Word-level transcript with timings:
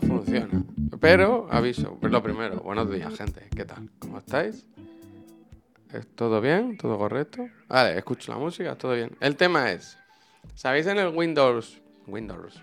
Funciona. 0.00 0.64
Pero, 1.00 1.46
aviso, 1.50 1.98
lo 2.02 2.22
primero, 2.22 2.60
buenos 2.60 2.90
días, 2.90 3.16
gente. 3.16 3.48
¿Qué 3.54 3.64
tal? 3.64 3.90
¿Cómo 3.98 4.18
estáis? 4.18 4.66
¿Es 5.92 6.06
todo 6.14 6.40
bien? 6.40 6.76
¿Todo 6.76 6.98
correcto? 6.98 7.48
Vale, 7.68 7.98
escucho 7.98 8.32
la 8.32 8.38
música, 8.38 8.76
todo 8.76 8.94
bien. 8.94 9.16
El 9.20 9.36
tema 9.36 9.70
es, 9.72 9.98
¿sabéis 10.54 10.86
en 10.86 10.98
el 10.98 11.08
Windows? 11.08 11.80
Windows. 12.06 12.62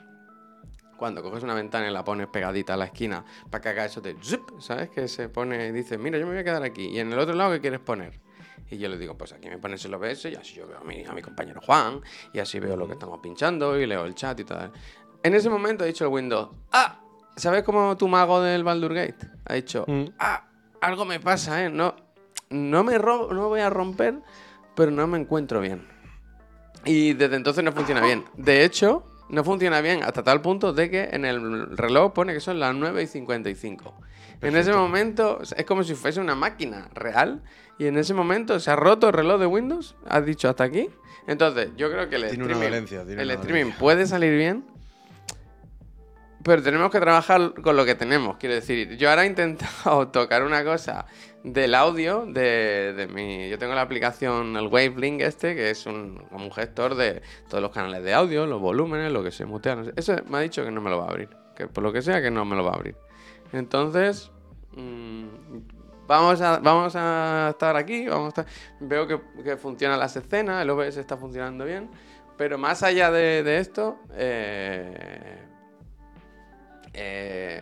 Cuando 0.97 1.21
coges 1.21 1.43
una 1.43 1.53
ventana 1.53 1.89
y 1.89 1.93
la 1.93 2.03
pones 2.03 2.27
pegadita 2.27 2.73
a 2.73 2.77
la 2.77 2.85
esquina 2.85 3.25
para 3.49 3.61
que 3.61 3.69
haga 3.69 3.85
eso 3.85 4.01
de 4.01 4.15
zip, 4.21 4.41
¿sabes? 4.59 4.89
Que 4.89 5.07
se 5.07 5.29
pone 5.29 5.67
y 5.67 5.71
dice, 5.71 5.97
mira, 5.97 6.17
yo 6.17 6.25
me 6.25 6.31
voy 6.31 6.41
a 6.41 6.43
quedar 6.43 6.63
aquí. 6.63 6.87
Y 6.87 6.99
en 6.99 7.11
el 7.11 7.19
otro 7.19 7.35
lado, 7.35 7.53
¿qué 7.53 7.61
quieres 7.61 7.79
poner? 7.81 8.24
Y 8.69 8.77
yo 8.77 8.89
le 8.89 8.97
digo, 8.97 9.17
pues 9.17 9.31
aquí 9.33 9.47
me 9.49 9.57
pones 9.57 9.83
el 9.85 9.93
OBS 9.93 10.25
y 10.25 10.35
así 10.35 10.55
yo 10.55 10.67
veo 10.67 10.79
a 10.79 10.83
mi, 10.83 11.03
a 11.05 11.13
mi 11.13 11.21
compañero 11.21 11.61
Juan 11.61 12.01
y 12.33 12.39
así 12.39 12.59
veo 12.59 12.75
lo 12.75 12.87
que 12.87 12.93
estamos 12.93 13.19
pinchando 13.21 13.79
y 13.79 13.85
leo 13.85 14.05
el 14.05 14.15
chat 14.15 14.39
y 14.39 14.43
tal. 14.43 14.71
En 15.23 15.33
ese 15.33 15.49
momento 15.49 15.83
ha 15.83 15.87
dicho 15.87 16.03
el 16.05 16.11
Windows, 16.11 16.49
ah, 16.71 16.99
¿sabes 17.35 17.63
cómo 17.63 17.95
tu 17.97 18.07
mago 18.07 18.41
del 18.41 18.63
Baldur 18.63 18.93
Gate? 18.93 19.27
Ha 19.45 19.53
dicho, 19.55 19.85
Mm. 19.87 20.05
ah, 20.19 20.47
algo 20.81 21.05
me 21.05 21.19
pasa, 21.19 21.63
¿eh? 21.65 21.69
No, 21.69 21.95
no 22.49 22.83
me 22.83 22.97
ro- 22.97 23.31
no 23.33 23.47
voy 23.49 23.61
a 23.61 23.69
romper, 23.69 24.21
pero 24.75 24.91
no 24.91 25.05
me 25.07 25.17
encuentro 25.19 25.59
bien. 25.61 25.87
Y 26.85 27.13
desde 27.13 27.35
entonces 27.35 27.63
no 27.63 27.71
funciona 27.71 28.01
bien. 28.01 28.25
De 28.35 28.63
hecho, 28.63 29.03
no 29.29 29.43
funciona 29.43 29.81
bien 29.81 30.03
hasta 30.03 30.21
tal 30.23 30.41
punto 30.41 30.71
de 30.73 30.89
que 30.91 31.09
en 31.11 31.25
el 31.25 31.75
reloj 31.75 32.13
pone 32.13 32.33
que 32.33 32.39
son 32.39 32.59
las 32.59 32.75
9 32.75 33.01
y 33.03 33.07
55. 33.07 33.93
En 34.41 34.55
ese 34.55 34.71
momento 34.73 35.39
es 35.41 35.65
como 35.65 35.83
si 35.83 35.95
fuese 35.95 36.19
una 36.19 36.35
máquina 36.35 36.87
real 36.93 37.41
y 37.77 37.87
en 37.87 37.97
ese 37.97 38.13
momento 38.13 38.59
se 38.59 38.71
ha 38.71 38.75
roto 38.75 39.07
el 39.07 39.13
reloj 39.13 39.39
de 39.39 39.45
Windows, 39.45 39.95
has 40.07 40.25
dicho 40.25 40.49
hasta 40.49 40.63
aquí. 40.63 40.89
Entonces, 41.27 41.71
yo 41.75 41.91
creo 41.91 42.07
que 42.07 42.17
el 42.17 42.29
Tiene 42.29 42.51
streaming, 42.51 43.19
el 43.19 43.31
streaming 43.31 43.71
puede 43.73 44.05
salir 44.05 44.37
bien, 44.37 44.63
pero 46.43 46.61
tenemos 46.61 46.91
que 46.91 46.99
trabajar 46.99 47.53
con 47.61 47.75
lo 47.75 47.85
que 47.85 47.95
tenemos. 47.95 48.37
Quiero 48.37 48.53
decir, 48.53 48.97
yo 48.97 49.09
ahora 49.09 49.23
he 49.23 49.27
intentado 49.27 50.07
tocar 50.11 50.43
una 50.43 50.63
cosa 50.63 51.07
del 51.43 51.73
audio 51.73 52.27
de, 52.27 52.93
de 52.93 53.07
mi... 53.07 53.49
Yo 53.49 53.57
tengo 53.57 53.73
la 53.73 53.81
aplicación, 53.81 54.55
el 54.55 54.67
Wavelink 54.67 55.21
este, 55.21 55.55
que 55.55 55.71
es 55.71 55.87
un, 55.87 56.23
como 56.29 56.45
un 56.45 56.51
gestor 56.51 56.93
de 56.93 57.23
todos 57.49 57.63
los 57.63 57.71
canales 57.71 58.03
de 58.03 58.13
audio, 58.13 58.45
los 58.45 58.61
volúmenes, 58.61 59.11
lo 59.11 59.23
que 59.23 59.31
se 59.31 59.45
mutea. 59.45 59.75
no 59.75 59.85
sé. 59.85 59.93
Eso 59.95 60.15
me 60.27 60.37
ha 60.37 60.41
dicho 60.41 60.63
que 60.63 60.69
no 60.69 60.81
me 60.81 60.91
lo 60.91 60.99
va 60.99 61.05
a 61.05 61.09
abrir. 61.09 61.29
Que 61.55 61.67
por 61.67 61.83
lo 61.83 61.91
que 61.91 62.03
sea, 62.03 62.21
que 62.21 62.29
no 62.29 62.45
me 62.45 62.55
lo 62.55 62.63
va 62.63 62.71
a 62.71 62.75
abrir. 62.75 62.95
Entonces, 63.51 64.31
mm, 64.75 65.25
vamos, 66.07 66.41
a, 66.41 66.59
vamos 66.59 66.95
a 66.95 67.49
estar 67.51 67.75
aquí. 67.75 68.07
Vamos 68.07 68.25
a 68.25 68.41
estar, 68.41 68.45
veo 68.79 69.07
que, 69.07 69.19
que 69.43 69.57
funcionan 69.57 69.99
las 69.99 70.15
escenas, 70.15 70.61
el 70.61 70.69
OBS 70.69 70.97
está 70.97 71.17
funcionando 71.17 71.65
bien. 71.65 71.89
Pero 72.37 72.57
más 72.57 72.83
allá 72.83 73.11
de, 73.11 73.43
de 73.43 73.57
esto, 73.59 73.99
eh, 74.13 75.37
eh, 76.93 77.61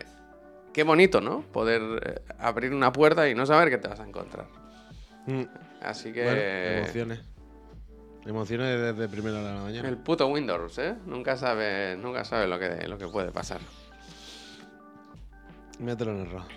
qué 0.72 0.82
bonito, 0.82 1.20
¿no? 1.20 1.42
Poder 1.42 1.82
eh, 2.04 2.22
abrir 2.38 2.72
una 2.72 2.92
puerta 2.92 3.28
y 3.28 3.34
no 3.34 3.46
saber 3.46 3.70
qué 3.70 3.78
te 3.78 3.88
vas 3.88 4.00
a 4.00 4.06
encontrar. 4.06 4.46
Mm. 5.26 5.44
Así 5.82 6.12
que. 6.12 6.24
Bueno, 6.24 6.40
emociones. 6.40 7.20
Emociones 8.26 8.80
desde 8.80 9.08
primera 9.08 9.38
hora 9.38 9.48
de 9.48 9.54
la 9.54 9.62
mañana. 9.62 9.88
el 9.88 9.98
puto 9.98 10.26
Windows, 10.28 10.78
¿eh? 10.78 10.94
Nunca 11.04 11.36
sabe, 11.36 11.94
nunca 11.96 12.24
sabe 12.24 12.48
lo 12.48 12.58
que, 12.58 12.88
lo 12.88 12.96
que 12.96 13.06
puede 13.06 13.30
pasar. 13.30 13.60
Mételo 15.78 16.12
en 16.12 16.20
el 16.20 16.30
rojo. 16.30 16.48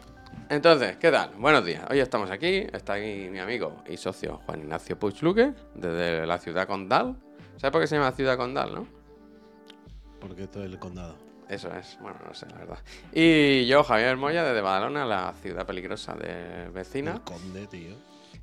Entonces, 0.50 0.98
¿qué 0.98 1.12
tal? 1.12 1.32
Buenos 1.38 1.66
días. 1.66 1.84
Hoy 1.90 2.00
estamos 2.00 2.32
aquí. 2.32 2.68
Está 2.72 2.94
aquí 2.94 3.28
mi 3.30 3.40
amigo 3.40 3.84
y 3.88 3.98
socio 3.98 4.42
Juan 4.46 4.62
Ignacio 4.62 4.98
Puigluque, 4.98 5.54
desde 5.76 6.26
la 6.26 6.38
ciudad 6.38 6.68
condal. 6.68 7.18
¿Sabes 7.58 7.72
por 7.72 7.82
qué 7.82 7.88
se 7.88 7.96
llama 7.96 8.12
ciudad 8.12 8.38
condal, 8.38 8.74
no? 8.74 8.88
Porque 10.20 10.44
esto 10.44 10.64
es 10.64 10.72
el 10.72 10.80
condado. 10.80 11.16
Eso 11.50 11.74
es, 11.74 11.98
bueno, 12.02 12.20
no 12.26 12.34
sé, 12.34 12.46
la 12.50 12.58
verdad. 12.58 12.80
Y 13.14 13.66
yo, 13.68 13.84
Javier 13.84 14.18
Moya, 14.18 14.44
desde 14.44 14.62
Badalona, 14.62 15.06
la 15.06 15.34
ciudad 15.42 15.66
peligrosa 15.66 16.14
de 16.16 16.70
vecina. 16.70 17.14
El 17.14 17.22
conde, 17.22 17.68
tío. 17.68 17.96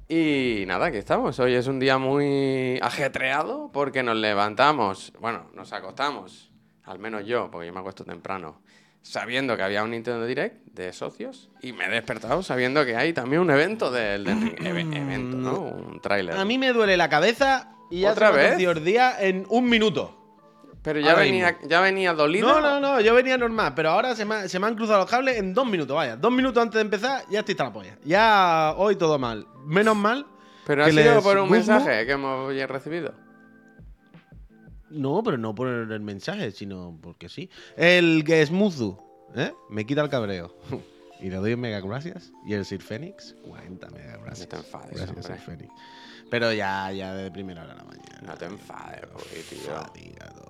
Y 0.09 0.65
nada, 0.67 0.87
aquí 0.87 0.99
estamos. 0.99 1.39
Hoy 1.39 1.55
es 1.55 1.67
un 1.67 1.79
día 1.79 1.99
muy 1.99 2.79
ajetreado 2.83 3.71
porque 3.73 4.03
nos 4.03 4.17
levantamos, 4.17 5.13
bueno, 5.21 5.51
nos 5.55 5.73
acostamos, 5.73 6.51
al 6.85 6.99
menos 6.99 7.25
yo, 7.25 7.51
porque 7.51 7.67
yo 7.67 7.73
me 7.73 7.81
acuesto 7.81 8.05
temprano, 8.05 8.61
sabiendo 9.05 9.55
que 9.57 9.63
había 9.63 9.83
un 9.85 9.91
Nintendo 9.91 10.25
Direct 10.25 10.65
de 10.73 10.93
socios 10.95 11.51
y 11.61 11.73
me 11.75 11.85
he 11.85 11.91
despertado 11.91 12.43
sabiendo 12.43 12.85
que 12.87 12.97
hay 12.97 13.13
también 13.13 13.43
un 13.43 13.51
evento 13.51 13.91
del 13.91 14.25
ring. 14.25 14.55
Eve- 14.59 14.81
evento, 14.81 15.37
¿no? 15.37 15.59
Un 15.61 16.01
tráiler. 16.01 16.35
A 16.37 16.45
mí 16.47 16.57
me 16.59 16.73
duele 16.73 16.97
la 16.97 17.09
cabeza 17.11 17.75
y 17.91 18.01
ya 18.01 18.13
¿Otra 18.13 18.31
vez? 18.31 18.49
torcido 18.53 18.73
el 18.73 18.83
día 18.83 19.15
en 19.21 19.45
un 19.51 19.69
minuto. 19.69 20.21
Pero 20.83 21.01
ya 21.01 21.11
ahora 21.13 21.23
venía, 21.23 21.59
ya 21.67 21.81
venía 21.81 22.13
dolido. 22.15 22.49
No, 22.49 22.61
no, 22.61 22.81
no, 22.81 23.01
yo 23.01 23.15
venía 23.15 23.37
normal, 23.39 23.73
pero 23.77 23.91
ahora 23.91 24.17
se 24.17 24.25
me, 24.25 24.49
se 24.49 24.59
me 24.59 24.67
han 24.67 24.75
cruzado 24.75 24.99
los 25.01 25.11
cables 25.11 25.37
en 25.39 25.53
dos 25.55 25.67
minutos, 25.67 25.95
vaya. 25.95 26.17
Dos 26.17 26.33
minutos 26.33 26.63
antes 26.63 26.75
de 26.77 26.81
empezar, 26.83 27.25
ya 27.31 27.41
estoy 27.41 27.53
hasta 27.53 27.65
la 27.65 27.73
polla. 27.73 27.97
Ya 28.05 28.75
hoy 28.77 28.97
todo 28.97 29.19
mal. 29.19 29.47
Menos 29.65 29.97
mal. 29.97 30.27
Pero 30.67 30.85
ha 30.85 30.91
sido 30.91 31.23
por 31.23 31.37
un 31.39 31.49
guzmo- 31.49 31.53
mensaje 31.53 32.07
que 32.07 32.13
hemos 32.13 32.55
recibido. 32.69 33.15
No, 34.95 35.23
pero 35.23 35.37
no 35.39 35.55
por 35.55 35.69
el 35.69 36.01
mensaje, 36.01 36.51
sino 36.53 36.99
porque 37.01 37.29
sí. 37.29 37.51
El 37.77 38.25
Gesmuzu, 38.27 38.97
¿eh? 39.35 39.53
Me 39.69 39.85
quita 39.85 40.03
el 40.03 40.09
cabreo. 40.09 40.55
y 41.21 41.31
le 41.31 41.37
doy 41.37 41.57
mega 41.57 41.81
gracias. 41.81 42.33
Y 42.47 42.55
el 42.55 42.65
Sir 42.65 42.83
Fénix, 42.83 43.35
40 43.47 43.91
mega 43.91 44.17
gracias. 44.19 44.49
No 44.49 44.51
te 44.51 44.57
enfades, 44.57 44.97
Gracias. 44.97 45.27
Sir 45.27 45.39
Fénix. 45.39 45.73
Pero 46.31 46.53
ya, 46.53 46.91
ya 46.93 47.15
de 47.15 47.31
primera 47.31 47.63
hora 47.65 47.75
de 47.75 47.79
la 47.79 47.85
mañana. 47.85 48.21
No 48.23 48.35
te 48.37 48.47
enfades, 48.47 49.03
tío. 49.49 50.44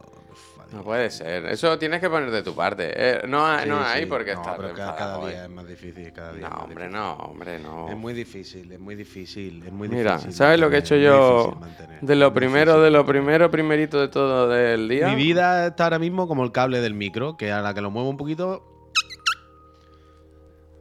No 0.74 0.82
puede 0.82 1.08
ser. 1.10 1.46
Eso 1.46 1.78
tienes 1.78 2.00
que 2.00 2.10
poner 2.10 2.30
de 2.32 2.42
tu 2.42 2.52
parte. 2.54 2.90
Eh, 2.94 3.20
no 3.28 3.58
Sí, 3.60 3.68
no 3.68 3.80
hay 3.80 4.06
porque 4.06 4.34
No, 4.34 4.40
estar 4.40 4.56
pero 4.56 4.74
cada, 4.74 5.18
hoy. 5.20 5.30
día 5.30 5.44
es 5.44 5.50
más 5.50 5.66
difícil, 5.68 6.12
cada 6.12 6.32
día 6.32 6.48
No, 6.48 6.56
hombre, 6.56 6.74
difícil. 6.86 6.92
no, 6.92 7.12
hombre, 7.14 7.58
no. 7.60 7.88
Es 7.90 7.96
muy 7.96 8.12
difícil, 8.12 8.72
es 8.72 8.80
muy 8.80 8.96
difícil, 8.96 9.62
es 9.64 9.72
muy 9.72 9.88
Mira, 9.88 10.14
difícil. 10.16 10.32
¿sabes 10.34 10.58
lo 10.58 10.68
que 10.70 10.76
he 10.76 10.78
hecho 10.80 10.96
yo 10.96 11.56
de 12.00 12.16
lo 12.16 12.34
primero, 12.34 12.80
de 12.82 12.90
lo 12.90 13.06
primero, 13.06 13.50
primerito 13.52 14.00
de 14.00 14.08
todo 14.08 14.48
del 14.48 14.88
día? 14.88 15.08
Mi 15.08 15.14
vida 15.14 15.68
está 15.68 15.84
ahora 15.84 16.00
mismo 16.00 16.26
como 16.26 16.42
el 16.42 16.50
cable 16.50 16.80
del 16.80 16.94
micro, 16.94 17.36
que 17.36 17.52
a 17.52 17.60
la 17.62 17.72
que 17.72 17.80
lo 17.80 17.92
muevo 17.92 18.08
un 18.10 18.16
poquito. 18.16 18.64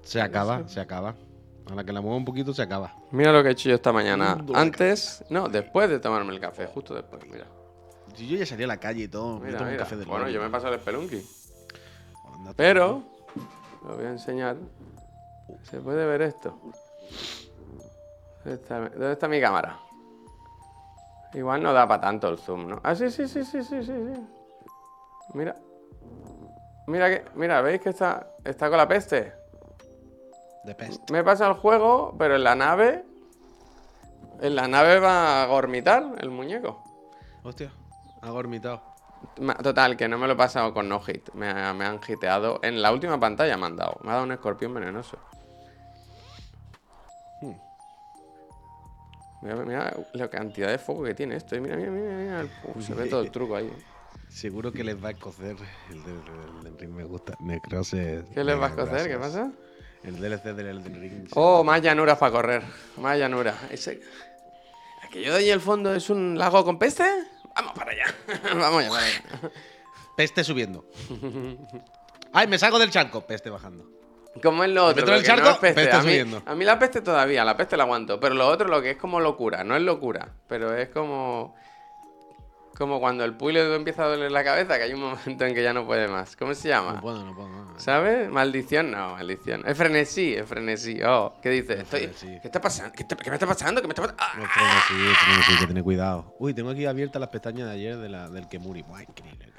Se 0.01 0.21
acaba, 0.21 0.67
se 0.67 0.79
acaba. 0.79 1.15
A 1.71 1.75
la 1.75 1.83
que 1.83 1.93
la 1.93 2.01
muevo 2.01 2.17
un 2.17 2.25
poquito, 2.25 2.53
se 2.53 2.61
acaba. 2.61 2.93
Mira 3.11 3.31
lo 3.31 3.41
que 3.41 3.49
he 3.49 3.51
hecho 3.53 3.69
yo 3.69 3.75
esta 3.75 3.93
mañana. 3.93 4.43
Antes, 4.53 5.23
no, 5.29 5.47
después 5.47 5.89
de 5.89 5.99
tomarme 5.99 6.33
el 6.33 6.39
café, 6.39 6.65
justo 6.65 6.93
después, 6.95 7.21
mira. 7.31 7.45
Si 8.15 8.27
yo 8.27 8.37
ya 8.37 8.45
salí 8.45 8.63
a 8.63 8.67
la 8.67 8.77
calle 8.77 9.03
y 9.03 9.07
todo, 9.07 9.39
me 9.39 9.47
Mira, 9.47 9.61
un 9.61 9.77
café 9.77 9.95
del 9.95 10.07
Bueno, 10.07 10.29
yo 10.29 10.39
me 10.39 10.47
he 10.47 10.49
pasado 10.49 10.73
el 10.73 10.79
spelunky. 10.79 11.25
Pero, 12.55 13.03
lo 13.83 13.95
voy 13.95 14.05
a 14.05 14.09
enseñar. 14.09 14.57
¿Se 15.63 15.79
puede 15.79 16.05
ver 16.05 16.21
esto? 16.21 16.57
¿Dónde 18.43 18.61
está, 18.61 18.79
dónde 18.79 19.13
está 19.13 19.27
mi 19.27 19.41
cámara? 19.41 19.79
Igual 21.33 21.63
no 21.63 21.73
da 21.73 21.87
para 21.87 22.01
tanto 22.01 22.29
el 22.29 22.37
zoom, 22.37 22.67
¿no? 22.67 22.81
Ah, 22.83 22.95
sí, 22.95 23.09
sí, 23.09 23.27
sí, 23.27 23.43
sí, 23.43 23.63
sí, 23.63 23.83
sí, 23.83 23.91
sí. 23.91 24.27
Mira. 25.33 25.55
Mira 26.85 27.09
que, 27.09 27.25
mira, 27.35 27.61
¿veis 27.61 27.81
que 27.81 27.89
está, 27.89 28.27
está 28.43 28.69
con 28.69 28.77
la 28.77 28.87
peste? 28.87 29.33
De 30.63 30.75
peste. 30.75 31.11
Me 31.11 31.23
pasa 31.23 31.47
el 31.47 31.53
juego, 31.53 32.15
pero 32.19 32.35
en 32.35 32.43
la 32.43 32.55
nave. 32.55 33.05
En 34.41 34.55
la 34.55 34.67
nave 34.67 34.99
va 34.99 35.41
a 35.41 35.45
gormitar 35.47 36.15
el 36.19 36.29
muñeco. 36.29 36.83
Hostia, 37.43 37.71
ha 38.23 38.29
gormitado. 38.31 38.81
Ma- 39.39 39.55
Total, 39.55 39.95
que 39.95 40.07
no 40.07 40.17
me 40.17 40.27
lo 40.27 40.33
he 40.33 40.35
pasado 40.35 40.73
con 40.73 40.89
no 40.89 40.99
hit. 41.01 41.29
Me, 41.33 41.49
ha- 41.49 41.73
me 41.73 41.85
han 41.85 41.99
hiteado. 42.07 42.59
En 42.63 42.81
la 42.81 42.91
última 42.91 43.19
pantalla 43.19 43.55
me 43.57 43.65
han 43.67 43.75
dado. 43.75 43.97
Me 44.03 44.09
ha 44.09 44.13
dado 44.13 44.25
un 44.25 44.31
escorpión 44.31 44.73
venenoso. 44.73 45.17
Hmm. 47.41 47.53
Mira, 49.41 49.55
mira 49.65 49.93
la 50.13 50.29
cantidad 50.29 50.69
de 50.69 50.77
fuego 50.77 51.03
que 51.03 51.13
tiene 51.13 51.35
esto. 51.35 51.55
Y 51.55 51.61
Mira, 51.61 51.75
mira, 51.75 51.91
mira. 51.91 52.13
mira 52.43 52.45
uh, 52.75 52.81
se 52.81 52.93
ve 52.93 53.07
todo 53.07 53.21
el 53.21 53.31
truco 53.31 53.55
ahí. 53.55 53.71
Seguro 54.29 54.71
que 54.71 54.83
les 54.83 55.01
va 55.01 55.09
a 55.09 55.11
escocer. 55.11 55.55
El 55.91 56.03
del 56.03 56.21
el 56.57 56.63
del 56.63 56.77
Ring 56.79 56.91
me 56.95 57.03
gusta. 57.03 57.35
Necrose. 57.39 58.23
¿Qué 58.33 58.43
les 58.43 58.59
va 58.59 58.65
a 58.65 58.69
escocer? 58.69 59.07
¿Qué 59.07 59.17
pasa? 59.17 59.51
El 60.03 60.19
DLC 60.19 60.43
del 60.53 60.67
Elden 60.67 60.99
Ring. 60.99 61.27
Oh, 61.35 61.63
más 61.63 61.81
llanuras 61.81 62.17
para 62.17 62.31
correr. 62.31 62.63
Más 62.97 63.17
llanuras. 63.17 63.55
Ese... 63.69 64.01
Aquello 65.05 65.31
de 65.33 65.39
ahí 65.39 65.49
el 65.49 65.61
fondo 65.61 65.93
es 65.93 66.09
un 66.09 66.37
lago 66.37 66.65
con 66.65 66.77
peste. 66.79 67.05
Vamos 67.55 67.73
para 67.73 67.91
allá. 67.91 68.05
Vamos 68.55 68.79
allá, 68.81 68.89
para 68.89 69.05
allá. 69.05 69.21
Peste 70.15 70.43
subiendo. 70.43 70.85
¡Ay, 72.33 72.47
me 72.47 72.57
salgo 72.57 72.79
del 72.79 72.89
charco! 72.89 73.21
Peste 73.21 73.49
bajando. 73.49 73.87
Como 74.41 74.63
es 74.63 74.71
lo 74.71 74.85
otro. 74.85 75.05
lo 75.05 75.15
el 75.15 75.21
que 75.21 75.27
no 75.27 75.35
charco, 75.35 75.49
es 75.51 75.57
peste. 75.57 75.81
peste 75.81 75.95
a, 75.95 75.99
mí, 75.99 76.03
subiendo. 76.03 76.43
a 76.45 76.55
mí 76.55 76.65
la 76.65 76.79
peste 76.79 77.01
todavía, 77.01 77.45
la 77.45 77.55
peste 77.55 77.77
la 77.77 77.83
aguanto. 77.83 78.19
Pero 78.19 78.33
lo 78.33 78.47
otro, 78.47 78.67
lo 78.67 78.81
que 78.81 78.91
es 78.91 78.97
como 78.97 79.19
locura, 79.19 79.63
no 79.63 79.75
es 79.75 79.81
locura. 79.83 80.29
Pero 80.47 80.75
es 80.75 80.89
como. 80.89 81.55
Como 82.77 82.99
cuando 82.99 83.23
el 83.23 83.35
puy 83.35 83.53
le 83.53 83.75
empieza 83.75 84.03
a 84.03 84.07
doler 84.07 84.31
la 84.31 84.43
cabeza, 84.43 84.77
que 84.77 84.83
hay 84.85 84.93
un 84.93 85.01
momento 85.01 85.45
en 85.45 85.53
que 85.53 85.61
ya 85.61 85.73
no 85.73 85.85
puede 85.85 86.07
más. 86.07 86.35
¿Cómo 86.35 86.55
se 86.55 86.69
llama? 86.69 86.93
No 86.93 87.01
puedo, 87.01 87.23
no 87.23 87.35
puedo. 87.35 87.47
no. 87.49 87.79
¿Sabes? 87.79 88.29
Maldición, 88.29 88.89
no, 88.91 89.11
maldición. 89.11 89.63
Es 89.67 89.77
frenesí, 89.77 90.33
es 90.33 90.47
frenesí. 90.47 90.99
Oh, 91.03 91.35
¿qué 91.41 91.49
dices? 91.51 91.77
Es 91.77 91.83
Estoy- 91.83 91.99
frenesí. 92.07 92.27
¿Qué 92.41 92.47
está 92.47 92.59
pasando? 92.59 92.93
¿Qué, 92.95 93.05
me 93.29 93.33
está 93.35 93.45
pasando? 93.47 93.81
¿Qué 93.81 93.87
me 93.87 93.91
está 93.93 94.01
pasando? 94.01 94.23
¡Ah! 94.23 94.31
Frenesí, 94.33 95.15
frenesí, 95.15 95.51
hay 95.53 95.59
que 95.59 95.67
tener 95.67 95.83
cuidado. 95.83 96.35
Uy, 96.39 96.53
tengo 96.55 96.71
aquí 96.71 96.85
abiertas 96.85 97.19
las 97.19 97.29
pestañas 97.29 97.67
de 97.67 97.73
ayer 97.75 97.97
de 97.97 98.09
la, 98.09 98.27
del 98.29 98.47
Kemuri. 98.47 98.81
Buah, 98.81 99.03
increíble. 99.03 99.53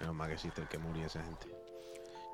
Menos 0.00 0.14
mal 0.14 0.28
que 0.28 0.34
existe 0.34 0.60
el 0.60 0.68
que 0.68 0.78
murió 0.78 1.06
esa 1.06 1.20
gente. 1.24 1.46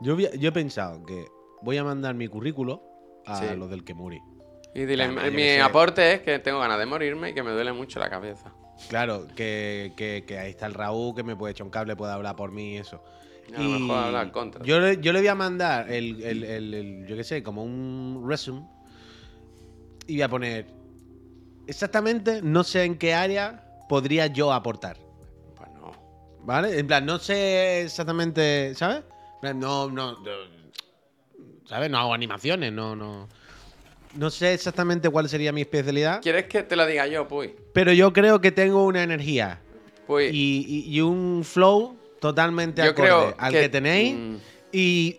Yo, 0.02 0.14
a- 0.16 0.36
yo 0.36 0.48
he 0.50 0.52
pensado 0.52 1.02
que 1.06 1.24
voy 1.62 1.78
a 1.78 1.84
mandar 1.84 2.14
mi 2.14 2.28
currículo 2.28 2.82
a 3.24 3.36
Sí. 3.38 3.46
los 3.56 3.70
del 3.70 3.84
que 3.84 3.94
muri. 3.94 4.20
Y 4.74 4.84
dile, 4.84 5.08
mi 5.30 5.56
aporte 5.60 6.12
es 6.14 6.20
que 6.20 6.38
tengo 6.40 6.58
ganas 6.58 6.78
de 6.78 6.84
morirme 6.84 7.30
y 7.30 7.34
que 7.34 7.42
me 7.42 7.52
duele 7.52 7.72
mucho 7.72 7.98
la 8.00 8.10
cabeza. 8.10 8.52
Claro, 8.88 9.26
que, 9.34 9.92
que- 9.96 10.24
que 10.26 10.38
ahí 10.38 10.50
está 10.50 10.66
el 10.66 10.74
Raúl, 10.74 11.14
que 11.14 11.22
me 11.22 11.36
puede 11.36 11.52
echar 11.52 11.64
un 11.64 11.70
cable, 11.70 11.96
puede 11.96 12.12
hablar 12.12 12.36
por 12.36 12.50
mí 12.52 12.74
y 12.74 12.76
eso. 12.78 13.02
A 13.56 13.60
lo 13.62 13.68
mejor 13.68 13.96
hablar 13.98 14.32
contra. 14.32 14.64
Yo 14.64 14.80
le, 14.80 15.00
yo 15.00 15.12
le 15.12 15.20
voy 15.20 15.28
a 15.28 15.34
mandar 15.34 15.90
el, 15.92 16.22
el- 16.22 16.44
el- 16.44 16.74
el- 16.74 17.06
yo 17.06 17.16
qué 17.16 17.24
sé, 17.24 17.42
como 17.42 17.62
un 17.62 18.24
resume. 18.26 18.66
Y 20.06 20.14
voy 20.14 20.22
a 20.22 20.28
poner 20.28 20.66
exactamente, 21.66 22.40
no 22.42 22.64
sé 22.64 22.84
en 22.84 22.96
qué 22.98 23.14
área 23.14 23.64
podría 23.88 24.26
yo 24.26 24.52
aportar. 24.52 24.96
Pues 25.56 25.70
no. 25.72 25.92
¿Vale? 26.44 26.78
En 26.78 26.86
plan, 26.86 27.04
no 27.06 27.18
sé 27.18 27.82
exactamente, 27.82 28.74
¿sabes? 28.74 29.02
No, 29.42 29.90
no, 29.90 29.90
no, 29.90 30.18
¿sabes? 31.66 31.90
No 31.90 31.98
hago 31.98 32.14
animaciones, 32.14 32.72
no, 32.72 32.96
no. 32.96 33.28
No 34.14 34.30
sé 34.30 34.54
exactamente 34.54 35.08
cuál 35.10 35.28
sería 35.28 35.52
mi 35.52 35.62
especialidad, 35.62 36.20
¿Quieres 36.22 36.44
que 36.46 36.62
te 36.62 36.76
lo 36.76 36.86
diga 36.86 37.06
yo, 37.06 37.26
Puy? 37.26 37.54
pero 37.72 37.92
yo 37.92 38.12
creo 38.12 38.40
que 38.40 38.52
tengo 38.52 38.84
una 38.84 39.02
energía 39.02 39.60
Puy, 40.06 40.26
y, 40.26 40.64
y- 40.68 40.96
y 40.96 41.00
un 41.00 41.42
flow 41.44 41.96
totalmente 42.20 42.82
yo 42.82 42.90
acorde 42.90 43.08
creo 43.08 43.34
al 43.38 43.52
que, 43.52 43.68
tenéis 43.68 44.14
mm, 44.16 44.36
y 44.72 45.16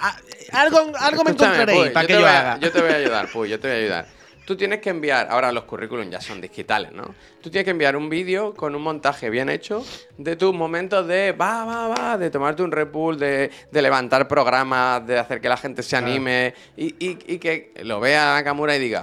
a- 0.00 0.16
algo, 0.52 0.92
algo 0.98 1.24
me 1.24 1.30
encontraréis 1.32 1.90
para 1.90 2.02
yo 2.02 2.06
que 2.06 2.12
yo 2.14 2.20
voy 2.20 2.28
haga. 2.28 2.58
Yo 2.60 2.70
te 2.72 2.80
voy 2.80 2.90
a 2.90 2.96
ayudar, 2.96 3.32
Puy, 3.32 3.48
yo 3.48 3.58
te 3.60 3.68
voy 3.68 3.76
a 3.76 3.80
ayudar. 3.80 4.06
Tú 4.44 4.56
tienes 4.56 4.80
que 4.80 4.90
enviar, 4.90 5.28
ahora 5.30 5.52
los 5.52 5.64
currículums 5.64 6.10
ya 6.10 6.20
son 6.20 6.40
digitales, 6.40 6.90
¿no? 6.92 7.04
Tú 7.40 7.48
tienes 7.48 7.64
que 7.64 7.70
enviar 7.70 7.96
un 7.96 8.08
vídeo 8.08 8.54
con 8.54 8.74
un 8.74 8.82
montaje 8.82 9.30
bien 9.30 9.48
hecho 9.48 9.84
de 10.18 10.34
tus 10.34 10.52
momentos 10.52 11.06
de 11.06 11.30
va, 11.30 11.64
va, 11.64 11.86
va, 11.88 12.18
de 12.18 12.28
tomarte 12.28 12.62
un 12.64 12.72
repul, 12.72 13.18
de, 13.18 13.50
de 13.70 13.82
levantar 13.82 14.26
programas, 14.26 15.06
de 15.06 15.18
hacer 15.18 15.40
que 15.40 15.48
la 15.48 15.56
gente 15.56 15.84
se 15.84 15.96
anime 15.96 16.54
y, 16.76 16.86
y- 16.98 17.18
y 17.34 17.38
que 17.38 17.72
lo 17.84 18.00
vea 18.00 18.34
Nakamura 18.34 18.74
y 18.74 18.80
diga, 18.80 19.02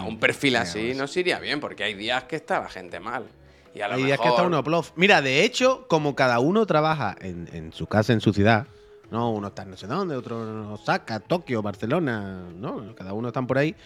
trim. 0.00 0.06
un 0.08 0.18
perfil 0.18 0.56
así 0.56 0.92
nos 0.94 1.16
iría 1.16 1.38
bien, 1.38 1.60
porque 1.60 1.84
hay 1.84 1.94
días 1.94 2.24
que 2.24 2.34
está 2.36 2.60
la 2.60 2.68
gente 2.68 2.98
mal. 2.98 3.26
Y 3.72 3.82
a 3.82 3.88
lo 3.88 3.94
Hay 3.94 4.02
días 4.02 4.18
que 4.18 4.26
está 4.28 4.42
uno 4.42 4.64
plof. 4.64 4.90
Mira, 4.96 5.22
de 5.22 5.44
hecho, 5.44 5.86
como 5.86 6.16
cada 6.16 6.40
uno 6.40 6.66
trabaja 6.66 7.14
en, 7.20 7.48
en 7.52 7.72
su 7.72 7.86
casa, 7.86 8.12
en 8.12 8.20
su 8.20 8.32
ciudad, 8.32 8.66
¿no? 9.12 9.30
Uno 9.30 9.46
está 9.48 9.62
en 9.62 9.70
no 9.70 9.76
sé 9.76 9.86
dónde, 9.86 10.16
otro 10.16 10.42
en 10.42 10.66
Osaka, 10.72 11.20
Tokio, 11.20 11.62
Barcelona, 11.62 12.42
¿no? 12.56 12.92
Cada 12.96 13.12
uno 13.12 13.28
están 13.28 13.46
por 13.46 13.56
ahí. 13.58 13.76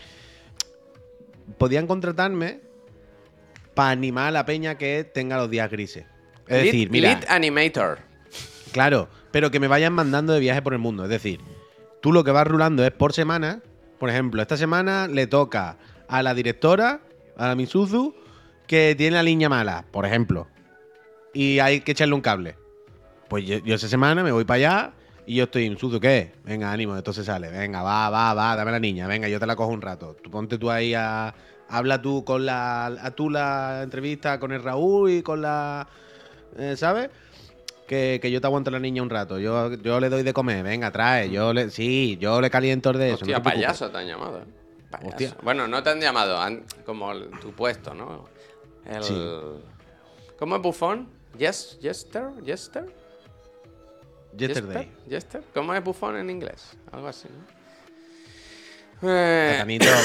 Podían 1.59 1.87
contratarme 1.87 2.61
para 3.75 3.91
animar 3.91 4.29
a 4.29 4.31
la 4.31 4.47
peña 4.47 4.77
que 4.77 5.05
tenga 5.05 5.37
los 5.37 5.51
días 5.51 5.71
grises. 5.71 6.07
Es 6.47 6.57
Lead- 6.59 6.65
decir, 6.65 6.91
mira, 6.91 7.09
Lead 7.11 7.25
Animator. 7.29 7.99
claro, 8.73 9.09
pero 9.31 9.51
que 9.51 9.61
me 9.61 9.69
vayan 9.69 9.93
mandando 9.93 10.33
de 10.33 10.41
viaje 10.41 10.63
por 10.63 10.73
el 10.75 10.79
mundo. 10.79 11.05
Es 11.05 11.11
decir, 11.11 11.41
tú 12.01 12.13
lo 12.13 12.23
que 12.25 12.31
vas 12.31 12.47
rulando 12.47 12.85
es 12.85 12.93
por 12.93 13.13
semana. 13.13 13.63
Por 13.99 14.11
ejemplo, 14.11 14.43
esta 14.43 14.57
semana 14.57 15.09
le 15.09 15.27
toca 15.27 15.77
a 16.09 16.23
la 16.23 16.35
directora, 16.35 17.01
a 17.37 17.49
la 17.49 17.55
Misuzu, 17.55 18.15
que 18.67 18.95
tiene 18.97 19.17
la 19.17 19.23
línea 19.23 19.49
mala, 19.49 19.85
por 19.91 20.05
ejemplo. 20.07 20.47
Y 21.33 21.59
hay 21.59 21.81
que 21.81 21.93
echarle 21.93 22.15
un 22.15 22.21
cable. 22.21 22.57
Pues 23.29 23.45
yo, 23.47 23.59
yo 23.59 23.75
esa 23.75 23.89
semana 23.89 24.23
me 24.23 24.31
voy 24.33 24.45
para 24.45 24.57
allá 24.57 24.93
y 25.27 25.37
yo 25.37 25.45
estoy, 25.45 25.69
Misuzu, 25.71 26.01
¿qué? 26.01 26.33
Venga, 26.45 26.71
ánimo, 26.73 26.97
entonces 26.97 27.27
sale. 27.27 27.49
Venga, 27.51 27.83
va, 27.83 28.11
va, 28.11 28.35
va, 28.35 28.57
dame 28.57 28.71
la 28.73 28.81
niña. 28.81 29.07
Venga, 29.07 29.29
yo 29.29 29.41
te 29.41 29.47
la 29.47 29.57
cojo 29.57 29.71
un 29.73 29.83
rato. 29.83 30.17
Tú 30.23 30.31
ponte 30.31 30.59
tú 30.59 30.71
ahí 30.71 30.95
a... 30.95 31.35
Habla 31.69 32.01
tú 32.03 32.25
con 32.25 32.45
la... 32.45 32.87
A 32.87 33.11
tú 33.13 33.31
la 33.31 33.81
entrevista 33.83 34.39
con 34.39 34.53
el 34.53 34.63
Raúl 34.63 35.11
y 35.11 35.23
con 35.23 35.41
la... 35.43 35.87
eh, 36.59 36.75
¿Sabes? 36.77 37.11
Que, 37.87 38.19
que 38.21 38.31
yo 38.31 38.41
te 38.41 38.47
aguanto 38.47 38.71
la 38.71 38.79
niña 38.79 39.03
un 39.03 39.11
rato. 39.11 39.39
Yo, 39.39 39.73
yo 39.75 39.99
le 40.01 40.09
doy 40.09 40.23
de 40.23 40.33
comer. 40.33 40.63
Venga, 40.63 40.91
trae. 40.91 41.31
Yo 41.31 41.53
le, 41.53 41.71
sí, 41.71 42.17
yo 42.21 42.41
le 42.41 42.51
caliento 42.51 42.91
el 42.91 42.99
de 42.99 43.07
eso. 43.09 43.15
Hostia, 43.17 43.39
no 43.39 43.43
te 43.43 43.51
payaso 43.51 43.91
te 43.91 43.99
han 43.99 44.07
llamado. 44.07 44.39
¿eh? 44.39 44.45
Payaso. 44.91 45.09
Hostia. 45.09 45.37
Bueno, 45.43 45.67
no 45.69 45.83
te 45.83 45.91
han 45.91 46.01
llamado, 46.01 46.39
han- 46.41 46.65
como 46.87 47.13
el- 47.13 47.31
tu 47.41 47.53
puesto, 47.53 47.95
¿no? 47.95 48.27
El... 48.87 49.03
Sí. 49.03 49.15
¿Cómo 50.39 50.57
es 50.57 50.63
bufón? 50.63 51.09
Yes, 51.39 51.79
Jester, 51.81 52.25
Jester. 52.45 52.85
Yesterday. 54.37 54.91
Jester. 55.09 55.43
¿Cómo 55.55 55.75
es 55.75 55.83
bufón 55.85 56.17
en 56.17 56.31
inglés? 56.31 56.73
Algo 56.93 57.09
así, 57.09 57.29
¿no? 57.29 57.65
Eh, 59.07 59.63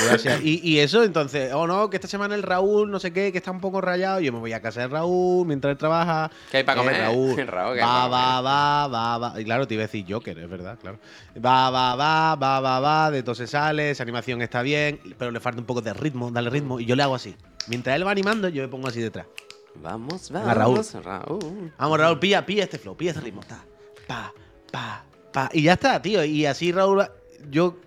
gracias. 0.08 0.42
Y, 0.44 0.60
y 0.68 0.80
eso, 0.80 1.04
entonces, 1.04 1.54
oh 1.54 1.68
no, 1.68 1.90
que 1.90 1.98
esta 1.98 2.08
semana 2.08 2.36
el 2.36 2.44
Raúl, 2.44 2.92
no 2.92 3.00
sé 3.00 3.14
qué, 3.14 3.32
que 3.32 3.38
está 3.38 3.52
un 3.52 3.62
poco 3.62 3.80
rayado. 3.80 4.20
Yo 4.20 4.34
me 4.34 4.40
voy 4.40 4.52
a 4.52 4.62
casa 4.62 4.82
de 4.82 4.88
Raúl 4.88 5.48
mientras 5.48 5.72
él 5.72 5.78
trabaja. 5.78 6.30
¿Qué 6.52 6.58
hay 6.58 6.64
pa' 6.64 6.74
Eh, 6.74 6.78
comer? 6.78 6.98
Raúl, 6.98 7.36
Raúl, 7.48 7.76
¿qué 7.76 7.82
hay 7.82 7.88
va, 7.88 8.08
va, 8.08 8.42
va, 8.42 8.88
va, 8.88 9.18
va. 9.18 9.40
Y 9.42 9.46
claro, 9.46 9.68
te 9.68 9.76
iba 9.76 9.84
a 9.84 9.88
decir 9.88 10.06
Joker, 10.10 10.38
es 10.38 10.50
verdad, 10.50 10.78
claro. 10.82 11.00
Va, 11.38 11.70
va, 11.70 11.96
va, 11.96 12.36
va, 12.36 12.60
va, 12.60 12.80
va. 12.80 13.12
De 13.12 13.24
todo 13.24 13.36
se 13.36 13.48
sale, 13.48 13.92
esa 13.92 14.04
animación 14.04 14.42
está 14.42 14.62
bien, 14.62 15.00
pero 15.18 15.32
le 15.32 15.40
falta 15.40 15.60
un 15.62 15.66
poco 15.66 15.82
de 15.82 15.94
ritmo, 15.94 16.30
dale 16.32 16.50
ritmo. 16.50 16.80
Y 16.80 16.86
yo 16.86 16.96
le 16.96 17.04
hago 17.04 17.16
así. 17.16 17.36
Mientras 17.68 17.96
él 17.96 18.06
va 18.06 18.12
animando, 18.12 18.50
yo 18.50 18.62
me 18.64 18.68
pongo 18.68 18.88
así 18.88 19.00
detrás. 19.00 19.28
Vamos, 19.76 20.30
Venga, 20.32 20.54
Raúl. 20.54 20.76
vamos, 20.76 20.94
Raúl. 21.06 21.74
Vamos, 21.78 22.00
Raúl, 22.00 22.20
pilla, 22.20 22.46
pilla 22.46 22.64
este 22.64 22.78
flow, 22.80 22.98
pilla 22.98 23.12
este 23.12 23.22
ritmo. 23.24 23.42
Ta, 23.48 23.64
pa, 24.10 24.34
pa, 24.72 25.04
pa. 25.32 25.50
Y 25.54 25.62
ya 25.62 25.74
está, 25.74 26.02
tío. 26.02 26.24
Y 26.26 26.46
así 26.48 26.72
Raúl, 26.72 27.06
yo, 27.50 27.78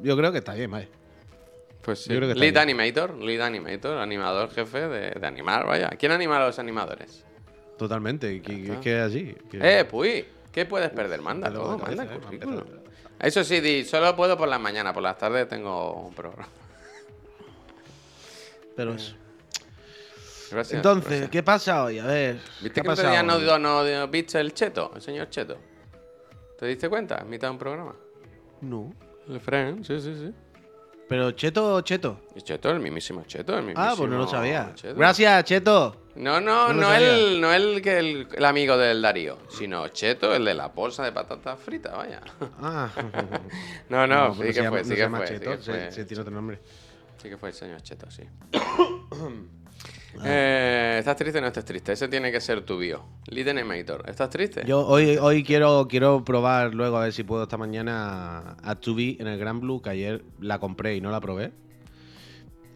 yo 0.00 0.16
creo 0.16 0.30
que 0.30 0.38
está 0.38 0.54
bien, 0.54 0.70
vale. 0.70 0.88
Pues 1.82 2.04
sí. 2.04 2.10
Yo 2.10 2.16
creo 2.16 2.28
que 2.28 2.32
está 2.32 2.40
Lead 2.40 2.52
bien. 2.52 2.62
animator, 2.62 3.14
lead 3.16 3.40
animator, 3.40 3.98
animador 3.98 4.50
jefe 4.52 4.88
de, 4.88 5.10
de 5.10 5.26
animar, 5.26 5.66
vaya. 5.66 5.88
¿Quién 5.90 6.12
anima 6.12 6.36
a 6.38 6.46
los 6.46 6.58
animadores? 6.58 7.24
Totalmente, 7.76 8.40
que, 8.40 8.72
es 8.72 8.78
que 8.78 8.98
así. 8.98 9.36
que- 9.50 9.80
Eh, 9.80 9.84
Puy, 9.84 10.24
¿qué 10.52 10.64
puedes 10.64 10.90
perder? 10.90 11.20
Manda 11.20 11.52
todo, 11.52 11.76
cabeza, 11.78 12.04
eh, 12.04 12.18
currículum. 12.22 12.62
Eso 13.18 13.42
sí, 13.44 13.60
di, 13.60 13.84
solo 13.84 14.14
puedo 14.16 14.36
por 14.38 14.48
las 14.48 14.60
mañanas, 14.60 14.92
por 14.94 15.02
las 15.02 15.16
tardes 15.18 15.48
tengo 15.48 15.92
un 16.06 16.14
programa. 16.14 16.48
Pero 18.76 18.94
eso. 18.94 19.14
Gracias. 20.50 20.76
Entonces, 20.76 21.08
gracias. 21.10 21.30
¿qué 21.30 21.42
pasa 21.42 21.84
hoy? 21.84 21.98
A 21.98 22.06
ver. 22.06 22.36
¿Viste 22.60 22.68
¿qué 22.70 22.82
que 22.82 22.88
ha 22.88 22.92
otro 22.92 23.08
día 23.10 23.22
pasado 23.22 23.40
no, 23.40 23.58
no, 23.58 23.84
no 23.84 24.08
viste 24.08 24.38
el 24.40 24.54
cheto, 24.54 24.92
el 24.94 25.02
señor 25.02 25.28
cheto? 25.30 25.56
¿Te 26.58 26.66
diste 26.66 26.88
cuenta? 26.88 27.18
En 27.20 27.28
mitad 27.30 27.48
de 27.48 27.52
un 27.52 27.58
programa. 27.58 27.94
No. 28.62 28.92
El 29.28 29.40
Fren, 29.40 29.84
sí, 29.84 30.00
sí, 30.00 30.14
sí. 30.14 30.32
Pero 31.08 31.30
Cheto, 31.32 31.80
Cheto. 31.82 32.20
El 32.34 32.42
cheto, 32.42 32.68
el 32.70 32.80
mismísimo 32.80 33.22
cheto, 33.26 33.52
el 33.56 33.62
mismísimo 33.64 33.84
Ah, 33.92 33.94
pues 33.96 34.10
no 34.10 34.18
lo 34.18 34.26
sabía. 34.26 34.72
Cheto. 34.74 34.96
Gracias, 34.96 35.44
Cheto. 35.44 35.96
No, 36.16 36.40
no, 36.40 36.72
No 36.72 36.92
el, 36.94 37.40
no 37.40 37.52
el, 37.52 37.80
que 37.82 37.98
el, 37.98 38.28
el 38.34 38.44
amigo 38.44 38.76
del 38.76 39.02
Darío, 39.02 39.38
sino 39.48 39.86
Cheto, 39.88 40.34
el 40.34 40.44
de 40.44 40.54
la 40.54 40.68
bolsa 40.68 41.04
de 41.04 41.12
patatas 41.12 41.60
fritas, 41.60 41.92
vaya. 41.96 42.20
Ah. 42.60 42.90
No, 43.88 44.06
no, 44.06 44.34
sí 44.34 44.40
que 44.52 44.52
fue, 44.54 44.62
llama- 44.62 44.82
sí 44.82 44.94
que 44.96 45.08
fue, 45.08 45.26
sí 45.28 45.34
se- 45.64 45.70
fue. 45.72 45.92
se 45.92 46.04
tiene 46.06 46.20
otro 46.22 46.34
nombre. 46.34 46.58
Sí 47.22 47.28
que 47.28 47.36
fue 47.36 47.50
el 47.50 47.54
señor 47.54 47.82
Cheto, 47.82 48.10
sí. 48.10 48.22
Ah. 50.18 50.22
Eh, 50.24 50.96
¿Estás 50.98 51.16
triste 51.16 51.38
o 51.38 51.40
no 51.42 51.48
estás 51.48 51.64
triste? 51.64 51.92
Ese 51.92 52.08
tiene 52.08 52.32
que 52.32 52.40
ser 52.40 52.62
tu 52.64 52.78
bio. 52.78 53.04
Lead 53.26 53.48
Animator. 53.48 54.08
¿Estás 54.08 54.30
triste? 54.30 54.62
Yo 54.66 54.86
hoy, 54.86 55.18
hoy 55.20 55.44
quiero, 55.44 55.86
quiero 55.88 56.24
probar 56.24 56.74
luego 56.74 56.96
a 56.96 57.04
ver 57.04 57.12
si 57.12 57.22
puedo 57.22 57.42
esta 57.42 57.56
mañana 57.56 58.56
a 58.62 58.80
2B 58.80 59.20
en 59.20 59.26
el 59.26 59.38
Gran 59.38 59.60
Blue, 59.60 59.82
que 59.82 59.90
ayer 59.90 60.24
la 60.40 60.58
compré 60.58 60.96
y 60.96 61.00
no 61.00 61.10
la 61.10 61.20
probé. 61.20 61.52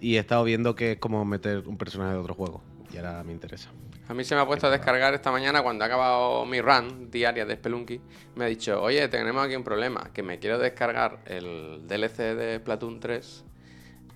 Y 0.00 0.16
he 0.16 0.18
estado 0.18 0.44
viendo 0.44 0.74
que 0.74 0.92
es 0.92 0.98
como 0.98 1.24
meter 1.24 1.66
un 1.66 1.76
personaje 1.76 2.14
de 2.14 2.18
otro 2.18 2.34
juego. 2.34 2.62
Y 2.92 2.96
ahora 2.96 3.22
me 3.22 3.32
interesa. 3.32 3.70
A 4.08 4.14
mí 4.14 4.24
se 4.24 4.34
me 4.34 4.40
ha 4.40 4.46
puesto 4.46 4.66
a 4.66 4.70
descargar 4.70 5.14
esta 5.14 5.30
mañana 5.30 5.62
cuando 5.62 5.84
ha 5.84 5.86
acabado 5.86 6.44
mi 6.44 6.60
run 6.60 7.10
diaria 7.10 7.46
de 7.46 7.54
Spelunky. 7.54 8.00
Me 8.34 8.44
ha 8.44 8.48
dicho, 8.48 8.82
oye, 8.82 9.06
tenemos 9.08 9.44
aquí 9.44 9.54
un 9.54 9.62
problema, 9.62 10.10
que 10.12 10.24
me 10.24 10.40
quiero 10.40 10.58
descargar 10.58 11.20
el 11.26 11.86
DLC 11.86 12.34
de 12.34 12.58
Splatoon 12.58 12.98
3, 12.98 13.44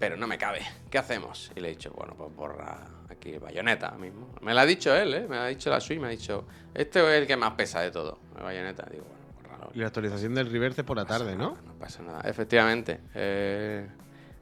pero 0.01 0.17
no 0.17 0.27
me 0.27 0.37
cabe. 0.37 0.63
¿Qué 0.91 0.99
hacemos? 0.99 1.53
Y 1.55 1.61
le 1.61 1.69
he 1.69 1.71
dicho, 1.73 1.93
bueno, 1.93 2.15
pues 2.17 2.35
borra 2.35 2.94
aquí 3.25 3.39
Bayonetta 3.39 3.93
mismo. 3.93 4.29
Me 4.43 4.55
lo 4.55 4.61
ha 4.61 4.67
dicho 4.67 4.95
él, 4.95 5.15
¿eh? 5.15 5.27
Me 5.29 5.39
ha 5.39 5.47
dicho 5.47 5.71
la 5.71 5.81
Switch, 5.81 5.99
me 5.99 6.09
ha 6.09 6.11
dicho, 6.11 6.45
este 6.75 7.01
es 7.01 7.23
el 7.23 7.27
que 7.27 7.37
más 7.37 7.53
pesa 7.55 7.81
de 7.81 7.91
todo, 7.91 8.19
el 8.37 8.43
Bayonetta. 8.43 8.87
Digo, 8.91 9.05
bueno, 9.05 9.25
bórralo. 9.43 9.71
Y 9.75 9.79
la 9.81 9.87
actualización 9.87 10.35
del 10.35 10.51
Reverse 10.51 10.85
por 10.85 10.97
la 10.97 11.05
tarde, 11.05 11.37
¿no? 11.37 11.57
No 11.67 11.75
pasa 11.79 12.03
nada, 12.03 12.21
efectivamente. 12.25 13.01
Eh, 13.15 13.87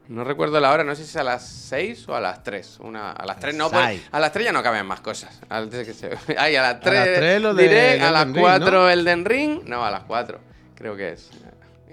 no 0.08 0.24
recuerdo 0.24 0.58
la 0.60 0.72
hora, 0.72 0.84
no 0.84 0.94
sé 0.94 1.04
si 1.04 1.10
es 1.10 1.16
a 1.16 1.22
las 1.22 1.46
6 1.48 2.08
o 2.08 2.16
a 2.16 2.20
las 2.20 2.42
3. 2.42 2.80
Una, 2.80 3.12
a 3.12 3.24
las 3.24 3.38
3 3.38 3.54
no, 3.54 3.70
pues, 3.70 3.82
a 3.82 3.90
las 3.90 4.20
las 4.20 4.32
3 4.32 4.46
ya 4.46 4.52
no 4.52 4.62
caben 4.62 4.84
más 4.84 5.00
cosas. 5.00 5.40
Antes 5.48 5.86
que 5.86 5.94
se... 5.94 6.10
Ay, 6.36 6.56
a 6.56 6.62
las 6.62 6.80
3, 6.80 6.94
las 6.94 7.04
tres 7.04 7.42
lo 7.42 7.54
de 7.54 7.62
diré, 7.62 8.00
a 8.00 8.10
las 8.10 8.26
Ring, 8.26 8.40
4 8.40 8.70
¿no? 8.70 8.90
Elden 8.90 9.24
Ring. 9.24 9.62
No, 9.64 9.84
a 9.84 9.90
las 9.90 10.02
4, 10.04 10.40
creo 10.74 10.96
que 10.96 11.12
es. 11.12 11.30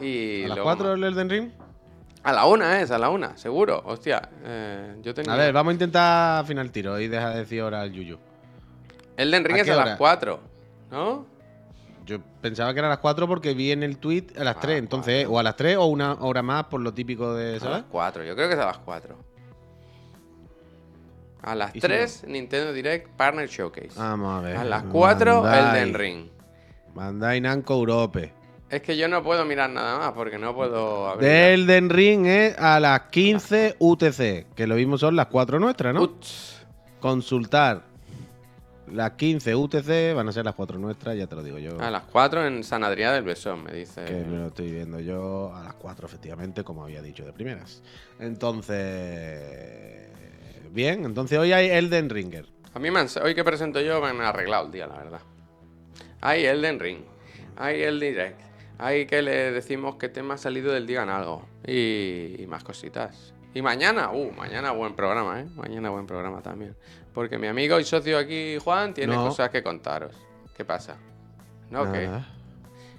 Y 0.01 0.43
¿A 0.46 0.48
las 0.50 0.58
luego 0.58 0.63
4 0.63 0.88
más. 0.88 0.98
el 0.98 1.03
Elden 1.03 1.29
Ring? 1.29 1.51
A 2.23 2.33
la 2.33 2.45
1 2.45 2.65
es, 2.73 2.91
a 2.91 2.97
la 2.97 3.09
1, 3.09 3.38
seguro. 3.38 3.81
Hostia, 3.85 4.21
eh, 4.43 4.95
yo 5.01 5.13
tenía... 5.13 5.33
A 5.33 5.38
ver, 5.38 5.53
vamos 5.53 5.71
a 5.71 5.73
intentar 5.73 6.43
afinar 6.43 6.65
el 6.65 6.71
tiro 6.71 6.99
y 6.99 7.07
deja 7.07 7.29
de 7.29 7.39
decir 7.39 7.61
ahora 7.61 7.83
el 7.83 7.93
Yuyu. 7.93 8.17
Elden 9.17 9.45
Ring 9.45 9.57
¿a 9.57 9.61
es 9.61 9.69
a 9.69 9.75
hora? 9.75 9.85
las 9.85 9.97
4, 9.97 10.39
¿no? 10.91 11.25
Yo 12.05 12.19
pensaba 12.41 12.73
que 12.73 12.79
era 12.79 12.88
a 12.88 12.91
las 12.91 12.99
4 12.99 13.27
porque 13.27 13.53
vi 13.53 13.71
en 13.71 13.83
el 13.83 13.97
tweet 13.99 14.27
a 14.38 14.43
las 14.43 14.57
Ah, 14.57 14.61
3. 14.61 14.79
Entonces, 14.79 15.27
o 15.29 15.39
a 15.39 15.43
las 15.43 15.55
3 15.55 15.77
o 15.77 15.85
una 15.85 16.13
hora 16.15 16.41
más 16.41 16.65
por 16.65 16.81
lo 16.81 16.93
típico 16.93 17.33
de, 17.35 17.55
A 17.57 17.59
¿sabes? 17.59 17.77
las 17.77 17.85
4, 17.91 18.23
yo 18.25 18.35
creo 18.35 18.47
que 18.49 18.53
es 18.55 18.59
a 18.59 18.65
las 18.65 18.77
4. 18.79 19.15
A 21.41 21.55
las 21.55 21.69
¿Y 21.75 21.79
si 21.79 21.88
3, 21.88 22.25
Nintendo 22.27 22.73
Direct 22.73 23.09
Partner 23.15 23.47
Showcase. 23.47 23.91
Vamos 23.97 24.39
a 24.39 24.41
ver. 24.41 24.57
a 24.57 24.63
las 24.65 24.83
4, 24.83 25.41
Bandai. 25.41 25.79
Elden 25.81 25.93
Ring. 25.93 26.29
Bandai 26.93 27.39
Namco 27.39 27.75
Europe. 27.75 28.33
Es 28.69 28.81
que 28.83 28.95
yo 28.97 29.07
no 29.07 29.23
puedo 29.23 29.43
mirar 29.45 29.69
nada 29.69 29.97
más 29.97 30.11
porque 30.13 30.38
no 30.38 30.53
puedo 30.53 31.07
abrir. 31.09 31.27
De 31.27 31.53
Elden 31.55 31.89
Ring 31.89 32.25
es 32.27 32.57
a 32.57 32.79
las 32.79 33.01
15 33.09 33.75
UTC, 33.79 34.45
que 34.55 34.67
lo 34.67 34.75
mismo 34.75 34.97
son 34.97 35.15
las 35.15 35.25
4 35.27 35.59
nuestras, 35.59 35.93
¿no? 35.93 36.03
Uts. 36.03 36.61
Consultar 36.99 37.81
las 38.91 39.11
15 39.11 39.55
UTC, 39.55 40.13
van 40.15 40.27
a 40.29 40.31
ser 40.31 40.45
las 40.45 40.53
4 40.55 40.77
nuestras, 40.77 41.15
ya 41.17 41.25
te 41.27 41.35
lo 41.35 41.41
digo 41.43 41.57
yo. 41.57 41.79
A 41.81 41.89
las 41.89 42.03
4 42.11 42.45
en 42.45 42.63
San 42.63 42.83
Adrián 42.83 43.13
del 43.13 43.23
Besón, 43.23 43.63
me 43.63 43.71
dice. 43.73 44.03
Que 44.05 44.23
me 44.25 44.38
lo 44.38 44.47
estoy 44.47 44.71
viendo 44.71 44.99
yo 44.99 45.51
a 45.55 45.63
las 45.63 45.73
4, 45.75 46.07
efectivamente, 46.07 46.63
como 46.63 46.83
había 46.83 47.01
dicho 47.01 47.25
de 47.25 47.33
primeras. 47.33 47.81
Entonces. 48.19 50.07
Bien, 50.71 51.05
entonces 51.05 51.38
hoy 51.39 51.51
hay 51.53 51.69
Elden 51.69 52.09
Ringer. 52.09 52.45
A 52.73 52.79
mí 52.79 52.91
me 52.91 52.99
han- 52.99 53.07
hoy 53.23 53.33
que 53.33 53.43
presento 53.43 53.81
yo 53.81 53.99
me 54.01 54.07
han 54.09 54.21
arreglado 54.21 54.67
el 54.67 54.71
día, 54.71 54.85
la 54.88 54.97
verdad. 54.97 55.21
Hay 56.21 56.45
Elden 56.45 56.79
Ring, 56.79 56.99
hay 57.55 57.81
el 57.81 57.99
Direct, 57.99 58.39
hay 58.79 59.05
que 59.05 59.21
le 59.21 59.51
decimos 59.51 59.95
que 59.98 60.09
tema 60.09 60.33
ha 60.33 60.38
salido 60.38 60.71
del 60.74 60.88
Digan 60.88 61.09
Algo 61.09 61.45
y, 61.67 62.36
y 62.41 62.45
más 62.48 62.63
cositas. 62.63 63.33
Y 63.53 63.62
mañana, 63.62 64.12
uh, 64.12 64.31
mañana 64.31 64.71
buen 64.71 64.95
programa, 64.95 65.41
¿eh? 65.41 65.45
Mañana 65.55 65.89
buen 65.89 66.07
programa 66.07 66.41
también. 66.41 66.75
Porque 67.13 67.38
mi 67.38 67.48
amigo 67.48 67.79
y 67.79 67.83
socio 67.83 68.17
aquí, 68.17 68.57
Juan, 68.63 68.93
tiene 68.93 69.15
No. 69.15 69.25
cosas 69.27 69.50
que 69.50 69.62
contaros. 69.63 70.15
¿Qué 70.55 70.63
pasa? 70.65 70.98
¿No? 71.69 71.91
¿Qué? 71.91 72.05
Nada. 72.07 72.27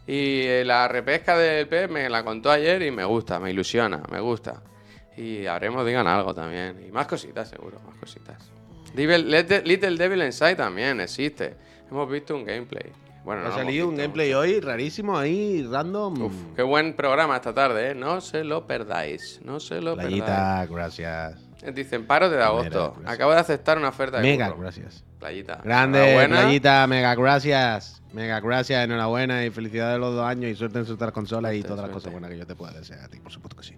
Y 0.07 0.43
eh, 0.43 0.65
la 0.65 0.89
repesca 0.89 1.37
del 1.39 1.69
pez 1.69 1.89
me 1.89 2.09
la 2.09 2.25
contó 2.25 2.51
ayer 2.51 2.83
y 2.83 2.91
me 2.91 3.05
gusta, 3.05 3.39
me 3.39 3.51
ilusiona, 3.51 4.03
me 4.11 4.19
gusta. 4.21 4.61
Y 5.17 5.47
haremos, 5.47 5.87
digan 5.87 6.07
algo 6.07 6.35
también. 6.35 6.85
Y 6.87 6.91
más 6.91 7.07
cositas, 7.07 7.49
seguro, 7.49 7.79
más 7.87 7.97
cositas. 7.97 8.51
Devil- 8.95 9.27
Little 9.65 9.97
Devil 9.97 10.23
Inside 10.23 10.57
también 10.57 11.01
existe. 11.01 11.55
Hemos 11.91 12.11
visto 12.11 12.35
un 12.35 12.45
gameplay. 12.45 12.91
Bueno, 13.25 13.43
no 13.43 13.49
ha 13.49 13.55
salido 13.55 13.89
un 13.89 13.97
gameplay 13.97 14.33
hoy 14.33 14.61
rarísimo 14.61 15.19
ahí, 15.19 15.63
random. 15.63 16.23
Uf, 16.23 16.35
qué 16.57 16.63
buen 16.63 16.95
programa 16.95 17.37
esta 17.37 17.53
tarde, 17.53 17.91
¿eh? 17.91 17.95
No 17.95 18.21
se 18.21 18.45
lo 18.45 18.67
perdáis, 18.67 19.41
no 19.45 19.61
se 19.61 19.81
lo 19.81 19.95
perdáis. 19.95 20.23
Playita, 20.23 20.67
gracias. 20.67 21.51
Dicen, 21.75 22.07
paro 22.07 22.31
de 22.31 22.43
agosto. 22.43 22.97
Acabo 23.05 23.33
de 23.33 23.41
aceptar 23.41 23.77
una 23.77 23.89
oferta 23.91 24.17
de 24.17 24.23
Mega, 24.23 24.47
curro. 24.47 24.63
gracias. 24.63 25.05
Playita. 25.19 25.61
Grande, 25.63 26.27
playita, 26.29 26.87
mega 26.87 27.15
gracias. 27.15 28.03
Mega 28.13 28.41
gracias, 28.41 28.83
enhorabuena 28.85 29.45
y 29.45 29.51
felicidades 29.51 30.01
los 30.01 30.15
dos 30.15 30.25
años 30.25 30.51
y 30.51 30.55
suerte 30.57 30.79
en 30.79 30.87
sus 30.87 30.97
consolas 31.13 31.55
y 31.55 31.63
todas 31.63 31.83
las 31.83 31.91
cosas 31.91 32.11
buenas 32.11 32.31
que 32.31 32.39
yo 32.39 32.47
te 32.47 32.57
pueda 32.57 32.73
desear 32.73 33.01
a 33.01 33.09
ti, 33.09 33.21
por 33.21 33.31
supuesto 33.31 33.57
que 33.57 33.63
sí. 33.63 33.77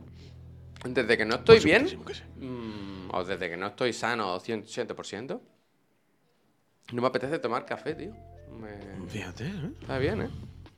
Desde 0.84 1.16
que 1.16 1.24
no 1.24 1.36
estoy 1.36 1.60
bien, 1.60 1.88
sí. 1.88 1.96
mm, 1.96 3.10
o 3.12 3.24
desde 3.24 3.50
que 3.50 3.56
no 3.56 3.66
estoy 3.66 3.92
sano 3.92 4.38
100%, 4.38 5.40
no 6.92 7.02
me 7.02 7.08
apetece 7.08 7.38
tomar 7.40 7.66
café, 7.66 7.94
tío. 7.94 8.12
Me- 8.60 9.08
Fíjate, 9.08 9.46
¿eh? 9.46 9.70
Está 9.80 9.98
bien, 9.98 10.22
¿eh? 10.22 10.30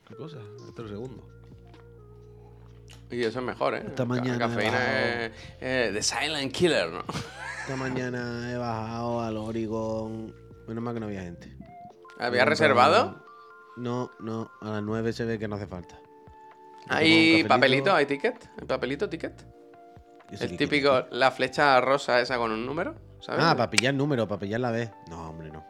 Qué 0.07 0.15
cosa, 0.15 0.37
otro 0.67 0.87
segundo. 0.87 1.27
Y 3.11 3.23
eso 3.23 3.39
es 3.39 3.45
mejor, 3.45 3.75
¿eh? 3.75 3.83
Esta 3.87 4.05
mañana 4.05 4.35
he 4.35 4.39
cafeína 4.39 5.25
es 5.25 5.31
eh, 5.61 5.91
The 5.93 6.01
Silent 6.03 6.51
Killer, 6.51 6.89
¿no? 6.91 7.03
Esta 7.61 7.75
mañana 7.75 8.51
he 8.51 8.57
bajado 8.57 9.21
al 9.21 9.37
Oregon. 9.37 10.33
Menos 10.67 10.83
mal 10.83 10.93
que 10.93 10.99
no 10.99 11.05
había 11.05 11.21
gente. 11.21 11.55
¿Había 12.19 12.41
He 12.43 12.45
reservado? 12.45 13.23
No, 13.77 14.11
no, 14.19 14.49
a 14.61 14.69
las 14.71 14.83
9 14.83 15.13
se 15.13 15.25
ve 15.25 15.37
que 15.37 15.47
no 15.47 15.55
hace 15.55 15.67
falta. 15.67 15.99
¿Hay 16.87 17.43
papelito? 17.43 17.93
¿Hay 17.93 18.05
ticket? 18.05 18.49
¿Hay 18.59 18.65
papelito, 18.67 19.09
ticket? 19.09 19.45
El 20.31 20.57
típico, 20.57 21.05
la 21.11 21.29
flecha 21.31 21.79
rosa 21.81 22.19
esa 22.19 22.37
con 22.37 22.51
un 22.51 22.65
número, 22.65 22.95
¿sabes? 23.21 23.43
Ah, 23.43 23.55
para 23.55 23.69
pillar 23.69 23.93
número, 23.93 24.27
para 24.27 24.39
pillar 24.39 24.59
la 24.59 24.71
vez. 24.71 24.91
No, 25.09 25.29
hombre, 25.29 25.51
no. 25.51 25.63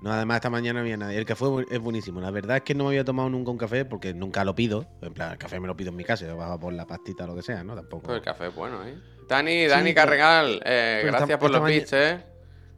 No, 0.00 0.12
además 0.12 0.36
esta 0.36 0.48
mañana 0.50 0.74
no 0.74 0.80
había 0.84 0.96
nadie. 0.96 1.18
El 1.18 1.24
café 1.24 1.44
es 1.70 1.78
buenísimo. 1.80 2.20
La 2.20 2.30
verdad 2.30 2.58
es 2.58 2.62
que 2.62 2.74
no 2.74 2.84
me 2.84 2.90
había 2.90 3.04
tomado 3.04 3.28
nunca 3.30 3.50
un 3.50 3.58
café 3.58 3.84
porque 3.84 4.14
nunca 4.14 4.44
lo 4.44 4.54
pido. 4.54 4.86
En 5.02 5.12
plan, 5.12 5.32
el 5.32 5.38
café 5.38 5.58
me 5.58 5.66
lo 5.66 5.76
pido 5.76 5.90
en 5.90 5.96
mi 5.96 6.04
casa. 6.04 6.24
Yo 6.26 6.36
bajo 6.36 6.58
por 6.60 6.72
la 6.72 6.86
pastita 6.86 7.24
o 7.24 7.26
lo 7.26 7.34
que 7.34 7.42
sea, 7.42 7.64
¿no? 7.64 7.74
Tampoco. 7.74 8.04
Pues 8.06 8.18
el 8.18 8.22
café 8.24 8.46
es 8.48 8.54
bueno, 8.54 8.84
¿eh? 8.86 8.96
Dani, 9.28 9.66
Dani 9.66 9.92
pero- 9.92 9.94
Carregal, 10.06 10.62
eh, 10.64 10.98
pero 11.02 11.12
gracias 11.12 11.30
esta- 11.30 11.38
por 11.38 11.50
esta 11.50 11.58
los 11.58 11.68
bits, 11.68 11.92
¿eh? 11.94 12.24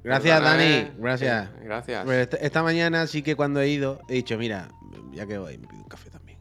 Gracias. 0.02 0.42
Dani. 0.42 0.90
Gracias. 0.98 1.48
Sí, 1.50 1.64
gracias. 1.64 2.04
Pues 2.06 2.18
esta, 2.20 2.36
esta 2.38 2.62
mañana 2.62 3.06
sí 3.06 3.22
que 3.22 3.36
cuando 3.36 3.60
he 3.60 3.68
ido 3.68 4.00
he 4.08 4.14
dicho, 4.14 4.38
mira, 4.38 4.68
ya 5.12 5.26
que 5.26 5.36
voy, 5.36 5.58
me 5.58 5.68
pido 5.68 5.82
un 5.82 5.88
café 5.88 6.08
también. 6.10 6.38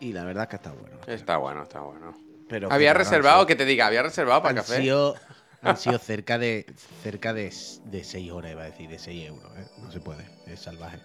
Y 0.00 0.14
la 0.14 0.24
verdad 0.24 0.44
es 0.44 0.48
que 0.48 0.56
está 0.56 0.72
bueno. 0.72 0.96
Está 1.06 1.36
bueno, 1.36 1.62
está 1.64 1.80
bueno. 1.80 2.14
Pero 2.48 2.72
¿Había 2.72 2.94
reservado? 2.94 3.46
Que 3.46 3.54
te 3.56 3.64
diga, 3.66 3.86
¿había 3.86 4.02
reservado 4.02 4.42
para 4.42 4.62
sido- 4.62 5.12
café? 5.14 5.24
Han 5.62 5.76
sido, 5.76 5.98
cerca 5.98 6.38
de 6.38 6.66
cerca 7.02 7.32
de, 7.32 7.52
de 7.84 8.04
6 8.04 8.30
horas, 8.32 8.52
iba 8.52 8.62
a 8.62 8.66
decir, 8.66 8.88
de 8.88 8.98
6 8.98 9.28
euros. 9.28 9.50
¿eh? 9.58 9.66
No 9.82 9.90
se 9.92 10.00
puede, 10.00 10.26
es 10.46 10.60
salvaje. 10.60 10.98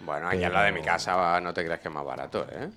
Bueno, 0.00 0.28
allá 0.28 0.46
en 0.48 0.52
la 0.52 0.62
de 0.64 0.72
mi 0.72 0.80
Pero- 0.80 0.92
casa 0.92 1.40
no 1.40 1.52
te 1.54 1.64
creas 1.64 1.80
que 1.80 1.88
es 1.88 1.94
más 1.94 2.04
barato, 2.04 2.46
¿eh? 2.50 2.70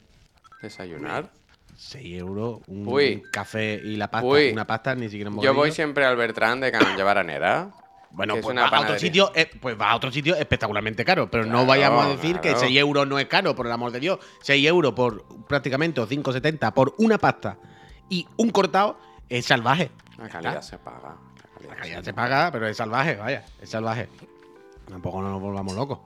Desayunar. 0.62 1.30
6 1.78 2.20
euros, 2.20 2.62
un 2.68 2.88
Uy. 2.88 3.22
café 3.32 3.82
y 3.84 3.98
la 3.98 4.10
pasta. 4.10 4.28
Uy. 4.28 4.50
Una 4.52 4.66
pasta 4.66 4.96
ni 4.96 5.10
siquiera 5.10 5.30
Yo 5.42 5.54
voy 5.54 5.72
siempre 5.72 6.06
al 6.06 6.16
Bertrand 6.16 6.64
de 6.64 6.72
Can 6.72 6.96
Llevaranera. 6.96 7.70
Bueno, 8.12 8.36
pues 8.36 8.46
una 8.46 8.70
va 8.70 8.78
a 8.78 8.82
otro 8.82 8.98
sitio, 8.98 9.34
eh, 9.36 9.50
pues 9.60 9.78
va 9.80 9.92
a 9.92 9.96
otro 9.98 10.10
sitio 10.10 10.36
espectacularmente 10.38 11.04
caro. 11.04 11.30
Pero 11.30 11.46
no 11.46 11.66
vayamos 11.66 12.06
a 12.06 12.10
decir 12.10 12.36
que 12.40 12.50
claro. 12.52 12.60
6 12.62 12.78
euros 12.78 13.08
no 13.08 13.20
es 13.20 13.26
caro, 13.26 13.54
por 13.56 13.66
el 13.66 13.74
amor 13.74 13.92
de 13.92 14.00
Dios. 14.00 14.20
6 14.42 14.66
euros 14.68 14.94
por 14.94 15.26
prácticamente 15.48 16.00
o 16.00 16.08
5,70 16.08 16.72
por 16.74 16.96
una 16.98 17.18
pasta 17.18 17.58
y 18.10 18.26
un 18.38 18.52
cortado 18.52 18.98
es 19.28 19.46
salvaje. 19.46 19.92
La 20.18 20.30
calidad 20.30 20.62
se 20.62 20.78
paga. 20.78 21.16
La 21.68 21.76
calidad 21.76 22.04
se 22.04 22.14
paga, 22.14 22.52
pero 22.52 22.68
es 22.68 22.78
salvaje, 22.78 23.16
vaya, 23.16 23.44
es 23.62 23.70
salvaje. 23.70 24.08
Tampoco 24.88 25.22
no 25.22 25.30
nos 25.30 25.42
volvamos 25.42 25.76
locos. 25.76 26.00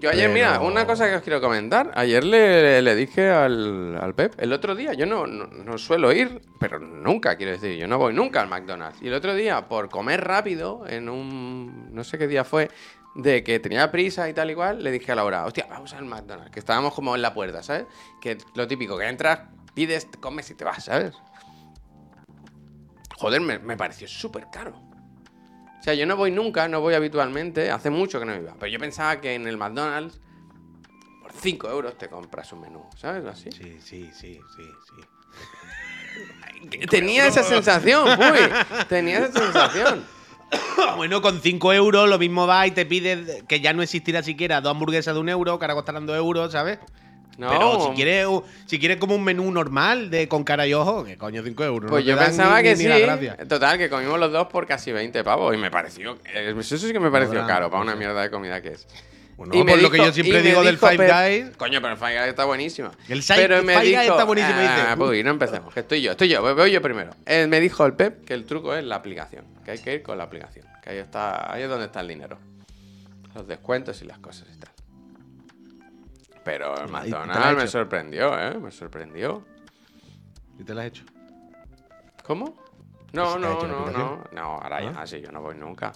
Yo 0.00 0.08
ayer, 0.08 0.22
Pero- 0.30 0.32
mira, 0.32 0.60
una 0.60 0.86
cosa 0.86 1.06
que 1.08 1.16
os 1.16 1.22
quiero 1.22 1.40
comentar. 1.40 1.92
Ayer 1.94 2.24
le, 2.24 2.80
le 2.80 2.94
dije 2.94 3.30
al, 3.30 3.98
al 4.00 4.14
Pep, 4.14 4.34
el 4.38 4.52
otro 4.54 4.74
día, 4.74 4.94
yo 4.94 5.04
no, 5.04 5.26
no, 5.26 5.46
no 5.46 5.76
suelo 5.76 6.12
ir, 6.12 6.40
pero 6.58 6.78
nunca, 6.78 7.36
quiero 7.36 7.52
decir, 7.52 7.76
yo 7.76 7.86
no 7.86 7.98
voy 7.98 8.14
nunca 8.14 8.40
al 8.40 8.48
McDonald's. 8.48 9.02
Y 9.02 9.08
el 9.08 9.14
otro 9.14 9.34
día, 9.34 9.68
por 9.68 9.90
comer 9.90 10.24
rápido, 10.24 10.86
en 10.88 11.10
un, 11.10 11.94
no 11.94 12.04
sé 12.04 12.16
qué 12.16 12.26
día 12.26 12.42
fue, 12.42 12.70
de 13.14 13.44
que 13.44 13.60
tenía 13.60 13.90
prisa 13.92 14.26
y 14.30 14.32
tal 14.32 14.50
igual, 14.50 14.82
le 14.82 14.90
dije 14.90 15.12
a 15.12 15.14
Laura, 15.14 15.44
hostia, 15.44 15.66
vamos 15.68 15.92
al 15.92 16.06
McDonald's, 16.06 16.50
que 16.50 16.60
estábamos 16.60 16.94
como 16.94 17.14
en 17.14 17.20
la 17.20 17.34
puerta, 17.34 17.62
¿sabes? 17.62 17.84
Que 18.22 18.38
lo 18.54 18.66
típico, 18.66 18.96
que 18.96 19.06
entras, 19.06 19.40
pides, 19.74 20.08
comes 20.20 20.50
y 20.50 20.54
te 20.54 20.64
vas, 20.64 20.84
¿sabes? 20.84 21.12
Joder, 23.22 23.40
me, 23.40 23.60
me 23.60 23.76
pareció 23.76 24.08
súper 24.08 24.48
caro. 24.50 24.72
O 25.78 25.82
sea, 25.84 25.94
yo 25.94 26.06
no 26.06 26.16
voy 26.16 26.32
nunca, 26.32 26.66
no 26.66 26.80
voy 26.80 26.94
habitualmente, 26.94 27.70
hace 27.70 27.88
mucho 27.88 28.18
que 28.18 28.26
no 28.26 28.34
iba. 28.34 28.56
Pero 28.58 28.72
yo 28.72 28.80
pensaba 28.80 29.20
que 29.20 29.36
en 29.36 29.46
el 29.46 29.56
McDonald's, 29.56 30.20
por 31.22 31.30
5 31.32 31.70
euros 31.70 31.96
te 31.96 32.08
compras 32.08 32.52
un 32.52 32.62
menú, 32.62 32.84
¿sabes? 32.96 33.24
Así. 33.24 33.52
Sí, 33.52 33.78
sí, 33.80 34.10
sí, 34.12 34.40
sí, 34.56 34.64
sí. 34.88 36.86
Tenía 36.90 37.28
esa 37.28 37.44
sensación, 37.44 38.08
uy, 38.08 38.86
tenía 38.88 39.18
esa 39.18 39.40
sensación. 39.40 40.04
Bueno, 40.96 41.22
con 41.22 41.40
5 41.40 41.72
euros 41.72 42.08
lo 42.08 42.18
mismo 42.18 42.46
va 42.46 42.66
y 42.66 42.72
te 42.72 42.84
pides 42.84 43.42
que 43.44 43.60
ya 43.60 43.72
no 43.72 43.82
existirá 43.82 44.22
siquiera 44.22 44.60
dos 44.60 44.72
hamburguesas 44.72 45.14
de 45.14 45.20
un 45.20 45.30
euro, 45.30 45.58
que 45.58 45.64
ahora 45.64 45.74
costarán 45.74 46.04
2 46.04 46.16
euros, 46.16 46.52
¿sabes? 46.52 46.78
No, 47.42 47.48
Pero 47.50 47.86
si 47.88 47.90
quieres, 47.96 48.26
si 48.66 48.78
quieres 48.78 48.96
como 48.98 49.14
un 49.14 49.24
menú 49.24 49.50
normal 49.50 50.10
de 50.10 50.28
con 50.28 50.44
cara 50.44 50.66
y 50.66 50.74
ojo, 50.74 51.04
que 51.04 51.16
coño 51.18 51.42
5 51.42 51.64
euros. 51.64 51.90
pues 51.90 52.04
no 52.04 52.10
yo 52.12 52.16
pensaba 52.18 52.58
ni- 52.58 52.62
que 52.62 52.76
ni 52.76 52.84
sí. 53.26 53.28
Total, 53.48 53.76
que 53.78 53.90
comimos 53.90 54.18
los 54.20 54.30
dos 54.32 54.46
por 54.46 54.66
casi 54.66 54.92
20 54.92 55.22
pavos 55.24 55.54
y 55.54 55.58
me 55.58 55.70
pareció. 55.70 56.18
eh, 56.32 56.54
Eso 56.58 56.78
sí 56.78 56.92
que 56.92 57.00
me 57.00 57.10
pareció 57.10 57.44
caro 57.46 57.70
para 57.70 57.82
una 57.82 57.96
mierda 57.96 58.22
de 58.22 58.30
comida 58.30 58.60
que 58.62 58.68
es. 58.70 58.86
Bueno, 59.36 59.54
Y 59.56 59.64
por 59.64 59.82
lo 59.82 59.90
que 59.90 59.98
yo 59.98 60.12
siempre 60.12 60.40
digo 60.42 60.62
del 60.62 60.76
dijo 60.76 60.86
Five 60.88 61.08
Guys. 61.10 61.56
Coño, 61.56 61.80
pero 61.80 61.94
el 61.94 61.98
Five 61.98 62.16
Guys 62.18 62.28
está 62.28 62.44
buenísimo. 62.44 62.90
El 63.08 63.24
pero 63.26 63.56
el 63.56 63.64
me 63.64 63.72
Five 63.74 63.84
Guys 63.90 64.00
dijo, 64.02 64.12
está 64.14 64.24
buenísimo, 64.24 64.54
Ah, 64.60 64.94
pues, 64.96 65.24
no 65.24 65.30
empecemos, 65.30 65.74
que 65.74 65.80
estoy 65.80 66.02
yo, 66.02 66.10
estoy 66.12 66.28
yo, 66.28 66.54
voy 66.54 66.70
yo 66.70 66.80
primero. 66.82 67.10
Eh, 67.26 67.46
me 67.48 67.58
dijo 67.58 67.84
el 67.86 67.94
Pep 67.94 68.24
que 68.24 68.34
el 68.34 68.44
truco 68.44 68.74
es 68.76 68.84
la 68.84 68.96
aplicación, 68.96 69.44
que 69.64 69.72
hay 69.72 69.78
que 69.78 69.94
ir 69.94 70.02
con 70.02 70.18
la 70.18 70.24
aplicación, 70.24 70.66
que 70.84 70.90
ahí 70.90 70.98
está, 70.98 71.52
ahí 71.52 71.62
es 71.62 71.68
donde 71.68 71.86
está 71.86 72.00
el 72.00 72.08
dinero. 72.08 72.38
Los 73.34 73.48
descuentos 73.48 74.00
y 74.02 74.04
las 74.04 74.18
cosas 74.18 74.46
y 74.54 74.58
tal. 74.60 74.70
Pero 76.44 76.74
el 76.76 76.86
la 76.92 77.00
McDonald's 77.00 77.56
me 77.56 77.62
hecho. 77.62 77.66
sorprendió, 77.72 78.38
¿eh? 78.38 78.58
Me 78.58 78.70
sorprendió. 78.70 79.44
¿Y 80.58 80.64
te 80.64 80.74
lo 80.74 80.80
has 80.80 80.86
hecho? 80.88 81.04
¿Cómo? 82.24 82.56
No, 83.12 83.34
¿Se 83.34 83.38
te 83.40 83.46
ha 83.46 83.50
no, 83.50 83.60
la 83.62 83.68
no, 83.68 83.90
no. 83.90 84.24
No, 84.32 84.42
ahora 84.58 84.80
ya, 84.82 84.92
¿Ah? 84.96 85.02
así 85.02 85.20
yo 85.20 85.30
no 85.30 85.40
voy 85.42 85.54
nunca. 85.56 85.92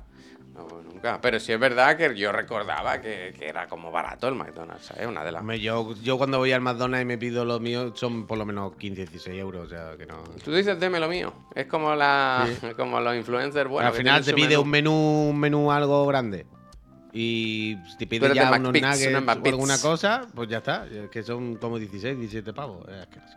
No 0.54 0.66
voy 0.66 0.84
nunca. 0.84 1.20
Pero 1.20 1.38
sí 1.40 1.52
es 1.52 1.58
verdad 1.60 1.96
que 1.96 2.14
yo 2.16 2.30
recordaba 2.32 3.00
que, 3.00 3.34
que 3.38 3.48
era 3.48 3.66
como 3.66 3.90
barato 3.90 4.28
el 4.28 4.34
McDonald's, 4.34 4.86
¿sabes? 4.86 5.06
Una 5.06 5.22
de 5.24 5.32
las. 5.32 5.42
Yo, 5.60 5.94
yo 6.02 6.18
cuando 6.18 6.38
voy 6.38 6.52
al 6.52 6.60
McDonald's 6.60 7.02
y 7.02 7.06
me 7.06 7.18
pido 7.18 7.44
lo 7.44 7.58
mío 7.60 7.94
son 7.96 8.26
por 8.26 8.38
lo 8.38 8.44
menos 8.46 8.74
15, 8.76 9.06
16 9.06 9.38
euros, 9.38 9.66
o 9.66 9.68
sea 9.68 9.96
que 9.96 10.06
no. 10.06 10.22
Tú 10.44 10.52
dices 10.54 10.78
deme 10.78 10.98
lo 11.00 11.08
mío. 11.08 11.32
Es 11.54 11.66
como 11.66 11.94
la 11.94 12.46
como 12.76 13.00
los 13.00 13.16
influencers 13.16 13.68
buenos. 13.68 13.92
al 13.92 13.96
final 13.98 14.24
te 14.24 14.32
pide 14.34 14.48
menú. 14.56 14.62
un 14.62 14.70
menú, 14.70 15.28
un 15.30 15.38
menú 15.40 15.72
algo 15.72 16.06
grande. 16.06 16.46
Y 17.18 17.78
si 17.88 17.96
te 17.96 18.06
pide 18.06 18.20
Pero 18.20 18.34
ya 18.34 18.50
unos 18.50 18.60
McPits, 18.60 18.86
nuggets 18.86 19.06
unos 19.16 19.36
o 19.36 19.48
alguna 19.48 19.78
cosa, 19.78 20.26
pues 20.34 20.50
ya 20.50 20.58
está. 20.58 20.86
Es 20.86 21.08
que 21.08 21.22
son 21.22 21.56
como 21.56 21.78
16, 21.78 22.18
17 22.18 22.52
pavos. 22.52 22.86
Es 22.88 22.94
asqueroso. 22.94 23.36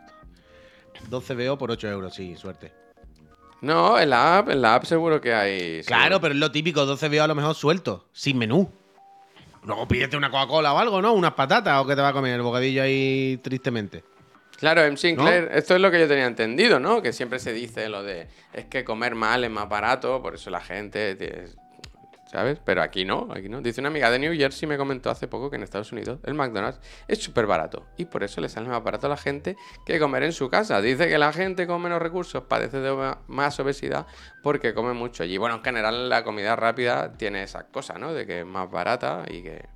12 1.08 1.34
veo 1.34 1.56
por 1.56 1.70
8 1.70 1.88
euros, 1.88 2.14
sí, 2.14 2.36
suerte. 2.36 2.74
No, 3.62 3.98
en 3.98 4.10
la 4.10 4.36
app, 4.36 4.50
en 4.50 4.60
la 4.60 4.74
app 4.74 4.84
seguro 4.84 5.18
que 5.18 5.32
hay. 5.32 5.82
Claro, 5.84 6.02
seguro. 6.02 6.20
pero 6.20 6.34
es 6.34 6.40
lo 6.40 6.52
típico, 6.52 6.84
12 6.84 7.08
veo 7.08 7.24
a 7.24 7.26
lo 7.26 7.34
mejor 7.34 7.54
suelto, 7.54 8.06
sin 8.12 8.36
menú. 8.36 8.70
Luego 9.64 9.88
pídete 9.88 10.14
una 10.14 10.30
Coca-Cola 10.30 10.74
o 10.74 10.78
algo, 10.78 11.00
¿no? 11.00 11.14
Unas 11.14 11.32
patatas 11.32 11.80
o 11.82 11.86
que 11.86 11.96
te 11.96 12.02
va 12.02 12.08
a 12.08 12.12
comer 12.12 12.34
el 12.34 12.42
bocadillo 12.42 12.82
ahí 12.82 13.40
tristemente. 13.42 14.04
Claro, 14.58 14.82
M. 14.84 14.98
Sinclair, 14.98 15.48
esto 15.54 15.74
es 15.74 15.80
lo 15.80 15.90
que 15.90 16.00
yo 16.00 16.06
tenía 16.06 16.26
entendido, 16.26 16.78
¿no? 16.78 17.00
Que 17.00 17.14
siempre 17.14 17.38
se 17.38 17.54
dice 17.54 17.88
lo 17.88 18.02
de 18.02 18.28
es 18.52 18.66
que 18.66 18.84
comer 18.84 19.14
mal 19.14 19.42
es 19.42 19.50
más 19.50 19.70
barato, 19.70 20.20
por 20.20 20.34
eso 20.34 20.50
la 20.50 20.60
gente. 20.60 21.16
¿Sabes? 22.30 22.60
Pero 22.64 22.80
aquí 22.80 23.04
no, 23.04 23.26
aquí 23.34 23.48
no. 23.48 23.60
Dice 23.60 23.80
una 23.80 23.88
amiga 23.88 24.08
de 24.08 24.20
New 24.20 24.32
Jersey, 24.36 24.68
me 24.68 24.78
comentó 24.78 25.10
hace 25.10 25.26
poco 25.26 25.50
que 25.50 25.56
en 25.56 25.64
Estados 25.64 25.90
Unidos 25.90 26.20
el 26.22 26.34
McDonald's 26.34 26.78
es 27.08 27.18
súper 27.20 27.44
barato 27.46 27.86
y 27.96 28.04
por 28.04 28.22
eso 28.22 28.40
le 28.40 28.48
sale 28.48 28.68
más 28.68 28.84
barato 28.84 29.08
a 29.08 29.10
la 29.10 29.16
gente 29.16 29.56
que 29.84 29.98
comer 29.98 30.22
en 30.22 30.32
su 30.32 30.48
casa. 30.48 30.80
Dice 30.80 31.08
que 31.08 31.18
la 31.18 31.32
gente 31.32 31.66
con 31.66 31.82
menos 31.82 32.00
recursos 32.00 32.44
padece 32.44 32.78
de 32.78 33.16
más 33.26 33.58
obesidad 33.58 34.06
porque 34.44 34.74
come 34.74 34.92
mucho 34.92 35.24
allí. 35.24 35.38
Bueno, 35.38 35.56
en 35.56 35.64
general 35.64 36.08
la 36.08 36.22
comida 36.22 36.54
rápida 36.54 37.14
tiene 37.14 37.42
esas 37.42 37.64
cosas, 37.64 37.98
¿no? 37.98 38.12
De 38.12 38.24
que 38.26 38.40
es 38.40 38.46
más 38.46 38.70
barata 38.70 39.24
y 39.28 39.42
que. 39.42 39.66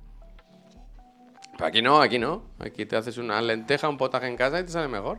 Pero 1.57 1.65
aquí 1.65 1.81
no, 1.81 2.01
aquí 2.01 2.19
no. 2.19 2.43
Aquí 2.59 2.85
te 2.85 2.95
haces 2.95 3.17
una 3.17 3.41
lenteja, 3.41 3.89
un 3.89 3.97
potaje 3.97 4.27
en 4.27 4.37
casa 4.37 4.61
y 4.61 4.63
te 4.63 4.71
sale 4.71 4.87
mejor. 4.87 5.17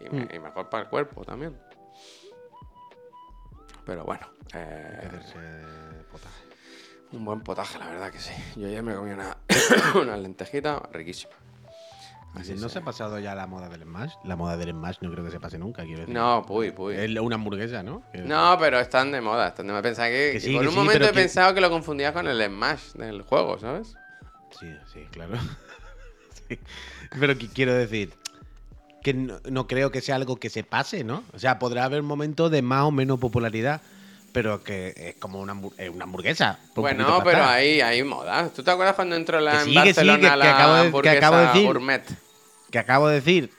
Y, 0.00 0.10
me- 0.14 0.28
y 0.34 0.38
mejor 0.38 0.68
para 0.68 0.82
el 0.84 0.90
cuerpo 0.90 1.24
también. 1.24 1.56
Pero 3.86 4.04
bueno, 4.04 4.26
eh, 4.54 5.08
un 7.12 7.24
buen 7.24 7.40
potaje, 7.40 7.78
la 7.78 7.86
verdad 7.88 8.10
que 8.10 8.18
sí. 8.18 8.32
Yo 8.56 8.66
ayer 8.66 8.82
me 8.82 8.94
comí 8.94 9.10
una, 9.12 9.36
una 10.00 10.16
lentejita 10.16 10.82
riquísima. 10.92 11.32
Así 12.34 12.52
¿No 12.52 12.60
sea. 12.60 12.68
se 12.68 12.78
ha 12.80 12.82
pasado 12.82 13.18
ya 13.18 13.34
la 13.34 13.46
moda 13.46 13.68
del 13.68 13.82
Smash? 13.82 14.12
La 14.24 14.36
moda 14.36 14.56
del 14.56 14.70
Smash 14.70 14.98
no 15.00 15.10
creo 15.10 15.24
que 15.24 15.30
se 15.30 15.40
pase 15.40 15.58
nunca, 15.58 15.82
quiero 15.84 16.00
decir. 16.00 16.14
No, 16.14 16.44
puy, 16.46 16.70
puy. 16.72 16.94
Es 16.94 17.10
una 17.18 17.36
hamburguesa, 17.36 17.82
¿no? 17.82 18.02
No, 18.14 18.56
pero 18.60 18.78
están 18.78 19.10
de 19.10 19.20
moda. 19.22 19.48
Están 19.48 19.66
de 19.66 19.72
moda. 19.72 19.82
Pensaba 19.82 20.08
que, 20.08 20.32
Que 20.34 20.40
sí, 20.40 20.52
por 20.52 20.60
que 20.62 20.68
un 20.68 20.74
sí, 20.74 20.78
momento 20.78 21.04
he 21.04 21.08
que- 21.08 21.14
pensado 21.14 21.54
que 21.54 21.60
lo 21.62 21.70
confundía 21.70 22.12
con 22.12 22.28
el 22.28 22.44
Smash 22.46 22.92
del 22.92 23.22
juego, 23.22 23.58
¿sabes? 23.58 23.94
Sí, 24.58 24.66
sí, 24.92 25.00
claro. 25.10 25.34
Sí. 26.48 26.58
Pero 27.20 27.36
que 27.36 27.46
quiero 27.48 27.74
decir 27.74 28.12
que 29.02 29.12
no, 29.12 29.38
no 29.50 29.66
creo 29.66 29.90
que 29.90 30.00
sea 30.00 30.16
algo 30.16 30.36
que 30.36 30.48
se 30.48 30.64
pase, 30.64 31.04
¿no? 31.04 31.22
O 31.34 31.38
sea, 31.38 31.58
podrá 31.58 31.84
haber 31.84 32.02
momentos 32.02 32.50
de 32.50 32.62
más 32.62 32.84
o 32.84 32.90
menos 32.90 33.18
popularidad, 33.18 33.82
pero 34.32 34.62
que 34.62 34.92
es 34.96 35.14
como 35.16 35.40
una, 35.40 35.56
es 35.78 35.90
una 35.90 36.04
hamburguesa. 36.04 36.58
un 36.74 36.82
Bueno, 36.82 37.04
pero 37.06 37.14
aplastada. 37.18 37.52
hay, 37.54 38.02
moda. 38.04 38.48
¿Tú 38.54 38.62
te 38.62 38.70
acuerdas 38.70 38.94
cuando 38.94 39.16
entró 39.16 39.40
la, 39.40 39.52
Que 39.52 39.58
en 39.58 39.64
que 39.64 39.70
sí, 39.70 39.74
Barcelona 39.76 40.18
que- 40.18 40.30
que 40.30 40.36
la 40.36 40.54
acabo 40.56 40.72
de- 40.74 40.80
que 40.80 40.86
hamburguesa 40.86 41.16
acabo 41.18 41.36
de 41.36 41.46
decir. 41.46 41.64
gourmet? 41.66 42.02
Que 42.70 42.78
acabo 42.78 43.08
de 43.08 43.14
decir 43.14 43.50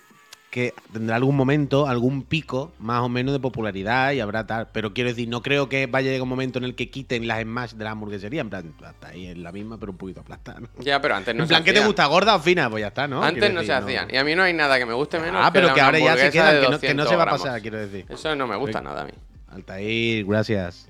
que 0.51 0.73
tendrá 0.91 1.15
algún 1.15 1.35
momento, 1.35 1.85
algún 1.87 2.23
pico 2.23 2.71
más 2.79 3.01
o 3.01 3.09
menos 3.09 3.33
de 3.33 3.39
popularidad 3.39 4.13
y 4.13 4.19
habrá 4.19 4.47
tal. 4.47 4.67
Pero 4.71 4.95
quiero 4.95 5.11
decir, 5.11 5.27
no 5.29 5.43
creo 5.43 5.69
que 5.69 5.85
vaya 5.85 6.09
a 6.09 6.11
llegar 6.11 6.23
un 6.23 6.29
momento 6.29 6.57
en 6.57 6.65
el 6.65 6.73
que 6.73 6.89
quiten 6.89 7.27
las 7.27 7.41
Smash 7.43 7.73
de 7.73 7.83
la 7.83 7.91
hamburguesería. 7.91 8.41
En 8.41 8.49
plan, 8.49 8.73
hasta 8.83 9.09
ahí 9.09 9.27
es 9.27 9.37
la 9.37 9.51
misma, 9.51 9.77
pero 9.79 9.91
un 9.91 9.99
poquito 9.99 10.21
aplastada. 10.21 10.59
¿no? 10.61 10.67
Ya, 10.79 10.99
pero 11.01 11.15
antes 11.15 11.35
no 11.35 11.43
en 11.43 11.47
se 11.47 11.51
plan, 11.51 11.63
¿qué 11.63 11.71
te 11.73 11.85
gusta? 11.85 12.05
¿Gorda 12.07 12.35
o 12.35 12.39
fina? 12.39 12.67
Pues 12.67 12.81
ya 12.81 12.87
está, 12.87 13.07
¿no? 13.07 13.21
Antes 13.23 13.43
Quiero 13.43 13.53
no 13.61 13.63
se 13.63 13.73
hacían. 13.73 14.07
Y 14.11 14.17
a 14.17 14.23
mí 14.23 14.33
no 14.35 14.41
hay 14.41 14.53
nada 14.53 14.79
que 14.79 14.87
me 14.87 14.93
guste 14.95 15.19
menos 15.19 15.39
Ah, 15.45 15.51
pero 15.53 15.67
la- 15.67 15.73
que 15.75 15.81
ahora 15.81 15.99
ya 15.99 16.17
se 16.17 16.23
de 16.23 16.31
que 16.31 16.39
no, 16.39 16.45
que 16.49 16.61
no 16.65 16.71
200 16.71 17.09
se 17.09 17.15
va 17.15 17.21
a 17.21 17.25
gramos. 17.25 17.41
pasar, 17.43 17.61
quiero 17.61 17.77
decir. 17.77 18.05
Eso 18.09 18.35
no 18.35 18.47
me 18.47 18.55
gusta 18.55 18.81
nada 18.81 19.01
a 19.01 19.05
mí. 19.05 19.11
Altair, 19.51 20.25
gracias. 20.25 20.89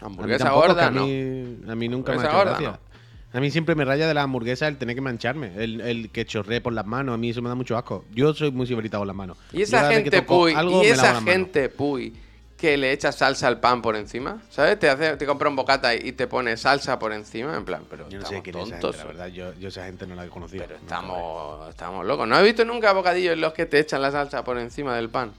A 0.00 0.06
Hamburguesa 0.06 0.44
tampoco, 0.44 0.66
gorda, 0.68 0.90
¿no? 0.90 1.02
a 1.02 1.06
mí, 1.06 1.58
a 1.68 1.74
mí 1.74 1.88
nunca 1.88 2.12
me 2.12 2.26
ha 2.26 2.32
gorda. 2.32 2.80
A 3.32 3.40
mí 3.40 3.50
siempre 3.50 3.74
me 3.74 3.84
raya 3.84 4.06
de 4.06 4.14
la 4.14 4.22
hamburguesa 4.22 4.68
el 4.68 4.76
tener 4.76 4.94
que 4.94 5.00
mancharme, 5.00 5.52
el, 5.56 5.80
el 5.80 6.10
que 6.10 6.24
chorree 6.24 6.60
por 6.60 6.72
las 6.72 6.86
manos, 6.86 7.14
a 7.14 7.18
mí 7.18 7.30
eso 7.30 7.42
me 7.42 7.48
da 7.48 7.56
mucho 7.56 7.76
asco. 7.76 8.04
Yo 8.12 8.32
soy 8.32 8.52
muy 8.52 8.64
ciberita 8.64 8.98
con 8.98 9.08
las 9.08 9.16
manos. 9.16 9.36
Y 9.52 9.62
esa 9.62 9.90
gente 9.90 10.22
puy, 10.22 10.54
y 10.54 10.86
esa 10.86 11.20
gente 11.20 11.68
puy 11.68 12.14
que 12.56 12.76
le 12.76 12.92
echa 12.92 13.10
salsa 13.10 13.48
al 13.48 13.58
pan 13.58 13.82
por 13.82 13.96
encima, 13.96 14.40
¿sabes? 14.50 14.78
Te 14.78 14.88
hace, 14.88 15.16
te 15.16 15.26
compra 15.26 15.48
un 15.48 15.56
bocata 15.56 15.94
y 15.96 16.12
te 16.12 16.28
pone 16.28 16.56
salsa 16.56 16.96
por 16.98 17.12
encima, 17.12 17.56
en 17.56 17.64
plan, 17.64 17.82
pero 17.90 18.08
Yo 18.08 18.20
no 18.20 18.26
sé 18.26 18.40
quién 18.40 18.56
es 18.56 18.68
esa 18.68 18.78
tontos. 18.78 18.96
gente, 18.96 19.14
la 19.14 19.24
verdad. 19.24 19.34
Yo, 19.34 19.52
yo 19.58 19.68
esa 19.68 19.84
gente 19.84 20.06
no 20.06 20.14
la 20.14 20.26
he 20.26 20.28
conocido. 20.28 20.64
pero 20.66 20.76
estamos, 20.78 21.68
estamos 21.68 22.06
locos. 22.06 22.28
¿No 22.28 22.36
has 22.36 22.44
visto 22.44 22.64
nunca 22.64 22.92
bocadillos 22.92 23.32
en 23.32 23.40
los 23.40 23.52
que 23.52 23.66
te 23.66 23.80
echan 23.80 24.00
la 24.00 24.12
salsa 24.12 24.44
por 24.44 24.58
encima 24.58 24.94
del 24.94 25.10
pan? 25.10 25.32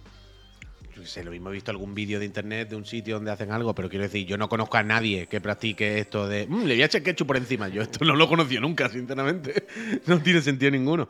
Yo 0.96 1.06
sé, 1.06 1.24
lo 1.24 1.32
mismo 1.32 1.50
he 1.50 1.54
visto 1.54 1.72
algún 1.72 1.94
vídeo 1.94 2.20
de 2.20 2.26
internet 2.26 2.70
de 2.70 2.76
un 2.78 2.86
sitio 2.86 3.16
donde 3.16 3.30
hacen 3.32 3.52
algo, 3.52 3.76
pero 3.76 3.90
quiero 3.90 4.04
decir, 4.04 4.26
yo 4.26 4.38
no 4.38 4.48
conozco 4.48 4.78
a 4.78 4.84
nadie 4.84 5.28
que 5.28 5.42
practique 5.42 6.00
esto 6.00 6.28
de. 6.28 6.48
"Mm, 6.48 6.64
le 6.66 6.76
voy 6.76 6.82
a 6.84 6.86
echar 6.86 7.04
ketchup 7.04 7.28
por 7.28 7.38
encima. 7.38 7.68
Yo 7.68 7.82
esto 7.82 8.06
no 8.06 8.16
lo 8.16 8.24
he 8.24 8.28
conocido 8.30 8.62
nunca, 8.62 8.88
sinceramente. 8.90 9.68
No 10.08 10.20
tiene 10.22 10.42
sentido 10.42 10.72
ninguno. 10.72 11.08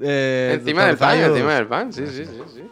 Eh, 0.00 0.52
encima 0.60 0.84
del 0.86 0.96
pan, 0.96 1.18
encima 1.18 1.54
del 1.54 1.66
pan, 1.66 1.92
sí, 1.92 2.06
sí, 2.06 2.24
sí, 2.24 2.30
sí. 2.54 2.62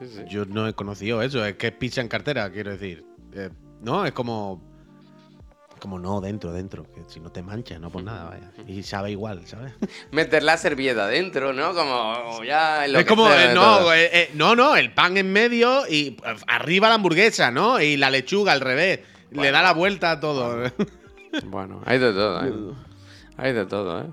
Sí, 0.00 0.06
sí. 0.16 0.22
Yo 0.28 0.44
no 0.46 0.66
he 0.66 0.72
conocido 0.72 1.20
eso, 1.22 1.44
es 1.44 1.54
que 1.56 1.68
es 1.68 1.72
pizza 1.72 2.00
en 2.00 2.08
cartera, 2.08 2.50
quiero 2.50 2.70
decir. 2.70 3.04
Eh, 3.34 3.50
no, 3.82 4.06
es 4.06 4.12
como. 4.12 4.73
Como 5.84 5.98
no, 5.98 6.22
dentro, 6.22 6.50
dentro. 6.50 6.90
Que 6.94 7.02
si 7.08 7.20
no 7.20 7.30
te 7.30 7.42
manchas, 7.42 7.78
no 7.78 7.90
por 7.90 8.02
nada, 8.02 8.30
vaya. 8.30 8.50
Y 8.66 8.82
sabe 8.82 9.10
igual, 9.10 9.46
¿sabes? 9.46 9.74
Meter 10.12 10.42
la 10.42 10.56
servilleta 10.56 11.06
dentro, 11.08 11.52
¿no? 11.52 11.74
Como 11.74 12.42
ya 12.42 12.86
Es 12.86 13.04
como, 13.04 13.30
eh, 13.30 13.48
de 13.48 13.54
no, 13.54 13.60
todo. 13.80 13.92
eh, 13.92 14.08
eh, 14.10 14.30
no, 14.32 14.56
no, 14.56 14.76
el 14.76 14.94
pan 14.94 15.18
en 15.18 15.30
medio 15.30 15.86
y 15.86 16.16
eh, 16.24 16.36
arriba 16.46 16.88
la 16.88 16.94
hamburguesa, 16.94 17.50
¿no? 17.50 17.82
Y 17.82 17.98
la 17.98 18.08
lechuga 18.08 18.52
al 18.52 18.62
revés. 18.62 19.00
Le 19.30 19.50
da 19.50 19.60
la 19.60 19.74
vuelta 19.74 20.12
a 20.12 20.20
todo. 20.20 20.72
Bueno, 21.44 21.82
hay 21.84 21.98
de 21.98 22.12
todo, 22.14 22.46
¿eh? 22.46 22.74
Hay 23.36 23.52
de 23.52 23.66
todo, 23.66 24.00
¿eh? 24.00 24.06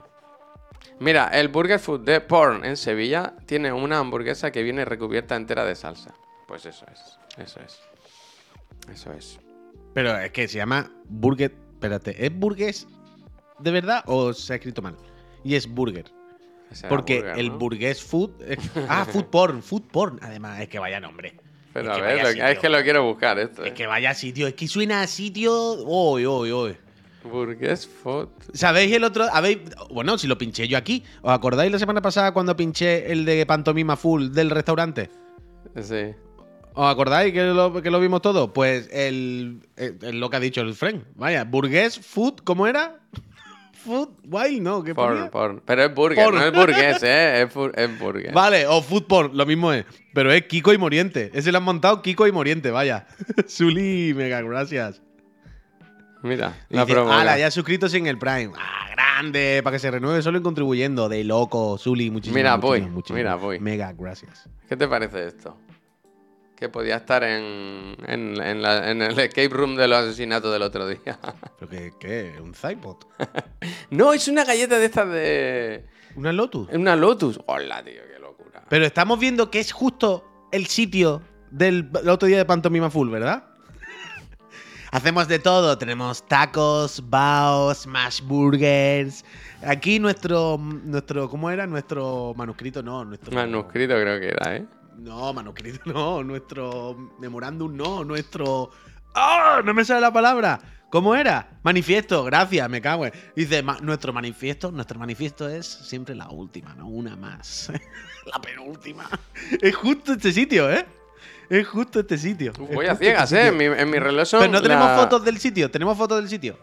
Mira, 1.00 1.30
el 1.30 1.48
Burger 1.48 1.80
Food 1.80 2.02
de 2.02 2.20
Porn 2.20 2.66
en 2.66 2.76
Sevilla 2.76 3.34
tiene 3.46 3.72
una 3.72 4.00
hamburguesa 4.00 4.52
que 4.52 4.62
viene 4.62 4.84
recubierta 4.84 5.38
entera 5.38 5.64
de 5.64 5.76
salsa. 5.76 6.14
Pues 6.50 6.66
eso 6.66 6.86
es, 6.92 7.18
eso 7.38 7.62
es. 7.62 7.80
Eso 8.92 9.14
es. 9.14 9.40
Pero 9.94 10.18
es 10.18 10.32
que 10.32 10.48
se 10.48 10.58
llama 10.58 10.92
burger. 11.06 11.61
Espérate, 11.82 12.24
¿es 12.24 12.32
burgués 12.32 12.88
de 13.58 13.72
verdad 13.72 14.04
o 14.06 14.34
se 14.34 14.54
ha 14.54 14.56
escrito 14.58 14.84
mal? 14.84 14.96
Y 15.44 15.56
es 15.56 15.68
burger. 15.68 16.06
Ese 16.70 16.88
Porque 16.88 17.16
burger, 17.22 17.40
el 17.40 17.48
¿no? 17.50 17.58
burgués 17.58 18.04
food. 18.04 18.30
es- 18.48 18.60
ah, 18.88 19.04
food 19.04 19.26
porn, 19.26 19.64
food 19.64 19.82
porn. 19.92 20.20
Además, 20.22 20.62
es 20.62 20.70
que 20.70 20.78
vaya 20.78 21.00
nombre. 21.00 21.36
Pero 21.74 21.92
es 21.92 21.98
a 21.98 22.02
ver, 22.02 22.22
lo- 22.38 22.46
es 22.46 22.60
que 22.60 22.70
lo 22.70 22.84
quiero 22.84 23.04
buscar 23.04 23.40
esto. 23.40 23.64
Es 23.66 23.72
¿eh? 23.72 23.74
que 23.74 23.88
vaya 23.88 24.14
sitio, 24.14 24.46
es 24.46 24.54
que 24.54 24.68
suena 24.68 25.02
a 25.02 25.08
sitio. 25.08 25.74
Uy, 25.84 26.28
uy, 26.28 26.52
uy. 26.52 26.78
Burgués 27.24 27.88
Food. 27.88 28.30
¿Sabéis 28.54 28.94
el 28.94 29.04
otro? 29.04 29.26
¿Habéis? 29.34 29.58
Bueno, 29.90 30.20
si 30.20 30.28
lo 30.28 30.38
pinché 30.38 30.68
yo 30.68 30.78
aquí. 30.78 31.04
¿Os 31.24 31.32
acordáis 31.32 31.72
la 31.72 31.80
semana 31.80 32.02
pasada 32.04 32.32
cuando 32.32 32.56
pinché 32.56 33.12
el 33.12 33.26
de 33.26 33.44
pantomima 33.48 33.96
full 33.96 34.30
del 34.30 34.52
restaurante? 34.52 35.10
Sí. 35.82 36.14
¿Os 36.74 36.90
acordáis 36.92 37.34
que 37.34 37.44
lo, 37.44 37.82
que 37.82 37.92
lo 37.92 38.00
vimos 38.00 38.22
todo? 38.22 38.54
Pues 38.54 38.88
el, 38.92 39.62
el- 39.76 39.98
el 40.02 40.20
lo 40.20 40.30
que 40.30 40.38
ha 40.38 40.40
dicho 40.40 40.62
el 40.62 40.74
friend. 40.74 41.04
Vaya, 41.16 41.44
burgués, 41.44 42.00
food, 42.00 42.36
¿cómo 42.44 42.68
era? 42.68 42.98
Food, 43.84 44.10
wild, 44.26 44.62
¿no? 44.62 44.84
¿Qué 44.84 44.94
Porn, 44.94 45.30
porn. 45.32 45.64
Pero 45.66 45.84
es 45.84 45.96
burger, 45.96 46.24
Porn. 46.24 46.36
no 46.38 46.46
es 46.46 46.54
burgués, 46.54 47.02
¿eh? 47.02 47.42
Es, 47.42 47.50
es 47.76 48.00
burger. 48.00 48.32
Vale, 48.32 48.68
o 48.68 48.80
food 48.84 49.06
porn, 49.08 49.36
lo 49.36 49.44
mismo 49.48 49.74
es. 49.74 49.86
Pero 50.14 50.32
es 50.32 50.44
Kiko 50.46 50.72
y 50.72 50.78
Moriente. 50.78 51.32
Ese 51.34 51.52
lo 51.52 51.58
han 51.58 51.64
montado 51.64 52.04
Kiko 52.04 52.28
y 52.28 52.32
Moriente, 52.32 52.70
vaya. 52.70 53.08
Zuli, 53.50 54.14
mega 54.16 54.40
gracias. 54.44 55.02
Mira, 56.22 56.54
la 56.70 56.86
promo. 56.86 57.12
ala, 57.12 57.40
ya 57.40 57.50
suscritos 57.50 57.92
en 57.96 58.06
el 58.06 58.20
Prime. 58.20 58.52
Ah, 58.56 58.86
grande, 58.92 59.62
para 59.64 59.76
que 59.76 59.80
se 59.80 59.90
renueve 59.90 60.22
solo 60.22 60.38
en 60.38 60.44
contribuyendo. 60.44 61.10
De 61.10 61.24
loco, 61.24 61.80
Zuli, 61.80 62.12
muchísimas 62.12 62.36
Mira, 62.36 62.56
voy, 62.58 62.82
muchísimas. 62.82 63.18
mira, 63.20 63.36
voy. 63.36 63.60
Mega 63.60 63.94
gracias. 63.94 64.48
¿Qué 64.70 64.78
te 64.78 64.88
parece 64.88 65.26
esto? 65.26 65.58
Que 66.62 66.70
podía 66.70 66.98
estar 66.98 67.24
en, 67.24 67.96
en, 68.06 68.40
en 68.40 68.62
la- 68.62 68.92
en 68.92 69.02
el 69.02 69.18
escape 69.18 69.50
room 69.50 69.76
de 69.76 69.88
los 69.88 69.98
asesinatos 70.06 70.54
del 70.54 70.62
otro 70.62 70.88
día. 70.88 71.18
¿Pero 71.60 71.72
qué? 71.72 71.92
¿Qué? 72.00 72.36
¿Un 72.40 72.54
Zypod? 72.54 72.98
no, 73.90 74.14
es 74.14 74.28
una 74.28 74.46
galleta 74.46 74.78
de 74.78 74.86
estas 74.86 75.10
de. 75.10 75.86
¿Una 76.16 76.32
Lotus? 76.32 76.70
Es 76.70 76.76
una 76.78 76.96
Lotus. 76.96 77.40
Hola, 77.48 77.84
tío, 77.84 78.04
qué 78.14 78.20
locura. 78.20 78.64
Pero 78.70 78.86
estamos 78.86 79.18
viendo 79.20 79.50
que 79.50 79.60
es 79.60 79.72
justo 79.72 80.24
el 80.52 80.68
sitio 80.68 81.24
del 81.50 81.90
el 82.00 82.10
otro 82.10 82.28
día 82.28 82.38
de 82.38 82.46
Pantomima 82.46 82.92
Full, 82.92 83.10
¿verdad? 83.10 83.44
Hacemos 84.92 85.28
de 85.28 85.40
todo. 85.40 85.80
Tenemos 85.80 86.28
tacos, 86.28 87.02
baos, 87.10 87.80
smash 87.80 88.22
burgers. 88.22 89.26
Aquí 89.66 89.98
nuestro, 90.00 90.60
nuestro, 90.60 91.28
¿cómo 91.28 91.50
era? 91.50 91.66
Nuestro 91.66 92.34
manuscrito, 92.36 92.84
no, 92.84 93.04
nuestro... 93.04 93.32
Manuscrito 93.34 93.96
creo 93.96 94.20
que 94.20 94.28
era, 94.28 94.56
¿eh? 94.58 94.66
No, 94.98 95.34
manuscrito 95.34 95.80
no, 95.86 96.24
nuestro 96.24 96.96
memorándum 97.20 97.76
no, 97.76 98.04
nuestro... 98.04 98.70
¡Ah! 99.16 99.62
No 99.64 99.74
me 99.74 99.84
sale 99.84 100.02
la 100.02 100.14
palabra. 100.14 100.60
¿Cómo 100.90 101.16
era? 101.16 101.60
Manifiesto, 101.64 102.24
gracias, 102.26 102.70
me 102.70 102.82
cago 102.82 103.06
en. 103.06 103.14
Dice, 103.36 103.64
"Ma- 103.64 103.78
nuestro 103.82 104.12
manifiesto, 104.12 104.72
nuestro 104.72 105.00
manifiesto 105.00 105.48
es 105.48 105.66
siempre 105.66 106.16
la 106.16 106.30
última, 106.30 106.76
no 106.76 106.88
una 106.88 107.16
más. 107.16 107.72
la 108.26 108.42
penúltima. 108.42 109.10
Es 109.62 109.74
justo 109.76 110.14
este 110.14 110.34
sitio, 110.34 110.70
¿eh? 110.72 110.86
Es 111.50 111.66
justo 111.68 112.02
este 112.02 112.18
sitio. 112.18 112.52
Voy 112.74 112.86
a 112.88 112.96
ciegas, 112.96 113.32
este 113.32 113.46
¿eh? 113.46 113.48
En 113.50 113.58
mi, 113.58 113.66
en 113.66 113.90
mi 113.90 114.00
reloj 114.00 114.26
son 114.26 114.42
Pero 114.42 114.52
no 114.52 114.62
tenemos 114.62 114.92
fotos 115.00 115.24
del 115.24 115.38
sitio, 115.40 115.72
tenemos 115.72 115.98
fotos 115.98 116.20
del 116.20 116.30
sitio. 116.30 116.58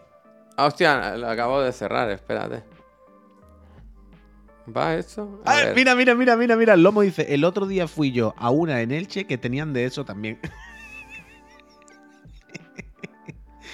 Ah, 0.57 0.65
hostia, 0.65 1.15
lo 1.17 1.27
acabo 1.29 1.61
de 1.61 1.71
cerrar, 1.71 2.09
espérate. 2.11 2.63
¿Va 4.75 4.95
esto? 4.95 5.41
A 5.45 5.51
Ah, 5.51 5.55
ver. 5.65 5.75
mira, 5.75 5.95
mira, 5.95 6.15
mira, 6.15 6.35
mira, 6.35 6.55
mira. 6.55 6.73
El 6.73 6.83
lomo 6.83 7.01
dice: 7.01 7.33
El 7.33 7.43
otro 7.43 7.65
día 7.67 7.87
fui 7.87 8.11
yo 8.11 8.33
a 8.37 8.49
una 8.49 8.81
en 8.81 8.91
Elche 8.91 9.25
que 9.25 9.37
tenían 9.37 9.73
de 9.73 9.85
eso 9.85 10.05
también. 10.05 10.39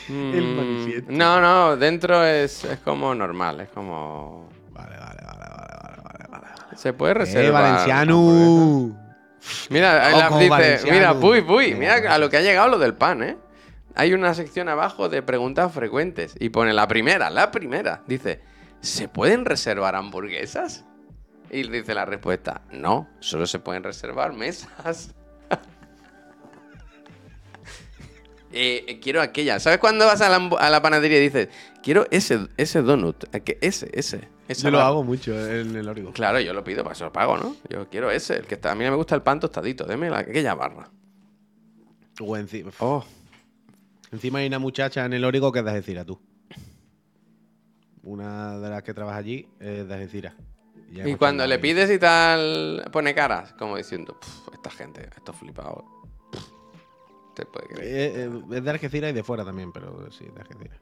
El 0.08 0.43
Mm, 0.47 0.55
manifiesto. 0.55 1.12
No, 1.12 1.41
no, 1.41 1.77
dentro 1.77 2.23
es, 2.23 2.63
es 2.63 2.77
como 2.79 3.15
normal, 3.15 3.62
es 3.62 3.69
como... 3.69 4.47
Vale, 4.71 4.97
vale, 4.99 5.19
vale, 5.25 5.39
vale, 5.49 5.73
vale, 5.73 6.01
vale, 6.03 6.25
vale. 6.29 6.45
Se 6.77 6.93
puede 6.93 7.13
¡Eh, 7.13 7.15
reservar. 7.15 7.65
hamburguesa. 7.65 7.88
Valenciano! 7.88 9.05
Mira, 9.71 10.05
ahí 10.08 10.13
la- 10.19 10.29
dice, 10.38 10.49
valenciano. 10.49 10.93
mira, 10.93 11.19
puy, 11.19 11.41
puy, 11.41 11.73
mira 11.75 11.95
a 12.13 12.17
lo 12.19 12.29
que 12.29 12.38
ha 12.38 12.41
llegado 12.41 12.67
lo 12.67 12.77
del 12.77 12.93
pan, 12.93 13.23
¿eh? 13.23 13.38
Hay 13.95 14.13
una 14.13 14.34
sección 14.36 14.69
abajo 14.69 15.10
de 15.10 15.23
preguntas 15.23 15.71
frecuentes 15.73 16.36
y 16.39 16.49
pone 16.49 16.71
la 16.73 16.88
primera, 16.88 17.29
la 17.31 17.49
primera. 17.49 18.03
Dice, 18.05 18.41
¿se 18.82 19.08
pueden 19.08 19.46
reservar 19.46 19.96
hamburguesas? 19.96 20.86
Y 21.52 21.64
dice 21.70 21.94
la 21.94 22.06
respuesta, 22.06 22.62
no, 22.72 23.08
solo 23.20 23.46
se 23.48 23.60
pueden 23.60 23.84
reservar 23.84 24.34
mesas. 24.34 25.14
Eh, 28.58 28.86
eh, 28.88 29.00
quiero 29.02 29.22
aquella. 29.22 29.60
¿Sabes 29.60 29.80
cuando 29.80 30.06
vas 30.06 30.22
a 30.22 30.30
la, 30.30 30.38
a 30.38 30.82
panadería 30.82 31.18
y 31.18 31.22
dices, 31.24 31.50
quiero 31.84 32.08
ese, 32.10 32.48
ese 32.56 32.82
donut? 32.82 33.26
eh, 33.36 33.42
que 33.42 33.58
Ese, 33.60 33.90
ese. 33.92 34.30
esa 34.48 34.64
Yo 34.64 34.72
lo 34.72 34.78
barra"? 34.78 34.88
hago 34.90 35.04
mucho 35.04 35.34
en 35.34 35.76
el 35.76 35.90
Origo. 35.90 36.14
Claro, 36.14 36.40
yo 36.40 36.54
lo 36.54 36.64
pido, 36.64 36.84
para 36.84 36.94
eso 36.94 37.04
lo 37.04 37.12
pago, 37.12 37.36
¿no? 37.38 37.58
Yo 37.70 37.90
quiero 37.90 38.10
ese, 38.12 38.38
el 38.38 38.46
que 38.46 38.56
está. 38.56 38.72
A 38.72 38.76
mí 38.76 38.86
me 38.86 38.96
gusta 38.96 39.14
el 39.16 39.24
pan 39.24 39.42
tostadito, 39.42 39.84
deme 39.84 40.10
la, 40.10 40.20
aquella 40.20 40.54
barra. 40.56 40.90
O 42.22 42.38
encima, 42.38 42.72
Oh, 42.80 43.04
encima 44.14 44.40
hay 44.40 44.48
una 44.48 44.60
muchacha 44.60 45.04
en 45.04 45.12
el 45.12 45.26
Origo 45.26 45.52
que 45.52 45.60
es 45.60 45.66
de 45.66 45.72
Algeciras, 45.72 46.06
tú. 46.06 46.18
Una 48.06 48.58
de 48.60 48.70
las 48.70 48.84
que 48.84 48.94
trabaja 48.94 49.18
allí 49.18 49.48
es 49.60 49.88
de 49.88 49.94
Algeciras. 49.94 50.34
y 50.91 51.15
cuando 51.15 51.46
le 51.46 51.56
ahí. 51.56 51.62
pides 51.62 51.89
y 51.91 52.00
tal, 52.00 52.88
pone 52.91 53.13
caras, 53.13 53.54
como 53.54 53.76
diciendo, 53.78 54.18
"Puf, 54.20 54.54
esta 54.54 54.70
gente, 54.72 55.10
estos 55.15 55.36
flipados. 55.36 55.84
puf, 56.32 56.48
Te 57.36 57.46
puede 57.46 57.68
creer. 57.68 57.84
Eh, 57.84 58.24
eh, 58.26 58.41
es 58.58 58.63
de 58.63 58.70
Algeciras 58.70 59.10
y 59.10 59.13
de 59.13 59.24
fuera 59.24 59.44
también, 59.44 59.72
pero 59.74 60.10
sí, 60.12 60.26
de 60.34 60.39
Algeciras. 60.41 60.80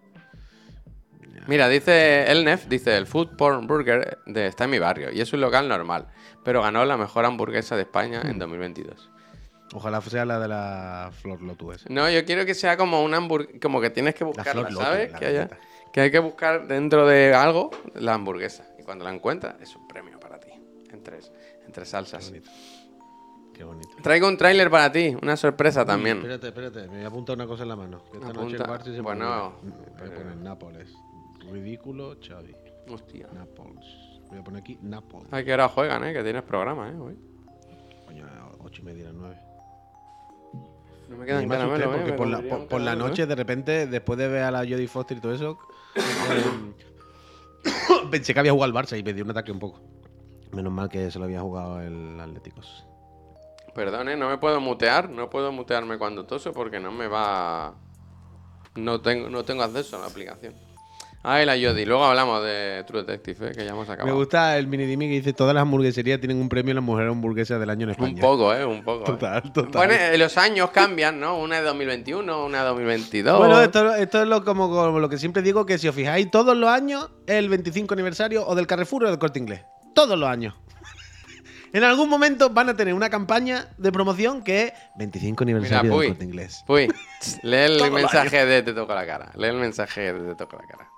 Mira, 1.47 1.67
dice 1.67 2.31
el 2.31 2.45
Nef, 2.45 2.67
dice 2.67 2.95
el 2.95 3.07
Food 3.07 3.35
Porn 3.35 3.65
Burger 3.67 4.19
de, 4.25 4.47
está 4.47 4.65
en 4.65 4.69
mi 4.69 4.79
barrio 4.79 5.11
y 5.11 5.19
es 5.19 5.33
un 5.33 5.41
local 5.41 5.67
normal, 5.67 6.07
pero 6.43 6.61
ganó 6.61 6.85
la 6.85 6.95
mejor 6.95 7.25
hamburguesa 7.25 7.75
de 7.75 7.81
España 7.81 8.21
en 8.23 8.37
2022. 8.39 9.09
Ojalá 9.73 9.99
sea 10.01 10.25
la 10.25 10.39
de 10.39 10.47
la 10.47 11.11
Flor 11.21 11.41
Lotus. 11.41 11.89
No, 11.89 12.09
yo 12.09 12.23
quiero 12.25 12.45
que 12.45 12.53
sea 12.53 12.77
como 12.77 13.03
una 13.03 13.17
hamburguesa, 13.17 13.59
como 13.61 13.81
que 13.81 13.89
tienes 13.89 14.13
que 14.13 14.23
La 14.23 14.27
buscarla, 14.27 14.71
¿sabes? 14.71 15.13
Que, 15.13 15.25
haya-. 15.25 15.49
Que 15.93 16.01
hay 16.01 16.11
que 16.11 16.19
buscar 16.19 16.67
dentro 16.67 17.05
de 17.07 17.33
algo 17.33 17.69
la 17.93 18.15
hamburguesa. 18.15 18.65
Y 18.79 18.83
cuando 18.83 19.05
la 19.05 19.13
encuentras, 19.13 19.61
es 19.61 19.75
un 19.75 19.87
premio 19.87 20.19
para 20.19 20.39
ti. 20.39 20.49
En 20.91 21.03
tres, 21.03 21.31
en 21.65 21.71
tres 21.71 21.87
Qué 21.87 21.91
salsas. 21.91 22.29
bonito. 22.29 22.49
Qué 23.53 23.63
bonito. 23.63 23.89
Traigo 24.01 24.27
un 24.27 24.35
tráiler 24.35 24.71
para 24.71 24.91
ti, 24.91 25.15
una 25.21 25.37
sorpresa 25.37 25.85
también. 25.85 26.17
Espérate, 26.17 26.47
espérate, 26.47 26.81
me 26.87 26.95
voy 26.95 27.03
a 27.03 27.07
apuntar 27.07 27.35
una 27.35 27.45
cosa 27.45 27.61
en 27.63 27.69
la 27.69 27.75
mano. 27.75 28.03
que 28.11 28.17
esta 28.17 28.33
noche 28.33 28.55
Apunta. 28.57 28.63
el 28.63 28.69
Barça 28.69 28.95
se 28.95 29.01
Bueno, 29.01 29.53
Voy 29.61 29.71
a 30.01 30.05
eh. 30.05 30.09
poner 30.09 30.37
Nápoles. 30.37 30.95
Ridículo, 31.51 32.17
Xavi. 32.19 32.55
Hostia. 32.89 33.27
Nápoles. 33.31 33.85
Voy 34.29 34.39
a 34.39 34.43
poner 34.43 34.61
aquí 34.61 34.79
Nápoles. 34.81 35.31
¿A 35.31 35.43
qué 35.43 35.53
hora 35.53 35.69
juegan, 35.69 36.03
eh? 36.05 36.13
Que 36.13 36.23
tienes 36.23 36.41
programa, 36.41 36.89
eh, 36.89 36.95
hoy. 36.95 37.19
Coño, 38.07 38.25
ocho 38.59 38.81
y 38.81 38.85
media, 38.85 39.11
nueve. 39.13 39.37
No 41.09 41.17
me 41.17 41.25
quedan 41.27 41.47
caramelos, 41.47 41.79
eh. 41.79 41.89
porque 41.91 42.11
me 42.11 42.17
por 42.17 42.27
la, 42.27 42.67
por, 42.67 42.81
la 42.81 42.95
noche, 42.95 43.23
eh. 43.23 43.25
de 43.27 43.35
repente, 43.35 43.85
después 43.85 44.17
de 44.17 44.27
ver 44.27 44.43
a 44.43 44.51
la 44.51 44.59
Jodie 44.59 44.87
Foster 44.87 45.17
y 45.17 45.21
todo 45.21 45.33
eso, 45.33 45.59
pensé 48.11 48.33
que 48.33 48.39
había 48.39 48.51
jugado 48.51 48.71
al 48.71 48.83
Barça 48.83 48.97
y 48.97 49.03
me 49.03 49.13
dio 49.13 49.23
un 49.23 49.31
ataque 49.31 49.51
un 49.51 49.59
poco. 49.59 49.81
Menos 50.51 50.71
mal 50.71 50.89
que 50.89 51.09
se 51.09 51.19
lo 51.19 51.25
había 51.25 51.41
jugado 51.41 51.81
el 51.81 52.19
Atléticos. 52.19 52.85
Perdón, 53.73 54.09
eh, 54.09 54.15
no 54.15 54.29
me 54.29 54.37
puedo 54.37 54.61
mutear. 54.61 55.09
No 55.09 55.29
puedo 55.29 55.51
mutearme 55.51 55.97
cuando 55.97 56.25
toso 56.25 56.53
porque 56.53 56.79
no 56.79 56.91
me 56.91 57.07
va. 57.07 57.75
No 58.75 59.01
tengo 59.01 59.63
acceso 59.63 59.97
a 59.97 60.01
la 60.01 60.07
aplicación. 60.07 60.53
Ay, 61.25 61.45
la 61.45 61.55
Yodi. 61.55 61.85
Luego 61.85 62.03
hablamos 62.03 62.43
de 62.43 62.83
True 62.85 63.03
Detective, 63.03 63.47
eh, 63.47 63.51
que 63.55 63.63
ya 63.63 63.71
hemos 63.71 63.87
Me 63.87 63.93
acabado. 63.93 64.17
gusta 64.17 64.57
el 64.57 64.67
mini 64.67 64.85
que 64.85 65.13
dice: 65.13 65.31
Todas 65.31 65.53
las 65.55 65.61
hamburgueserías 65.61 66.19
tienen 66.19 66.35
un 66.37 66.49
premio 66.49 66.73
a 66.73 66.75
la 66.75 66.81
mujer 66.81 67.07
hamburguesa 67.07 67.57
del 67.57 67.69
año 67.69 67.85
en 67.85 67.91
España. 67.91 68.13
Un 68.15 68.19
poco, 68.19 68.53
eh, 68.53 68.65
un 68.65 68.83
poco. 68.83 69.03
eh. 69.03 69.05
Total, 69.05 69.53
total. 69.53 69.71
Bueno, 69.71 69.93
eh, 69.93 70.17
los 70.17 70.37
años 70.37 70.71
cambian, 70.71 71.21
¿no? 71.21 71.39
Una 71.39 71.57
de 71.57 71.61
2021, 71.63 72.45
una 72.45 72.59
de 72.59 72.65
2022. 72.65 73.39
Bueno, 73.39 73.61
esto, 73.61 73.95
esto 73.95 74.21
es 74.21 74.27
lo, 74.27 74.43
como, 74.43 74.69
como 74.69 74.99
lo 74.99 75.07
que 75.07 75.17
siempre 75.17 75.41
digo, 75.41 75.65
que 75.65 75.77
si 75.77 75.87
os 75.87 75.95
fijáis, 75.95 76.29
todos 76.29 76.57
los 76.57 76.69
años 76.69 77.09
es 77.25 77.35
el 77.35 77.47
25 77.47 77.93
aniversario 77.93 78.45
o 78.45 78.53
del 78.53 78.67
Carrefour 78.67 79.05
o 79.05 79.09
del 79.09 79.17
Corte 79.17 79.39
Inglés. 79.39 79.61
Todos 79.95 80.19
los 80.19 80.27
años. 80.27 80.55
en 81.71 81.85
algún 81.85 82.09
momento 82.09 82.49
van 82.49 82.67
a 82.67 82.75
tener 82.75 82.93
una 82.93 83.09
campaña 83.09 83.69
de 83.77 83.93
promoción 83.93 84.43
que 84.43 84.63
es 84.65 84.73
25 84.97 85.41
aniversario 85.45 85.89
Puy. 85.89 86.01
del 86.01 86.09
Corte 86.15 86.25
Inglés. 86.25 86.63
Uy, 86.67 86.89
lee 87.43 87.55
el 87.81 87.91
mensaje 87.91 88.45
de 88.45 88.61
Te 88.61 88.73
toco 88.73 88.93
la 88.93 89.05
cara. 89.05 89.31
Lee 89.37 89.47
el 89.47 89.55
mensaje 89.55 90.11
de 90.11 90.19
Te 90.31 90.35
toco 90.35 90.57
la 90.57 90.67
cara. 90.67 90.89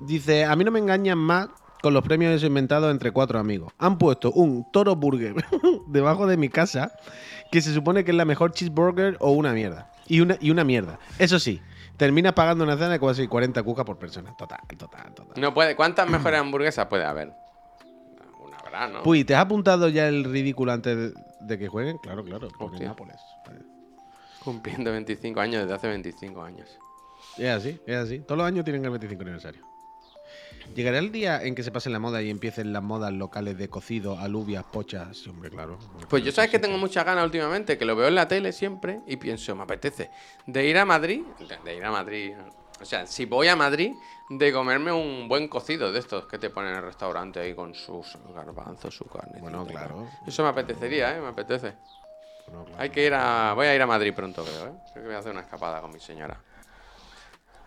Dice, 0.00 0.44
a 0.44 0.54
mí 0.56 0.64
no 0.64 0.70
me 0.70 0.78
engañan 0.78 1.18
más 1.18 1.48
con 1.82 1.94
los 1.94 2.02
premios 2.02 2.42
inventados 2.42 2.90
entre 2.90 3.12
cuatro 3.12 3.38
amigos. 3.38 3.72
Han 3.78 3.98
puesto 3.98 4.32
un 4.32 4.70
toro 4.72 4.96
burger 4.96 5.34
debajo 5.86 6.26
de 6.26 6.36
mi 6.36 6.48
casa 6.48 6.92
que 7.50 7.60
se 7.60 7.72
supone 7.72 8.04
que 8.04 8.10
es 8.10 8.16
la 8.16 8.24
mejor 8.24 8.52
cheeseburger 8.52 9.16
o 9.20 9.30
una 9.30 9.52
mierda. 9.52 9.90
Y 10.08 10.20
una, 10.20 10.36
y 10.40 10.50
una 10.50 10.64
mierda. 10.64 10.98
Eso 11.18 11.38
sí, 11.38 11.60
terminas 11.96 12.32
pagando 12.32 12.64
una 12.64 12.74
cena 12.74 12.90
de 12.90 13.00
casi 13.00 13.26
40 13.26 13.62
cucas 13.62 13.84
por 13.84 13.98
persona. 13.98 14.34
Total, 14.36 14.60
total, 14.76 15.14
total. 15.14 15.40
No 15.40 15.54
puede. 15.54 15.76
¿Cuántas 15.76 16.08
mejores 16.08 16.40
hamburguesas 16.40 16.86
puede 16.86 17.04
haber? 17.04 17.32
Una 18.44 18.56
habrá, 18.56 18.88
¿no? 18.88 19.02
Puy, 19.02 19.24
¿te 19.24 19.34
has 19.34 19.42
apuntado 19.42 19.88
ya 19.88 20.08
el 20.08 20.24
ridículo 20.24 20.72
antes 20.72 21.12
de, 21.40 21.58
que 21.58 21.68
jueguen? 21.68 21.98
Claro, 21.98 22.24
claro, 22.24 22.48
porque. 22.58 22.84
Nápoles. 22.84 23.16
Cumpliendo 24.44 24.92
25 24.92 25.40
años 25.40 25.62
desde 25.62 25.74
hace 25.74 25.88
25 25.88 26.42
años. 26.42 26.78
Es 27.36 27.50
así, 27.50 27.80
es 27.86 27.96
así. 27.96 28.20
Todos 28.20 28.38
los 28.38 28.46
años 28.46 28.64
tienen 28.64 28.84
el 28.84 28.90
25 28.90 29.22
aniversario. 29.22 29.75
¿Llegará 30.74 30.98
el 30.98 31.12
día 31.12 31.42
en 31.42 31.54
que 31.54 31.62
se 31.62 31.70
pase 31.70 31.88
la 31.90 31.98
moda 31.98 32.20
y 32.22 32.30
empiecen 32.30 32.72
las 32.72 32.82
modas 32.82 33.12
locales 33.12 33.56
de 33.56 33.68
cocido, 33.68 34.18
alubias, 34.18 34.64
pochas? 34.64 35.16
Sí, 35.16 35.30
hombre, 35.30 35.50
claro. 35.50 35.78
Pues 36.08 36.22
yo 36.24 36.32
sabes 36.32 36.50
que 36.50 36.58
tengo 36.58 36.76
muchas 36.78 37.04
ganas 37.04 37.24
últimamente, 37.24 37.78
que 37.78 37.84
lo 37.84 37.96
veo 37.96 38.08
en 38.08 38.14
la 38.14 38.28
tele 38.28 38.52
siempre 38.52 39.00
y 39.06 39.16
pienso, 39.16 39.54
me 39.56 39.62
apetece, 39.62 40.10
de 40.46 40.66
ir 40.66 40.76
a 40.78 40.84
Madrid, 40.84 41.22
de, 41.64 41.76
ir 41.76 41.84
a 41.84 41.90
Madrid, 41.90 42.34
o 42.80 42.84
sea, 42.84 43.06
si 43.06 43.24
voy 43.24 43.48
a 43.48 43.56
Madrid, 43.56 43.92
de 44.28 44.52
comerme 44.52 44.92
un 44.92 45.28
buen 45.28 45.48
cocido 45.48 45.92
de 45.92 45.98
estos 45.98 46.26
que 46.26 46.38
te 46.38 46.50
ponen 46.50 46.72
en 46.72 46.76
el 46.78 46.82
restaurante 46.82 47.40
ahí 47.40 47.54
con 47.54 47.74
sus 47.74 48.18
garbanzos, 48.34 48.94
su 48.94 49.04
carne. 49.06 49.40
Bueno, 49.40 49.64
claro. 49.66 50.06
Eso 50.26 50.42
me 50.42 50.50
apetecería, 50.50 51.16
¿eh? 51.16 51.20
Me 51.20 51.28
apetece. 51.28 51.74
Bueno, 52.48 52.64
claro. 52.64 52.82
Hay 52.82 52.90
que 52.90 53.06
ir 53.06 53.14
a... 53.14 53.54
Voy 53.54 53.66
a 53.66 53.74
ir 53.74 53.80
a 53.80 53.86
Madrid 53.86 54.12
pronto, 54.14 54.44
creo, 54.44 54.66
¿eh? 54.66 54.72
Creo 54.92 55.04
que 55.04 55.06
voy 55.06 55.14
a 55.14 55.18
hacer 55.18 55.32
una 55.32 55.40
escapada 55.40 55.80
con 55.80 55.90
mi 55.90 56.00
señora. 56.00 56.38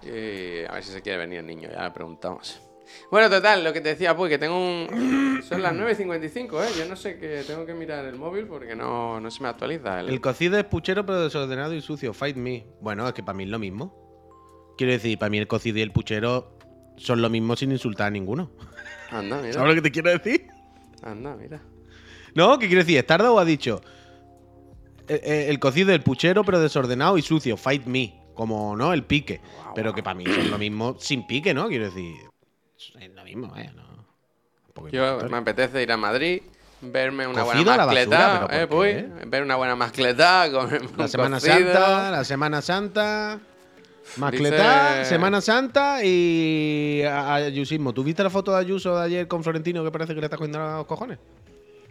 Y 0.03 0.63
a 0.65 0.73
ver 0.73 0.83
si 0.83 0.91
se 0.91 1.01
quiere 1.01 1.17
venir 1.17 1.39
el 1.39 1.47
niño, 1.47 1.69
ya 1.71 1.83
le 1.83 1.91
preguntamos. 1.91 2.62
Bueno, 3.12 3.30
total, 3.30 3.63
lo 3.63 3.73
que 3.73 3.82
te 3.82 3.89
decía, 3.89 4.15
pues 4.15 4.30
que 4.30 4.38
tengo 4.38 4.58
un... 4.58 5.41
Son 5.47 5.62
las 5.62 5.73
9.55, 5.73 6.63
¿eh? 6.63 6.67
Yo 6.78 6.86
no 6.86 6.95
sé 6.95 7.17
qué... 7.17 7.43
Tengo 7.45 7.65
que 7.65 7.73
mirar 7.73 8.06
el 8.06 8.15
móvil 8.15 8.45
porque 8.45 8.75
no, 8.75 9.19
no 9.19 9.32
se 9.32 9.41
me 9.41 9.49
actualiza. 9.49 9.99
El... 10.02 10.10
El 10.10 10.21
cocido 10.21 10.58
es 10.58 10.65
puchero 10.65 11.06
pero 11.06 11.21
desordenado 11.21 11.73
y 11.73 11.82
sucio. 11.82 12.13
Fight 12.13 12.36
me. 12.36 12.65
Bueno, 12.82 13.08
es 13.08 13.13
que 13.13 13.23
para 13.23 13.38
mí 13.38 13.43
es 13.43 13.49
lo 13.49 13.60
mismo. 13.60 14.73
Quiero 14.78 14.93
decir, 14.93 15.17
para 15.17 15.30
mí 15.30 15.38
el 15.38 15.47
cocido 15.47 15.80
y 15.80 15.82
el 15.82 15.91
puchero 15.91 16.58
son 16.97 17.21
lo 17.21 17.30
mismo 17.30 17.56
sin 17.56 17.71
insultar 17.71 18.08
a 18.08 18.12
ninguno. 18.12 18.52
Anda, 19.12 19.38
mira. 19.41 19.54
¿Sabes 19.54 19.69
lo 19.69 19.75
que 19.75 19.89
te 19.89 19.91
quiero 19.91 20.10
decir? 20.12 20.47
Anda, 21.02 21.36
mira. 21.36 21.62
No, 22.36 22.60
¿qué 22.60 22.67
quiero 22.67 22.84
decir? 22.84 22.97
¿Es 22.97 23.06
tarda 23.06 23.32
o 23.32 23.39
ha 23.39 23.45
dicho? 23.45 23.82
eh, 25.08 25.19
eh, 25.23 25.45
el 25.49 25.60
cocido 25.60 25.89
es 25.89 25.95
el 25.95 26.04
puchero 26.04 26.43
pero 26.43 26.60
desordenado 26.60 27.17
y 27.17 27.21
sucio. 27.21 27.58
Fight 27.58 27.86
me. 27.86 28.15
Como, 28.36 28.78
¿no? 28.78 28.93
El 28.93 29.04
pique. 29.04 29.41
Pero 29.75 29.93
que 29.93 30.02
para 30.02 30.13
mí 30.13 30.25
son 30.25 30.49
lo 30.49 30.58
mismo 30.58 30.95
sin 30.99 31.28
pique, 31.28 31.54
¿no? 31.54 31.67
Quiero 31.67 31.86
decir. 31.86 32.15
Es 32.99 33.13
lo 33.13 33.23
mismo, 33.23 33.53
¿eh? 33.57 33.69
No. 33.75 34.89
Yo 34.91 35.19
me 35.29 35.37
apetece 35.37 35.83
ir 35.83 35.91
a 35.91 35.97
Madrid, 35.97 36.41
verme 36.81 37.27
una 37.27 37.43
buena 37.43 37.75
la 37.75 37.85
mascleta, 37.85 38.17
basura, 38.17 38.47
¿pero 38.47 38.61
eh, 38.63 38.67
pues, 38.67 39.29
ver 39.29 39.43
una 39.43 39.55
buena 39.57 39.75
mascleta, 39.75 40.47
comerme 40.53 40.89
La 40.97 41.07
Semana 41.09 41.37
cocido. 41.39 41.73
Santa, 41.73 42.11
la 42.11 42.23
Semana 42.23 42.61
Santa. 42.61 43.39
Mascletá, 44.17 44.99
Dice- 44.99 45.09
Semana 45.09 45.39
Santa 45.41 46.03
y 46.03 47.03
Ayusismo. 47.03 47.93
¿Tú 47.93 48.03
viste 48.03 48.23
la 48.23 48.29
foto 48.31 48.53
de 48.53 48.59
Ayuso 48.59 48.97
de 48.97 49.03
ayer 49.05 49.27
con 49.27 49.43
Florentino 49.43 49.83
que 49.83 49.91
parece 49.91 50.15
que 50.15 50.19
le 50.21 50.25
está 50.27 50.37
cogiendo 50.37 50.59
los 50.59 50.85
cojones? 50.85 51.19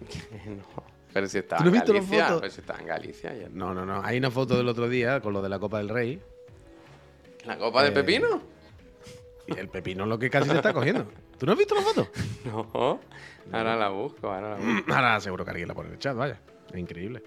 No, 0.47 0.83
pero 1.13 1.27
si 1.29 1.39
estaba 1.39 1.63
¿Tú 1.65 1.71
no 1.71 1.77
en 1.77 1.85
Galicia, 1.85 2.27
pero 2.41 2.51
si 2.53 2.61
estaba 2.61 2.79
en 2.81 2.87
Galicia 2.87 3.31
ayer. 3.31 3.51
No, 3.51 3.73
no, 3.75 3.85
no. 3.87 4.01
Hay 4.05 4.19
una 4.19 4.31
foto 4.31 4.57
del 4.57 4.69
otro 4.69 4.89
día 4.89 5.21
con 5.21 5.33
lo 5.33 5.43
de 5.43 5.49
la 5.49 5.59
Copa 5.59 5.79
del 5.79 5.89
Rey. 5.89 6.21
¿La 7.45 7.57
copa 7.59 7.83
de 7.83 7.89
Eh, 7.89 7.93
pepino? 7.93 8.41
Y 9.49 9.59
el 9.59 9.69
pepino 9.69 10.05
es 10.05 10.09
lo 10.11 10.19
que 10.19 10.31
casi 10.31 10.49
se 10.49 10.57
está 10.57 10.73
cogiendo. 10.73 11.07
¿Tú 11.39 11.47
no 11.47 11.53
has 11.53 11.59
visto 11.59 11.75
la 11.75 11.83
foto? 11.83 12.09
No, 12.45 13.01
ahora 13.53 13.77
la 13.77 13.89
busco, 13.89 14.31
ahora 14.31 14.51
la 14.51 14.57
busco. 14.57 14.93
Ahora 14.95 15.21
seguro 15.21 15.45
que 15.45 15.51
alguien 15.51 15.69
la 15.69 15.75
pone 15.75 15.89
en 15.89 15.95
el 15.95 15.99
chat, 15.99 16.15
vaya. 16.15 16.39
Es 16.71 16.79
increíble. 16.79 17.23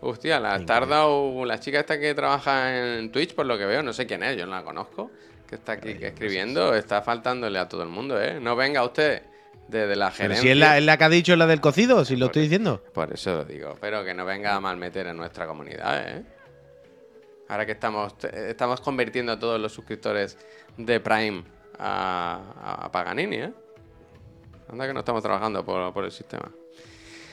Hostia, 0.00 0.38
la 0.40 0.64
tarda 0.64 1.06
o 1.06 1.44
la 1.44 1.58
chica 1.60 1.80
esta 1.80 1.98
que 1.98 2.14
trabaja 2.14 2.96
en 2.98 3.10
Twitch, 3.12 3.34
por 3.34 3.46
lo 3.46 3.56
que 3.58 3.66
veo, 3.66 3.82
no 3.82 3.92
sé 3.92 4.06
quién 4.06 4.22
es, 4.22 4.36
yo 4.36 4.46
no 4.46 4.52
la 4.52 4.62
conozco, 4.62 5.10
que 5.48 5.56
está 5.56 5.72
aquí 5.72 5.94
que 5.94 6.08
escribiendo, 6.08 6.74
está 6.74 7.02
faltándole 7.02 7.58
a 7.58 7.68
todo 7.68 7.82
el 7.82 7.88
mundo, 7.88 8.20
¿eh? 8.20 8.38
No 8.40 8.54
venga 8.56 8.84
usted 8.84 9.22
desde 9.68 9.96
la 9.96 10.06
Pero 10.06 10.16
gerencia. 10.16 10.42
si 10.42 10.48
es 10.50 10.56
la, 10.56 10.78
es 10.78 10.84
la 10.84 10.96
que 10.98 11.04
ha 11.04 11.08
dicho 11.08 11.36
la 11.36 11.46
del 11.46 11.60
cocido, 11.60 12.04
si 12.04 12.16
lo 12.16 12.26
estoy 12.26 12.42
diciendo. 12.42 12.82
Por 12.94 13.12
eso 13.12 13.34
lo 13.36 13.44
digo, 13.44 13.76
pero 13.80 14.04
que 14.04 14.14
no 14.14 14.24
venga 14.24 14.54
a 14.54 14.60
malmeter 14.60 15.06
en 15.08 15.16
nuestra 15.16 15.46
comunidad, 15.46 16.08
¿eh? 16.08 16.22
Ahora 17.48 17.64
que 17.66 17.72
estamos, 17.72 18.14
estamos 18.32 18.80
convirtiendo 18.80 19.32
a 19.32 19.38
todos 19.38 19.58
los 19.60 19.72
suscriptores 19.72 20.36
de 20.76 21.00
Prime 21.00 21.44
a, 21.78 22.84
a- 22.84 22.92
Paganini, 22.92 23.36
¿eh? 23.36 23.52
Anda 24.70 24.86
que 24.86 24.92
no 24.92 25.00
estamos 25.00 25.22
trabajando 25.22 25.64
por 25.64 26.04
el 26.04 26.10
sistema. 26.12 26.50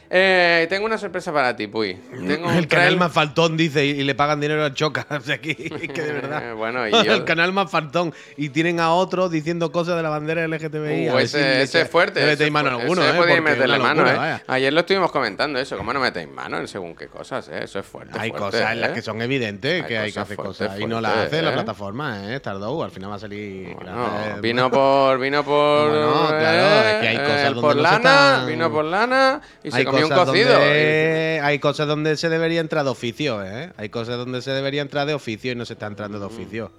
Eh, 0.10 0.68
tengo 0.70 0.86
una 0.86 0.98
sorpresa 0.98 1.34
para 1.34 1.56
ti, 1.56 1.68
Puy. 1.68 1.96
Tengo 1.96 2.52
El 2.52 2.68
canal 2.68 2.98
más 2.98 3.12
faltón, 3.12 3.58
dice, 3.58 3.86
y, 3.86 3.90
y 3.90 4.04
le 4.04 4.16
pagan 4.16 4.40
dinero 4.40 4.64
al 4.64 4.74
Choca. 4.74 5.06
O 5.16 5.20
sea, 5.22 5.40
que, 5.40 5.56
que 5.56 6.02
de 6.02 6.12
verdad. 6.14 6.54
Bueno, 6.56 6.88
y 6.88 6.92
yo- 7.06 7.14
el 7.14 7.24
canal 7.26 7.52
más 7.54 7.72
faltón. 7.72 8.14
Y 8.38 8.50
tienen 8.50 8.80
a 8.80 8.92
otro 8.92 9.30
diciendo 9.30 9.72
cosas 9.72 9.96
de 9.98 10.04
la 10.04 10.10
bandera 10.10 10.48
LGTBI. 10.48 11.10
Uh, 11.10 11.18
ese, 11.20 11.66
si 11.68 11.78
es 11.78 11.90
fuerte. 11.90 12.20
Ese 12.20 12.30
metéis 12.32 12.52
mano 12.52 12.70
alguno, 12.70 13.02
Ese 13.02 13.12
¿eh? 13.16 13.20
podéis 13.20 13.42
meterle 13.42 13.80
mano, 13.80 14.04
locura, 14.04 14.36
¿eh? 14.38 14.42
Ayer 14.48 14.74
lo 14.74 14.82
estuvimos 14.82 15.12
comentando 15.12 15.60
eso. 15.60 15.78
¿Cómo 15.78 15.92
no 15.94 16.00
metéis 16.00 16.30
mano 16.30 16.60
en 16.60 16.68
según 16.68 16.96
qué 16.96 17.08
cosas, 17.08 17.48
eh? 17.50 17.62
Eso 17.64 17.80
es 17.80 17.86
fuerte. 17.86 18.18
Hay 18.20 18.30
fuerte, 18.30 18.58
cosas 18.58 18.72
en 18.72 18.82
las 18.82 18.92
¿eh? 18.92 18.94
que 18.94 19.02
son 19.02 19.22
evidentes 19.22 19.82
Hay 19.84 19.88
que 19.88 19.98
hay 19.98 20.12
que 20.12 20.20
hacer 20.20 20.38
cosas. 20.38 20.80
Y 20.80 20.86
no 20.86 21.02
las 21.02 21.18
hace 21.18 21.42
la 21.42 21.50
¿eh? 21.50 21.54
plataforma, 21.54 22.34
¿eh? 22.34 22.40
Tardó, 22.40 22.84
al 22.84 22.92
final 22.92 23.12
va 23.12 23.16
a 23.16 23.20
salir. 23.20 23.74
Bueno, 23.74 24.10
eh, 24.20 24.36
vino 24.42 24.70
por. 24.70 25.20
Vino 25.20 25.44
por. 25.44 25.90
Bueno, 25.90 26.28
claro, 26.28 26.88
es 26.90 27.02
que 27.02 27.08
hay 27.08 27.18
cosas 27.18 27.46
donde 27.46 27.62
por 27.62 27.76
no 27.76 27.82
lana, 27.82 28.46
vino 28.46 28.72
por 28.72 28.86
lana 28.86 29.42
y 29.64 29.72
se 29.72 29.86
comió 30.02 30.08
un 30.08 30.12
cosas 30.12 30.26
cocido. 30.28 30.54
donde- 30.54 31.40
hay 31.44 31.60
cosas 31.60 31.88
donde 31.88 32.18
se 32.18 32.30
debería 32.30 32.62
entrar 32.62 32.84
de 32.84 32.90
oficio, 32.92 33.44
¿eh? 33.44 33.72
Hay 33.78 33.90
cosas 33.90 34.18
donde 34.18 34.42
se 34.42 34.52
debería 34.52 34.82
entrar 34.82 35.06
de 35.08 35.14
oficio 35.14 35.52
y 35.52 35.56
no 35.56 35.66
se 35.66 35.74
está 35.74 35.88
entrando 35.88 36.20
de 36.20 36.26
oficio. 36.26 36.72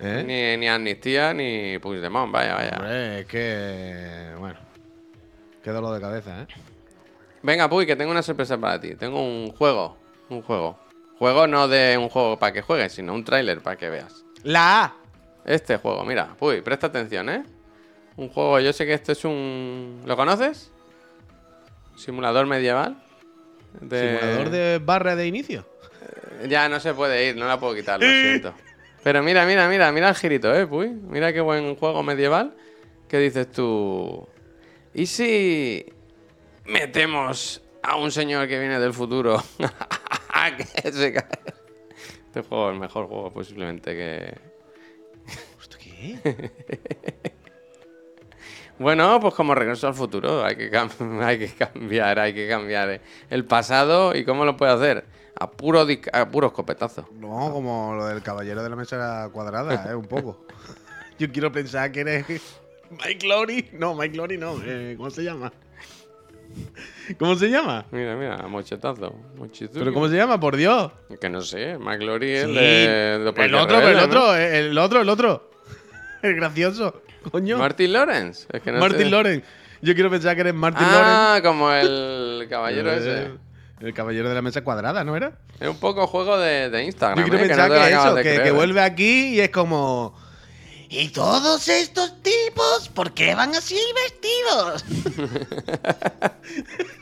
¿eh? 0.00 0.24
Ni, 0.26 0.56
ni 0.60 0.68
amnistía 0.68 1.34
ni 1.34 1.78
Puigdemont, 1.78 2.32
vaya, 2.32 2.54
vaya. 2.54 2.76
Hombre, 2.78 3.20
es 3.20 3.26
que. 3.26 4.30
Bueno. 4.38 4.58
Qué 5.62 5.70
dolor 5.70 5.94
de 5.94 6.00
cabeza, 6.00 6.42
¿eh? 6.42 6.46
Venga, 7.42 7.68
Puy, 7.68 7.86
que 7.86 7.96
tengo 7.96 8.10
una 8.10 8.22
sorpresa 8.22 8.58
para 8.58 8.80
ti. 8.80 8.94
Tengo 8.96 9.22
un 9.22 9.50
juego. 9.52 9.96
Un 10.28 10.42
juego. 10.42 10.78
Juego 11.18 11.46
no 11.46 11.68
de 11.68 11.98
un 11.98 12.08
juego 12.08 12.38
para 12.38 12.52
que 12.52 12.62
juegues, 12.62 12.92
sino 12.92 13.12
un 13.14 13.24
tráiler 13.24 13.60
para 13.60 13.76
que 13.76 13.90
veas. 13.90 14.24
La 14.42 14.84
A. 14.84 14.96
Este 15.44 15.76
juego, 15.76 16.04
mira, 16.04 16.34
Puy, 16.38 16.60
presta 16.62 16.86
atención, 16.86 17.28
¿eh? 17.28 17.42
Un 18.16 18.28
juego, 18.28 18.58
yo 18.60 18.72
sé 18.72 18.86
que 18.86 18.94
este 18.94 19.12
es 19.12 19.24
un. 19.24 20.00
¿Lo 20.06 20.16
conoces? 20.16 20.70
Simulador 22.00 22.46
medieval. 22.46 23.02
De- 23.80 24.18
Simulador 24.18 24.50
de 24.50 24.80
barra 24.82 25.14
de 25.16 25.26
inicio. 25.26 25.66
Ya 26.48 26.68
no 26.68 26.80
se 26.80 26.94
puede 26.94 27.28
ir, 27.28 27.36
no 27.36 27.46
la 27.46 27.60
puedo 27.60 27.74
quitar, 27.74 28.00
lo 28.00 28.06
siento. 28.06 28.54
Pero 29.04 29.22
mira, 29.22 29.44
mira, 29.46 29.68
mira, 29.68 29.92
mira 29.92 30.08
el 30.08 30.14
girito, 30.14 30.54
¿eh, 30.54 30.66
Puy? 30.66 30.88
Mira 30.88 31.32
qué 31.32 31.40
buen 31.40 31.76
juego 31.76 32.02
medieval. 32.02 32.54
¿Qué 33.08 33.18
dices 33.18 33.50
tú? 33.52 34.26
¿Y 34.94 35.06
si 35.06 35.84
metemos 36.64 37.62
a 37.82 37.96
un 37.96 38.10
señor 38.10 38.48
que 38.48 38.58
viene 38.58 38.78
del 38.80 38.92
futuro? 38.94 39.42
que 40.82 40.92
se 40.92 41.12
cae. 41.12 41.28
Este 42.26 42.42
juego 42.42 42.68
es 42.70 42.74
el 42.74 42.80
mejor 42.80 43.06
juego 43.08 43.32
posiblemente 43.32 43.94
que... 43.94 44.34
¿Esto 45.60 45.76
qué? 45.78 46.50
Bueno, 48.80 49.20
pues 49.20 49.34
como 49.34 49.54
regreso 49.54 49.86
al 49.86 49.94
futuro, 49.94 50.42
hay 50.44 50.56
que, 50.56 50.70
cam- 50.72 50.90
hay 51.22 51.38
que 51.38 51.48
cambiar, 51.48 52.18
hay 52.18 52.32
que 52.34 52.48
cambiar 52.48 53.00
el 53.28 53.44
pasado 53.44 54.14
y 54.16 54.24
cómo 54.24 54.44
lo 54.44 54.56
puede 54.56 54.72
hacer. 54.72 55.04
A 55.38 55.50
puro, 55.50 55.86
a 56.12 56.28
puro 56.30 56.46
escopetazo. 56.48 57.08
No, 57.12 57.50
como 57.52 57.94
lo 57.94 58.06
del 58.06 58.22
caballero 58.22 58.62
de 58.62 58.68
la 58.70 58.76
mesa 58.76 59.28
cuadrada, 59.32 59.90
¿eh? 59.90 59.94
Un 59.94 60.06
poco. 60.06 60.44
Yo 61.18 61.30
quiero 61.30 61.52
pensar 61.52 61.92
que 61.92 62.00
eres 62.00 62.24
Mike 63.04 63.26
Lowry. 63.26 63.68
No, 63.74 63.94
Mike 63.94 64.16
Lowry 64.16 64.38
no. 64.38 64.56
eh, 64.64 64.94
¿Cómo 64.96 65.10
se 65.10 65.22
llama? 65.22 65.52
¿Cómo 67.18 67.36
se 67.36 67.48
llama? 67.48 67.86
Mira, 67.90 68.16
mira, 68.16 68.36
mochetazo. 68.48 69.14
mochituki. 69.36 69.78
¿Pero 69.78 69.92
cómo 69.94 70.08
se 70.08 70.16
llama? 70.16 70.40
Por 70.40 70.56
Dios. 70.56 70.90
Que 71.20 71.28
no 71.28 71.40
sé, 71.42 71.78
McLaury 71.78 72.32
es 72.32 72.46
Sí, 72.46 72.54
de, 72.54 72.60
de 72.60 73.14
el 73.16 73.28
otro, 73.28 73.44
el 73.44 73.54
otro, 73.54 74.34
el 74.36 74.78
otro, 74.78 75.00
el 75.02 75.08
otro. 75.08 75.49
El 76.22 76.36
gracioso. 76.36 77.02
Coño. 77.30 77.58
Martin 77.58 77.92
Lawrence. 77.92 78.46
Es 78.52 78.62
que 78.62 78.72
no 78.72 78.80
Martin 78.80 79.00
sé. 79.00 79.10
Lawrence. 79.10 79.46
Yo 79.82 79.94
quiero 79.94 80.10
pensar 80.10 80.34
que 80.34 80.42
eres 80.42 80.54
Martin 80.54 80.86
Lawrence. 80.86 81.10
Ah, 81.10 81.40
como 81.42 81.72
el 81.72 82.46
caballero 82.50 82.92
ese. 82.92 83.22
Eh, 83.22 83.30
El 83.80 83.94
caballero 83.94 84.28
de 84.28 84.34
la 84.34 84.42
mesa 84.42 84.62
cuadrada, 84.62 85.04
¿no 85.04 85.16
era? 85.16 85.32
Es 85.58 85.68
un 85.68 85.78
poco 85.78 86.06
juego 86.06 86.38
de, 86.38 86.68
de 86.68 86.84
Instagram. 86.84 87.18
Yo 87.18 87.24
quiero 87.30 87.44
¿eh? 87.44 87.48
pensar 87.48 87.68
no 87.68 87.74
que, 87.74 87.80
acabas 87.80 88.06
eso, 88.06 88.14
que, 88.16 88.42
que 88.42 88.48
¿eh? 88.48 88.52
vuelve 88.52 88.80
aquí 88.82 89.36
y 89.36 89.40
es 89.40 89.50
como. 89.50 90.14
¿Y 90.90 91.08
todos 91.10 91.66
estos 91.68 92.20
tipos? 92.22 92.90
¿Por 92.92 93.12
qué 93.12 93.34
van 93.34 93.54
así 93.54 93.78
vestidos? 94.04 94.84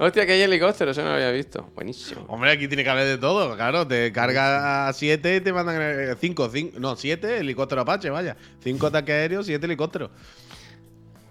Hostia, 0.00 0.24
que 0.26 0.32
hay 0.32 0.42
helicóptero, 0.42 0.92
eso 0.92 1.02
no 1.02 1.08
lo 1.08 1.14
había 1.14 1.32
visto. 1.32 1.68
Buenísimo. 1.74 2.24
Hombre, 2.28 2.52
aquí 2.52 2.68
tiene 2.68 2.84
que 2.84 2.90
haber 2.90 3.06
de 3.06 3.18
todo, 3.18 3.56
claro. 3.56 3.86
Te 3.86 4.12
carga 4.12 4.86
a 4.88 4.92
7 4.92 5.36
y 5.36 5.40
te 5.40 5.52
mandan 5.52 6.16
5, 6.20 6.50
no, 6.78 6.94
7 6.94 7.38
helicóptero 7.38 7.80
Apache, 7.80 8.08
vaya. 8.10 8.36
5 8.62 8.86
ataques 8.86 9.12
aéreos, 9.12 9.46
7 9.46 9.66
helicópteros. 9.66 10.10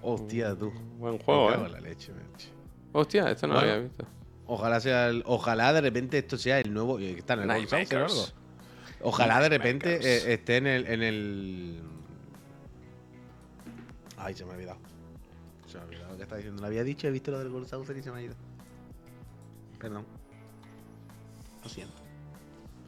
Hostia, 0.02 0.54
tú. 0.56 0.72
Buen 0.98 1.18
juego, 1.18 1.54
¿eh? 1.54 1.70
la 1.70 1.80
leche. 1.80 2.12
Hostia, 2.92 3.32
esto 3.32 3.48
no 3.48 3.54
lo 3.56 3.60
había 3.62 3.78
visto. 3.80 4.06
Ojalá 4.48 4.80
sea 4.80 5.08
el- 5.08 5.24
ojalá 5.26 5.72
de 5.74 5.82
repente 5.82 6.18
esto 6.18 6.38
sea 6.38 6.60
el 6.60 6.74
nuevo. 6.74 7.00
eh, 7.00 7.16
Está 7.18 7.34
en 7.36 7.50
el 7.52 7.68
Saucer 7.70 8.02
o 8.02 8.06
algo. 8.06 8.26
Ojalá 9.02 9.40
de 9.42 9.50
repente 9.50 10.00
eh, 10.02 10.34
esté 10.34 10.58
en 10.58 10.68
el, 10.68 10.88
en 10.88 11.04
el. 11.04 11.82
Ay, 14.18 14.34
se 14.34 14.44
me 14.46 14.52
ha 14.52 14.56
olvidado. 14.56 14.80
Se 15.68 15.78
me 15.78 15.84
ha 15.84 15.86
olvidado 15.86 16.12
lo 16.12 16.18
que 16.18 16.24
está 16.24 16.36
diciendo. 16.38 16.62
Lo 16.62 16.68
había 16.68 16.84
dicho, 16.84 17.08
he 17.08 17.12
visto 17.12 17.32
lo 17.32 17.40
del 17.40 17.50
Gold 17.50 17.68
Saucer 17.68 17.96
y 17.98 18.02
se 18.04 18.12
me 18.12 18.20
ha 18.20 18.22
ido. 18.24 18.36
Perdón. 19.80 20.06
Lo 21.64 21.70
siento, 21.70 21.94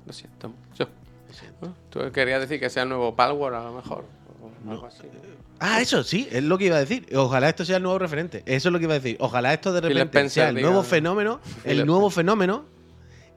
Lo 0.05 0.13
siento 0.13 0.49
mucho. 0.49 0.89
lo 1.27 1.33
siento. 1.33 1.75
Tú 1.89 2.11
querías 2.11 2.41
decir 2.41 2.59
que 2.59 2.69
sea 2.69 2.83
el 2.83 2.89
nuevo 2.89 3.15
Palworld 3.15 3.57
a 3.57 3.63
lo 3.63 3.73
mejor. 3.73 4.05
O 4.41 4.71
algo 4.71 4.85
así. 4.85 5.03
Ah, 5.59 5.81
eso 5.81 6.03
sí, 6.03 6.27
es 6.31 6.43
lo 6.43 6.57
que 6.57 6.65
iba 6.65 6.77
a 6.77 6.79
decir. 6.79 7.05
Ojalá 7.15 7.49
esto 7.49 7.65
sea 7.65 7.77
el 7.77 7.83
nuevo 7.83 7.99
referente. 7.99 8.43
Eso 8.45 8.69
es 8.69 8.73
lo 8.73 8.79
que 8.79 8.85
iba 8.85 8.93
a 8.93 8.99
decir. 8.99 9.17
Ojalá 9.19 9.53
esto 9.53 9.73
de 9.73 9.81
repente 9.81 10.03
Spencer 10.05 10.29
sea 10.31 10.49
el 10.49 10.61
nuevo 10.61 10.83
fenómeno, 10.83 11.41
el 11.65 11.85
nuevo 11.85 12.09
fenómeno, 12.09 12.63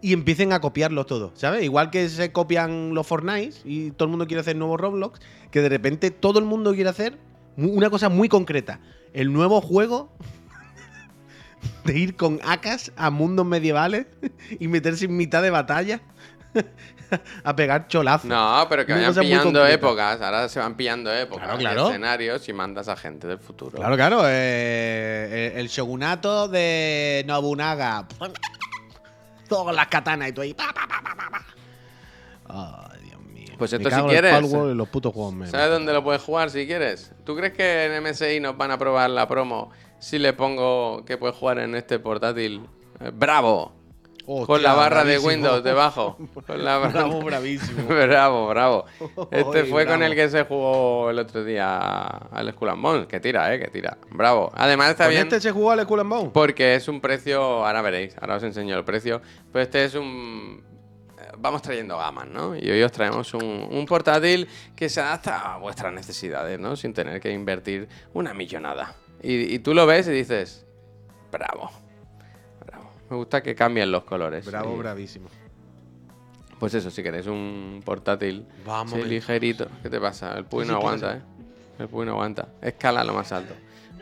y 0.01 0.13
empiecen 0.13 0.53
a 0.53 0.61
copiarlo 0.61 1.07
todo, 1.07 1.33
¿sabes? 1.35 1.65
Igual 1.65 1.91
que 1.91 2.09
se 2.09 2.33
copian 2.33 2.95
los 2.95 3.07
Fortnite 3.07 3.57
y 3.65 3.93
todo 3.93 4.07
el 4.07 4.11
mundo 4.11 4.27
quiere 4.27 4.41
hacer 4.41 4.57
nuevos 4.57 4.81
Roblox, 4.81 5.21
que 5.51 5.61
de 5.61 5.69
repente 5.69 6.11
todo 6.11 6.39
el 6.39 6.45
mundo 6.45 6.75
quiere 6.75 6.91
hacer 6.91 7.19
una 7.57 7.91
cosa 7.91 8.09
muy 8.09 8.29
concreta. 8.29 8.81
El 9.13 9.33
nuevo 9.33 9.61
juego 9.61 10.13
de 11.85 11.99
ir 11.99 12.17
con 12.17 12.41
AKs 12.45 12.93
a 12.97 13.11
mundos 13.11 13.47
medievales 13.47 14.07
y 14.59 14.69
meterse 14.69 15.05
en 15.07 15.17
mitad 15.17 15.43
de 15.43 15.51
batalla 15.51 16.01
a 17.45 17.57
pegar 17.57 17.89
cholazos. 17.89 18.27
No, 18.27 18.67
pero 18.69 18.85
que 18.87 18.93
vayan 18.93 19.15
pillando 19.15 19.67
épocas. 19.67 20.21
Ahora 20.21 20.49
se 20.49 20.59
van 20.61 20.77
pillando 20.77 21.13
épocas. 21.15 21.57
Claro, 21.59 21.89
escenarios 21.89 22.49
y 22.49 22.53
mandas 22.53 22.89
a 22.89 22.97
gente 22.97 23.27
del 23.27 23.39
futuro. 23.39 23.77
Claro, 23.79 23.97
claro. 23.97 24.23
eh, 24.27 25.53
el- 25.55 25.61
el 25.61 25.69
shogunato 25.69 26.49
de 26.49 27.25
Nobunaga. 27.27 28.07
Todas 29.49 29.75
las 29.77 29.89
katanas 29.89 30.29
y 30.31 30.33
tú 30.33 30.41
ahí. 30.41 30.55
pa, 30.55 30.73
Dios 33.03 33.21
mío. 33.23 33.55
Pues 33.59 33.73
esto 33.73 33.91
si 33.91 33.97
el 33.97 34.07
quieres. 34.07 34.35
Y 34.53 34.75
los 34.75 34.89
putos 34.89 35.13
juegos. 35.13 35.51
¿Sabes 35.51 35.71
dónde 35.71 35.93
lo 35.93 36.03
puedes 36.03 36.23
jugar 36.23 36.51
si 36.51 36.67
quieres? 36.67 37.13
¿Tú 37.25 37.37
crees 37.37 37.53
que 37.53 37.85
en 37.87 38.03
MSI 38.03 38.41
nos 38.41 38.57
van 38.57 38.71
a 38.71 38.79
probar 38.79 39.11
la 39.11 39.29
promo 39.29 39.71
si 40.03 40.19
le 40.19 40.33
pongo 40.33 41.05
que 41.07 41.17
puedes 41.17 41.37
jugar 41.37 41.59
en 41.61 41.75
este 41.75 41.99
portátil? 41.99 42.63
Eh, 43.01 43.11
¡Bravo! 43.15 43.73
Hostia, 44.25 44.47
con 44.47 44.63
la 44.63 44.75
barra 44.75 45.05
de. 45.05 45.19
Windows 45.19 45.65
debajo. 45.65 46.17
Con 46.47 46.65
la 46.65 46.79
barra- 46.79 46.93
Bravo, 47.07 47.23
bravísimo. 47.23 47.89
bravo, 47.89 48.47
bravo. 48.49 48.85
Este 49.33 49.65
fue 49.65 49.85
con 49.85 50.01
el 50.05 50.15
que 50.15 50.29
se 50.29 50.45
jugó 50.45 51.11
el 51.11 51.19
otro 51.19 51.43
día 51.43 51.77
al 52.31 52.53
Skull 52.53 52.69
and 52.69 52.83
Bones. 52.83 53.07
Que 53.09 53.19
tira, 53.19 53.53
eh, 53.53 53.59
que 53.59 53.67
tira. 53.67 53.99
Bravo. 54.13 54.53
Además 54.55 54.91
está 54.91 55.05
¿Con 55.07 55.11
bien. 55.11 55.23
este 55.25 55.41
se 55.41 55.51
jugó 55.51 55.73
al 55.73 55.83
Skull 55.83 56.01
and 56.01 56.11
Bones? 56.11 56.31
Porque 56.33 56.77
es 56.77 56.87
un 56.87 57.01
precio, 57.01 57.43
ahora 57.67 57.83
veréis, 57.83 58.15
ahora 58.21 58.37
os 58.37 58.43
enseño 58.45 58.77
el 58.79 58.85
precio. 58.85 59.21
Pero 59.53 59.63
este 59.65 59.85
es 59.87 59.97
un. 59.97 60.63
eh, 61.19 61.33
Vamos 61.39 61.61
trayendo 61.63 61.99
gamas, 61.99 62.29
¿no? 62.29 62.55
Y 62.55 62.71
hoy 62.71 62.81
os 62.81 62.93
traemos 62.93 63.35
un, 63.35 63.43
un 63.73 63.87
portátil 63.87 64.47
que 64.77 64.89
se 64.89 65.01
adapta 65.01 65.55
a 65.55 65.59
vuestras 65.59 65.93
necesidades, 65.93 66.61
¿no? 66.61 66.77
Sin 66.77 66.95
tener 66.95 67.21
que 67.21 67.33
invertir 67.33 67.89
una 68.15 68.33
millonada. 68.35 68.95
Y, 69.23 69.55
y 69.55 69.59
tú 69.61 69.75
lo 69.75 69.87
ves 69.87 70.09
y 70.09 70.13
dices, 70.13 70.67
bravo, 71.31 71.71
bravo. 72.65 72.91
Me 73.11 73.17
gusta 73.17 73.43
que 73.43 73.55
cambien 73.55 73.91
los 73.93 74.05
colores. 74.05 74.45
Bravo, 74.47 74.75
Y, 74.75 74.79
bravísimo. 74.79 75.29
Pues 76.59 76.75
eso, 76.75 76.91
si 76.91 77.03
queréis 77.03 77.27
un 77.27 77.83
portátil 77.85 78.47
Vamos, 78.65 78.99
ligerito. 79.07 79.67
¿Qué 79.83 79.91
te 79.91 79.99
pasa? 80.01 80.37
El 80.39 80.45
Puy 80.45 80.65
no 80.65 80.65
sí, 80.65 80.69
¿qué 80.71 80.77
aguanta? 80.77 81.17
¿eh? 81.17 81.21
El 81.81 81.89
Puy 81.89 82.07
no 82.07 82.13
aguanta. 82.13 82.49
Escala 82.61 83.03
lo 83.03 83.15
más 83.15 83.33
alto. 83.33 83.55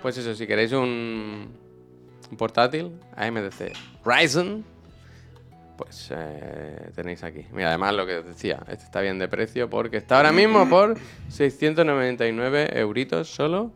Pues 0.02 0.18
eso, 0.18 0.34
si 0.34 0.46
queréis 0.46 0.72
un, 0.72 1.48
un 2.30 2.36
portátil 2.36 2.92
AMDC 3.16 3.72
Ryzen, 4.04 4.64
pues 5.76 6.08
eh, 6.14 6.90
tenéis 6.94 7.24
aquí. 7.24 7.46
Mira, 7.52 7.68
además 7.68 7.94
lo 7.94 8.04
que 8.06 8.18
os 8.18 8.26
decía, 8.26 8.60
este 8.68 8.84
está 8.84 9.00
bien 9.00 9.18
de 9.18 9.28
precio 9.28 9.70
porque 9.70 9.96
está 9.96 10.18
ahora 10.18 10.32
mismo 10.32 10.68
por 10.68 10.96
699 11.28 12.78
euritos 12.78 13.28
solo. 13.28 13.72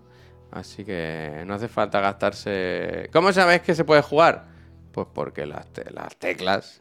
Así 0.54 0.84
que 0.84 1.42
no 1.46 1.54
hace 1.54 1.66
falta 1.66 2.00
gastarse... 2.00 3.10
¿Cómo 3.12 3.32
sabéis 3.32 3.62
que 3.62 3.74
se 3.74 3.84
puede 3.84 4.02
jugar? 4.02 4.46
Pues 4.92 5.08
porque 5.12 5.46
las, 5.46 5.66
te- 5.72 5.90
las 5.90 6.16
teclas 6.16 6.80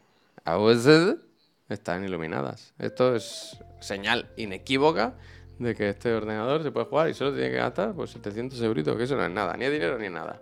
están 1.68 2.04
iluminadas. 2.04 2.72
Esto 2.78 3.16
es 3.16 3.58
señal 3.80 4.30
inequívoca 4.36 5.14
de 5.58 5.74
que 5.74 5.88
este 5.88 6.12
ordenador 6.14 6.62
se 6.62 6.70
puede 6.70 6.86
jugar 6.86 7.08
y 7.08 7.14
solo 7.14 7.32
tiene 7.32 7.50
que 7.50 7.56
gastar 7.56 7.94
pues 7.94 8.10
700 8.10 8.60
euritos, 8.62 8.96
que 8.96 9.02
eso 9.04 9.16
no 9.16 9.24
es 9.24 9.30
nada, 9.32 9.56
ni 9.56 9.66
dinero 9.68 9.98
ni 9.98 10.08
nada. 10.08 10.40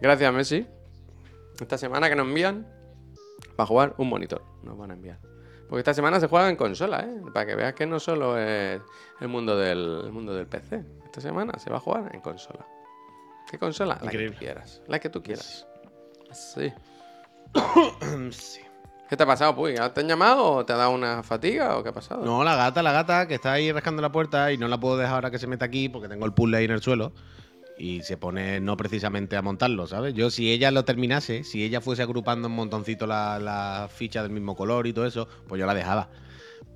Gracias, 0.00 0.32
Messi. 0.34 0.66
Esta 1.58 1.78
semana 1.78 2.10
que 2.10 2.16
nos 2.16 2.26
envían 2.26 2.66
para 3.56 3.66
jugar 3.66 3.94
un 3.96 4.08
monitor, 4.10 4.42
nos 4.62 4.76
van 4.76 4.90
a 4.90 4.94
enviar. 4.94 5.18
Porque 5.72 5.80
esta 5.80 5.94
semana 5.94 6.20
se 6.20 6.28
juega 6.28 6.50
en 6.50 6.56
consola, 6.56 7.00
¿eh? 7.00 7.22
Para 7.32 7.46
que 7.46 7.54
veas 7.54 7.72
que 7.72 7.86
no 7.86 7.98
solo 7.98 8.36
es 8.38 8.78
el 9.20 9.28
mundo 9.28 9.56
del, 9.56 10.02
el 10.04 10.12
mundo 10.12 10.34
del 10.34 10.46
PC. 10.46 10.84
Esta 11.02 11.22
semana 11.22 11.58
se 11.58 11.70
va 11.70 11.78
a 11.78 11.80
jugar 11.80 12.14
en 12.14 12.20
consola. 12.20 12.66
¿Qué 13.50 13.58
consola? 13.58 13.98
La 14.02 14.10
que 14.10 14.28
tú 14.28 14.34
quieras. 14.38 14.82
La 14.86 14.98
que 14.98 15.08
tú 15.08 15.22
quieras. 15.22 15.66
Sí. 16.30 16.70
Sí. 18.32 18.60
¿Qué 19.08 19.16
te 19.16 19.22
ha 19.22 19.26
pasado, 19.26 19.56
Puy? 19.56 19.76
¿Te 19.94 20.00
han 20.00 20.08
llamado 20.08 20.44
o 20.44 20.66
te 20.66 20.74
ha 20.74 20.76
dado 20.76 20.90
una 20.90 21.22
fatiga 21.22 21.78
o 21.78 21.82
qué 21.82 21.88
ha 21.88 21.94
pasado? 21.94 22.22
No, 22.22 22.44
la 22.44 22.54
gata, 22.54 22.82
la 22.82 22.92
gata, 22.92 23.26
que 23.26 23.36
está 23.36 23.54
ahí 23.54 23.72
rascando 23.72 24.02
la 24.02 24.12
puerta 24.12 24.52
y 24.52 24.58
no 24.58 24.68
la 24.68 24.78
puedo 24.78 24.98
dejar 24.98 25.14
ahora 25.14 25.30
que 25.30 25.38
se 25.38 25.46
meta 25.46 25.64
aquí 25.64 25.88
porque 25.88 26.06
tengo 26.06 26.26
el 26.26 26.34
puzzle 26.34 26.58
ahí 26.58 26.66
en 26.66 26.72
el 26.72 26.82
suelo 26.82 27.14
y 27.82 28.00
se 28.02 28.16
pone 28.16 28.60
no 28.60 28.76
precisamente 28.76 29.36
a 29.36 29.42
montarlo, 29.42 29.88
¿sabes? 29.88 30.14
Yo 30.14 30.30
si 30.30 30.52
ella 30.52 30.70
lo 30.70 30.84
terminase, 30.84 31.42
si 31.42 31.64
ella 31.64 31.80
fuese 31.80 32.02
agrupando 32.02 32.46
en 32.46 32.54
montoncito 32.54 33.08
las 33.08 33.42
la 33.42 33.88
fichas 33.92 34.22
del 34.22 34.30
mismo 34.30 34.54
color 34.54 34.86
y 34.86 34.92
todo 34.92 35.04
eso, 35.04 35.26
pues 35.48 35.58
yo 35.58 35.66
la 35.66 35.74
dejaba. 35.74 36.08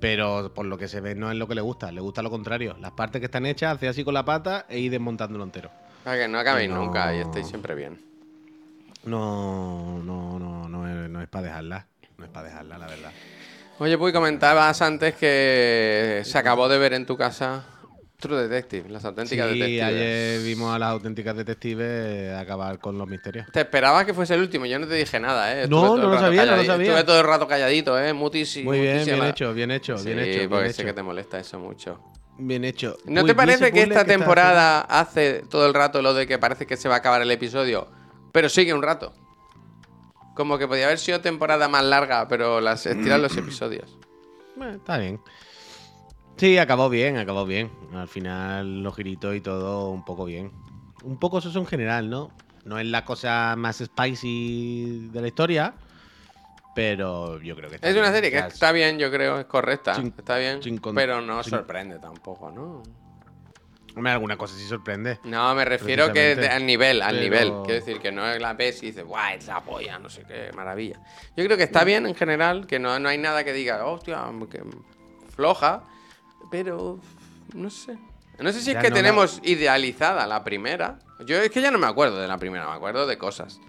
Pero 0.01 0.51
por 0.53 0.65
lo 0.65 0.77
que 0.77 0.89
se 0.89 0.99
ve 0.99 1.15
no 1.15 1.31
es 1.31 1.37
lo 1.37 1.47
que 1.47 1.55
le 1.55 1.61
gusta, 1.61 1.93
le 1.93 2.01
gusta 2.01 2.21
lo 2.21 2.29
contrario. 2.29 2.75
Las 2.81 2.91
partes 2.91 3.21
que 3.21 3.25
están 3.27 3.45
hechas, 3.45 3.73
hace 3.77 3.87
así 3.87 4.03
con 4.03 4.13
la 4.15 4.25
pata 4.25 4.65
e 4.67 4.79
ir 4.79 4.91
desmontándolo 4.91 5.45
entero. 5.45 5.71
Para 6.03 6.17
que 6.17 6.27
no 6.27 6.39
acabéis 6.39 6.69
No. 6.69 6.83
nunca 6.83 7.15
y 7.15 7.19
estéis 7.19 7.47
siempre 7.47 7.73
bien. 7.73 8.01
No, 9.05 10.01
no, 10.03 10.37
no, 10.37 10.67
no 10.67 10.87
es, 11.05 11.09
no 11.09 11.21
es 11.21 11.29
para 11.29 11.45
dejarla. 11.47 11.87
No 12.17 12.25
es 12.25 12.31
para 12.31 12.47
dejarla, 12.49 12.77
la 12.79 12.87
verdad. 12.87 13.11
Oye, 13.79 13.97
Puy, 13.97 14.11
comentabas 14.11 14.81
antes 14.81 15.15
que 15.15 16.21
se 16.25 16.37
acabó 16.37 16.67
de 16.67 16.77
ver 16.77 16.91
en 16.91 17.05
tu 17.05 17.15
casa 17.15 17.63
True 18.19 18.47
Detective, 18.47 18.89
las 18.89 19.05
auténticas 19.05 19.47
Sí, 19.51 19.59
detectives. 19.59 19.83
ayer 19.83 20.41
vimos 20.41 20.75
a 20.75 20.79
las 20.79 20.89
auténticas 20.89 21.37
detectives 21.37 22.33
acabar 22.35 22.79
con 22.79 22.97
los 22.97 23.07
misterios. 23.07 23.45
Te 23.53 23.59
esperabas 23.61 24.05
que 24.05 24.13
fuese 24.15 24.33
el 24.33 24.41
último, 24.41 24.65
yo 24.65 24.79
no 24.79 24.87
te 24.87 24.95
dije 24.95 25.19
nada, 25.19 25.53
¿eh? 25.61 25.67
No, 25.67 25.95
no 25.95 26.09
lo 26.09 26.19
sabía, 26.19 26.43
no 26.47 26.55
lo 26.55 26.63
sabía. 26.63 26.87
Estuve 26.87 27.03
todo 27.03 27.19
el 27.19 27.27
rato 27.27 27.47
calladito, 27.47 27.99
¿eh? 27.99 28.13
Mutis 28.13 28.57
y 28.57 28.63
Muy 28.63 28.79
bien, 28.81 29.05
bien 29.05 29.23
hecho, 29.23 29.53
bien 29.53 29.69
hecho, 29.69 29.93
bien 29.97 30.17
Sí, 30.17 30.23
hecho. 30.29 30.37
Bien 30.39 30.49
porque 30.49 30.65
hecho. 30.65 30.73
sé 30.77 30.85
que 30.85 30.93
te 30.93 31.03
molesta 31.03 31.39
eso 31.39 31.59
mucho. 31.59 31.99
Bien 32.39 32.63
hecho. 32.65 32.97
¿No 33.05 33.21
Uy, 33.21 33.27
te 33.27 33.35
parece 33.35 33.71
que 33.71 33.83
esta 33.83 34.03
temporada 34.03 34.81
hace 34.81 35.43
todo 35.47 35.67
el 35.67 35.75
rato 35.75 36.01
lo 36.01 36.15
de 36.15 36.25
que 36.25 36.39
parece 36.39 36.65
que 36.65 36.75
se 36.75 36.89
va 36.89 36.95
a 36.95 36.97
acabar 36.97 37.21
el 37.21 37.29
episodio, 37.29 37.87
pero 38.31 38.49
sigue 38.49 38.73
un 38.73 38.81
rato? 38.81 39.13
Como 40.35 40.57
que 40.57 40.67
podía 40.67 40.85
haber 40.87 40.97
sido 40.97 41.21
temporada 41.21 41.67
más 41.67 41.83
larga, 41.83 42.27
pero 42.27 42.61
las 42.61 42.83
estiran 42.87 43.21
los 43.21 43.37
episodios. 43.37 43.95
Bueno, 44.55 44.73
está 44.73 44.97
bien. 44.97 45.19
Sí, 46.37 46.57
acabó 46.57 46.89
bien, 46.89 47.17
acabó 47.17 47.45
bien. 47.45 47.71
Al 47.93 48.07
final 48.07 48.83
los 48.83 48.95
giritos 48.95 49.35
y 49.35 49.41
todo 49.41 49.89
un 49.89 50.05
poco 50.05 50.25
bien. 50.25 50.51
Un 51.03 51.17
poco 51.19 51.39
eso 51.39 51.49
es 51.49 51.55
en 51.55 51.65
general, 51.65 52.09
¿no? 52.09 52.31
No 52.65 52.77
es 52.79 52.85
la 52.85 53.05
cosa 53.05 53.55
más 53.57 53.77
spicy 53.77 55.09
de 55.11 55.21
la 55.21 55.27
historia, 55.27 55.73
pero 56.75 57.41
yo 57.41 57.55
creo 57.55 57.69
que 57.69 57.75
está 57.75 57.89
Es 57.89 57.95
una 57.95 58.11
serie 58.11 58.29
que 58.29 58.37
está 58.39 58.71
bien, 58.71 58.99
yo 58.99 59.09
creo, 59.09 59.39
es 59.39 59.45
correcta, 59.45 59.95
Sin- 59.95 60.13
está 60.17 60.37
bien, 60.37 60.59
con- 60.79 60.93
pero 60.93 61.21
no 61.21 61.41
sin- 61.43 61.51
sorprende 61.51 61.97
tampoco, 61.99 62.51
¿no? 62.51 62.83
Hombre, 63.95 64.11
alguna 64.11 64.37
cosa 64.37 64.55
sí 64.55 64.67
sorprende. 64.67 65.19
No, 65.23 65.55
me 65.55 65.65
refiero 65.65 66.13
que 66.13 66.33
al 66.51 66.63
nivel, 66.67 67.01
al 67.01 67.15
Pero- 67.15 67.23
nivel. 67.23 67.47
Quiero 67.63 67.79
decir 67.83 67.99
que 67.99 68.11
no 68.11 68.27
es 68.27 68.39
la 68.39 68.53
ves 68.53 68.83
y 68.83 68.87
dices, 68.87 69.03
guau, 69.03 69.35
es 69.35 69.47
la 69.47 69.61
polla, 69.61 69.97
no 69.97 70.07
sé 70.09 70.23
qué, 70.27 70.51
maravilla. 70.55 70.99
Yo 71.35 71.43
creo 71.45 71.57
que 71.57 71.63
está 71.63 71.83
bien 71.83 72.05
en 72.05 72.13
general, 72.13 72.67
que 72.67 72.77
no, 72.77 72.99
no 72.99 73.09
hay 73.09 73.17
nada 73.17 73.43
que 73.43 73.53
diga, 73.53 73.83
hostia, 73.87 74.23
que 74.51 74.61
floja, 75.35 75.83
pero 76.51 76.99
no 77.53 77.69
sé. 77.69 77.97
No 78.39 78.51
sé 78.51 78.61
si 78.61 78.71
es 78.71 78.77
que 78.77 78.89
no 78.89 78.95
la- 78.95 79.01
tenemos 79.01 79.39
idealizada 79.43 80.27
la 80.27 80.43
primera. 80.43 80.99
Yo 81.25 81.37
es 81.37 81.49
que 81.49 81.61
ya 81.61 81.71
no 81.71 81.79
me 81.79 81.87
acuerdo 81.87 82.19
de 82.19 82.27
la 82.27 82.37
primera, 82.37 82.67
me 82.67 82.75
acuerdo 82.75 83.07
de 83.07 83.17
cosas. 83.17 83.59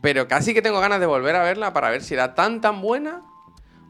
Pero 0.00 0.28
casi 0.28 0.54
que 0.54 0.62
tengo 0.62 0.78
ganas 0.80 1.00
de 1.00 1.06
volver 1.06 1.34
a 1.34 1.42
verla 1.42 1.72
para 1.72 1.90
ver 1.90 2.02
si 2.02 2.14
era 2.14 2.34
tan 2.34 2.60
tan 2.60 2.80
buena 2.80 3.22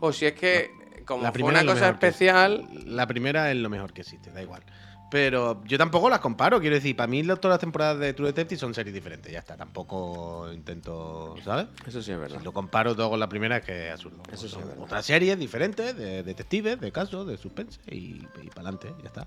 o 0.01 0.13
si 0.13 0.25
es 0.27 0.33
que 0.33 0.71
como 1.05 1.23
La 1.23 1.29
fue 1.31 1.35
primera 1.35 1.61
una 1.63 1.73
cosa 1.73 1.89
especial, 1.91 2.67
La 2.87 3.07
primera 3.07 3.51
es 3.51 3.57
lo 3.59 3.69
mejor 3.69 3.93
que 3.93 4.01
existe, 4.03 4.31
da 4.31 4.41
igual. 4.43 4.63
Pero 5.11 5.63
yo 5.65 5.79
tampoco 5.79 6.11
las 6.11 6.19
comparo, 6.21 6.61
quiero 6.61 6.75
decir, 6.77 6.95
para 6.95 7.07
mí 7.07 7.23
lo- 7.23 7.39
todas 7.39 7.55
las 7.55 7.61
temporadas 7.61 7.99
de 7.99 8.13
True 8.13 8.27
Detective 8.29 8.59
son 8.59 8.75
series 8.75 8.93
diferentes, 8.95 9.33
ya 9.33 9.39
está, 9.39 9.57
tampoco 9.57 10.53
intento, 10.53 11.35
¿sabes? 11.43 11.67
eso 11.87 12.03
sí 12.03 12.13
es 12.13 12.19
verdad. 12.19 12.39
Si 12.39 12.45
lo 12.45 12.53
comparo 12.53 12.95
todo 12.95 13.09
con 13.09 13.19
la 13.21 13.27
primera 13.29 13.57
es 13.57 13.65
que 13.65 13.87
es 13.87 13.93
absurdo. 13.95 14.19
Eso 14.31 14.47
sí 14.47 14.53
Son 14.53 14.63
es 14.63 14.69
verdad. 14.69 14.85
Otras 14.85 15.07
series 15.07 15.39
diferentes 15.39 15.97
de 15.97 16.23
detectives, 16.23 16.79
de 16.79 16.93
casos, 16.93 17.27
de 17.27 17.39
suspense 17.39 17.81
y, 17.91 18.17
para 18.51 18.69
adelante, 18.69 18.93
ya 19.03 19.07
está. 19.09 19.27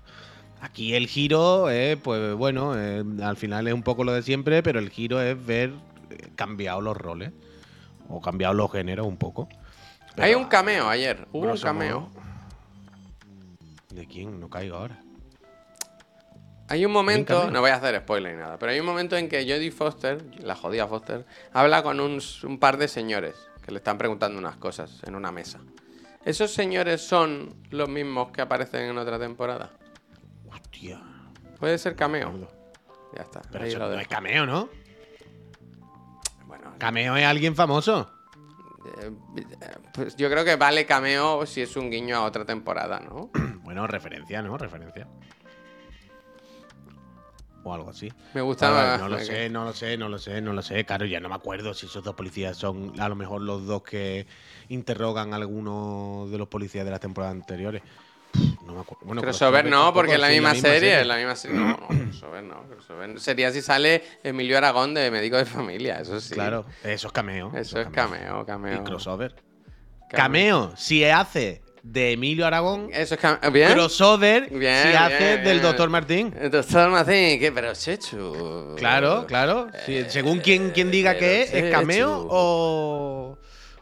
Aquí 0.60 0.94
el 0.94 1.08
giro 1.08 1.68
es, 1.68 1.96
pues 1.96 2.34
bueno, 2.36 2.74
eh, 2.78 3.02
al 3.20 3.36
final 3.36 3.66
es 3.66 3.74
un 3.74 3.82
poco 3.82 4.04
lo 4.04 4.12
de 4.12 4.22
siempre, 4.22 4.62
pero 4.62 4.78
el 4.78 4.88
giro 4.90 5.20
es 5.20 5.44
ver 5.44 5.70
eh, 6.10 6.28
cambiados 6.36 6.84
los 6.84 6.96
roles 6.96 7.32
o 8.08 8.20
cambiados 8.20 8.54
los 8.54 8.70
géneros 8.70 9.04
un 9.08 9.16
poco. 9.16 9.48
Hay 10.16 10.34
un 10.36 10.44
cameo 10.44 10.88
ayer, 10.88 11.26
hubo 11.32 11.50
un 11.50 11.58
cameo. 11.58 12.08
¿De 13.90 14.06
quién? 14.06 14.38
No 14.38 14.48
caigo 14.48 14.76
ahora. 14.76 15.00
Hay 16.72 16.86
un 16.86 16.92
momento, 16.92 17.50
no 17.50 17.60
voy 17.60 17.68
a 17.68 17.74
hacer 17.74 18.00
spoiler 18.00 18.32
ni 18.32 18.40
nada, 18.40 18.58
pero 18.58 18.72
hay 18.72 18.80
un 18.80 18.86
momento 18.86 19.14
en 19.18 19.28
que 19.28 19.42
Jodie 19.42 19.70
Foster, 19.70 20.24
la 20.42 20.56
jodida 20.56 20.88
Foster, 20.88 21.26
habla 21.52 21.82
con 21.82 22.00
un, 22.00 22.18
par 22.58 22.78
de 22.78 22.88
señores 22.88 23.34
que 23.62 23.72
le 23.72 23.76
están 23.76 23.98
preguntando 23.98 24.38
unas 24.38 24.56
cosas 24.56 25.02
en 25.04 25.14
una 25.14 25.30
mesa. 25.30 25.60
¿Esos 26.24 26.50
señores 26.50 27.02
son 27.02 27.56
los 27.68 27.90
mismos 27.90 28.30
que 28.30 28.40
aparecen 28.40 28.88
en 28.88 28.96
otra 28.96 29.18
temporada? 29.18 29.68
Hostia. 30.48 30.98
Puede 31.60 31.76
ser 31.76 31.94
cameo. 31.94 32.48
Ya 33.14 33.20
está. 33.20 33.42
Pero 33.52 33.66
eso 33.66 33.78
no 33.78 34.00
es 34.00 34.08
cameo, 34.08 34.46
¿no? 34.46 34.70
Bueno, 36.46 36.72
Cameo 36.78 37.16
es 37.18 37.26
alguien 37.26 37.54
famoso. 37.54 38.10
eh, 38.98 39.12
pues 39.92 40.16
yo 40.16 40.30
creo 40.30 40.42
que 40.42 40.56
vale 40.56 40.86
cameo 40.86 41.44
si 41.44 41.60
es 41.60 41.76
un 41.76 41.90
guiño 41.90 42.16
a 42.16 42.22
otra 42.22 42.46
temporada, 42.46 42.98
¿no? 42.98 43.30
Bueno, 43.62 43.86
referencia, 43.86 44.42
¿no? 44.42 44.58
Referencia. 44.58 45.06
O 47.64 47.74
algo 47.74 47.90
así. 47.90 48.12
Me 48.34 48.40
gustaba. 48.40 48.98
no 48.98 49.08
lo 49.08 49.18
sé, 49.18 49.48
no 49.48 49.64
lo 49.64 49.72
sé, 49.72 49.96
no 49.96 50.08
lo 50.08 50.18
sé, 50.18 50.40
no 50.40 50.52
lo 50.52 50.62
sé. 50.62 50.84
Claro, 50.84 51.06
ya 51.06 51.20
no 51.20 51.28
me 51.28 51.34
acuerdo 51.34 51.74
si 51.74 51.86
esos 51.86 52.02
dos 52.02 52.14
policías 52.14 52.56
son 52.56 52.98
a 53.00 53.08
lo 53.08 53.14
mejor 53.14 53.42
los 53.42 53.66
dos 53.66 53.82
que 53.82 54.26
interrogan 54.68 55.32
a 55.32 55.36
algunos 55.36 56.30
de 56.30 56.38
los 56.38 56.48
policías 56.48 56.84
de 56.84 56.90
las 56.90 57.00
temporadas 57.00 57.36
anteriores. 57.36 57.82
No 58.66 58.74
me 58.74 58.80
acuerdo. 58.80 59.04
Bueno, 59.04 59.22
Crossover 59.22 59.68
no, 59.68 59.92
porque 59.92 60.14
es 60.14 60.20
la 60.20 60.28
misma 60.28 60.54
serie, 60.54 61.00
es 61.00 61.06
la 61.06 61.16
misma 61.16 61.36
serie. 61.36 61.58
No, 61.58 61.68
no, 61.68 61.88
crossover 61.88 62.42
no, 62.42 62.62
crossover. 62.62 63.20
Sería 63.20 63.52
si 63.52 63.60
sale 63.60 64.02
Emilio 64.22 64.56
Aragón 64.56 64.94
de 64.94 65.10
médico 65.10 65.36
de 65.36 65.44
familia, 65.44 66.00
eso 66.00 66.20
sí. 66.20 66.34
Claro, 66.34 66.64
eso 66.82 67.08
es 67.08 67.12
cameo. 67.12 67.52
Eso 67.54 67.80
es 67.80 67.88
cameo, 67.88 68.46
cameo. 68.46 68.80
Y 68.80 68.84
crossover. 68.84 69.34
Cameo, 70.08 70.74
si 70.76 71.04
hace 71.04 71.61
de 71.82 72.12
Emilio 72.12 72.46
Aragón, 72.46 72.90
Eso 72.92 73.14
es. 73.14 73.52
¿Bien? 73.52 73.72
crossover, 73.72 74.48
Bien, 74.50 74.82
si 74.82 74.94
hace 74.94 75.32
bien, 75.32 75.44
del. 75.44 75.62
Doctor 75.62 75.90
Martín. 75.90 76.32
El 76.40 76.50
doctor 76.50 76.90
Martín, 76.90 77.40
¿qué? 77.40 77.50
Pero 77.54 77.72
Chechu. 77.74 78.74
Claro, 78.76 79.26
claro. 79.26 79.68
Sí, 79.84 79.96
Eh, 79.96 80.06
según 80.08 80.38
quien, 80.38 80.70
quien 80.70 80.90
diga 80.90 81.16
que 81.16 81.42
es, 81.42 81.52
es 81.52 81.70
cameo 81.72 82.26
o, 82.30 83.38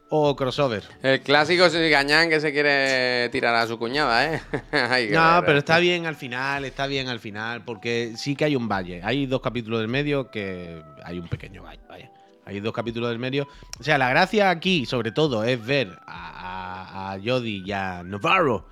o 0.09 0.37
crossover. 0.37 0.83
El 1.03 1.21
clásico 1.21 1.67
es 1.67 1.75
el 1.75 1.91
gañán 1.91 2.31
que 2.31 2.41
se 2.41 2.53
quiere 2.53 3.29
tirar 3.31 3.55
a 3.55 3.67
su 3.67 3.79
cuñada, 3.79 4.35
¿eh? 4.35 4.41
No, 5.13 5.43
pero 5.45 5.57
¿eh? 5.57 5.59
está 5.59 5.79
bien 5.79 6.07
al 6.07 6.17
final, 6.17 6.65
está 6.65 6.87
bien 6.87 7.09
al 7.09 7.21
final, 7.21 7.65
porque 7.65 8.15
sí 8.17 8.35
que 8.35 8.47
hay 8.47 8.57
un 8.57 8.67
valle. 8.69 9.03
Hay 9.05 9.27
dos 9.27 9.41
capítulos 9.41 9.81
del 9.81 9.89
medio 9.89 10.31
que 10.31 10.83
hay 11.05 11.19
un 11.19 11.29
pequeño 11.29 11.63
valle, 11.63 11.81
vaya. 11.89 12.11
Hay 12.51 12.59
dos 12.59 12.73
capítulos 12.73 13.11
del 13.11 13.21
medio. 13.21 13.47
O 13.79 13.85
sea, 13.85 13.97
la 13.97 14.11
gracia 14.11 14.51
aquí, 14.51 14.85
sobre 14.85 15.13
todo, 15.13 15.45
es 15.45 15.65
ver 15.65 16.01
a, 16.05 17.13
a, 17.13 17.19
y 17.19 17.71
a 17.71 18.03
Navarro, 18.03 18.67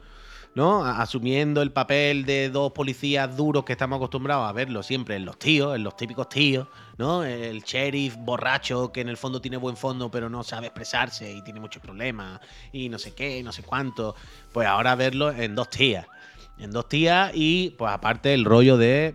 ¿no? 0.56 0.84
Asumiendo 0.84 1.62
el 1.62 1.70
papel 1.70 2.24
de 2.24 2.50
dos 2.50 2.72
policías 2.72 3.36
duros 3.36 3.64
que 3.64 3.74
estamos 3.74 3.98
acostumbrados 3.98 4.48
a 4.48 4.52
verlo 4.52 4.82
siempre 4.82 5.14
en 5.14 5.24
los 5.24 5.38
tíos, 5.38 5.76
en 5.76 5.84
los 5.84 5.96
típicos 5.96 6.28
tíos, 6.28 6.66
¿no? 6.96 7.22
El 7.22 7.62
sheriff 7.62 8.16
borracho 8.18 8.90
que 8.90 9.00
en 9.00 9.08
el 9.08 9.16
fondo 9.16 9.40
tiene 9.40 9.56
buen 9.58 9.76
fondo 9.76 10.10
pero 10.10 10.28
no 10.28 10.42
sabe 10.42 10.66
expresarse 10.66 11.32
y 11.32 11.42
tiene 11.42 11.60
muchos 11.60 11.80
problemas 11.80 12.40
y 12.72 12.88
no 12.88 12.98
sé 12.98 13.14
qué, 13.14 13.44
no 13.44 13.52
sé 13.52 13.62
cuánto. 13.62 14.16
Pues 14.52 14.66
ahora 14.66 14.96
verlo 14.96 15.30
en 15.30 15.54
dos 15.54 15.70
tías. 15.70 16.04
En 16.58 16.72
dos 16.72 16.88
tías 16.88 17.30
y 17.32 17.76
pues 17.78 17.92
aparte 17.92 18.34
el 18.34 18.44
rollo 18.44 18.76
de 18.76 19.14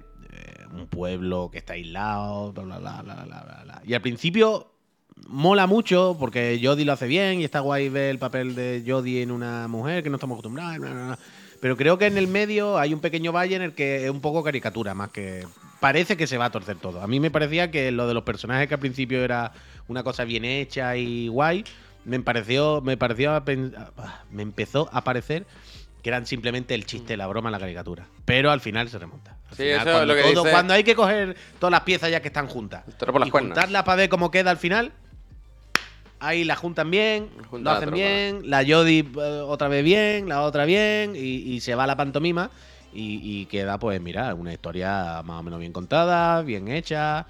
un 0.76 0.88
pueblo 0.88 1.50
que 1.52 1.58
está 1.60 1.74
aislado, 1.74 2.52
bla, 2.54 2.64
bla, 2.64 2.78
bla, 2.80 3.02
bla, 3.02 3.16
bla, 3.26 3.42
bla, 3.44 3.62
bla. 3.64 3.82
Y 3.86 3.94
al 3.94 4.02
principio 4.02 4.70
mola 5.28 5.68
mucho 5.68 6.16
porque 6.20 6.60
Jodie 6.62 6.86
lo 6.86 6.94
hace 6.94 7.08
bien 7.08 7.40
y 7.40 7.44
está 7.44 7.60
guay 7.60 7.90
ver 7.90 8.10
el 8.10 8.20
papel 8.20 8.56
de 8.56 8.84
Jodie 8.86 9.22
en 9.22 9.32
una 9.32 9.68
mujer 9.68 10.04
que 10.04 10.10
no 10.10 10.16
estamos 10.18 10.36
acostumbrados. 10.36 10.78
bla, 10.80 10.90
bla, 10.92 11.06
bla. 11.08 11.20
Pero 11.62 11.78
creo 11.78 11.98
que 11.98 12.08
en 12.08 12.18
el 12.18 12.28
medio 12.28 12.78
hay 12.78 12.94
un 12.94 13.00
pequeño 13.00 13.32
valle 13.32 13.56
en 13.56 13.62
el 13.62 13.74
que 13.74 14.04
es 14.06 14.10
un 14.12 14.20
poco 14.20 14.44
caricatura, 14.44 14.94
más 14.94 15.12
que 15.12 15.46
parece 15.80 16.18
que 16.18 16.28
se 16.28 16.38
va 16.38 16.46
a 16.46 16.50
torcer 16.52 16.76
todo. 16.78 17.02
A 17.02 17.08
mí 17.08 17.20
me 17.22 17.32
parecía 17.32 17.72
que 17.72 17.92
lo 17.92 18.06
de 18.08 18.14
los 18.14 18.24
personajes 18.24 18.68
que 18.68 18.74
al 18.74 18.80
principio 18.82 19.24
era 19.24 19.54
una 19.88 20.04
cosa 20.04 20.26
bien 20.26 20.44
hecha 20.44 20.98
y 20.98 21.30
guay, 21.30 21.64
me 22.04 22.20
pareció, 22.20 22.82
me 22.82 22.98
pareció, 22.98 23.34
a 23.34 23.46
pen- 23.46 23.74
a- 23.78 24.24
me 24.30 24.42
empezó 24.44 24.90
a 24.92 25.06
parecer 25.06 25.46
que 26.02 26.10
eran 26.10 26.26
simplemente 26.26 26.76
el 26.76 26.86
chiste, 26.86 27.16
la 27.16 27.28
broma, 27.28 27.50
la 27.50 27.60
caricatura. 27.60 28.08
Pero 28.26 28.52
al 28.52 28.60
final 28.60 28.90
se 28.90 29.00
remonta. 29.00 29.38
Al 29.54 29.58
Sí, 29.58 29.64
final, 29.64 29.80
eso 29.82 29.90
es 29.90 29.94
cuando 29.96 30.06
lo 30.08 30.16
que 30.16 30.22
todo- 30.34 30.44
dice- 30.44 30.52
Cuando 30.52 30.74
hay 30.74 30.84
que 30.84 30.96
coger 30.96 31.38
todas 31.60 31.72
las 31.72 31.82
piezas 31.82 32.10
ya 32.12 32.22
que 32.22 32.28
están 32.30 32.48
juntas 32.48 32.84
por 32.98 33.20
las 33.20 33.28
y 33.28 33.32
cuernas. 33.32 33.50
juntarlas 33.56 33.84
para 33.84 33.96
ver 33.98 34.10
cómo 34.10 34.32
queda 34.32 34.50
al 34.52 34.58
final, 34.58 34.92
ahí 36.20 36.44
la 36.44 36.56
juntan 36.56 36.90
bien, 36.90 37.30
Junta 37.50 37.58
lo 37.58 37.64
la 37.64 37.72
hacen 37.78 37.90
tropa. 37.90 37.96
bien, 38.04 38.50
la 38.50 38.64
Jodie 38.66 39.00
eh, 39.02 39.42
otra 39.46 39.68
vez 39.68 39.84
bien, 39.84 40.28
la 40.30 40.42
otra 40.42 40.66
bien, 40.66 41.16
y, 41.16 41.20
y 41.54 41.60
se 41.62 41.76
va 41.76 41.86
la 41.86 41.96
pantomima 41.98 42.50
y, 42.94 43.20
y 43.42 43.46
queda, 43.48 43.78
pues, 43.78 44.00
mira, 44.02 44.34
una 44.34 44.54
historia 44.54 45.22
más 45.24 45.40
o 45.40 45.44
menos 45.44 45.60
bien 45.60 45.74
contada, 45.74 46.42
bien 46.42 46.68
hecha, 46.68 47.26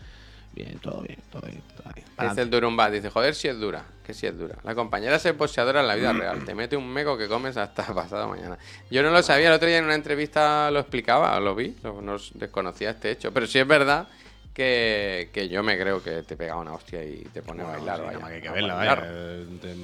bien, 0.54 0.80
todo 0.80 1.02
bien, 1.02 1.18
todo 1.32 1.42
bien, 1.48 1.62
todo 1.76 1.92
bien. 1.96 2.06
Dice 2.20 2.42
el 2.42 2.50
Durumba, 2.50 2.90
dice, 2.90 3.10
joder 3.10 3.36
si 3.36 3.48
es 3.48 3.60
dura, 3.60 3.86
que 4.04 4.14
si 4.14 4.28
es 4.28 4.38
dura. 4.38 4.56
La 4.64 4.76
compañera 4.76 5.16
es 5.16 5.38
boxeadora 5.38 5.82
en 5.82 5.88
la 5.88 5.96
vida 5.96 6.14
real, 6.14 6.44
te 6.44 6.54
mete 6.56 6.78
un 6.78 6.88
meco 6.92 7.18
que 7.18 7.28
comes 7.28 7.58
hasta 7.58 7.84
pasado 7.94 8.28
mañana. 8.28 8.58
Yo 8.90 9.04
no 9.04 9.10
lo 9.12 9.22
sabía, 9.24 9.48
el 9.50 9.54
otro 9.54 9.68
día 9.68 9.78
en 9.80 9.86
una 9.86 9.96
entrevista 9.96 10.70
lo 10.72 10.80
explicaba, 10.80 11.40
lo 11.40 11.56
vi, 11.56 11.76
lo- 11.84 12.02
no 12.02 12.18
desconocía 12.36 12.92
este 12.92 13.12
hecho, 13.12 13.32
pero 13.34 13.48
sí 13.48 13.60
es 13.60 13.68
verdad 13.68 14.08
que, 14.54 15.30
que 15.34 15.50
yo 15.50 15.64
me 15.64 15.78
creo 15.80 16.04
que 16.04 16.22
te 16.24 16.38
pega 16.38 16.56
una 16.56 16.74
hostia 16.74 17.04
y 17.04 17.24
te 17.34 17.42
pone 17.42 17.64
a 17.64 17.66
bailar, 17.66 17.98
Sí, 17.98 18.06
vaya, 18.06 18.28
que 18.28 18.34
hay 18.36 18.42
que 18.42 18.50
verla, 18.50 18.76
vaya, 18.76 18.96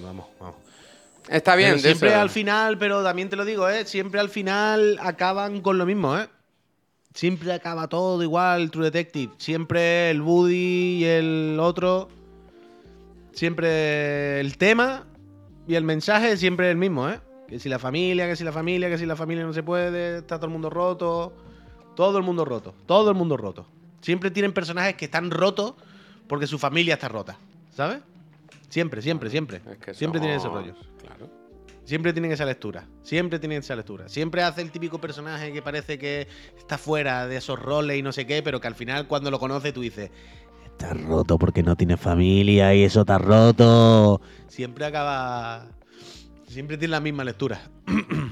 vamos, 0.04 0.28
vamos. 0.40 0.56
Está 1.30 1.56
bien, 1.56 1.72
Pero 1.72 1.82
siempre 1.82 2.14
al 2.16 2.30
final, 2.30 2.78
pero 2.78 3.04
también 3.04 3.30
te 3.30 3.36
lo 3.36 3.46
digo, 3.46 3.70
¿eh? 3.70 3.86
Siempre 3.86 4.20
al 4.20 4.30
final 4.30 4.98
acaban 5.02 5.62
con 5.62 5.78
lo 5.78 5.86
mismo, 5.86 6.18
¿eh? 6.18 6.28
Siempre 7.14 7.52
acaba 7.54 7.88
todo 7.88 8.22
igual, 8.24 8.70
True 8.72 8.86
Detective. 8.86 9.34
Siempre 9.38 10.12
el 10.12 10.22
Woody 10.22 11.00
y 11.00 11.06
el 11.06 11.58
otro. 11.60 12.08
Siempre 13.34 14.40
el 14.40 14.58
tema 14.58 15.06
y 15.68 15.76
el 15.76 15.84
mensaje 15.84 16.38
siempre 16.38 16.68
es 16.68 16.72
el 16.72 16.78
mismo, 16.78 17.10
¿eh? 17.10 17.20
Que 17.48 17.60
si 17.60 17.68
la 17.70 17.80
familia, 17.80 18.28
que 18.28 18.36
si 18.36 18.44
la 18.44 18.52
familia, 18.52 18.90
que 18.90 18.98
si 18.98 19.06
la 19.06 19.16
familia 19.16 19.44
no 19.44 19.54
se 19.54 19.64
puede, 19.64 20.20
está 20.20 20.38
todo 20.38 20.48
el 20.48 20.52
mundo 20.54 20.70
roto. 20.70 21.34
Todo 21.96 22.18
el 22.18 22.24
mundo 22.24 22.46
roto, 22.46 22.74
todo 22.86 23.10
el 23.10 23.16
mundo 23.18 23.36
roto. 23.38 23.66
Siempre 24.02 24.32
tienen 24.32 24.54
personajes 24.54 24.96
que 24.96 25.06
están 25.06 25.32
rotos 25.32 25.74
porque 26.28 26.48
su 26.48 26.58
familia 26.58 26.94
está 26.94 27.10
rota, 27.10 27.38
¿sabes? 27.76 28.00
Siempre, 28.70 29.02
siempre, 29.02 29.30
siempre. 29.30 29.62
es 29.70 29.78
que 29.80 29.94
siempre 29.94 30.22
tienen 30.22 30.40
somos- 30.40 30.62
rollo. 30.62 30.74
Claro. 30.76 30.89
Siempre 31.90 32.14
tienen 32.14 32.32
esa 32.32 32.46
lectura. 32.46 32.88
Siempre 33.02 33.40
tienen 33.40 33.58
esa 33.58 33.76
lectura. 33.76 34.08
Siempre 34.08 34.44
hace 34.44 34.62
el 34.62 34.70
típico 34.70 35.02
personaje 35.02 35.52
que 35.52 35.64
parece 35.64 35.98
que 35.98 36.28
está 36.56 36.78
fuera 36.78 37.26
de 37.26 37.38
esos 37.38 37.58
roles 37.58 37.98
y 37.98 38.04
no 38.04 38.12
sé 38.12 38.28
qué, 38.28 38.44
pero 38.44 38.62
que 38.62 38.68
al 38.68 38.76
final 38.76 39.08
cuando 39.08 39.32
lo 39.32 39.40
conoces 39.40 39.74
tú 39.74 39.82
dices, 39.82 40.12
está 40.66 40.94
roto 40.94 41.40
porque 41.40 41.64
no 41.64 41.76
tiene 41.76 41.98
familia 41.98 42.76
y 42.76 42.84
eso 42.84 43.00
está 43.00 43.18
roto. 43.18 44.22
Siempre 44.48 44.86
acaba... 44.86 45.66
Siempre 46.48 46.78
tiene 46.78 46.92
la 46.92 47.00
misma 47.00 47.24
lectura. 47.24 47.60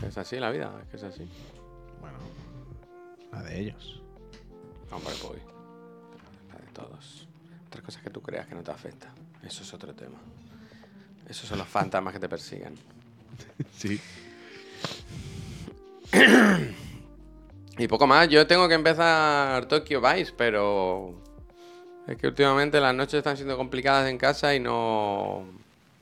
Es 0.08 0.20
así 0.20 0.36
la 0.40 0.52
vida, 0.52 0.72
es 0.84 0.90
que 0.90 0.98
es 0.98 1.04
así. 1.04 1.28
Bueno, 2.00 2.20
la 3.32 3.42
de 3.42 3.60
ellos. 3.60 4.04
Hombre, 4.92 5.16
pues. 5.20 5.42
La 6.50 6.64
de 6.64 6.72
todos. 6.74 7.28
Otras 7.66 7.84
cosas 7.84 8.04
que 8.04 8.12
tú 8.12 8.22
creas 8.22 8.46
que 8.46 8.54
no 8.54 8.62
te 8.62 8.70
afecta. 8.70 9.12
Eso 9.42 9.64
es 9.64 9.74
otro 9.74 9.96
tema. 9.96 10.20
Esos 11.28 11.50
son 11.50 11.58
los 11.58 11.68
fantasmas 11.68 12.14
que 12.14 12.20
te 12.20 12.30
persiguen. 12.30 12.76
Sí. 13.78 14.00
Y 17.78 17.88
poco 17.88 18.08
más. 18.08 18.28
Yo 18.30 18.48
tengo 18.48 18.68
que 18.68 18.74
empezar 18.76 19.66
Tokyo 19.68 20.02
Vice, 20.02 20.34
pero. 20.38 21.14
Es 22.08 22.18
que 22.18 22.28
últimamente 22.28 22.80
las 22.80 22.96
noches 22.96 23.16
están 23.16 23.36
siendo 23.36 23.58
complicadas 23.58 24.10
en 24.10 24.18
casa 24.18 24.56
y 24.56 24.60
no. 24.60 25.46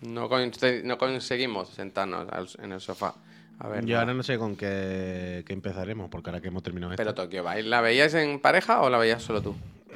No, 0.01 0.29
conse- 0.29 0.83
no 0.83 0.97
conseguimos 0.97 1.69
sentarnos 1.69 2.27
en 2.61 2.71
el 2.71 2.79
sofá. 2.81 3.15
A 3.59 3.67
ver. 3.69 3.85
Yo 3.85 3.99
ahora 3.99 4.13
no 4.13 4.21
sé 4.23 4.37
con 4.37 4.55
qué, 4.55 5.43
qué 5.47 5.53
empezaremos, 5.53 6.09
porque 6.09 6.29
ahora 6.29 6.41
que 6.41 6.49
hemos 6.49 6.61
terminado 6.63 6.93
esto. 6.93 7.01
Pero 7.01 7.13
Tokyo 7.15 7.43
Vice, 7.43 7.63
¿la 7.63 7.81
veías 7.81 8.13
en 8.13 8.39
pareja 8.39 8.81
o 8.81 8.89
la 8.89 8.97
veías 8.97 9.23
solo 9.23 9.41
tú? 9.41 9.55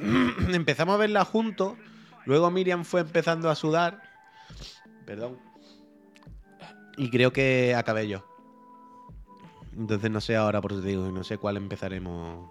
empezamos 0.52 0.94
a 0.94 0.98
verla 0.98 1.24
juntos. 1.24 1.74
Luego 2.26 2.50
Miriam 2.50 2.84
fue 2.84 3.02
empezando 3.02 3.48
a 3.50 3.54
sudar. 3.54 4.02
Perdón. 5.06 5.38
Y 7.00 7.08
creo 7.08 7.32
que 7.32 7.74
acabé 7.74 8.06
yo. 8.08 8.22
Entonces 9.74 10.10
no 10.10 10.20
sé 10.20 10.36
ahora, 10.36 10.60
por 10.60 10.72
eso 10.72 10.82
te 10.82 10.88
digo, 10.88 11.10
no 11.10 11.24
sé 11.24 11.38
cuál 11.38 11.56
empezaremos. 11.56 12.46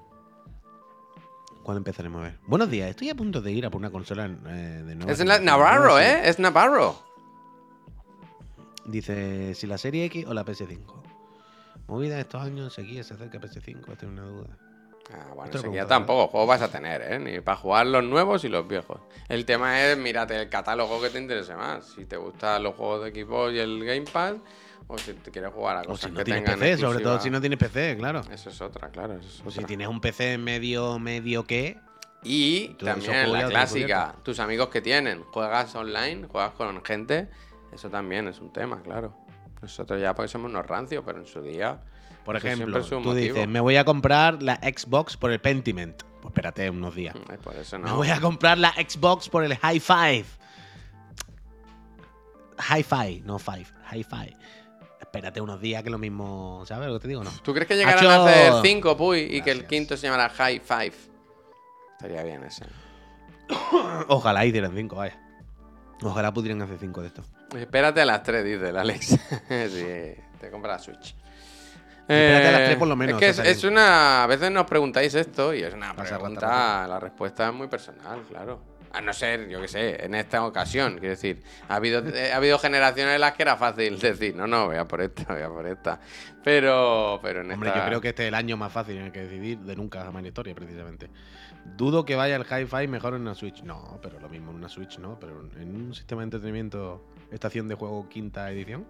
¿Cuál 1.62 1.78
empezaremos 1.78 2.20
a 2.22 2.24
ver? 2.24 2.40
Buenos 2.48 2.68
días, 2.72 2.90
estoy 2.90 3.12
a 3.12 3.16
punto 3.16 3.42
de 3.42 3.52
ir 3.52 3.68
a 3.68 3.70
por 3.70 3.78
una 3.78 3.92
consola 3.92 4.26
eh, 4.26 4.84
de 4.88 4.96
nueva 4.96 5.12
Es 5.12 5.20
en 5.20 5.28
la-. 5.28 5.38
Navarro, 5.40 5.90
No 5.92 5.98
sé. 5.98 6.14
¿eh? 6.14 6.22
Es 6.24 6.40
Navarro. 6.40 6.96
Dice, 8.86 9.54
si 9.54 9.68
la 9.68 9.78
serie 9.78 10.06
X 10.06 10.26
o 10.26 10.34
la 10.34 10.44
PS5. 10.44 10.80
Movida 11.86 12.20
estos 12.20 12.42
años, 12.42 12.74
seguía, 12.74 13.04
se 13.04 13.14
acerca 13.14 13.38
a 13.38 13.42
PS5, 13.42 13.98
tengo 13.98 14.14
una 14.14 14.24
duda. 14.24 14.58
Ah, 15.12 15.26
bueno, 15.34 15.44
enseguida 15.46 15.62
pregunta, 15.62 15.88
tampoco 15.88 16.28
juegos 16.28 16.50
vas 16.50 16.62
a 16.62 16.72
tener, 16.72 17.02
¿eh? 17.02 17.20
Ni 17.20 17.40
para 17.42 17.58
jugar 17.58 17.88
los 17.88 18.04
nuevos 18.04 18.44
y 18.44 18.50
los 18.50 18.68
viejos. 18.68 19.00
El 19.28 19.46
tema 19.46 19.82
es, 19.84 19.98
mírate 19.98 20.40
el 20.40 20.50
catálogo 20.50 21.02
que 21.02 21.10
te 21.10 21.20
interese 21.20 21.56
más. 21.56 21.86
Si 21.86 22.06
te 22.06 22.18
gustan 22.18 22.62
los 22.62 22.76
juegos 22.76 23.06
de 23.06 23.24
Xbox 23.24 23.54
y 23.54 23.60
el 23.60 23.84
Game 23.84 24.06
Pass, 24.12 24.36
o 24.88 24.98
si 24.98 25.14
te 25.14 25.32
quieres 25.32 25.52
jugar 25.52 25.78
a 25.78 25.82
O 25.82 25.86
cosas 25.86 26.06
si 26.06 26.12
no 26.12 26.18
que 26.18 26.26
tienes 26.26 26.44
PC, 26.44 26.78
sobre 26.78 27.00
todo 27.00 27.20
si 27.20 27.30
no 27.30 27.42
tienes 27.42 27.58
PC, 27.58 27.98
claro. 27.98 28.22
Eso 28.32 28.50
es 28.50 28.62
otra, 28.62 28.90
claro. 28.90 29.16
Eso 29.16 29.28
es 29.28 29.42
O 29.46 29.52
si 29.52 29.64
tienes 29.64 29.88
un 29.88 30.00
PC 30.00 30.38
medio, 30.38 31.00
medio 31.00 31.44
que, 31.44 31.80
Y 32.24 32.76
también 32.76 33.32
la 33.32 33.48
clásica, 33.48 34.16
tus 34.24 34.40
amigos 34.40 34.70
que 34.70 34.82
tienen, 34.82 35.24
juegas 35.24 35.74
online, 35.74 36.28
juegas 36.28 36.52
con 36.52 36.84
gente, 36.86 37.30
eso 37.74 37.90
también 37.90 38.28
es 38.28 38.40
un 38.40 38.54
tema, 38.54 38.82
claro. 38.84 39.16
Nosotros 39.62 40.00
ya 40.00 40.14
porque 40.14 40.30
somos 40.30 40.52
unos 40.52 40.68
rancios, 40.68 41.04
pero 41.04 41.20
en 41.20 41.26
su 41.26 41.42
día... 41.42 41.82
Por 42.26 42.36
eso 42.38 42.48
ejemplo, 42.48 42.82
tú 42.84 42.96
motivo. 43.00 43.14
dices, 43.14 43.48
me 43.48 43.60
voy 43.60 43.78
a 43.78 43.86
comprar 43.86 44.42
la 44.44 44.56
Xbox 44.58 45.18
por 45.18 45.32
el 45.32 45.40
Pentiment. 45.40 46.04
Pues 46.22 46.26
espérate 46.32 46.70
unos 46.70 46.94
días. 46.96 47.16
Eh, 47.16 47.38
Por 47.42 47.56
eso 47.56 47.80
Me 47.80 47.90
no. 47.90 47.96
voy 47.96 48.10
a 48.10 48.20
comprar 48.20 48.58
la 48.58 48.72
Xbox 48.74 49.30
por 49.30 49.44
el 49.44 49.56
High 49.58 49.80
Five. 49.80 50.26
High 52.58 52.84
Five, 52.84 53.22
no 53.26 53.40
Five. 53.40 53.66
High 53.86 54.04
Five. 54.04 54.38
Espérate 55.00 55.42
unos 55.42 55.60
días 55.62 55.82
que 55.82 55.90
lo 55.90 55.98
mismo, 55.98 56.64
¿sabes 56.68 56.88
lo 56.88 56.94
que 56.96 57.00
te 57.04 57.08
digo? 57.08 57.24
No. 57.24 57.32
¿Tú 57.42 57.54
crees 57.54 57.68
que 57.68 57.76
llegarán 57.78 58.00
Hacho- 58.00 58.10
a 58.12 58.26
hacer 58.30 58.54
5, 58.62 58.98
Puy, 58.98 59.20
y 59.32 59.42
que 59.42 59.52
el 59.52 59.66
quinto 59.66 59.96
se 59.98 60.04
llamará 60.08 60.30
High 60.30 60.60
Five? 60.60 60.94
Estaría 61.94 62.22
bien 62.24 62.44
ese. 62.44 62.66
Ojalá 64.08 64.46
hicieran 64.46 64.76
cinco, 64.76 64.98
vaya. 64.98 65.18
Ojalá 66.04 66.34
pudieran 66.34 66.62
hacer 66.62 66.78
cinco 66.80 67.02
de 67.02 67.08
estos. 67.08 67.26
Espérate 67.58 68.02
a 68.02 68.06
las 68.06 68.22
3, 68.24 68.44
dice 68.46 68.70
el 68.70 68.78
Alex. 68.78 69.08
sí, 69.50 70.22
te 70.40 70.52
compra 70.52 70.74
la 70.74 70.80
Switch. 70.80 71.16
Espérate 72.10 72.48
a 72.48 72.52
las 72.52 72.62
Eh, 72.62 72.66
3 72.66 72.78
por 72.78 72.88
lo 72.88 72.96
menos, 72.96 73.22
Es 73.22 73.40
que 73.40 73.50
es, 73.52 73.64
una. 73.64 74.24
A 74.24 74.28
veces 74.28 74.50
nos 74.52 74.66
preguntáis 74.66 75.14
esto 75.14 75.54
y 75.54 75.62
es 75.62 75.74
una 75.74 75.94
Pasa 75.96 76.18
pregunta. 76.18 76.88
La 76.88 77.00
respuesta 77.00 77.48
es 77.48 77.54
muy 77.54 77.68
personal, 77.68 78.22
claro. 78.28 78.60
A 78.92 79.02
no 79.02 79.14
ser, 79.14 79.48
yo 79.48 79.62
qué 79.62 79.68
sé, 79.68 80.04
en 80.04 80.16
esta 80.16 80.44
ocasión, 80.44 80.94
quiero 80.94 81.10
decir, 81.10 81.44
ha 81.68 81.76
habido, 81.76 82.00
eh, 82.08 82.32
ha 82.34 82.38
habido 82.38 82.58
generaciones 82.58 83.14
en 83.14 83.22
las 83.22 83.34
que 83.34 83.44
era 83.44 83.56
fácil 83.56 84.00
decir, 84.02 84.36
no, 84.36 84.48
no, 84.48 84.66
voy 84.66 84.78
a 84.78 84.88
por 84.88 85.02
esta, 85.02 85.32
voy 85.32 85.44
a 85.44 85.48
por 85.50 85.68
esta. 85.68 86.00
Pero, 86.44 87.20
pero 87.22 87.42
en 87.42 87.52
Hombre, 87.52 87.70
esta. 87.70 87.82
yo 87.82 87.86
creo 87.88 88.02
que 88.02 88.10
este 88.10 88.24
es 88.24 88.28
el 88.30 88.34
año 88.34 88.58
más 88.58 88.72
fácil 88.72 88.98
en 88.98 89.04
el 89.06 89.12
que 89.12 89.22
decidir 89.28 89.60
de 89.60 89.76
nunca 89.76 90.00
jamás 90.00 90.22
en 90.22 90.24
la 90.24 90.28
historia, 90.30 90.56
precisamente. 90.56 91.08
Dudo 91.78 92.04
que 92.04 92.16
vaya 92.16 92.36
el 92.36 92.46
Hi-Fi 92.50 92.88
mejor 92.88 93.14
en 93.14 93.22
una 93.22 93.36
Switch. 93.36 93.62
No, 93.62 94.00
pero 94.02 94.20
lo 94.20 94.28
mismo 94.28 94.50
en 94.50 94.58
una 94.58 94.70
Switch, 94.70 94.98
¿no? 94.98 95.20
Pero 95.20 95.48
en 95.60 95.76
un 95.76 95.94
sistema 95.94 96.22
de 96.22 96.24
entretenimiento, 96.24 97.06
estación 97.32 97.68
de 97.68 97.76
juego 97.76 98.10
quinta 98.10 98.50
edición. 98.50 98.88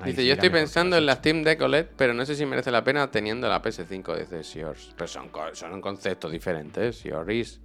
Ahí 0.00 0.10
Dice, 0.12 0.22
sí 0.22 0.28
yo 0.28 0.34
estoy 0.34 0.50
pensando 0.50 0.96
en 0.96 1.04
la 1.06 1.16
Steam 1.16 1.42
Deck 1.42 1.60
OLED, 1.60 1.86
pero 1.96 2.14
no 2.14 2.24
sé 2.24 2.34
si 2.34 2.46
merece 2.46 2.70
la 2.70 2.82
pena 2.82 3.10
teniendo 3.10 3.48
la 3.48 3.62
PS5 3.62 4.16
desde 4.16 4.42
Sears. 4.44 4.94
Pero 4.96 5.06
son, 5.08 5.30
son 5.52 5.80
conceptos 5.80 6.32
diferentes, 6.32 6.96
Sears. 6.98 7.60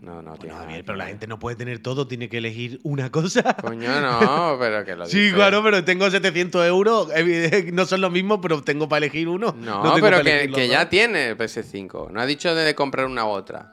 No, 0.00 0.20
no, 0.20 0.34
tiene 0.34 0.54
Bueno, 0.54 0.72
pero 0.84 0.96
la 0.96 1.06
gente 1.06 1.26
no 1.26 1.38
puede 1.38 1.56
tener 1.56 1.78
todo, 1.78 2.06
tiene 2.06 2.28
que 2.28 2.38
elegir 2.38 2.78
una 2.82 3.10
cosa. 3.10 3.56
Coño, 3.56 4.00
no, 4.00 4.56
pero 4.60 4.84
que 4.84 4.96
lo 4.96 5.06
Sí, 5.06 5.20
dice. 5.20 5.34
claro, 5.34 5.62
pero 5.62 5.82
tengo 5.84 6.10
700 6.10 6.66
euros. 6.66 7.08
No 7.72 7.86
son 7.86 8.00
los 8.02 8.10
mismos, 8.12 8.40
pero 8.42 8.60
tengo 8.62 8.88
para 8.88 8.98
elegir 9.06 9.28
uno. 9.28 9.54
No, 9.58 9.82
tengo 9.94 10.00
pero 10.00 10.22
que, 10.22 10.50
que 10.52 10.68
ya 10.68 10.88
tiene 10.90 11.36
PS5. 11.36 12.10
No 12.10 12.20
ha 12.20 12.26
dicho 12.26 12.54
de 12.54 12.74
comprar 12.74 13.06
una 13.06 13.24
u 13.24 13.28
otra. 13.28 13.70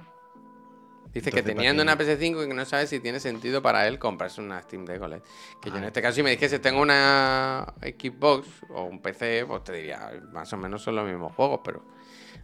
Dice 1.13 1.31
que 1.31 1.43
teniendo 1.43 1.83
¿para 1.83 1.93
una 1.93 2.03
PS5 2.03 2.45
y 2.45 2.47
que 2.47 2.53
no 2.53 2.65
sabe 2.65 2.87
si 2.87 2.99
tiene 2.99 3.19
sentido 3.19 3.61
para 3.61 3.87
él 3.87 3.99
comprarse 3.99 4.39
una 4.39 4.61
Steam 4.61 4.85
Deck 4.85 5.01
OLED. 5.01 5.21
Que 5.61 5.69
yo 5.69 5.77
en 5.77 5.83
este 5.83 6.01
caso, 6.01 6.15
si 6.15 6.23
me 6.23 6.31
dijese 6.31 6.59
tengo 6.59 6.81
una 6.81 7.73
Xbox 7.81 8.47
o 8.69 8.83
un 8.83 9.01
PC, 9.01 9.45
pues 9.45 9.63
te 9.63 9.73
diría, 9.73 10.11
más 10.31 10.51
o 10.53 10.57
menos 10.57 10.81
son 10.81 10.95
los 10.95 11.05
mismos 11.05 11.33
juegos, 11.35 11.59
pero 11.63 11.83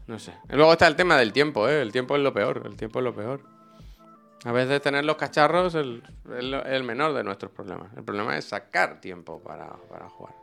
no 0.07 0.19
sé. 0.19 0.33
Y 0.49 0.55
luego 0.55 0.73
está 0.73 0.87
el 0.87 0.95
tema 0.95 1.17
del 1.17 1.31
tiempo, 1.31 1.67
¿eh? 1.69 1.81
El 1.81 1.91
tiempo 1.91 2.15
es 2.17 2.21
lo 2.21 2.33
peor, 2.33 2.63
el 2.65 2.75
tiempo 2.75 2.99
es 2.99 3.05
lo 3.05 3.15
peor. 3.15 3.41
A 4.43 4.51
veces 4.51 4.81
tener 4.81 5.05
los 5.05 5.15
cacharros 5.15 5.73
es 5.75 5.85
el, 5.85 6.83
menor 6.83 7.13
de 7.13 7.23
nuestros 7.23 7.51
problemas. 7.51 7.91
El 7.95 8.03
problema 8.03 8.37
es 8.37 8.45
sacar 8.45 8.99
tiempo 8.99 9.41
para, 9.41 9.67
para 9.89 10.09
jugar. 10.09 10.35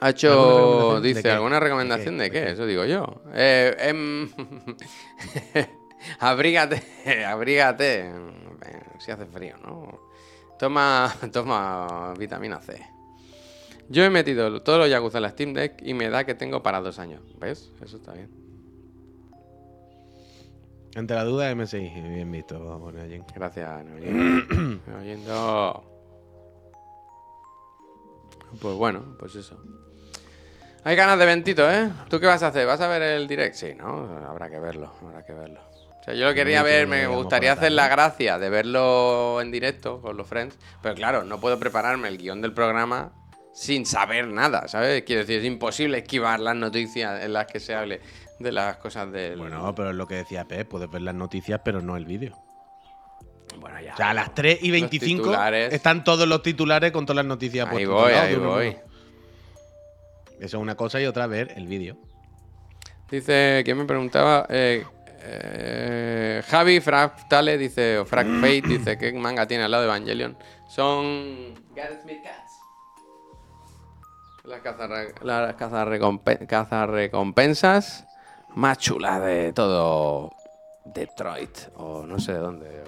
Ha 0.00 0.10
hecho, 0.10 0.96
¿Alguna 0.96 1.00
dice? 1.00 1.30
¿alguna 1.30 1.58
recomendación 1.58 2.18
¿De 2.18 2.24
de 2.24 2.30
qué? 2.30 2.34
qué? 2.34 2.40
¿De 2.40 2.46
qué? 2.46 2.52
Eso 2.52 2.66
digo 2.66 2.84
yo. 2.84 3.22
Eh, 3.34 3.74
em, 3.78 4.28
abrígate, 6.18 6.82
abrígate. 7.26 8.12
Si 8.98 9.10
hace 9.10 9.26
frío, 9.26 9.56
¿no? 9.58 10.00
Toma, 10.58 11.14
toma 11.32 12.14
vitamina 12.18 12.60
C. 12.60 12.80
Yo 13.88 14.04
he 14.04 14.10
metido 14.10 14.62
todos 14.62 14.78
los 14.80 14.90
Yakuza 14.90 15.18
en 15.18 15.22
la 15.22 15.30
Steam 15.30 15.54
Deck 15.54 15.80
y 15.82 15.94
me 15.94 16.10
da 16.10 16.24
que 16.24 16.34
tengo 16.34 16.62
para 16.62 16.80
dos 16.80 16.98
años. 16.98 17.22
¿Ves? 17.38 17.70
Eso 17.82 17.98
está 17.98 18.12
bien. 18.12 18.30
Ante 20.96 21.14
la 21.14 21.24
duda, 21.24 21.54
MSI. 21.54 21.78
Bien 21.78 22.32
visto, 22.32 22.58
vamos 22.64 22.94
allí. 22.96 23.20
Gracias, 23.34 23.84
Neoyen. 23.84 24.80
Pues 28.60 28.74
bueno, 28.76 29.16
pues 29.18 29.34
eso. 29.34 29.60
Hay 30.84 30.96
ganas 30.96 31.18
de 31.18 31.26
ventito, 31.26 31.70
¿eh? 31.70 31.90
¿Tú 32.08 32.20
qué 32.20 32.26
vas 32.26 32.42
a 32.42 32.46
hacer? 32.46 32.66
¿Vas 32.66 32.80
a 32.80 32.88
ver 32.88 33.02
el 33.02 33.26
direct? 33.26 33.54
Sí, 33.54 33.74
¿no? 33.74 34.08
Habrá 34.26 34.48
que 34.48 34.58
verlo, 34.58 34.92
habrá 35.02 35.24
que 35.24 35.34
verlo. 35.34 35.60
Sea, 36.06 36.14
yo 36.14 36.24
lo 36.24 36.34
quería 36.34 36.62
ver, 36.62 36.84
que 36.84 36.86
me 36.86 37.06
gustaría 37.08 37.52
hacer 37.52 37.72
la 37.72 37.88
gracia 37.88 38.38
de 38.38 38.48
verlo 38.48 39.40
en 39.40 39.50
directo 39.50 40.00
con 40.00 40.16
los 40.16 40.26
friends, 40.26 40.56
pero 40.80 40.94
claro, 40.94 41.24
no 41.24 41.40
puedo 41.40 41.58
prepararme 41.58 42.08
el 42.08 42.16
guion 42.16 42.40
del 42.40 42.54
programa 42.54 43.12
sin 43.52 43.84
saber 43.84 44.28
nada, 44.28 44.68
¿sabes? 44.68 45.02
Quiero 45.02 45.22
decir, 45.22 45.40
es 45.40 45.44
imposible 45.44 45.98
esquivar 45.98 46.38
las 46.40 46.54
noticias 46.54 47.22
en 47.24 47.32
las 47.32 47.46
que 47.46 47.58
se 47.58 47.74
hable 47.74 48.00
de 48.38 48.52
las 48.52 48.76
cosas 48.76 49.10
del... 49.10 49.38
Bueno, 49.38 49.74
pero 49.74 49.90
es 49.90 49.96
lo 49.96 50.06
que 50.06 50.16
decía 50.16 50.44
Pep, 50.44 50.68
puedes 50.68 50.90
ver 50.90 51.02
las 51.02 51.14
noticias, 51.14 51.60
pero 51.64 51.80
no 51.80 51.96
el 51.96 52.04
vídeo. 52.04 52.36
Bueno, 53.58 53.80
ya. 53.80 53.94
O 53.94 53.96
sea, 53.96 54.10
a 54.10 54.14
las 54.14 54.34
3 54.34 54.58
y 54.62 54.68
Los 54.68 54.72
25 54.72 55.22
titulares. 55.22 55.72
están 55.72 56.04
todos 56.04 56.28
los 56.28 56.42
titulares 56.42 56.92
con 56.92 57.06
todas 57.06 57.16
las 57.16 57.26
noticias 57.26 57.66
Ahí 57.68 57.84
voy, 57.86 58.12
ahí 58.12 58.34
uno 58.34 58.50
voy. 58.50 58.68
uno. 58.68 58.78
Eso 60.38 60.58
es 60.58 60.62
una 60.62 60.74
cosa 60.74 61.00
y 61.00 61.06
otra 61.06 61.26
ver 61.26 61.52
el 61.56 61.66
vídeo. 61.66 61.96
Dice, 63.10 63.62
¿quién 63.64 63.78
me 63.78 63.84
preguntaba? 63.86 64.46
Eh, 64.50 64.84
eh, 65.28 66.42
Javi 66.48 66.80
Fractale 66.80 67.58
dice, 67.58 67.98
o 67.98 68.04
Frac 68.06 68.26
Fate 68.40 68.62
dice, 68.62 68.96
¿qué 68.98 69.12
manga 69.12 69.46
tiene 69.46 69.64
al 69.64 69.70
lado 69.70 69.82
de 69.82 69.88
Evangelion? 69.88 70.36
Son 70.68 71.54
Gareth 71.74 72.02
Smith 72.02 72.22
Cats. 72.22 72.52
Las 74.44 74.60
cazarre- 74.60 75.14
las 75.22 75.56
cazarrecompe- 75.56 76.46
cazarrecompensas 76.46 78.06
más 78.54 78.78
chulas 78.78 79.20
de 79.22 79.52
todo 79.52 80.30
Detroit, 80.84 81.58
o 81.74 82.06
no 82.06 82.18
sé 82.20 82.32
de 82.34 82.38
dónde. 82.38 82.84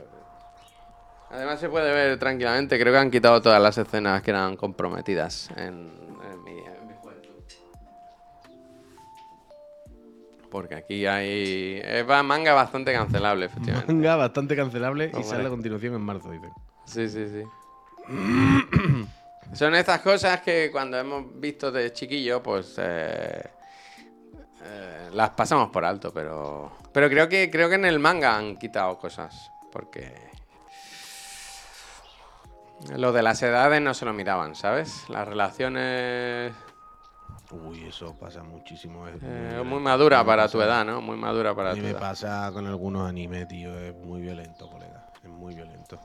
Además 1.30 1.60
se 1.60 1.68
puede 1.68 1.92
ver 1.92 2.18
tranquilamente, 2.18 2.78
creo 2.80 2.92
que 2.92 2.98
han 2.98 3.10
quitado 3.10 3.42
todas 3.42 3.60
las 3.60 3.76
escenas 3.76 4.22
que 4.22 4.30
eran 4.30 4.56
comprometidas 4.56 5.50
en, 5.56 6.07
Porque 10.50 10.74
aquí 10.74 11.04
hay. 11.06 11.80
Es 11.84 12.08
va- 12.08 12.22
manga 12.22 12.54
bastante 12.54 12.92
cancelable, 12.92 13.46
efectivamente. 13.46 13.92
Manga 13.92 14.16
bastante 14.16 14.56
cancelable 14.56 15.10
y 15.18 15.22
sale 15.22 15.46
a 15.46 15.50
continuación 15.50 15.94
en 15.94 16.00
marzo, 16.00 16.30
dicen. 16.30 16.52
Sí, 16.84 17.08
sí, 17.08 17.26
sí. 17.28 17.42
Son 19.54 19.74
estas 19.74 20.00
cosas 20.00 20.40
que 20.42 20.70
cuando 20.70 20.98
hemos 20.98 21.38
visto 21.40 21.70
de 21.70 21.92
chiquillo, 21.92 22.42
pues. 22.42 22.74
eh, 22.78 23.42
eh, 24.64 25.08
las 25.12 25.30
pasamos 25.30 25.70
por 25.70 25.84
alto, 25.84 26.12
pero. 26.12 26.72
Pero 26.92 27.08
creo 27.10 27.28
que, 27.28 27.50
creo 27.50 27.68
que 27.68 27.74
en 27.76 27.84
el 27.84 27.98
manga 27.98 28.36
han 28.36 28.56
quitado 28.56 28.98
cosas. 28.98 29.50
Porque. 29.70 30.14
Lo 32.96 33.12
de 33.12 33.22
las 33.22 33.42
edades 33.42 33.82
no 33.82 33.92
se 33.92 34.04
lo 34.04 34.12
miraban, 34.12 34.54
¿sabes? 34.54 35.04
Las 35.08 35.26
relaciones. 35.26 36.52
Uy, 37.50 37.86
eso 37.88 38.14
pasa 38.18 38.42
muchísimo. 38.42 39.08
Es 39.08 39.14
eh, 39.22 39.62
muy 39.64 39.80
madura 39.80 40.18
me 40.18 40.24
para 40.26 40.42
pasa- 40.44 40.52
tu 40.52 40.60
edad, 40.62 40.84
¿no? 40.84 41.00
Muy 41.00 41.16
madura 41.16 41.54
para 41.54 41.70
mí 41.72 41.78
tu 41.78 41.84
me 41.84 41.90
edad. 41.90 42.00
pasa 42.00 42.50
con 42.52 42.66
algunos 42.66 43.08
animes, 43.08 43.48
tío. 43.48 43.76
Es 43.78 43.94
muy 43.94 44.20
violento, 44.20 44.68
colega. 44.68 45.06
Es 45.22 45.30
muy 45.30 45.54
violento. 45.54 45.98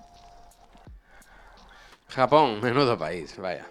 Japón, 2.10 2.60
menudo 2.62 2.98
país, 2.98 3.38
vaya. 3.38 3.66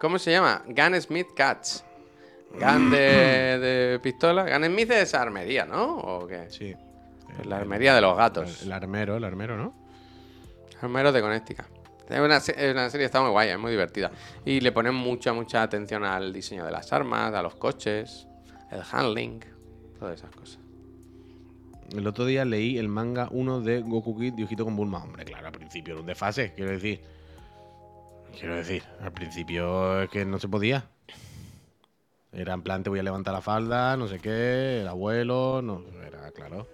¿Cómo 0.00 0.18
se 0.18 0.32
llama? 0.32 0.62
Gun 0.66 1.00
Smith 1.00 1.28
Cats. 1.34 1.84
Gun 2.52 2.90
de, 2.90 2.98
de 3.94 4.00
pistola. 4.02 4.44
Gun 4.44 4.66
Smith 4.66 4.90
es 4.90 5.14
armería, 5.14 5.64
¿no? 5.64 5.96
¿O 5.98 6.26
qué? 6.26 6.50
Sí. 6.50 6.74
Pues 7.34 7.46
la 7.46 7.56
armería 7.56 7.94
de 7.94 8.00
los 8.00 8.16
gatos. 8.16 8.62
El 8.62 8.72
armero, 8.72 9.16
el 9.16 9.24
armero, 9.24 9.56
¿no? 9.56 9.74
Armeros 10.82 11.14
de 11.14 11.20
Connecticut. 11.22 11.64
Es 12.08 12.20
una, 12.20 12.36
es 12.36 12.72
una 12.72 12.90
serie, 12.90 13.06
está 13.06 13.22
muy 13.22 13.30
guay, 13.30 13.50
es 13.50 13.58
muy 13.58 13.70
divertida. 13.70 14.10
Y 14.44 14.60
le 14.60 14.72
ponen 14.72 14.94
mucha, 14.94 15.32
mucha 15.32 15.62
atención 15.62 16.04
al 16.04 16.32
diseño 16.32 16.64
de 16.64 16.70
las 16.70 16.92
armas, 16.92 17.32
a 17.32 17.42
los 17.42 17.54
coches, 17.54 18.26
el 18.70 18.82
handling, 18.90 19.40
todas 19.98 20.20
esas 20.20 20.34
cosas. 20.34 20.58
El 21.92 22.06
otro 22.06 22.26
día 22.26 22.44
leí 22.44 22.78
el 22.78 22.88
manga 22.88 23.28
1 23.30 23.60
de 23.60 23.80
Goku 23.80 24.18
Kid 24.18 24.34
y 24.36 24.44
Ojito 24.44 24.64
con 24.64 24.76
Bulma. 24.76 25.02
Hombre, 25.02 25.24
claro, 25.24 25.46
al 25.46 25.52
principio 25.52 25.94
era 25.94 26.00
un 26.00 26.06
desfase, 26.06 26.52
quiero 26.54 26.72
decir. 26.72 27.00
Quiero 28.38 28.56
decir, 28.56 28.82
al 29.00 29.12
principio 29.12 30.02
es 30.02 30.10
que 30.10 30.24
no 30.24 30.38
se 30.38 30.48
podía. 30.48 30.88
Era 32.32 32.52
en 32.52 32.62
plan, 32.62 32.82
te 32.82 32.90
voy 32.90 32.98
a 32.98 33.02
levantar 33.04 33.32
la 33.32 33.40
falda, 33.40 33.96
no 33.96 34.08
sé 34.08 34.18
qué, 34.18 34.80
el 34.80 34.88
abuelo, 34.88 35.62
no, 35.62 35.84
era 36.04 36.32
claro. 36.32 36.66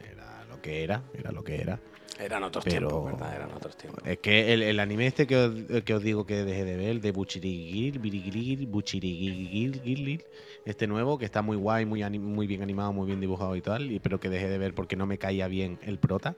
Era 0.00 0.44
lo 0.48 0.62
que 0.62 0.84
era, 0.84 1.02
era 1.12 1.32
lo 1.32 1.42
que 1.42 1.60
era. 1.60 1.80
Eran 2.18 2.42
otros 2.42 2.64
Pero- 2.64 2.88
tiempos, 2.88 3.04
¿verdad? 3.12 3.36
Eran 3.36 3.52
otros 3.52 3.76
tiempos. 3.76 4.02
Es 4.04 4.18
que 4.18 4.52
el, 4.52 4.62
el 4.62 4.80
anime 4.80 5.06
este 5.06 5.26
que 5.26 5.36
os, 5.36 5.82
que 5.82 5.94
os 5.94 6.02
digo 6.02 6.26
que 6.26 6.44
dejé 6.44 6.64
de 6.64 6.76
ver, 6.76 6.88
el 6.88 7.00
de 7.00 7.12
Buchirigir, 7.12 8.00
Birigirigir, 8.00 8.66
Buchirigirigir, 8.66 10.24
este 10.64 10.86
nuevo, 10.88 11.16
que 11.18 11.24
está 11.24 11.42
muy 11.42 11.56
guay, 11.56 11.86
muy, 11.86 12.02
muy 12.18 12.46
bien 12.48 12.62
animado, 12.62 12.92
muy 12.92 13.06
bien 13.06 13.20
dibujado 13.20 13.54
y 13.54 13.60
tal, 13.60 13.90
y, 13.92 14.00
pero 14.00 14.18
que 14.18 14.28
dejé 14.28 14.48
de 14.48 14.58
ver 14.58 14.74
porque 14.74 14.96
no 14.96 15.06
me 15.06 15.16
caía 15.18 15.46
bien 15.46 15.78
el 15.82 15.98
prota. 15.98 16.34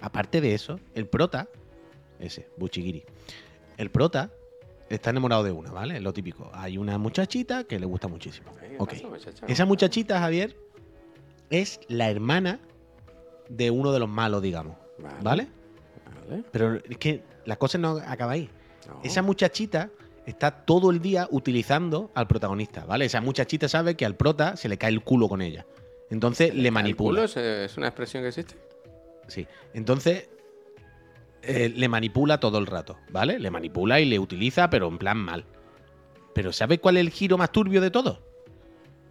Aparte 0.00 0.40
de 0.40 0.54
eso, 0.54 0.80
el 0.94 1.06
prota, 1.06 1.48
ese, 2.18 2.48
Buchigiri, 2.56 3.04
el 3.76 3.90
prota 3.90 4.32
está 4.88 5.10
enamorado 5.10 5.44
de 5.44 5.52
una, 5.52 5.70
¿vale? 5.70 5.96
Es 5.96 6.02
lo 6.02 6.12
típico. 6.12 6.50
Hay 6.52 6.76
una 6.78 6.98
muchachita 6.98 7.62
que 7.64 7.78
le 7.78 7.86
gusta 7.86 8.08
muchísimo. 8.08 8.50
Esa 9.46 9.64
muchachita, 9.64 10.18
Javier, 10.18 10.56
es 11.50 11.78
la 11.86 12.10
hermana 12.10 12.58
de 13.48 13.70
uno 13.70 13.92
de 13.92 14.00
los 14.00 14.08
malos, 14.08 14.42
digamos. 14.42 14.81
Vale. 15.02 15.16
¿Vale? 15.22 15.48
Vale. 16.28 16.44
Pero 16.52 16.76
es 16.76 16.98
que 16.98 17.22
la 17.44 17.56
cosa 17.56 17.78
no 17.78 17.98
acaba 18.06 18.32
ahí. 18.32 18.48
No. 18.88 19.00
Esa 19.04 19.22
muchachita 19.22 19.90
está 20.26 20.50
todo 20.50 20.90
el 20.90 21.00
día 21.00 21.28
utilizando 21.30 22.10
al 22.14 22.26
protagonista, 22.28 22.84
¿vale? 22.84 23.04
Esa 23.06 23.20
muchachita 23.20 23.68
sabe 23.68 23.96
que 23.96 24.06
al 24.06 24.16
prota 24.16 24.56
se 24.56 24.68
le 24.68 24.78
cae 24.78 24.90
el 24.90 25.02
culo 25.02 25.28
con 25.28 25.42
ella. 25.42 25.66
Entonces 26.10 26.54
le 26.54 26.68
¿El 26.68 26.72
manipula. 26.72 27.10
culo 27.10 27.24
es, 27.24 27.36
es 27.36 27.76
una 27.76 27.88
expresión 27.88 28.22
que 28.22 28.28
existe? 28.28 28.54
Sí. 29.28 29.46
Entonces 29.74 30.28
eh, 31.42 31.72
le 31.74 31.88
manipula 31.88 32.38
todo 32.38 32.58
el 32.58 32.66
rato, 32.66 32.98
¿vale? 33.10 33.38
Le 33.38 33.50
manipula 33.50 33.98
y 34.00 34.04
le 34.04 34.18
utiliza, 34.18 34.70
pero 34.70 34.88
en 34.88 34.98
plan 34.98 35.18
mal. 35.18 35.44
Pero 36.34 36.52
¿sabe 36.52 36.78
cuál 36.78 36.96
es 36.96 37.00
el 37.02 37.10
giro 37.10 37.36
más 37.36 37.50
turbio 37.50 37.80
de 37.80 37.90
todo? 37.90 38.20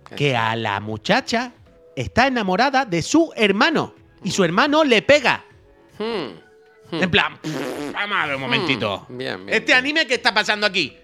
¿Qué? 0.09 0.15
Que 0.15 0.35
a 0.35 0.55
la 0.55 0.79
muchacha 0.79 1.53
está 1.95 2.27
enamorada 2.27 2.85
de 2.85 3.01
su 3.01 3.31
hermano. 3.35 3.93
Y 4.23 4.31
su 4.31 4.43
hermano 4.43 4.83
le 4.83 5.01
pega. 5.01 5.43
Hmm. 6.02 6.95
Hmm. 6.97 7.04
En 7.04 7.12
plan, 7.12 7.39
vamos 7.93 8.18
a 8.20 8.26
ver 8.26 8.36
un 8.36 8.41
momentito. 8.41 9.06
Hmm. 9.08 9.18
Bien, 9.18 9.45
bien. 9.45 9.49
Este 9.49 9.68
bien. 9.68 9.78
anime, 9.78 10.08
¿qué 10.08 10.16
está 10.16 10.34
pasando 10.34 10.66
aquí? 10.66 10.97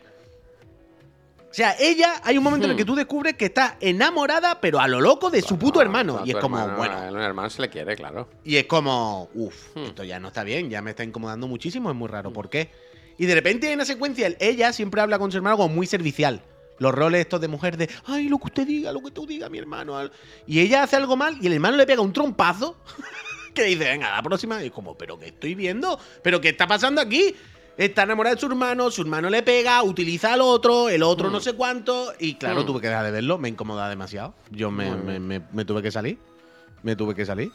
O 1.49 1.53
sea, 1.57 1.75
ella, 1.79 2.21
hay 2.23 2.37
un 2.37 2.43
momento 2.43 2.65
en 2.65 2.71
el 2.71 2.77
que 2.77 2.83
Hmm. 2.83 2.87
tú 2.87 2.95
descubres 2.95 3.35
que 3.35 3.45
está 3.45 3.77
enamorada, 3.79 4.59
pero 4.61 4.79
a 4.79 4.87
lo 4.87 4.99
loco 5.01 5.29
de 5.31 5.41
su 5.41 5.57
puto 5.57 5.81
hermano. 5.81 6.21
Y 6.25 6.31
es 6.31 6.37
como, 6.37 6.57
hermano, 6.59 6.77
bueno. 6.77 6.97
A 6.97 7.09
un 7.11 7.21
hermano 7.21 7.49
se 7.49 7.61
le 7.61 7.69
quiere, 7.69 7.95
claro. 7.95 8.27
Y 8.43 8.57
es 8.57 8.65
como, 8.65 9.29
uff, 9.33 9.75
Hmm. 9.75 9.83
esto 9.85 10.03
ya 10.03 10.19
no 10.19 10.27
está 10.27 10.43
bien, 10.43 10.69
ya 10.69 10.81
me 10.81 10.91
está 10.91 11.03
incomodando 11.03 11.47
muchísimo, 11.47 11.89
es 11.89 11.95
muy 11.95 12.09
raro. 12.09 12.31
¿Por 12.33 12.49
qué? 12.49 12.69
Y 13.17 13.25
de 13.25 13.33
repente 13.33 13.67
hay 13.69 13.73
una 13.73 13.85
secuencia, 13.85 14.35
ella 14.39 14.73
siempre 14.73 15.01
habla 15.01 15.17
con 15.17 15.31
su 15.31 15.37
hermano 15.37 15.57
como 15.57 15.69
muy 15.73 15.87
servicial. 15.87 16.41
Los 16.79 16.93
roles 16.93 17.21
estos 17.21 17.41
de 17.41 17.47
mujer 17.47 17.75
de, 17.77 17.89
ay, 18.05 18.29
lo 18.29 18.37
que 18.37 18.45
usted 18.45 18.67
diga, 18.67 18.91
lo 18.91 18.99
que 19.01 19.09
tú 19.09 19.25
digas, 19.25 19.49
mi 19.49 19.57
hermano. 19.57 19.97
al-". 19.97 20.11
Y 20.45 20.59
ella 20.59 20.83
hace 20.83 20.95
algo 20.97 21.15
mal 21.15 21.37
y 21.41 21.47
el 21.47 21.53
hermano 21.53 21.77
le 21.77 21.87
pega 21.87 22.01
un 22.01 22.13
trompazo 22.13 22.75
que 23.57 23.65
dice, 23.65 23.83
venga, 23.85 24.11
la 24.15 24.21
próxima. 24.23 24.63
Y 24.63 24.67
es 24.67 24.71
como, 24.71 24.97
¿pero 24.97 25.17
qué 25.19 25.27
estoy 25.27 25.55
viendo? 25.55 25.99
¿Pero 26.23 26.39
qué 26.41 26.49
está 26.49 26.65
pasando 26.67 27.01
aquí? 27.01 27.35
Está 27.77 28.03
enamorada 28.03 28.33
de 28.35 28.41
su 28.41 28.47
hermano, 28.47 28.89
su 28.89 29.01
hermano 29.03 29.29
le 29.29 29.43
pega, 29.43 29.83
utiliza 29.83 30.33
al 30.33 30.41
otro, 30.41 30.89
el 30.89 31.03
otro 31.03 31.29
no 31.29 31.39
sé 31.39 31.53
cuánto. 31.53 32.11
Y 32.19 32.33
claro, 32.35 32.63
Hmm. 32.63 32.65
tuve 32.65 32.81
que 32.81 32.87
dejar 32.87 33.05
de 33.05 33.11
verlo, 33.11 33.37
me 33.37 33.49
incomoda 33.49 33.87
demasiado. 33.89 34.33
Yo 34.49 34.71
me, 34.71 34.89
me- 34.95 35.11
bien. 35.11 35.27
me- 35.27 35.41
me 35.51 35.63
tuve 35.65 35.81
que 35.83 35.91
salir. 35.91 36.17
Me 36.81 36.95
tuve 36.95 37.13
que 37.13 37.25
salir. 37.25 37.51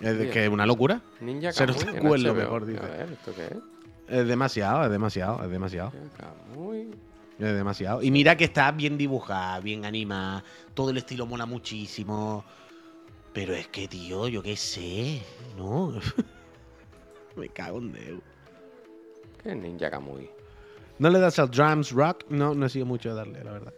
Es 0.00 0.18
Bien. 0.18 0.30
que 0.30 0.44
es 0.44 0.50
una 0.50 0.66
locura. 0.66 1.00
Ninja 1.20 1.50
es 1.50 1.60
lo 1.60 1.66
HBO. 1.66 2.34
mejor, 2.34 2.66
dice. 2.66 2.80
A 2.80 2.86
ver, 2.88 3.12
¿esto 3.12 3.32
qué 3.34 3.44
es? 3.46 3.52
Es 4.20 4.26
demasiado, 4.28 4.84
es 4.84 4.90
demasiado, 4.90 5.42
es 5.44 5.50
demasiado. 5.50 5.92
Es 7.38 7.52
demasiado. 7.54 8.02
Y 8.02 8.10
mira 8.10 8.36
que 8.36 8.44
está 8.44 8.70
bien 8.72 8.96
dibujada, 8.96 9.60
bien 9.60 9.84
animada. 9.84 10.42
Todo 10.74 10.90
el 10.90 10.96
estilo 10.96 11.26
mola 11.26 11.44
muchísimo. 11.46 12.44
Pero 13.36 13.52
es 13.52 13.68
que, 13.68 13.86
tío, 13.86 14.28
yo 14.28 14.42
qué 14.42 14.56
sé. 14.56 15.20
No. 15.58 15.92
Me 17.36 17.50
cago 17.50 17.76
en 17.76 17.92
Dios. 17.92 18.20
¿Qué 19.42 19.50
es 19.50 19.56
Ninja 19.56 19.90
Kamui? 19.90 20.30
¿No 20.98 21.10
le 21.10 21.18
das 21.18 21.38
al 21.38 21.50
drums 21.50 21.92
rock? 21.92 22.24
No, 22.30 22.54
no 22.54 22.64
he 22.64 22.70
sido 22.70 22.86
mucho 22.86 23.10
de 23.10 23.14
darle, 23.14 23.44
la 23.44 23.52
verdad. 23.52 23.74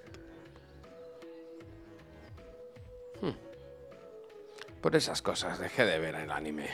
Por 4.81 4.95
esas 4.95 5.23
cosas 5.23 5.59
dejé 5.59 5.85
de 5.85 5.99
ver 5.99 6.15
el 6.15 6.31
anime. 6.31 6.69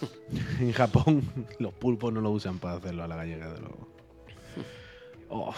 En 0.58 0.72
Japón 0.72 1.22
los 1.60 1.72
pulpos 1.72 2.12
no 2.12 2.20
lo 2.20 2.30
usan 2.30 2.58
para 2.58 2.78
hacerlo 2.78 3.04
a 3.04 3.06
la 3.06 3.14
gallega 3.14 3.52
de 3.52 3.60
luego. 3.60 3.88
Oh. 5.28 5.54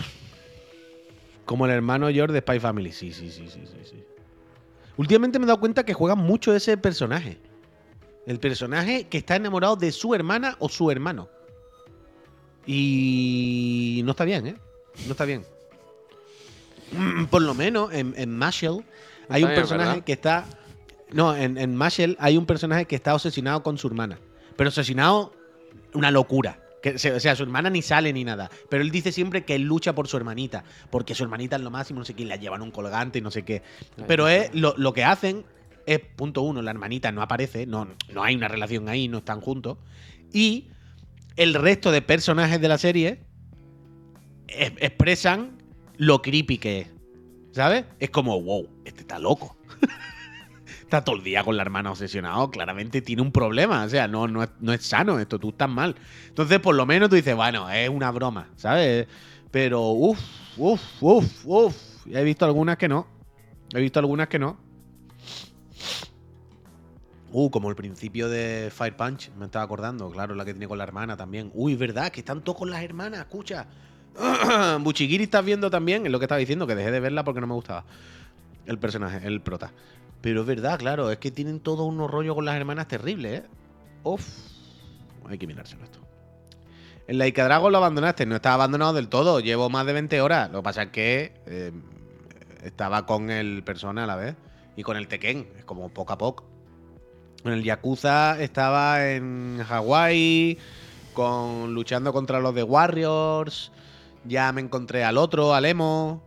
Como 1.46 1.64
el 1.64 1.72
hermano 1.72 2.10
George 2.10 2.34
de 2.34 2.40
Spy 2.40 2.60
Family. 2.60 2.92
Sí, 2.92 3.14
sí, 3.14 3.30
sí, 3.30 3.48
sí, 3.48 3.66
sí, 3.66 3.78
sí. 3.82 4.04
Últimamente 4.96 5.38
me 5.38 5.44
he 5.44 5.48
dado 5.48 5.60
cuenta 5.60 5.84
que 5.84 5.94
juegan 5.94 6.18
mucho 6.18 6.54
ese 6.54 6.76
personaje. 6.76 7.38
El 8.26 8.38
personaje 8.40 9.06
que 9.08 9.18
está 9.18 9.36
enamorado 9.36 9.76
de 9.76 9.92
su 9.92 10.14
hermana 10.14 10.56
o 10.58 10.68
su 10.68 10.90
hermano. 10.90 11.28
Y 12.66 14.02
no 14.04 14.12
está 14.12 14.24
bien, 14.24 14.46
¿eh? 14.46 14.56
No 15.06 15.12
está 15.12 15.24
bien. 15.24 15.44
Por 17.30 17.42
lo 17.42 17.54
menos 17.54 17.92
en, 17.92 18.14
en 18.16 18.36
Marshall 18.36 18.84
hay 19.28 19.42
Está 19.42 19.46
un 19.46 19.48
bien, 19.48 19.54
personaje 19.54 19.90
¿verdad? 19.90 20.04
que 20.04 20.12
está. 20.12 20.44
No, 21.12 21.36
en, 21.36 21.56
en 21.58 21.76
Marshall 21.76 22.16
hay 22.18 22.36
un 22.36 22.46
personaje 22.46 22.86
que 22.86 22.96
está 22.96 23.14
obsesionado 23.14 23.62
con 23.62 23.78
su 23.78 23.86
hermana. 23.86 24.18
Pero 24.56 24.68
obsesionado, 24.68 25.32
una 25.94 26.10
locura. 26.10 26.60
Que, 26.94 27.12
o 27.12 27.20
sea, 27.20 27.34
su 27.34 27.42
hermana 27.42 27.70
ni 27.70 27.82
sale 27.82 28.12
ni 28.12 28.22
nada. 28.24 28.50
Pero 28.68 28.82
él 28.82 28.90
dice 28.90 29.10
siempre 29.12 29.44
que 29.44 29.54
él 29.54 29.62
lucha 29.62 29.94
por 29.94 30.06
su 30.08 30.16
hermanita. 30.16 30.64
Porque 30.90 31.14
su 31.14 31.22
hermanita 31.24 31.56
es 31.56 31.62
lo 31.62 31.70
máximo, 31.70 31.98
no 32.00 32.04
sé 32.04 32.14
qué, 32.14 32.22
y 32.22 32.26
la 32.26 32.36
llevan 32.36 32.62
un 32.62 32.70
colgante 32.70 33.18
y 33.18 33.22
no 33.22 33.30
sé 33.30 33.44
qué. 33.44 33.62
Pero 34.06 34.28
es, 34.28 34.54
lo, 34.54 34.74
lo 34.76 34.92
que 34.92 35.04
hacen 35.04 35.44
es, 35.86 36.00
punto 36.00 36.42
uno, 36.42 36.62
la 36.62 36.70
hermanita 36.70 37.10
no 37.12 37.22
aparece, 37.22 37.66
no, 37.66 37.88
no 38.12 38.22
hay 38.22 38.34
una 38.36 38.48
relación 38.48 38.88
ahí, 38.88 39.08
no 39.08 39.18
están 39.18 39.40
juntos. 39.40 39.78
Y 40.32 40.68
el 41.36 41.54
resto 41.54 41.90
de 41.92 42.02
personajes 42.02 42.60
de 42.60 42.68
la 42.68 42.78
serie 42.78 43.20
es- 44.48 44.72
expresan 44.78 45.58
lo 45.96 46.22
creepy 46.22 46.58
que 46.58 46.80
es. 46.80 46.88
¿Sabes? 47.52 47.84
Es 48.00 48.10
como, 48.10 48.40
wow, 48.42 48.68
este 48.84 49.00
está 49.00 49.18
loco. 49.18 49.56
todo 51.04 51.16
el 51.16 51.24
día 51.24 51.44
con 51.44 51.56
la 51.56 51.62
hermana 51.62 51.90
obsesionado. 51.90 52.50
Claramente 52.50 53.02
tiene 53.02 53.22
un 53.22 53.32
problema. 53.32 53.84
O 53.84 53.88
sea, 53.88 54.08
no, 54.08 54.28
no, 54.28 54.46
no 54.60 54.72
es 54.72 54.84
sano 54.84 55.18
esto, 55.18 55.38
tú 55.38 55.50
estás 55.50 55.68
mal. 55.68 55.96
Entonces, 56.28 56.60
por 56.60 56.74
lo 56.74 56.86
menos 56.86 57.08
tú 57.08 57.16
dices, 57.16 57.34
bueno, 57.34 57.70
es 57.70 57.88
una 57.88 58.10
broma, 58.10 58.48
¿sabes? 58.56 59.06
Pero, 59.50 59.90
uff, 59.90 60.20
uff, 60.56 60.82
uff, 61.02 61.46
uff. 61.46 61.76
He 62.10 62.22
visto 62.22 62.44
algunas 62.44 62.76
que 62.76 62.88
no. 62.88 63.06
He 63.74 63.80
visto 63.80 63.98
algunas 63.98 64.28
que 64.28 64.38
no. 64.38 64.58
Uh, 67.32 67.50
como 67.50 67.68
el 67.68 67.76
principio 67.76 68.28
de 68.28 68.70
Fire 68.72 68.96
Punch, 68.96 69.30
me 69.36 69.46
estaba 69.46 69.64
acordando, 69.64 70.10
claro, 70.10 70.34
la 70.34 70.44
que 70.44 70.54
tiene 70.54 70.68
con 70.68 70.78
la 70.78 70.84
hermana 70.84 71.16
también. 71.16 71.50
Uy, 71.54 71.74
verdad, 71.74 72.10
que 72.10 72.20
están 72.20 72.42
todos 72.42 72.58
con 72.58 72.70
las 72.70 72.82
hermanas, 72.82 73.20
escucha. 73.20 73.66
Buchigiri 74.80 75.24
estás 75.24 75.44
viendo 75.44 75.68
también, 75.68 76.06
es 76.06 76.12
lo 76.12 76.18
que 76.18 76.24
estaba 76.24 76.38
diciendo, 76.38 76.66
que 76.66 76.74
dejé 76.74 76.90
de 76.90 77.00
verla 77.00 77.24
porque 77.24 77.40
no 77.40 77.46
me 77.46 77.54
gustaba 77.54 77.84
el 78.66 78.78
personaje, 78.78 79.26
el 79.26 79.40
prota. 79.40 79.72
Pero 80.26 80.40
es 80.40 80.46
verdad, 80.48 80.76
claro, 80.76 81.12
es 81.12 81.18
que 81.18 81.30
tienen 81.30 81.60
todos 81.60 81.86
unos 81.86 82.10
rollos 82.10 82.34
con 82.34 82.44
las 82.44 82.56
hermanas 82.56 82.88
terribles, 82.88 83.42
¿eh? 83.42 83.46
Uf, 84.02 84.26
hay 85.28 85.38
que 85.38 85.46
mirárselo 85.46 85.84
esto. 85.84 86.00
En 87.06 87.18
la 87.18 87.28
Ica 87.28 87.44
Dragon 87.44 87.70
lo 87.70 87.78
abandonaste, 87.78 88.26
no 88.26 88.34
estaba 88.34 88.54
abandonado 88.54 88.92
del 88.94 89.08
todo, 89.08 89.38
llevo 89.38 89.70
más 89.70 89.86
de 89.86 89.92
20 89.92 90.20
horas. 90.20 90.50
Lo 90.50 90.58
que 90.58 90.64
pasa 90.64 90.82
es 90.82 90.88
que 90.88 91.32
eh, 91.46 91.70
estaba 92.64 93.06
con 93.06 93.30
el 93.30 93.62
Persona 93.62 94.02
a 94.02 94.06
la 94.08 94.16
vez 94.16 94.34
y 94.76 94.82
con 94.82 94.96
el 94.96 95.06
Tekken, 95.06 95.46
es 95.58 95.64
como 95.64 95.90
poco 95.90 96.14
a 96.14 96.18
poco. 96.18 96.44
En 97.44 97.52
el 97.52 97.62
Yakuza 97.62 98.42
estaba 98.42 99.08
en 99.08 99.62
Hawái, 99.64 100.58
con, 101.14 101.72
luchando 101.72 102.12
contra 102.12 102.40
los 102.40 102.52
de 102.52 102.64
Warriors. 102.64 103.70
Ya 104.24 104.50
me 104.50 104.60
encontré 104.60 105.04
al 105.04 105.18
otro, 105.18 105.54
al 105.54 105.66
Emo. 105.66 106.20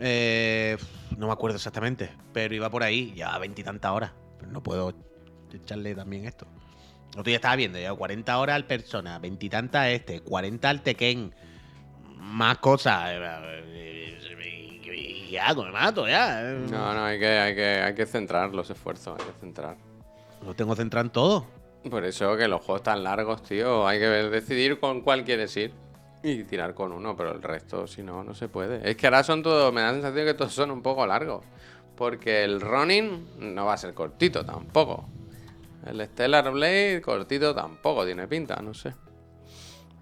Eh, 0.00 0.76
no 1.16 1.26
me 1.26 1.32
acuerdo 1.32 1.56
exactamente, 1.56 2.10
pero 2.32 2.54
iba 2.54 2.70
por 2.70 2.82
ahí, 2.82 3.12
ya 3.14 3.36
veintitantas 3.38 3.90
horas. 3.90 4.12
Pero 4.38 4.52
no 4.52 4.62
puedo 4.62 4.94
echarle 5.52 5.94
también 5.94 6.24
esto. 6.24 6.46
Otro 7.10 7.24
día 7.24 7.36
estaba 7.36 7.56
viendo, 7.56 7.78
ya 7.78 7.92
40 7.92 8.38
horas 8.38 8.56
al 8.56 8.66
Persona, 8.66 9.18
veintitantas 9.18 9.80
a 9.82 9.90
este, 9.90 10.20
40 10.20 10.70
al 10.70 10.82
Tekken. 10.82 11.34
Más 12.16 12.58
cosas. 12.58 13.10
Y 14.92 15.30
ya, 15.30 15.54
me 15.54 15.70
mato, 15.70 16.06
ya. 16.06 16.42
No, 16.42 16.94
no, 16.94 17.04
hay 17.04 17.18
que, 17.18 17.26
hay, 17.26 17.54
que, 17.54 17.64
hay 17.64 17.94
que 17.94 18.06
centrar 18.06 18.54
los 18.54 18.70
esfuerzos, 18.70 19.18
hay 19.18 19.26
que 19.26 19.40
centrar. 19.40 19.76
Lo 20.44 20.54
tengo 20.54 20.74
centrado 20.76 21.06
en 21.06 21.12
todo. 21.12 21.46
Por 21.88 22.04
eso 22.04 22.36
que 22.36 22.46
los 22.46 22.62
juegos 22.62 22.82
tan 22.82 23.02
largos, 23.02 23.42
tío, 23.42 23.86
hay 23.86 23.98
que 23.98 24.06
decidir 24.06 24.78
con 24.78 25.00
cuál 25.00 25.24
quieres 25.24 25.56
ir 25.56 25.72
y 26.22 26.44
tirar 26.44 26.74
con 26.74 26.92
uno, 26.92 27.16
pero 27.16 27.32
el 27.32 27.42
resto, 27.42 27.86
si 27.86 28.02
no, 28.02 28.22
no 28.22 28.34
se 28.34 28.48
puede. 28.48 28.88
Es 28.88 28.96
que 28.96 29.06
ahora 29.06 29.22
son 29.22 29.42
todos, 29.42 29.72
me 29.72 29.80
da 29.80 29.88
la 29.88 29.92
sensación 29.94 30.26
que 30.26 30.34
todos 30.34 30.52
son 30.52 30.70
un 30.70 30.82
poco 30.82 31.06
largos. 31.06 31.44
Porque 31.96 32.44
el 32.44 32.60
running 32.60 33.54
no 33.54 33.66
va 33.66 33.74
a 33.74 33.76
ser 33.76 33.94
cortito 33.94 34.44
tampoco. 34.44 35.06
El 35.86 36.00
Stellar 36.06 36.50
Blade 36.50 37.00
cortito 37.02 37.54
tampoco 37.54 38.04
tiene 38.04 38.26
pinta, 38.28 38.56
no 38.62 38.74
sé. 38.74 38.94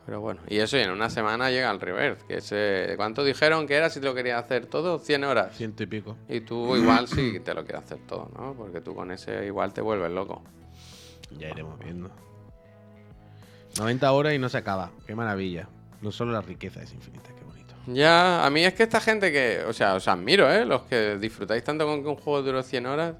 Pero 0.06 0.20
bueno, 0.20 0.40
y 0.48 0.58
eso 0.58 0.78
y 0.78 0.80
en 0.80 0.90
una 0.90 1.10
semana 1.10 1.50
llega 1.50 1.70
el 1.70 1.80
reverse. 1.80 2.24
Que 2.26 2.36
ese, 2.38 2.94
¿Cuánto 2.96 3.22
dijeron 3.22 3.66
que 3.66 3.74
era 3.74 3.90
si 3.90 4.00
te 4.00 4.06
lo 4.06 4.14
querías 4.14 4.42
hacer 4.42 4.66
todo? 4.66 4.98
100 4.98 5.24
horas. 5.24 5.56
Ciento 5.56 5.82
y 5.82 5.86
pico. 5.86 6.16
Y 6.28 6.40
tú 6.40 6.76
igual 6.76 7.06
sí 7.08 7.40
te 7.40 7.52
lo 7.52 7.62
quieres 7.64 7.84
hacer 7.84 7.98
todo, 8.06 8.30
¿no? 8.34 8.54
Porque 8.54 8.80
tú 8.80 8.94
con 8.94 9.10
ese 9.10 9.44
igual 9.44 9.72
te 9.74 9.82
vuelves 9.82 10.10
loco. 10.10 10.42
Ya 11.38 11.48
iremos 11.48 11.78
viendo. 11.78 12.10
90 13.78 14.10
horas 14.10 14.32
y 14.34 14.38
no 14.38 14.48
se 14.48 14.56
acaba. 14.56 14.90
Qué 15.06 15.14
maravilla. 15.14 15.68
No 16.00 16.12
solo 16.12 16.32
la 16.32 16.40
riqueza 16.40 16.82
es 16.82 16.92
infinita, 16.92 17.30
qué 17.36 17.44
bonito. 17.44 17.74
Ya, 17.86 18.44
a 18.44 18.50
mí 18.50 18.64
es 18.64 18.74
que 18.74 18.82
esta 18.84 19.00
gente 19.00 19.32
que, 19.32 19.64
o 19.66 19.72
sea, 19.72 19.94
os 19.94 20.06
admiro, 20.08 20.50
¿eh? 20.52 20.64
Los 20.64 20.82
que 20.82 21.16
disfrutáis 21.18 21.64
tanto 21.64 21.86
con 21.86 22.02
que 22.02 22.08
un 22.08 22.16
juego 22.16 22.42
dure 22.42 22.62
100 22.62 22.86
horas. 22.86 23.14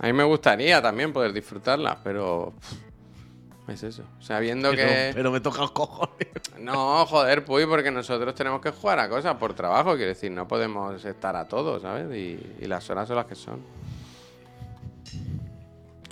A 0.00 0.06
mí 0.06 0.12
me 0.12 0.24
gustaría 0.24 0.80
también 0.80 1.12
poder 1.12 1.32
disfrutarla, 1.32 1.98
pero... 2.02 2.54
Es 3.68 3.82
eso. 3.84 4.02
O 4.18 4.22
sea, 4.22 4.40
viendo 4.40 4.70
Pero, 4.70 4.88
que... 4.88 5.10
pero 5.14 5.30
me 5.30 5.40
toca 5.40 5.60
los 5.60 5.70
cojones. 5.70 6.16
No, 6.58 7.06
joder, 7.06 7.44
pues 7.44 7.66
porque 7.66 7.90
nosotros 7.90 8.34
tenemos 8.34 8.60
que 8.60 8.70
jugar 8.70 8.98
a 8.98 9.08
cosas 9.08 9.36
por 9.36 9.54
trabajo, 9.54 9.94
quiero 9.94 10.08
decir, 10.08 10.30
no 10.32 10.48
podemos 10.48 11.04
estar 11.04 11.36
a 11.36 11.46
todo, 11.46 11.78
¿sabes? 11.80 12.06
Y, 12.16 12.40
y 12.60 12.66
las 12.66 12.88
horas 12.90 13.06
son 13.08 13.16
las 13.16 13.26
que 13.26 13.34
son. 13.34 13.60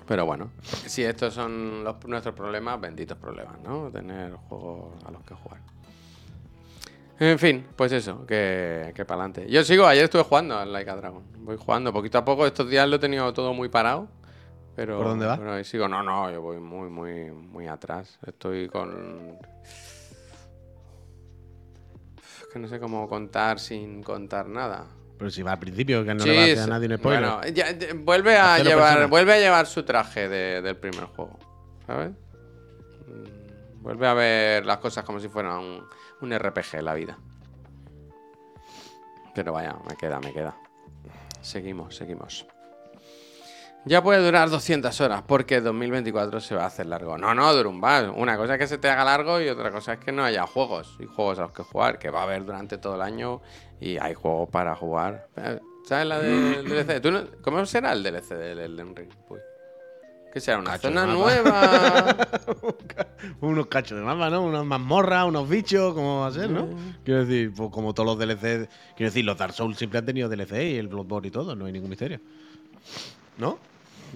Pero 0.07 0.27
bueno, 0.27 0.51
si 0.87 1.03
estos 1.05 1.35
son 1.35 1.85
los- 1.85 2.05
nuestros 2.07 2.35
problemas, 2.35 2.81
benditos 2.81 3.17
problemas, 3.17 3.59
¿no? 3.63 3.91
Tener 3.91 4.33
juegos 4.49 4.93
a 5.05 5.11
los 5.11 5.23
que 5.23 5.35
jugar. 5.35 5.61
En 7.21 7.39
fin, 7.39 7.67
pues 7.77 7.93
eso, 7.93 8.25
que, 8.27 8.93
que 8.95 9.05
para 9.05 9.21
adelante. 9.25 9.47
Yo 9.51 9.63
sigo, 9.63 9.87
ayer 9.87 10.05
estuve 10.05 10.23
jugando 10.23 10.57
al 10.59 10.73
Like 10.73 10.91
a 10.91 10.97
Dragon. 10.97 11.23
Voy 11.45 11.57
jugando 11.59 11.93
poquito 11.93 12.17
a 12.19 12.25
poco, 12.25 12.47
estos 12.47 12.69
días 12.71 12.89
lo 12.89 12.97
he 12.97 12.99
tenido 12.99 13.31
todo 13.35 13.53
muy 13.53 13.69
parado. 13.69 14.09
Pero, 14.75 14.97
¿Por 14.97 15.07
dónde 15.09 15.27
vas? 15.27 15.39
pero 15.39 15.53
ahí 15.53 15.65
sigo, 15.65 15.87
no, 15.87 16.03
no, 16.03 16.31
yo 16.33 16.41
voy 16.41 16.59
muy, 16.59 16.89
muy, 16.89 17.31
muy 17.31 17.67
atrás. 17.69 18.19
Estoy 18.27 18.69
con. 18.69 19.37
Es 22.17 22.47
que 22.53 22.59
no 22.59 22.69
sé 22.69 22.81
cómo 22.81 23.07
contar 23.09 23.59
sin 23.61 24.03
contar 24.03 24.49
nada. 24.49 24.87
Pero 25.19 25.31
si 25.31 25.43
va 25.43 25.53
al 25.53 25.59
principio, 25.59 26.03
que 26.05 26.15
no 26.15 26.21
Sí, 26.25 26.31
le 26.31 26.35
va 26.37 26.41
a 26.41 26.45
hacer 26.45 26.59
a 26.61 26.67
nadie 26.69 26.89
un 26.89 26.97
spoiler. 26.97 27.21
Bueno, 27.31 27.43
ya- 27.55 27.71
ya- 27.73 27.89
vuelve 27.95 28.39
a 28.39 28.59
llevar, 28.61 29.09
vuelve 29.09 29.35
a 29.35 29.39
llevar 29.39 29.67
su 29.67 29.83
traje 29.83 30.29
de- 30.29 30.63
del 30.63 30.77
primer 30.77 31.05
juego, 31.05 31.39
¿sabes? 31.87 32.13
Mm, 33.07 33.83
Vuelve 33.83 34.07
a 34.07 34.15
ver 34.15 34.67
las 34.67 34.77
cosas 34.79 35.05
como 35.05 35.21
si 35.21 35.29
fuera 35.29 35.59
un, 35.59 35.83
un 36.23 36.33
RPG 36.37 36.83
la 36.83 36.95
vida. 36.95 37.19
Pero 39.35 39.53
vaya, 39.53 39.77
me 39.89 39.97
queda, 39.97 40.21
me 40.21 40.33
queda. 40.33 40.57
Seguimos, 41.41 41.97
seguimos. 41.97 42.47
Ya 43.87 44.03
puede 44.03 44.23
durar 44.23 44.51
200 44.51 45.01
horas 45.01 45.23
porque 45.27 45.61
2024 45.63 46.41
se 46.41 46.55
va 46.55 46.65
a 46.65 46.67
hacer 46.67 46.85
largo. 46.87 47.17
No, 47.17 47.35
no, 47.35 47.55
bar. 47.81 48.11
Una 48.11 48.37
cosa 48.37 48.55
es 48.55 48.59
que 48.59 48.67
se 48.67 48.77
te 48.77 48.91
haga 48.91 49.05
largo 49.05 49.41
y 49.41 49.49
otra 49.49 49.71
cosa 49.71 49.95
es 49.95 50.01
que 50.01 50.13
no 50.13 50.23
haya 50.23 50.47
juegos 50.47 50.97
y 50.99 51.07
juegos 51.07 51.39
a 51.39 51.43
los 51.43 51.53
que 51.53 51.63
jugar, 51.63 51.99
que 51.99 52.11
va 52.11 52.21
a 52.21 52.23
haber 52.25 52.45
durante 52.45 52.77
todo 52.77 52.97
el 52.97 53.03
año 53.03 53.41
y 53.81 53.97
hay 53.97 54.13
juegos 54.13 54.51
para 54.51 54.75
jugar. 54.77 55.29
Eh, 55.37 55.61
¿Sabes 55.87 56.07
la 56.07 56.19
del 56.19 56.65
DLC? 56.69 57.01
¿Tú 57.01 57.11
no- 57.11 57.25
¿Cómo 57.43 57.65
será 57.65 57.93
el 57.93 58.03
DLC 58.03 58.35
del 58.35 58.59
Elden 58.59 58.95
Ring? 58.95 59.11
Uy. 59.31 59.39
¿Qué 60.33 60.41
será? 60.41 60.59
¿Una 60.59 60.71
Cacho 60.73 60.89
zona 60.89 61.07
nueva? 61.07 62.17
unos 63.41 63.67
cachos 63.67 63.99
de 63.99 64.05
mapa, 64.05 64.31
¿no? 64.31 64.43
Unas 64.45 64.65
mazmorras, 64.65 65.27
unos 65.27 65.49
bichos, 65.49 65.93
¿cómo 65.95 66.21
va 66.21 66.29
a 66.29 66.33
ser, 66.33 66.51
no? 66.51 66.69
Quiero 67.05 67.25
decir, 67.25 67.53
pues 67.55 67.71
como 67.71 67.93
todos 67.95 68.07
los 68.07 68.19
DLC. 68.19 68.69
Quiero 68.97 69.11
decir, 69.11 69.25
los 69.25 69.37
Dark 69.37 69.55
Souls 69.55 69.77
siempre 69.77 69.99
han 69.99 70.07
tenido 70.07 70.29
DLC 70.29 70.53
y 70.73 70.77
el 70.77 70.89
Bloodborne 70.89 71.29
y 71.29 71.31
todo, 71.33 71.57
no 71.57 71.67
hay 71.67 71.73
ningún 71.73 71.91
misterio. 71.91 72.21
¿No? 73.39 73.59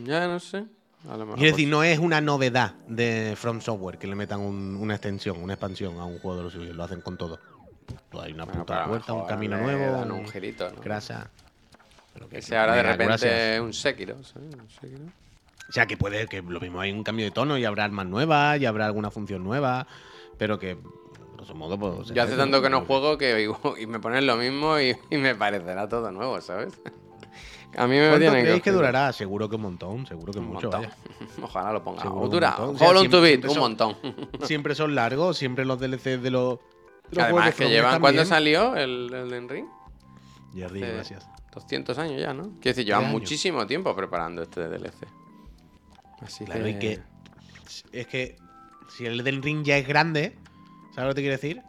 ya 0.04 0.26
no 0.26 0.38
sé. 0.40 0.64
A 1.08 1.16
lo 1.16 1.26
mejor. 1.26 1.34
Quiero 1.38 1.52
decir, 1.56 1.68
no 1.68 1.82
es 1.82 1.98
una 1.98 2.20
novedad 2.20 2.74
de 2.88 3.34
From 3.36 3.60
Software 3.60 3.98
que 3.98 4.06
le 4.06 4.14
metan 4.14 4.40
un- 4.40 4.76
una 4.76 4.94
extensión, 4.94 5.42
una 5.42 5.52
expansión 5.54 5.98
a 5.98 6.04
un 6.04 6.18
juego 6.18 6.38
de 6.38 6.42
los 6.44 6.52
suyos. 6.52 6.74
Lo 6.74 6.82
hacen 6.84 7.00
con 7.00 7.16
todo. 7.18 7.38
Pues 8.10 8.24
hay 8.24 8.32
una 8.32 8.44
Bueno, 8.44 8.60
puta 8.60 8.72
pero 8.72 8.78
a 8.80 8.82
lo 8.84 8.88
vuelta, 8.88 9.12
un 9.12 9.18
mejor 9.18 9.30
camino 9.30 9.56
le 9.58 9.62
nuevo. 9.64 9.92
dan 9.92 10.12
un- 10.12 10.26
girito, 10.28 10.70
¿no? 10.70 10.80
Grasa. 10.80 11.28
Pero 12.14 12.28
que- 12.28 12.38
Ese 12.38 12.56
ahora 12.56 12.74
de 12.76 12.82
repente 12.84 13.04
gracias. 13.06 13.60
un 13.60 13.72
Sekiro, 13.74 14.22
¿sabes? 14.24 14.54
Un 14.54 14.70
Sekiro. 14.70 15.02
O 15.68 15.72
sea, 15.72 15.86
que 15.86 15.96
puede 15.96 16.26
que 16.26 16.42
lo 16.42 16.60
mismo 16.60 16.80
hay 16.80 16.92
un 16.92 17.02
cambio 17.04 17.24
de 17.24 17.30
tono 17.30 17.56
y 17.58 17.64
habrá 17.64 17.84
armas 17.84 18.06
nuevas 18.06 18.60
y 18.60 18.66
habrá 18.66 18.86
alguna 18.86 19.10
función 19.10 19.42
nueva, 19.44 19.86
pero 20.38 20.58
que, 20.58 20.76
grosso 21.36 21.54
modo, 21.54 21.78
pues. 21.78 22.08
Yo 22.08 22.22
hace 22.22 22.36
tanto 22.36 22.60
que 22.62 22.68
no 22.70 22.82
juego 22.82 23.16
que 23.18 23.48
y 23.80 23.86
me 23.86 23.98
ponen 24.00 24.26
lo 24.26 24.36
mismo 24.36 24.78
y, 24.78 24.96
y 25.10 25.16
me 25.16 25.34
parecerá 25.34 25.88
todo 25.88 26.10
nuevo, 26.12 26.40
¿sabes? 26.40 26.74
A 27.76 27.88
mí 27.88 27.96
me 27.96 28.02
¿Cuánto 28.08 28.18
tienen 28.20 28.42
creéis 28.44 28.62
que 28.62 28.70
ofrecer. 28.70 28.74
durará? 28.74 29.12
Seguro 29.12 29.48
que 29.48 29.56
un 29.56 29.62
montón, 29.62 30.06
seguro 30.06 30.32
que 30.32 30.38
Un 30.38 30.46
mucho. 30.46 30.70
vaya. 30.70 30.92
Ojalá 31.42 31.72
lo 31.72 31.82
ponga. 31.82 32.04
Dura. 32.04 32.54
O 32.58 32.78
sea, 32.78 32.86
Hold 32.88 32.96
on 32.98 33.02
siempre- 33.08 33.08
to 33.08 33.20
beat, 33.20 33.44
un 33.50 33.58
montón. 33.58 33.96
Siempre 34.44 34.76
son 34.76 34.94
largos, 34.94 35.36
siempre 35.38 35.64
los 35.64 35.80
DLCs 35.80 36.22
de 36.22 36.30
los. 36.30 36.58
de 37.10 37.16
los 37.16 37.24
Además, 37.24 37.46
de 37.46 37.52
que 37.64 37.70
llevan. 37.70 38.00
¿Cuándo 38.00 38.24
salió 38.24 38.76
el 38.76 39.48
Ring? 39.48 39.66
Jerry, 40.54 40.84
Hace 40.84 40.92
gracias. 40.92 41.28
200 41.52 41.98
años 41.98 42.20
ya, 42.20 42.32
¿no? 42.32 42.44
Quiero 42.60 42.76
decir, 42.76 42.84
llevan 42.84 43.10
muchísimo 43.10 43.66
tiempo 43.66 43.92
preparando 43.96 44.42
este 44.42 44.68
DLC. 44.68 44.94
Así 46.20 46.44
Claro, 46.44 46.64
que. 46.64 46.70
y 46.70 46.78
que. 46.78 47.00
Es 47.92 48.06
que. 48.06 48.36
Si 48.88 49.06
el 49.06 49.24
del 49.24 49.42
ring 49.42 49.64
ya 49.64 49.76
es 49.78 49.86
grande, 49.88 50.36
¿sabes 50.94 51.08
lo 51.08 51.08
que 51.10 51.14
te 51.14 51.20
quiero 51.22 51.36
decir? 51.36 51.62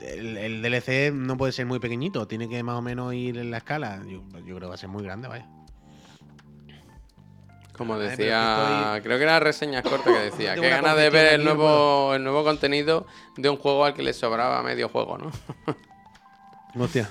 El, 0.00 0.36
el 0.38 0.62
DLC 0.62 1.12
no 1.12 1.36
puede 1.36 1.52
ser 1.52 1.66
muy 1.66 1.78
pequeñito, 1.78 2.26
tiene 2.26 2.48
que 2.48 2.62
más 2.62 2.76
o 2.76 2.82
menos 2.82 3.12
ir 3.14 3.36
en 3.38 3.50
la 3.50 3.58
escala. 3.58 4.00
Yo, 4.06 4.22
yo 4.38 4.56
creo 4.56 4.60
que 4.60 4.66
va 4.66 4.74
a 4.74 4.78
ser 4.78 4.88
muy 4.88 5.02
grande, 5.04 5.28
vaya. 5.28 5.46
Como 7.76 7.98
decía, 7.98 9.00
creo 9.02 9.16
que 9.16 9.24
era 9.24 9.40
reseñas 9.40 9.82
cortas 9.82 10.12
que 10.12 10.20
decía, 10.24 10.54
que 10.60 10.68
ganas 10.68 10.96
de 10.96 11.08
ver 11.08 11.34
el 11.34 11.44
nuevo, 11.44 12.14
el 12.14 12.22
nuevo 12.22 12.44
contenido 12.44 13.06
de 13.36 13.48
un 13.48 13.56
juego 13.56 13.84
al 13.86 13.94
que 13.94 14.02
le 14.02 14.12
sobraba 14.12 14.62
medio 14.62 14.88
juego, 14.88 15.16
¿no? 15.16 15.30
Hostia. 16.82 17.08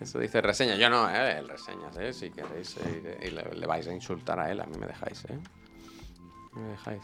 Eso 0.00 0.18
dice 0.18 0.42
reseñas. 0.42 0.78
Yo 0.78 0.90
no, 0.90 1.08
¿eh? 1.08 1.38
El 1.38 1.48
reseñas, 1.48 1.96
¿eh? 1.96 2.12
Si 2.12 2.30
queréis 2.30 2.76
eh, 2.84 3.20
y 3.26 3.30
le, 3.30 3.54
le 3.54 3.66
vais 3.66 3.86
a 3.88 3.92
insultar 3.94 4.38
a 4.38 4.50
él, 4.50 4.60
a 4.60 4.66
mí 4.66 4.76
me 4.78 4.86
dejáis, 4.86 5.24
¿eh? 5.26 5.38
Me 6.54 6.68
dejáis. 6.68 7.02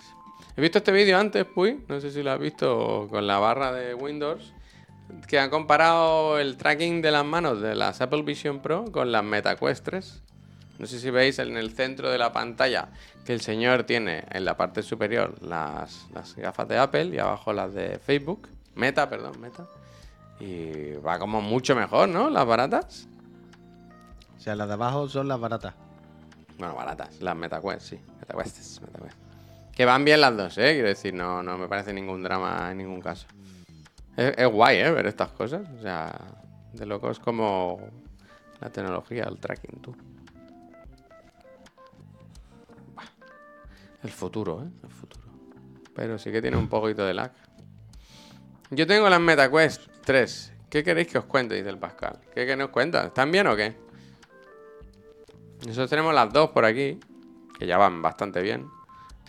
He 0.56 0.60
visto 0.60 0.78
este 0.78 0.92
vídeo 0.92 1.18
antes, 1.18 1.44
Puy, 1.44 1.84
no 1.88 2.00
sé 2.00 2.10
si 2.10 2.22
lo 2.22 2.32
has 2.32 2.38
visto 2.38 3.06
con 3.10 3.26
la 3.26 3.38
barra 3.38 3.72
de 3.72 3.94
Windows, 3.94 4.52
que 5.26 5.38
han 5.38 5.50
comparado 5.50 6.38
el 6.38 6.56
tracking 6.56 7.00
de 7.02 7.10
las 7.10 7.24
manos 7.24 7.60
de 7.60 7.74
las 7.74 8.00
Apple 8.00 8.22
Vision 8.22 8.60
Pro 8.60 8.86
con 8.90 9.10
las 9.10 9.24
MetaQuest 9.24 9.84
3. 9.84 10.22
No 10.78 10.86
sé 10.86 11.00
si 11.00 11.10
veis 11.10 11.38
en 11.38 11.56
el 11.56 11.72
centro 11.72 12.10
de 12.10 12.18
la 12.18 12.32
pantalla 12.32 12.88
que 13.24 13.32
el 13.32 13.40
señor 13.40 13.82
tiene 13.84 14.24
en 14.30 14.44
la 14.44 14.56
parte 14.56 14.82
superior 14.82 15.34
las, 15.42 16.06
las 16.14 16.36
gafas 16.36 16.68
de 16.68 16.78
Apple 16.78 17.06
y 17.06 17.18
abajo 17.18 17.52
las 17.52 17.74
de 17.74 17.98
Facebook. 17.98 18.48
Meta, 18.74 19.08
perdón, 19.08 19.40
Meta. 19.40 19.66
Y 20.38 20.92
va 21.04 21.18
como 21.18 21.40
mucho 21.40 21.74
mejor, 21.74 22.08
¿no? 22.08 22.30
Las 22.30 22.46
baratas. 22.46 23.08
O 24.36 24.40
sea, 24.40 24.54
las 24.54 24.68
de 24.68 24.74
abajo 24.74 25.08
son 25.08 25.26
las 25.26 25.40
baratas. 25.40 25.74
Bueno, 26.58 26.74
baratas, 26.76 27.20
las 27.20 27.34
MetaQuest, 27.34 27.80
sí. 27.80 28.00
MetaQuest, 28.20 28.82
MetaQuest. 28.82 29.27
Que 29.78 29.84
van 29.84 30.04
bien 30.04 30.20
las 30.20 30.36
dos, 30.36 30.58
¿eh? 30.58 30.72
Quiero 30.72 30.88
decir, 30.88 31.14
no, 31.14 31.40
no 31.40 31.56
me 31.56 31.68
parece 31.68 31.92
ningún 31.92 32.20
drama 32.20 32.68
en 32.72 32.78
ningún 32.78 33.00
caso. 33.00 33.28
Es, 34.16 34.48
guay, 34.48 34.78
¿eh? 34.78 34.90
Ver 34.90 35.06
estas 35.06 35.28
cosas. 35.28 35.68
O 35.78 35.80
sea, 35.80 36.12
de 36.72 36.84
locos 36.84 37.20
como 37.20 37.88
la 38.60 38.70
tecnología, 38.70 39.22
el 39.30 39.38
tracking, 39.38 39.80
tú. 39.80 39.94
El 44.02 44.10
futuro, 44.10 44.64
¿eh? 44.64 44.68
El 44.82 44.90
futuro. 44.90 45.24
Pero 45.94 46.18
sí 46.18 46.32
que 46.32 46.42
tiene 46.42 46.56
un 46.56 46.68
poquito 46.68 47.06
de 47.06 47.14
lag. 47.14 47.30
Yo 48.70 48.84
tengo 48.84 49.08
las 49.08 49.20
MetaQuest 49.20 49.82
3. 50.04 50.54
¿Qué 50.68 50.82
queréis 50.82 51.06
que 51.06 51.18
os 51.18 51.24
cuente? 51.26 51.54
Dice 51.54 51.68
el 51.68 51.78
Pascal. 51.78 52.18
¿Qué, 52.34 52.46
qué 52.46 52.56
nos 52.56 52.70
cuenta? 52.70 53.06
¿Están 53.06 53.30
bien 53.30 53.46
o 53.46 53.54
qué? 53.54 53.76
Nosotros 55.68 55.88
tenemos 55.88 56.12
las 56.12 56.32
dos 56.32 56.50
por 56.50 56.64
aquí, 56.64 56.98
que 57.56 57.64
ya 57.64 57.78
van 57.78 58.02
bastante 58.02 58.42
bien. 58.42 58.76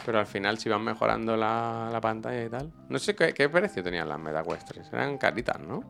Pero 0.06 0.20
al 0.20 0.26
final 0.26 0.58
si 0.58 0.70
van 0.70 0.84
mejorando 0.84 1.36
la, 1.36 1.90
la 1.92 2.02
pantalla 2.02 2.44
y 2.44 2.50
tal. 2.50 2.72
No 2.88 3.00
sé 3.00 3.16
qué, 3.16 3.34
qué 3.34 3.50
precio 3.50 3.84
tenían 3.84 4.08
las 4.08 4.20
MetaQuest 4.20 4.68
3. 4.70 4.90
Eran 4.94 5.18
caritas, 5.18 5.60
¿no? 5.60 5.84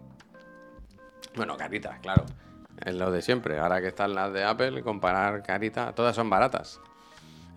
Bueno, 1.36 1.56
caritas, 1.58 2.00
claro. 2.00 2.26
Es 2.84 2.94
lo 2.96 3.12
de 3.12 3.22
siempre. 3.22 3.60
Ahora 3.60 3.82
que 3.82 3.88
están 3.88 4.16
las 4.16 4.34
de 4.34 4.44
Apple, 4.44 4.82
comparar 4.84 5.44
caritas, 5.44 5.94
todas 5.96 6.16
son 6.16 6.30
baratas. 6.30 6.80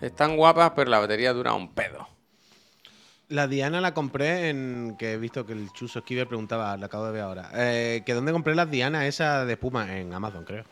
Están 0.01 0.37
guapas, 0.37 0.73
pero 0.75 0.91
la 0.91 0.99
batería 0.99 1.33
dura 1.33 1.55
un 1.55 1.73
pedo. 1.75 2.09
La 3.29 3.47
Diana 3.47 3.81
la 3.81 3.95
compré 3.95 4.51
en. 4.51 4.97
que 4.99 5.13
he 5.13 5.17
visto 5.17 5.47
que 5.47 5.53
el 5.53 5.73
Chuso 5.73 6.01
Esquivel 6.01 6.27
preguntaba, 6.27 6.77
la 6.77 6.87
acabo 6.87 7.07
de 7.07 7.13
ver 7.13 7.23
ahora. 7.23 7.51
Eh, 7.55 8.03
que 8.05 8.13
dónde 8.13 8.33
compré 8.33 8.55
las 8.55 8.71
Diana 8.71 9.07
esa 9.07 9.45
de 9.47 9.55
espuma 9.55 9.97
en 9.97 10.13
Amazon, 10.13 10.45
creo. 10.45 10.65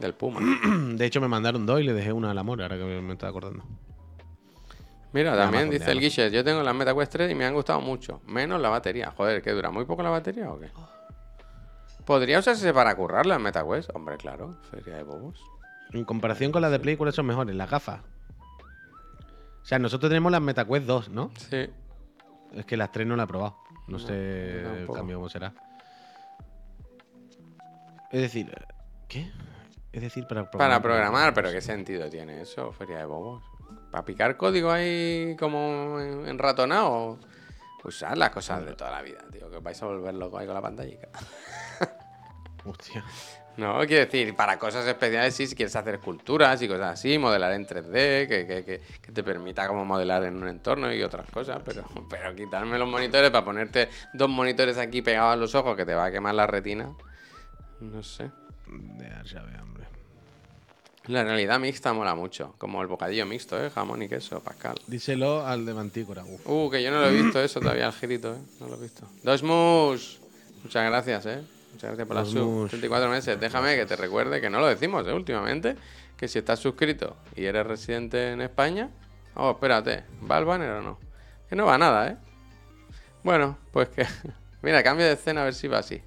Del 0.00 0.14
Puma. 0.14 0.40
De 0.96 1.04
hecho, 1.04 1.20
me 1.20 1.28
mandaron 1.28 1.66
dos 1.66 1.80
y 1.80 1.84
le 1.84 1.92
dejé 1.92 2.12
una 2.12 2.30
al 2.30 2.38
amor, 2.38 2.62
ahora 2.62 2.76
que 2.76 2.84
me 2.84 3.12
estaba 3.12 3.30
acordando. 3.30 3.64
Mira, 5.12 5.36
también 5.36 5.68
dice 5.70 5.90
el. 5.90 6.00
Guichet, 6.00 6.32
yo 6.32 6.42
tengo 6.42 6.62
las 6.62 6.74
MetaQuest 6.74 7.12
3 7.12 7.30
y 7.30 7.34
me 7.34 7.44
han 7.44 7.54
gustado 7.54 7.80
mucho. 7.80 8.22
Menos 8.26 8.60
la 8.60 8.68
batería. 8.70 9.12
Joder, 9.16 9.42
¿qué 9.42 9.52
dura? 9.52 9.70
¿Muy 9.70 9.84
poco 9.84 10.02
la 10.02 10.10
batería 10.10 10.50
o 10.50 10.58
qué? 10.58 10.70
¿Podría 12.04 12.38
usarse 12.38 12.72
para 12.72 12.94
currar 12.94 13.26
las 13.26 13.40
MetaQuest? 13.40 13.90
Hombre, 13.94 14.16
claro. 14.16 14.56
Feria 14.70 14.96
de 14.96 15.02
bobos. 15.02 15.40
En 15.92 16.04
comparación 16.04 16.50
con 16.50 16.62
las 16.62 16.70
de 16.70 16.78
Play, 16.80 16.96
¿cuáles 16.96 17.14
son 17.14 17.26
mejores? 17.26 17.54
Las 17.54 17.70
gafas. 17.70 18.00
O 19.62 19.64
sea, 19.64 19.78
nosotros 19.78 20.08
tenemos 20.10 20.32
las 20.32 20.40
MetaQuest 20.40 20.86
2, 20.86 21.08
¿no? 21.10 21.30
Sí. 21.36 21.68
Es 22.54 22.66
que 22.66 22.76
las 22.76 22.90
tres 22.90 23.06
no 23.06 23.14
las 23.16 23.24
he 23.24 23.28
probado. 23.28 23.58
No, 23.86 23.98
No, 23.98 23.98
sé 23.98 24.80
el 24.80 24.88
cambio 24.92 25.16
cómo 25.16 25.28
será. 25.28 25.52
Es 28.10 28.20
decir, 28.20 28.52
¿qué? 29.08 29.30
Es 29.92 30.02
decir, 30.02 30.26
para 30.26 30.50
programar. 30.50 30.80
Para 30.80 30.82
programar, 30.82 31.34
pero 31.34 31.50
¿qué 31.50 31.60
sentido 31.60 32.08
tiene 32.10 32.40
eso? 32.42 32.72
Feria 32.72 32.98
de 32.98 33.04
bobos. 33.04 33.42
¿Para 33.92 34.04
picar 34.04 34.36
código 34.36 34.72
ahí 34.72 35.36
como 35.38 36.00
en, 36.00 36.38
ratonado? 36.38 37.18
Usar 37.84 38.16
las 38.16 38.30
cosas 38.30 38.64
de 38.64 38.72
toda 38.74 38.90
la 38.90 39.02
vida, 39.02 39.18
tío. 39.30 39.50
Que 39.50 39.58
vais 39.58 39.80
a 39.82 39.86
volver 39.86 40.14
loco 40.14 40.38
ahí 40.38 40.46
con 40.46 40.54
la 40.54 40.62
pantalla. 40.62 40.96
Hostia. 42.64 43.04
No, 43.58 43.78
quiero 43.80 44.06
decir, 44.06 44.34
para 44.34 44.58
cosas 44.58 44.86
especiales 44.86 45.34
sí, 45.34 45.46
si 45.46 45.54
quieres 45.54 45.76
hacer 45.76 45.96
esculturas 45.96 46.62
y 46.62 46.68
cosas 46.68 46.92
así, 46.94 47.18
modelar 47.18 47.52
en 47.52 47.66
3D, 47.66 48.26
que, 48.26 48.46
que- 48.46 48.64
que- 48.64 48.80
que 49.02 49.12
te 49.12 49.22
permita 49.22 49.68
como 49.68 49.84
modelar 49.84 50.24
en 50.24 50.36
un 50.42 50.48
entorno 50.48 50.90
y 50.90 51.02
otras 51.02 51.28
cosas, 51.30 51.60
pero, 51.62 51.84
pero 52.08 52.34
quitarme 52.34 52.78
los 52.78 52.88
monitores 52.88 53.30
para 53.30 53.44
ponerte 53.44 53.90
dos 54.14 54.30
monitores 54.30 54.78
aquí 54.78 55.02
pegados 55.02 55.34
a 55.34 55.36
los 55.36 55.54
ojos 55.54 55.76
que 55.76 55.84
te 55.84 55.94
va 55.94 56.06
a 56.06 56.10
quemar 56.10 56.34
la 56.34 56.46
retina, 56.46 56.94
no 57.80 58.02
sé. 58.02 58.30
De 58.66 59.10
llave, 59.24 59.58
hombre. 59.60 59.84
La 61.06 61.24
realidad 61.24 61.58
mixta 61.58 61.92
mola 61.92 62.14
mucho, 62.14 62.54
como 62.58 62.80
el 62.80 62.86
bocadillo 62.86 63.26
mixto, 63.26 63.62
¿eh? 63.62 63.70
Jamón 63.70 64.02
y 64.02 64.08
queso, 64.08 64.40
Pascal. 64.40 64.76
Díselo 64.86 65.44
al 65.44 65.66
de 65.66 65.74
Mantícora. 65.74 66.22
Uf. 66.24 66.46
Uh, 66.46 66.70
que 66.70 66.80
yo 66.80 66.92
no 66.92 67.00
lo 67.00 67.08
he 67.08 67.22
visto 67.22 67.40
eso 67.42 67.58
todavía, 67.58 67.86
el 67.86 67.92
girito, 67.92 68.34
¿eh? 68.34 68.38
No 68.60 68.68
lo 68.68 68.76
he 68.76 68.80
visto. 68.80 69.08
Dosmus, 69.24 70.20
muchas 70.62 70.84
gracias, 70.84 71.26
¿eh? 71.26 71.42
Muchas 71.72 71.88
gracias 71.90 72.06
por 72.06 72.16
la 72.16 72.24
sub. 72.24 72.38
Dosmus. 72.38 72.70
34 72.70 73.10
meses. 73.10 73.40
Déjame 73.40 73.74
que 73.74 73.84
te 73.84 73.96
recuerde 73.96 74.40
que 74.40 74.48
no 74.48 74.60
lo 74.60 74.68
decimos, 74.68 75.06
¿eh? 75.08 75.12
Últimamente. 75.12 75.76
Que 76.16 76.28
si 76.28 76.38
estás 76.38 76.60
suscrito 76.60 77.16
y 77.34 77.46
eres 77.46 77.66
residente 77.66 78.30
en 78.30 78.40
España. 78.40 78.88
Oh, 79.34 79.50
espérate. 79.50 80.04
¿Va 80.30 80.38
el 80.38 80.44
banner 80.44 80.70
o 80.70 80.82
no? 80.82 80.98
Que 81.48 81.56
no 81.56 81.66
va 81.66 81.78
nada, 81.78 82.08
¿eh? 82.08 82.16
Bueno, 83.24 83.58
pues 83.72 83.88
que. 83.88 84.06
Mira, 84.62 84.84
cambio 84.84 85.04
de 85.04 85.14
escena 85.14 85.40
a 85.40 85.44
ver 85.44 85.54
si 85.54 85.66
va 85.66 85.78
así. 85.78 86.00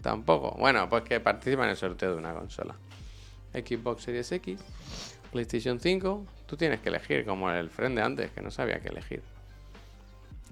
Tampoco. 0.00 0.56
Bueno, 0.58 0.88
pues 0.88 1.02
que 1.02 1.20
participa 1.20 1.64
en 1.64 1.70
el 1.70 1.76
sorteo 1.76 2.12
de 2.12 2.16
una 2.16 2.32
consola. 2.32 2.74
Xbox 3.52 4.04
Series 4.04 4.30
X, 4.32 4.60
PlayStation 5.32 5.80
5. 5.80 6.26
Tú 6.46 6.56
tienes 6.56 6.80
que 6.80 6.88
elegir, 6.88 7.24
como 7.24 7.50
el 7.50 7.70
friend 7.70 7.96
de 7.96 8.02
antes, 8.02 8.30
que 8.30 8.40
no 8.40 8.50
sabía 8.50 8.80
qué 8.80 8.88
elegir. 8.88 9.22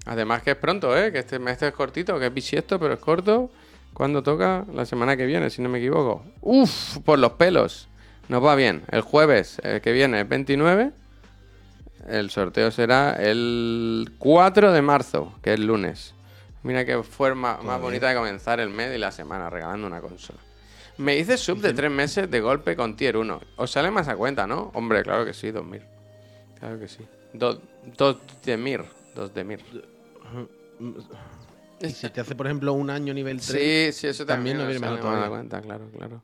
Además 0.05 0.41
que 0.43 0.51
es 0.51 0.57
pronto, 0.57 0.97
¿eh? 0.97 1.11
Que 1.11 1.19
este 1.19 1.39
mes 1.39 1.61
es 1.61 1.73
cortito, 1.73 2.17
que 2.19 2.27
es 2.27 2.33
bisiesto, 2.33 2.79
pero 2.79 2.93
es 2.93 2.99
corto. 2.99 3.49
¿Cuándo 3.93 4.23
toca? 4.23 4.65
La 4.73 4.85
semana 4.85 5.17
que 5.17 5.25
viene, 5.25 5.49
si 5.49 5.61
no 5.61 5.69
me 5.69 5.79
equivoco. 5.79 6.23
Uf, 6.41 6.99
por 6.99 7.19
los 7.19 7.33
pelos. 7.33 7.87
Nos 8.27 8.43
va 8.43 8.55
bien. 8.55 8.83
El 8.91 9.01
jueves 9.01 9.59
eh, 9.63 9.81
que 9.83 9.91
viene, 9.91 10.21
el 10.21 10.27
29. 10.27 10.91
El 12.07 12.29
sorteo 12.29 12.71
será 12.71 13.13
el 13.13 14.13
4 14.17 14.71
de 14.71 14.81
marzo, 14.81 15.33
que 15.41 15.53
es 15.53 15.59
lunes. 15.59 16.13
Mira 16.63 16.85
qué 16.85 17.01
forma 17.03 17.59
más 17.63 17.79
bonita 17.79 18.09
de 18.09 18.15
comenzar 18.15 18.59
el 18.59 18.69
mes 18.69 18.95
y 18.95 18.97
la 18.97 19.11
semana, 19.11 19.49
regalando 19.49 19.87
una 19.87 20.01
consola. 20.01 20.39
Me 20.99 21.17
hice 21.17 21.37
sub 21.37 21.59
de 21.61 21.73
tres 21.73 21.89
meses 21.89 22.29
de 22.29 22.39
golpe 22.41 22.75
con 22.75 22.95
tier 22.95 23.17
1. 23.17 23.39
Os 23.55 23.71
sale 23.71 23.89
más 23.89 24.07
a 24.07 24.15
cuenta, 24.15 24.45
¿no? 24.45 24.69
Hombre, 24.73 25.01
claro 25.03 25.25
que 25.25 25.33
sí, 25.33 25.49
2000. 25.51 25.81
Claro 26.59 26.79
que 26.79 26.87
sí. 26.87 27.05
Do- 27.33 27.61
dos 27.97 28.17
de 28.45 28.57
mir. 28.57 28.83
Dos 29.15 29.33
de 29.33 29.43
mir. 29.43 29.59
Y 31.81 31.89
si 31.89 32.09
te 32.09 32.21
hace, 32.21 32.35
por 32.35 32.47
ejemplo, 32.47 32.73
un 32.73 32.89
año 32.89 33.13
nivel 33.13 33.37
3. 33.39 33.47
Sí, 33.93 33.99
sí, 33.99 34.07
eso 34.07 34.25
también, 34.25 34.57
también 34.57 34.81
nos 34.81 34.89
viene 34.91 35.01
más 35.05 35.25
a 35.25 35.29
cuenta, 35.29 35.61
claro, 35.61 35.89
claro. 35.95 36.21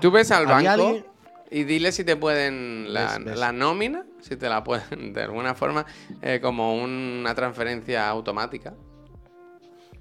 Tú 0.00 0.10
ves 0.10 0.30
al 0.32 0.50
¿Había 0.50 0.70
banco 0.76 0.86
alguien? 0.88 1.06
y 1.50 1.64
dile 1.64 1.92
si 1.92 2.04
te 2.04 2.16
pueden 2.16 2.92
la, 2.92 3.16
Ves, 3.16 3.24
ves. 3.24 3.38
la 3.38 3.52
nómina, 3.52 4.04
si 4.20 4.36
te 4.36 4.48
la 4.48 4.62
pueden 4.64 5.12
de 5.14 5.22
alguna 5.22 5.54
forma 5.54 5.86
eh, 6.20 6.40
como 6.42 6.74
una 6.82 7.34
transferencia 7.34 8.08
automática. 8.08 8.74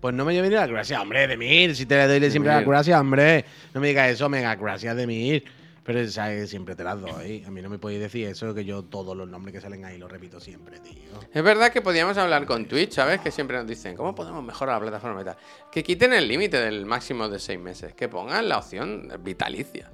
Pues 0.07 0.15
no 0.15 0.23
me 0.23 0.33
lleves 0.33 0.53
la 0.53 0.65
gracia, 0.67 1.01
hombre, 1.01 1.27
de 1.27 1.35
Mir. 1.35 1.75
Si 1.75 1.85
te 1.85 1.97
le 1.97 2.07
doy 2.07 2.31
siempre 2.31 2.49
la 2.49 2.59
Mir. 2.59 2.69
gracia, 2.69 3.01
hombre. 3.01 3.43
No 3.73 3.81
me 3.81 3.89
digas 3.89 4.09
eso, 4.09 4.29
mega 4.29 4.55
gracias 4.55 4.95
de 4.95 5.05
Mir. 5.05 5.43
Pero 5.83 6.07
¿sabes? 6.07 6.49
siempre 6.49 6.77
te 6.77 6.85
las 6.85 7.01
doy. 7.01 7.43
A 7.45 7.51
mí 7.51 7.61
no 7.61 7.69
me 7.69 7.77
podéis 7.77 7.99
decir 7.99 8.25
eso, 8.25 8.53
que 8.53 8.63
yo 8.63 8.83
todos 8.83 9.17
los 9.17 9.27
nombres 9.27 9.53
que 9.53 9.59
salen 9.59 9.83
ahí 9.83 9.97
los 9.97 10.09
repito 10.09 10.39
siempre, 10.39 10.79
tío. 10.79 11.19
Es 11.33 11.43
verdad 11.43 11.73
que 11.73 11.81
podíamos 11.81 12.17
hablar 12.17 12.45
con 12.45 12.67
Twitch, 12.67 12.93
¿sabes? 12.93 13.19
Que 13.19 13.31
siempre 13.31 13.57
nos 13.57 13.67
dicen, 13.67 13.97
¿cómo 13.97 14.15
podemos 14.15 14.41
mejorar 14.45 14.75
la 14.75 14.81
plataforma 14.89 15.23
y 15.23 15.25
tal? 15.25 15.35
Que 15.69 15.83
quiten 15.83 16.13
el 16.13 16.25
límite 16.25 16.55
del 16.57 16.85
máximo 16.85 17.27
de 17.27 17.39
seis 17.39 17.59
meses, 17.59 17.93
que 17.93 18.07
pongan 18.07 18.47
la 18.47 18.59
opción 18.59 19.11
vitalicia. 19.25 19.91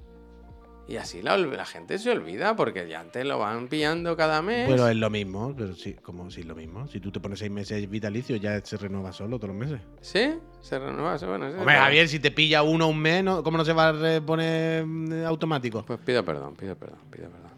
Y 0.87 0.97
así 0.97 1.21
la, 1.21 1.37
gente 1.65 1.97
se 1.97 2.11
olvida 2.11 2.55
porque 2.55 2.87
ya 2.89 3.03
te 3.05 3.23
lo 3.23 3.39
van 3.39 3.67
pillando 3.69 4.17
cada 4.17 4.41
mes. 4.41 4.67
Pero 4.67 4.87
es 4.89 4.95
lo 4.95 5.09
mismo, 5.09 5.53
pero 5.57 5.73
sí, 5.75 5.93
como 5.93 6.29
si 6.29 6.41
es 6.41 6.45
lo 6.45 6.55
mismo. 6.55 6.87
Si 6.87 6.99
tú 6.99 7.09
te 7.09 7.21
pones 7.21 7.39
seis 7.39 7.51
meses 7.51 7.89
vitalicio, 7.89 8.35
ya 8.35 8.59
se 8.65 8.75
renueva 8.75 9.13
solo 9.13 9.37
todos 9.37 9.55
los 9.55 9.57
meses. 9.57 9.81
¿Sí? 10.01 10.33
Se 10.61 10.77
renueva, 10.79 11.17
sí, 11.17 11.25
bueno, 11.25 11.45
sí, 11.45 11.51
Hombre, 11.53 11.65
claro. 11.65 11.85
Javier, 11.85 12.09
si 12.09 12.19
te 12.19 12.31
pilla 12.31 12.63
uno 12.63 12.89
un 12.89 12.99
mes, 12.99 13.23
¿no? 13.23 13.43
¿cómo 13.43 13.57
no 13.57 13.63
se 13.63 13.71
va 13.71 13.89
a 13.89 13.91
reponer 13.93 14.85
mm, 14.85 15.23
automático? 15.25 15.85
Pues 15.85 15.99
pido 15.99 16.23
perdón, 16.25 16.55
pido 16.55 16.75
perdón, 16.75 16.99
pido 17.09 17.29
perdón. 17.29 17.53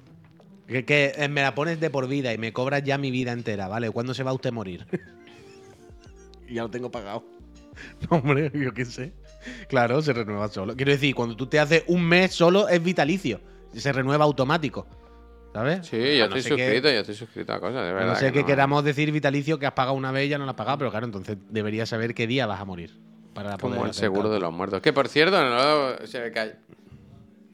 Que, 0.67 0.85
que, 0.85 1.13
eh, 1.15 1.27
me 1.27 1.41
la 1.41 1.55
pones 1.55 1.79
de 1.79 1.89
por 1.89 2.07
vida 2.07 2.33
y 2.33 2.37
me 2.37 2.53
cobras 2.53 2.83
ya 2.83 2.97
mi 2.97 3.11
vida 3.11 3.31
entera, 3.31 3.67
¿vale? 3.67 3.89
¿Cuándo 3.89 4.13
se 4.13 4.23
va 4.23 4.33
usted 4.33 4.49
a 4.49 4.53
morir? 4.53 4.85
y 6.47 6.53
ya 6.55 6.63
lo 6.63 6.69
tengo 6.69 6.91
pagado. 6.91 7.23
No, 8.01 8.17
hombre, 8.17 8.51
yo 8.53 8.73
qué 8.73 8.85
sé. 8.85 9.13
Claro, 9.67 10.01
se 10.01 10.13
renueva 10.13 10.47
solo. 10.49 10.75
Quiero 10.75 10.91
decir, 10.91 11.13
cuando 11.15 11.35
tú 11.35 11.47
te 11.47 11.59
haces 11.59 11.83
un 11.87 12.03
mes 12.03 12.33
solo 12.33 12.67
es 12.67 12.81
vitalicio. 12.83 13.41
Se 13.73 13.91
renueva 13.91 14.25
automático. 14.25 14.87
¿Sabes? 15.53 15.87
Sí, 15.87 16.17
yo 16.17 16.27
no 16.27 16.35
estoy 16.35 16.41
ser 16.41 16.55
que- 16.57 16.63
suscrito, 16.65 16.89
yo 16.89 16.99
estoy 16.99 17.15
suscrito 17.15 17.53
a 17.53 17.59
cosas, 17.61 17.83
de 17.83 17.89
a 17.89 17.93
verdad. 17.93 18.07
no 18.13 18.15
ser 18.19 18.33
que, 18.33 18.41
no. 18.41 18.45
queramos 18.45 18.83
decir 18.83 19.09
vitalicio 19.11 19.57
que 19.57 19.65
has 19.65 19.71
pagado 19.73 19.95
una 19.95 20.11
vez 20.11 20.25
y 20.25 20.29
ya 20.29 20.37
no 20.37 20.43
la 20.45 20.51
has 20.51 20.57
pagado, 20.57 20.77
pero 20.79 20.91
claro, 20.91 21.05
entonces 21.05 21.37
deberías 21.49 21.87
saber 21.87 22.13
qué 22.13 22.27
día 22.27 22.45
vas 22.45 22.59
a 22.59 22.65
morir. 22.65 22.99
Para 23.33 23.57
Como 23.57 23.85
el 23.85 23.93
seguro 23.93 24.29
de 24.29 24.39
los 24.39 24.51
muertos. 24.51 24.81
Que 24.81 24.91
por 24.93 25.07
cierto, 25.07 25.41
no, 25.41 26.05
se 26.07 26.19
me 26.21 26.31
cae. 26.31 26.55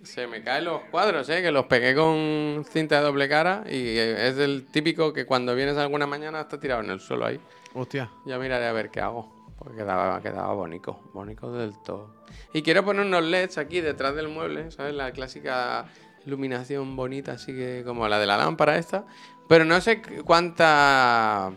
Se 0.04 0.26
me 0.26 0.42
caen 0.44 0.66
los 0.66 0.82
cuadros, 0.90 1.30
¿eh? 1.30 1.44
Que 1.44 1.52
los 1.52 1.66
pegué 1.66 1.94
con 1.94 2.66
cinta 2.72 2.98
de 2.98 3.04
doble 3.04 3.30
cara 3.30 3.64
y 3.70 3.98
es 3.98 4.36
el 4.40 4.66
típico 4.72 5.14
que 5.14 5.26
cuando 5.28 5.54
vienes 5.56 5.78
alguna 5.78 6.08
mañana 6.08 6.42
está 6.42 6.60
tirado 6.60 6.82
en 6.82 6.90
el 6.90 7.00
suelo 7.00 7.26
ahí. 7.28 7.40
Hostia. 7.76 8.10
Ya 8.26 8.40
miraré 8.40 8.66
a 8.66 8.72
ver 8.74 8.90
qué 8.90 9.00
hago. 9.00 9.41
Quedaba, 9.76 10.22
quedaba 10.22 10.54
bonito. 10.54 11.00
Bonito 11.14 11.52
del 11.54 11.78
todo. 11.84 12.16
Y 12.54 12.62
quiero 12.62 12.84
poner 12.84 13.06
unos 13.06 13.24
LEDs 13.24 13.58
aquí 13.58 13.82
detrás 13.82 14.16
del 14.16 14.28
mueble, 14.28 14.72
¿sabes? 14.72 14.94
La 14.94 15.12
clásica 15.12 15.86
iluminación 16.26 16.96
bonita, 16.96 17.34
así 17.34 17.54
que 17.54 17.84
como 17.86 18.08
la 18.08 18.20
de 18.20 18.26
la 18.28 18.38
lámpara 18.38 18.78
esta. 18.78 19.06
Pero 19.48 19.66
no 19.66 19.80
sé 19.82 20.02
cu- 20.02 20.24
cuánta 20.24 21.52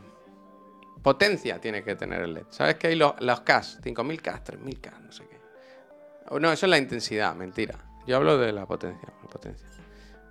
potencia 1.03 1.61
tiene 1.61 1.83
que 1.83 1.95
tener 1.97 2.23
el 2.23 2.35
LED. 2.35 2.45
¿Sabes 2.51 2.77
que 2.77 2.89
hay 2.89 2.95
los, 2.97 3.15
los 3.21 3.41
CAS? 3.41 3.81
5000K, 3.83 4.43
3000K, 4.43 5.01
no 5.01 5.13
sé 5.13 5.27
qué. 5.27 5.39
O 6.31 6.39
no, 6.41 6.51
eso 6.53 6.67
es 6.67 6.71
la 6.71 6.79
intensidad, 6.79 7.35
mentira. 7.35 7.75
Yo 8.07 8.17
hablo 8.17 8.39
de 8.39 8.53
la 8.53 8.67
potencia. 8.67 9.09
la 9.23 9.29
potencia. 9.29 9.69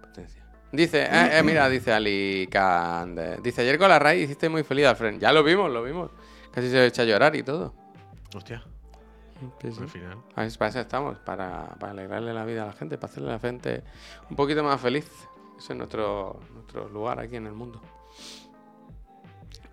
potencia. 0.02 0.44
Dice, 0.72 1.04
eh, 1.04 1.38
eh, 1.40 1.44
mira, 1.44 1.70
dice 1.70 1.94
Ali 1.94 2.48
Kand. 2.52 3.42
Dice, 3.44 3.62
ayer 3.62 3.78
con 3.78 3.90
la 3.90 4.00
raíz 4.00 4.24
hiciste 4.24 4.50
muy 4.50 4.64
feliz 4.64 4.88
al 4.88 4.96
friend. 4.96 5.20
Ya 5.22 5.32
lo 5.32 5.44
vimos, 5.44 5.72
lo 5.72 5.84
vimos. 5.84 6.10
Casi 6.54 6.70
se 6.70 6.86
echa 6.86 7.01
a 7.01 7.06
llorar 7.06 7.36
y 7.36 7.43
todo. 7.43 7.74
Hostia. 8.36 8.64
Sí, 9.62 9.72
sí. 9.72 9.82
Al 9.82 9.89
final. 9.89 10.18
Para 10.34 10.70
eso 10.70 10.80
estamos, 10.80 11.18
para, 11.20 11.76
para 11.80 11.91
alegrarle 11.91 12.34
la 12.34 12.45
vida 12.45 12.64
a 12.64 12.68
la 12.68 12.74
gente, 12.74 12.97
para 12.97 13.12
hacerle 13.12 13.30
a 13.30 13.34
la 13.34 13.39
gente 13.39 13.84
un 14.30 14.36
poquito 14.36 14.64
más 14.64 14.80
feliz. 14.80 15.10
Ese 15.58 15.74
es 15.74 15.78
nuestro, 15.78 16.39
nuestro 16.54 16.89
lugar 16.89 17.20
aquí 17.20 17.36
en 17.36 17.47
el 17.47 17.54
mundo. 17.54 17.82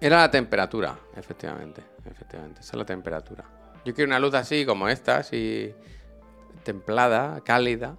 Era 0.00 0.18
la 0.18 0.30
temperatura, 0.30 0.98
efectivamente. 1.16 1.82
Efectivamente, 2.04 2.60
esa 2.60 2.72
es 2.72 2.78
la 2.78 2.86
temperatura. 2.86 3.44
Yo 3.84 3.94
quiero 3.94 4.08
una 4.08 4.18
luz 4.18 4.34
así 4.34 4.64
como 4.64 4.88
esta, 4.88 5.18
así 5.18 5.74
templada, 6.64 7.42
cálida. 7.42 7.96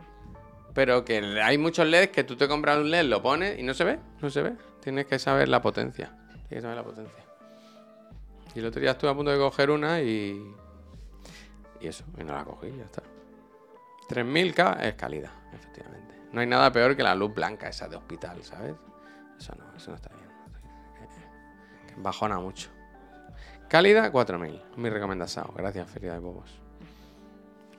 Pero 0.73 1.03
que 1.03 1.17
hay 1.41 1.57
muchos 1.57 1.85
LEDs 1.85 2.09
que 2.09 2.23
tú 2.23 2.35
te 2.37 2.47
compras 2.47 2.77
un 2.77 2.89
LED, 2.89 3.03
lo 3.03 3.21
pones 3.21 3.59
y 3.59 3.63
no 3.63 3.73
se 3.73 3.83
ve, 3.83 3.99
no 4.21 4.29
se 4.29 4.41
ve. 4.41 4.53
Tienes 4.81 5.05
que 5.05 5.19
saber 5.19 5.49
la 5.49 5.61
potencia. 5.61 6.17
Tienes 6.29 6.47
que 6.47 6.61
saber 6.61 6.77
la 6.77 6.83
potencia. 6.83 7.30
Y 8.55 8.59
el 8.59 8.65
otro 8.65 8.81
día 8.81 8.91
estuve 8.91 9.09
a 9.11 9.15
punto 9.15 9.31
de 9.31 9.37
coger 9.37 9.69
una 9.71 10.01
y. 10.01 10.53
Y 11.79 11.87
eso, 11.87 12.03
y 12.19 12.23
no 12.23 12.33
la 12.33 12.43
cogí, 12.43 12.71
ya 12.77 12.83
está. 12.83 13.01
3000K 14.09 14.81
es 14.81 14.95
calidad, 14.95 15.31
efectivamente. 15.53 16.15
No 16.31 16.41
hay 16.41 16.47
nada 16.47 16.71
peor 16.71 16.95
que 16.95 17.03
la 17.03 17.15
luz 17.15 17.33
blanca 17.33 17.69
esa 17.69 17.87
de 17.87 17.95
hospital, 17.95 18.43
¿sabes? 18.43 18.75
Eso 19.39 19.53
no, 19.57 19.75
eso 19.75 19.89
no 19.91 19.95
está 19.95 20.09
bien. 20.15 20.29
Que- 21.87 21.93
que 21.95 22.01
bajona 22.01 22.39
mucho. 22.39 22.69
Cálida, 23.69 24.11
4000. 24.11 24.61
Mi 24.77 24.89
recomendación. 24.89 25.47
Gracias, 25.55 25.89
Feria 25.89 26.13
de 26.13 26.19
Bobos. 26.19 26.51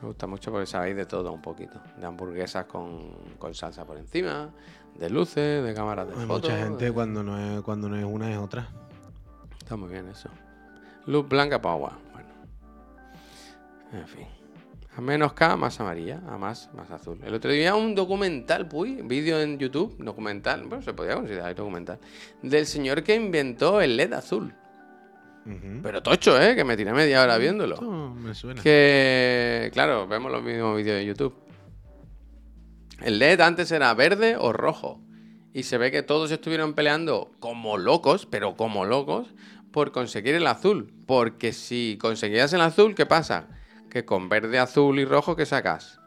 Me 0.01 0.09
gusta 0.09 0.27
mucho 0.27 0.51
porque 0.51 0.67
sabéis 0.67 0.97
de 0.97 1.07
todo 1.07 1.33
un 1.33 1.43
poquito. 1.43 1.81
De 1.99 2.07
hamburguesas 2.07 2.65
con, 2.65 3.13
con 3.39 3.55
salsa 3.55 3.85
por 3.85 3.99
encima, 3.99 4.51
de 4.97 5.11
luces, 5.11 5.63
de 5.63 5.75
cámaras 5.75 6.09
de 6.09 6.15
Hay 6.15 6.27
fotos. 6.27 6.51
mucha 6.51 6.63
gente 6.65 6.87
de- 6.87 6.93
cuando 6.93 7.23
no 7.23 7.39
es 7.39 7.63
cuando 7.63 7.89
no 7.89 7.97
es 7.97 8.05
una 8.05 8.33
es 8.33 8.39
otra. 8.39 8.69
Está 9.61 9.77
muy 9.77 9.91
bien 9.91 10.09
eso. 10.09 10.29
Luz 11.07 11.29
blanca 11.29 11.61
para 11.61 11.75
agua. 11.75 11.99
Bueno. 12.13 12.29
En 13.93 14.07
fin. 14.07 14.27
A 14.97 15.01
menos 15.01 15.33
K, 15.33 15.57
más 15.57 15.81
amarilla. 15.81 16.21
A 16.29 16.37
más, 16.37 16.71
más 16.75 16.91
azul. 16.91 17.19
El 17.25 17.35
otro 17.35 17.51
día 17.51 17.75
un 17.75 17.95
documental, 17.95 18.69
puy, 18.69 19.01
vídeo 19.03 19.41
en 19.41 19.59
YouTube, 19.59 19.97
documental, 19.99 20.65
bueno, 20.65 20.83
se 20.83 20.93
podía 20.93 21.15
considerar 21.15 21.55
documental, 21.55 21.99
del 22.43 22.67
señor 22.67 23.03
que 23.03 23.15
inventó 23.15 23.81
el 23.81 23.97
LED 23.97 24.13
azul. 24.13 24.55
Pero 25.83 26.03
tocho, 26.03 26.41
¿eh? 26.41 26.55
Que 26.55 26.63
me 26.63 26.77
tiré 26.77 26.93
media 26.93 27.21
hora 27.21 27.37
viéndolo. 27.37 27.75
Esto 27.75 28.15
me 28.15 28.35
suena. 28.35 28.63
Que, 28.63 29.71
claro, 29.73 30.07
vemos 30.07 30.31
los 30.31 30.43
mismos 30.43 30.77
vídeos 30.77 30.97
de 30.99 31.05
YouTube. 31.05 31.35
El 33.01 33.19
LED 33.19 33.41
antes 33.41 33.73
era 33.73 33.93
verde 33.95 34.37
o 34.39 34.53
rojo. 34.53 35.01
Y 35.53 35.65
se 35.65 35.79
ve 35.79 35.91
que 35.91 36.03
todos 36.03 36.31
estuvieron 36.31 36.75
peleando 36.75 37.33
como 37.41 37.77
locos, 37.77 38.27
pero 38.27 38.57
como 38.57 38.85
locos, 38.85 39.35
por 39.73 39.91
conseguir 39.91 40.35
el 40.35 40.47
azul. 40.47 40.93
Porque 41.07 41.53
si 41.53 41.99
conseguías 42.01 42.53
el 42.53 42.61
azul, 42.61 42.95
¿qué 42.95 43.07
pasa? 43.07 43.49
Que 43.91 44.05
con 44.05 44.29
verde, 44.29 44.59
azul 44.59 44.99
y 44.99 45.05
rojo, 45.05 45.35
¿qué 45.35 45.47
sacas? 45.47 45.99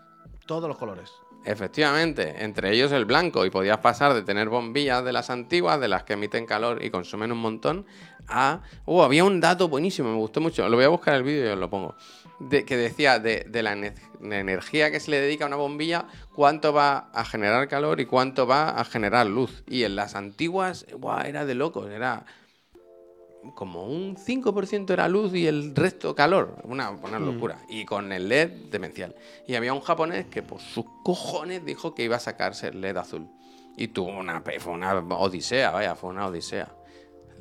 Todos 0.46 0.68
los 0.68 0.78
colores. 0.78 1.12
Efectivamente, 1.44 2.44
entre 2.44 2.72
ellos 2.72 2.92
el 2.92 3.06
blanco, 3.06 3.46
y 3.46 3.52
podías 3.52 3.78
pasar 3.78 4.16
de 4.16 4.24
tener 4.24 4.50
bombillas 4.50 5.06
de 5.06 5.14
las 5.14 5.30
antiguas, 5.30 5.80
de 5.80 5.88
las 5.88 6.04
que 6.04 6.14
emiten 6.14 6.48
calor 6.48 6.84
y 6.84 6.90
consumen 6.90 7.32
un 7.32 7.38
montón, 7.38 7.86
a... 8.28 8.62
Uh, 8.86 9.04
había 9.04 9.24
un 9.24 9.40
dato 9.40 9.68
buenísimo, 9.68 10.10
me 10.10 10.18
gustó 10.18 10.42
mucho, 10.42 10.68
lo 10.68 10.76
voy 10.76 10.86
a 10.86 10.90
buscar 10.90 11.14
el 11.14 11.22
vídeo 11.22 11.46
y 11.46 11.50
os 11.50 11.60
lo 11.60 11.70
pongo, 11.70 11.94
de, 12.40 12.66
que 12.66 12.76
decía 12.78 13.20
de, 13.20 13.46
de 13.48 13.62
la, 13.62 13.76
ene- 13.76 13.94
la 14.22 14.40
energía 14.40 14.90
que 14.90 15.00
se 15.00 15.12
le 15.12 15.22
dedica 15.22 15.46
a 15.46 15.48
una 15.48 15.58
bombilla, 15.58 16.06
cuánto 16.34 16.74
va 16.74 17.12
a 17.14 17.24
generar 17.24 17.68
calor 17.68 18.00
y 18.00 18.08
cuánto 18.08 18.48
va 18.48 18.70
a 18.70 18.84
generar 18.84 19.28
luz. 19.28 19.64
Y 19.68 19.84
en 19.84 19.96
las 19.96 20.16
antiguas, 20.16 20.88
buah, 20.98 21.28
era 21.28 21.46
de 21.46 21.54
locos, 21.54 21.92
era 21.92 22.26
como 23.54 23.86
un 23.86 24.16
5% 24.16 24.92
era 24.92 25.08
luz 25.08 25.34
y 25.34 25.48
el 25.48 25.76
resto 25.76 26.16
calor. 26.16 26.58
Una, 26.64 26.90
una 26.90 27.20
locura. 27.20 27.60
Y 27.68 27.86
con 27.86 28.12
el 28.12 28.30
LED 28.30 28.50
demencial. 28.72 29.16
Y 29.48 29.56
había 29.56 29.74
un 29.74 29.82
japonés 29.82 30.26
que 30.28 30.44
por 30.44 30.60
sus 30.60 30.86
cojones 31.04 31.66
dijo 31.66 31.94
que 31.94 32.04
iba 32.04 32.16
a 32.16 32.20
sacarse 32.20 32.70
el 32.70 32.82
LED 32.82 32.98
azul. 32.98 33.28
Y 33.78 33.90
tuvo 33.90 34.18
una, 34.18 34.42
fue 34.60 34.74
una 34.74 34.94
odisea, 34.94 35.72
vaya, 35.72 35.96
fue 35.96 36.10
una 36.10 36.28
odisea. 36.28 36.70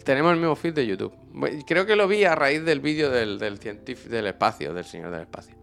Tenemos 0.04 0.32
el 0.32 0.38
mismo 0.38 0.56
feed 0.56 0.74
de 0.74 0.86
YouTube. 0.86 1.14
Creo 1.66 1.86
que 1.86 1.96
lo 1.96 2.06
vi 2.06 2.24
a 2.24 2.34
raíz 2.34 2.64
del 2.64 2.80
vídeo 2.80 3.10
del, 3.10 3.38
del 3.38 3.58
científico 3.58 4.14
del 4.14 4.26
espacio, 4.26 4.74
del 4.74 4.84
señor 4.84 5.10
del 5.10 5.22
espacio. 5.22 5.54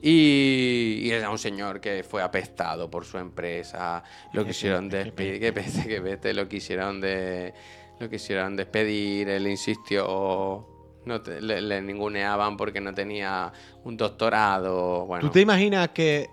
Y, 0.00 1.00
y 1.02 1.10
era 1.10 1.30
un 1.30 1.38
señor 1.38 1.80
que 1.80 2.04
fue 2.04 2.22
apestado 2.22 2.90
por 2.90 3.04
su 3.04 3.18
empresa, 3.18 4.02
lo 4.32 4.44
quisieron 4.46 4.88
despedir, 4.88 5.40
que 5.40 5.52
peste, 5.52 5.88
que 5.88 6.00
peste, 6.00 6.34
lo 6.34 6.48
quisieron 6.48 7.00
de, 7.00 7.54
lo 7.98 8.08
quisieron 8.08 8.56
despedir, 8.56 9.28
él 9.28 9.46
insistió, 9.46 10.66
no 11.04 11.22
te- 11.22 11.40
le, 11.40 11.60
le 11.60 11.80
ninguneaban 11.82 12.56
porque 12.56 12.80
no 12.80 12.92
tenía 12.94 13.52
un 13.84 13.96
doctorado, 13.96 15.06
bueno. 15.06 15.26
¿Tú 15.26 15.32
te 15.32 15.40
imaginas 15.40 15.88
que 15.90 16.28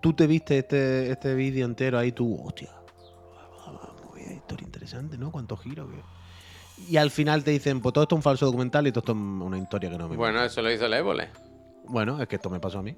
tú, 0.00 0.12
te 0.12 0.26
viste 0.26 0.58
este, 0.58 1.10
este 1.10 1.34
vídeo 1.34 1.64
entero 1.66 1.98
ahí 1.98 2.12
tú, 2.12 2.38
hostia, 2.44 2.70
historia 4.34 4.64
interesante, 4.66 5.16
¿no? 5.18 5.30
¿Cuántos 5.30 5.60
giros? 5.60 5.88
Y 6.88 6.96
al 6.96 7.10
final 7.10 7.44
te 7.44 7.50
dicen, 7.52 7.80
pues 7.80 7.92
todo 7.92 8.02
esto 8.04 8.14
es 8.14 8.18
un 8.18 8.22
falso 8.22 8.46
documental 8.46 8.86
y 8.86 8.92
todo 8.92 9.00
esto 9.00 9.12
es 9.12 9.18
una 9.18 9.58
historia 9.58 9.90
que 9.90 9.98
no 9.98 10.08
me 10.08 10.16
Bueno, 10.16 10.42
eso 10.42 10.60
lo 10.60 10.70
hizo 10.72 10.86
el 10.86 10.92
Évole. 10.94 11.28
Bueno, 11.84 12.20
es 12.20 12.28
que 12.28 12.36
esto 12.36 12.50
me 12.50 12.60
pasó 12.60 12.80
a 12.80 12.82
mí. 12.82 12.96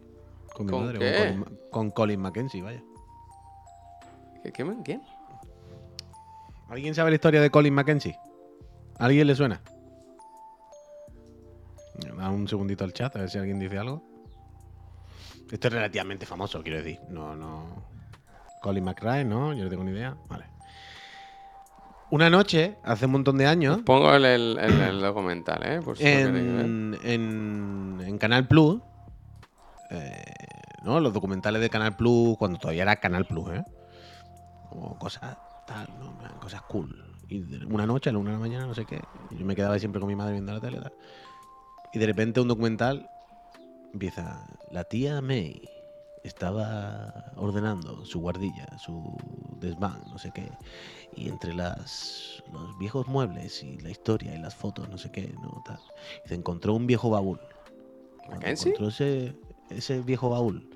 Con 0.54 0.66
mi 0.66 0.72
¿Con 0.72 0.80
madre, 0.82 0.98
qué? 0.98 1.12
Con, 1.12 1.26
Colin, 1.44 1.58
con 1.70 1.90
Colin 1.90 2.20
Mackenzie, 2.20 2.62
vaya. 2.62 2.82
¿Qué, 4.42 4.52
qué, 4.52 4.64
¿Quién? 4.84 5.02
¿Alguien 6.68 6.94
sabe 6.94 7.10
la 7.10 7.16
historia 7.16 7.40
de 7.40 7.50
Colin 7.50 7.74
Mackenzie? 7.74 8.18
¿A 8.98 9.04
alguien 9.06 9.26
le 9.26 9.34
suena? 9.34 9.60
Da 12.16 12.30
un 12.30 12.46
segundito 12.48 12.84
al 12.84 12.92
chat 12.92 13.14
a 13.16 13.20
ver 13.20 13.30
si 13.30 13.38
alguien 13.38 13.58
dice 13.58 13.78
algo. 13.78 14.02
Esto 15.50 15.68
es 15.68 15.74
relativamente 15.74 16.26
famoso, 16.26 16.62
quiero 16.62 16.78
decir. 16.78 17.00
No, 17.08 17.36
no. 17.36 17.84
Colin 18.60 18.84
McRae, 18.84 19.24
¿no? 19.24 19.52
Yo 19.54 19.64
no 19.64 19.70
tengo 19.70 19.84
ni 19.84 19.92
idea. 19.92 20.16
Vale. 20.28 20.44
Una 22.10 22.30
noche, 22.30 22.78
hace 22.84 23.06
un 23.06 23.12
montón 23.12 23.36
de 23.38 23.46
años, 23.46 23.78
Pongo 23.84 24.14
el, 24.14 24.24
el- 24.24 24.58
el- 24.58 24.80
el 24.80 25.00
documental, 25.00 25.62
¿eh? 25.64 25.80
Por 25.82 25.96
si 25.96 26.04
en, 26.06 26.96
en, 27.02 28.00
en 28.04 28.18
Canal 28.18 28.46
Plus, 28.46 28.80
eh, 29.90 30.22
¿no? 30.82 31.00
Los 31.00 31.12
documentales 31.12 31.60
de 31.60 31.70
Canal 31.70 31.96
Plus, 31.96 32.36
cuando 32.38 32.58
todavía 32.58 32.82
era 32.82 32.96
Canal 32.96 33.24
Plus, 33.26 33.50
¿eh? 33.54 33.64
Como 34.68 34.96
cosas 34.98 35.36
tal, 35.66 35.88
Cosas 36.40 36.62
cool. 36.62 37.04
Y 37.28 37.42
una 37.64 37.86
noche, 37.86 38.10
a 38.10 38.12
la 38.12 38.18
una 38.18 38.30
de 38.30 38.36
la 38.36 38.40
mañana, 38.40 38.66
no 38.66 38.74
sé 38.74 38.84
qué, 38.84 39.02
yo 39.30 39.44
me 39.44 39.56
quedaba 39.56 39.78
siempre 39.78 40.00
con 40.00 40.08
mi 40.08 40.14
madre 40.14 40.32
viendo 40.32 40.52
la 40.52 40.60
tele, 40.60 40.80
tal. 40.80 40.92
Y 41.92 41.98
de 41.98 42.06
repente 42.06 42.40
un 42.40 42.48
documental 42.48 43.08
empieza, 43.92 44.46
la 44.70 44.84
tía 44.84 45.20
May 45.20 45.68
estaba 46.22 47.32
ordenando 47.36 48.04
su 48.04 48.20
guardilla, 48.20 48.66
su 48.78 49.16
desván, 49.60 50.02
no 50.10 50.18
sé 50.18 50.30
qué, 50.32 50.50
y 51.14 51.28
entre 51.28 51.54
las, 51.54 52.42
los 52.52 52.76
viejos 52.78 53.06
muebles 53.06 53.62
y 53.62 53.78
la 53.78 53.90
historia 53.90 54.34
y 54.34 54.38
las 54.38 54.54
fotos, 54.54 54.88
no 54.88 54.98
sé 54.98 55.10
qué, 55.10 55.34
no 55.40 55.62
tal, 55.64 55.80
y 56.24 56.28
se 56.28 56.34
encontró 56.34 56.74
un 56.74 56.86
viejo 56.86 57.10
baúl. 57.10 57.40
Cuando 58.26 58.46
encontró 58.46 58.88
ese, 58.88 59.34
ese 59.70 60.00
viejo 60.00 60.28
baúl, 60.30 60.68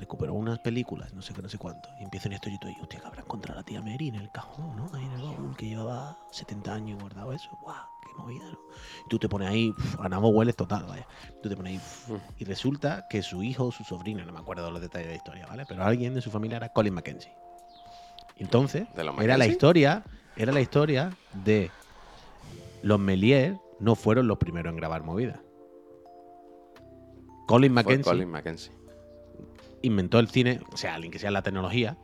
recuperó 0.00 0.34
unas 0.34 0.58
películas, 0.58 1.12
no 1.14 1.22
sé 1.22 1.32
qué, 1.32 1.42
no 1.42 1.48
sé 1.48 1.58
cuánto, 1.58 1.88
y 2.00 2.04
empieza 2.04 2.28
una 2.28 2.36
historia 2.36 2.58
y 2.60 2.66
dices, 2.68 2.82
hostia, 2.82 3.00
que 3.00 3.06
habrá 3.06 3.22
encontrado 3.22 3.60
la 3.60 3.64
tía 3.64 3.80
Mary 3.80 4.08
en 4.08 4.16
el 4.16 4.30
cajón, 4.30 4.74
¿no? 4.76 4.90
Ahí 4.92 5.04
en 5.04 5.12
el 5.12 5.22
baúl, 5.22 5.56
que 5.56 5.66
llevaba 5.66 6.18
70 6.32 6.74
años 6.74 7.00
guardado 7.00 7.32
eso, 7.32 7.50
guau, 7.62 7.76
qué 8.02 8.08
movida, 8.20 8.44
¿no? 8.50 8.58
Y 9.06 9.08
tú 9.08 9.18
te 9.18 9.28
pones 9.28 9.48
ahí, 9.48 9.70
uf, 9.70 10.00
a 10.00 10.08
nabo 10.08 10.30
hueles 10.30 10.56
total, 10.56 10.84
vaya. 10.88 11.06
Tú 11.42 11.48
te 11.48 11.56
pones 11.56 11.72
ahí, 11.72 11.76
uf, 11.76 12.08
Mm. 12.10 12.16
y 12.38 12.44
resulta 12.44 13.06
que 13.08 13.22
su 13.22 13.42
hijo 13.42 13.66
o 13.66 13.72
su 13.72 13.84
sobrino, 13.84 14.24
no 14.24 14.32
me 14.32 14.40
acuerdo 14.40 14.70
los 14.70 14.80
detalles 14.80 15.06
de 15.06 15.12
la 15.12 15.16
historia, 15.16 15.46
¿vale? 15.46 15.64
Pero 15.68 15.84
alguien 15.84 16.14
de 16.14 16.20
su 16.22 16.30
familia 16.30 16.56
era 16.56 16.68
Colin 16.70 16.94
Mackenzie. 16.94 17.32
Y 18.36 18.42
Entonces, 18.44 18.86
¿De 18.94 19.04
los 19.04 19.18
era 19.20 19.36
la 19.36 19.46
historia, 19.46 20.02
era 20.36 20.50
la 20.52 20.60
historia 20.62 21.14
de 21.44 21.70
los 22.82 22.98
Méliès 22.98 23.58
no 23.80 23.94
fueron 23.94 24.26
los 24.28 24.38
primeros 24.38 24.70
en 24.70 24.76
grabar 24.76 25.02
movidas. 25.02 25.38
Colin 27.46 27.72
Mackenzie 27.72 28.04
Colin 28.12 28.28
Mackenzie. 28.30 28.72
Inventó 29.82 30.18
el 30.18 30.28
cine, 30.28 30.60
o 30.72 30.76
sea, 30.76 30.94
alguien 30.94 31.12
que 31.12 31.18
sea 31.18 31.30
la 31.30 31.42
tecnología, 31.42 31.96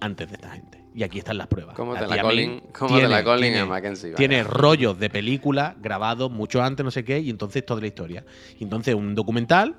antes 0.00 0.28
de 0.28 0.34
esta 0.34 0.50
gente. 0.50 0.82
Y 0.94 1.02
aquí 1.02 1.18
están 1.18 1.38
las 1.38 1.48
pruebas. 1.48 1.74
¿Cómo 1.74 1.94
te 1.94 2.06
tía 2.06 2.16
la 2.16 2.22
Colin, 2.22 2.62
cómo 2.78 2.98
te 2.98 3.08
la 3.08 3.24
Colin 3.24 3.52
tiene- 3.52 3.66
Mackenzie? 3.66 4.12
tiene 4.14 4.44
rollos 4.44 4.98
de 4.98 5.10
películas 5.10 5.74
grabados 5.80 6.30
mucho 6.30 6.62
antes, 6.62 6.84
no 6.84 6.90
sé 6.90 7.04
qué, 7.04 7.18
y 7.20 7.30
entonces 7.30 7.64
toda 7.66 7.80
la 7.80 7.86
historia. 7.88 8.24
Y 8.58 8.64
entonces 8.64 8.94
un 8.94 9.14
documental. 9.14 9.76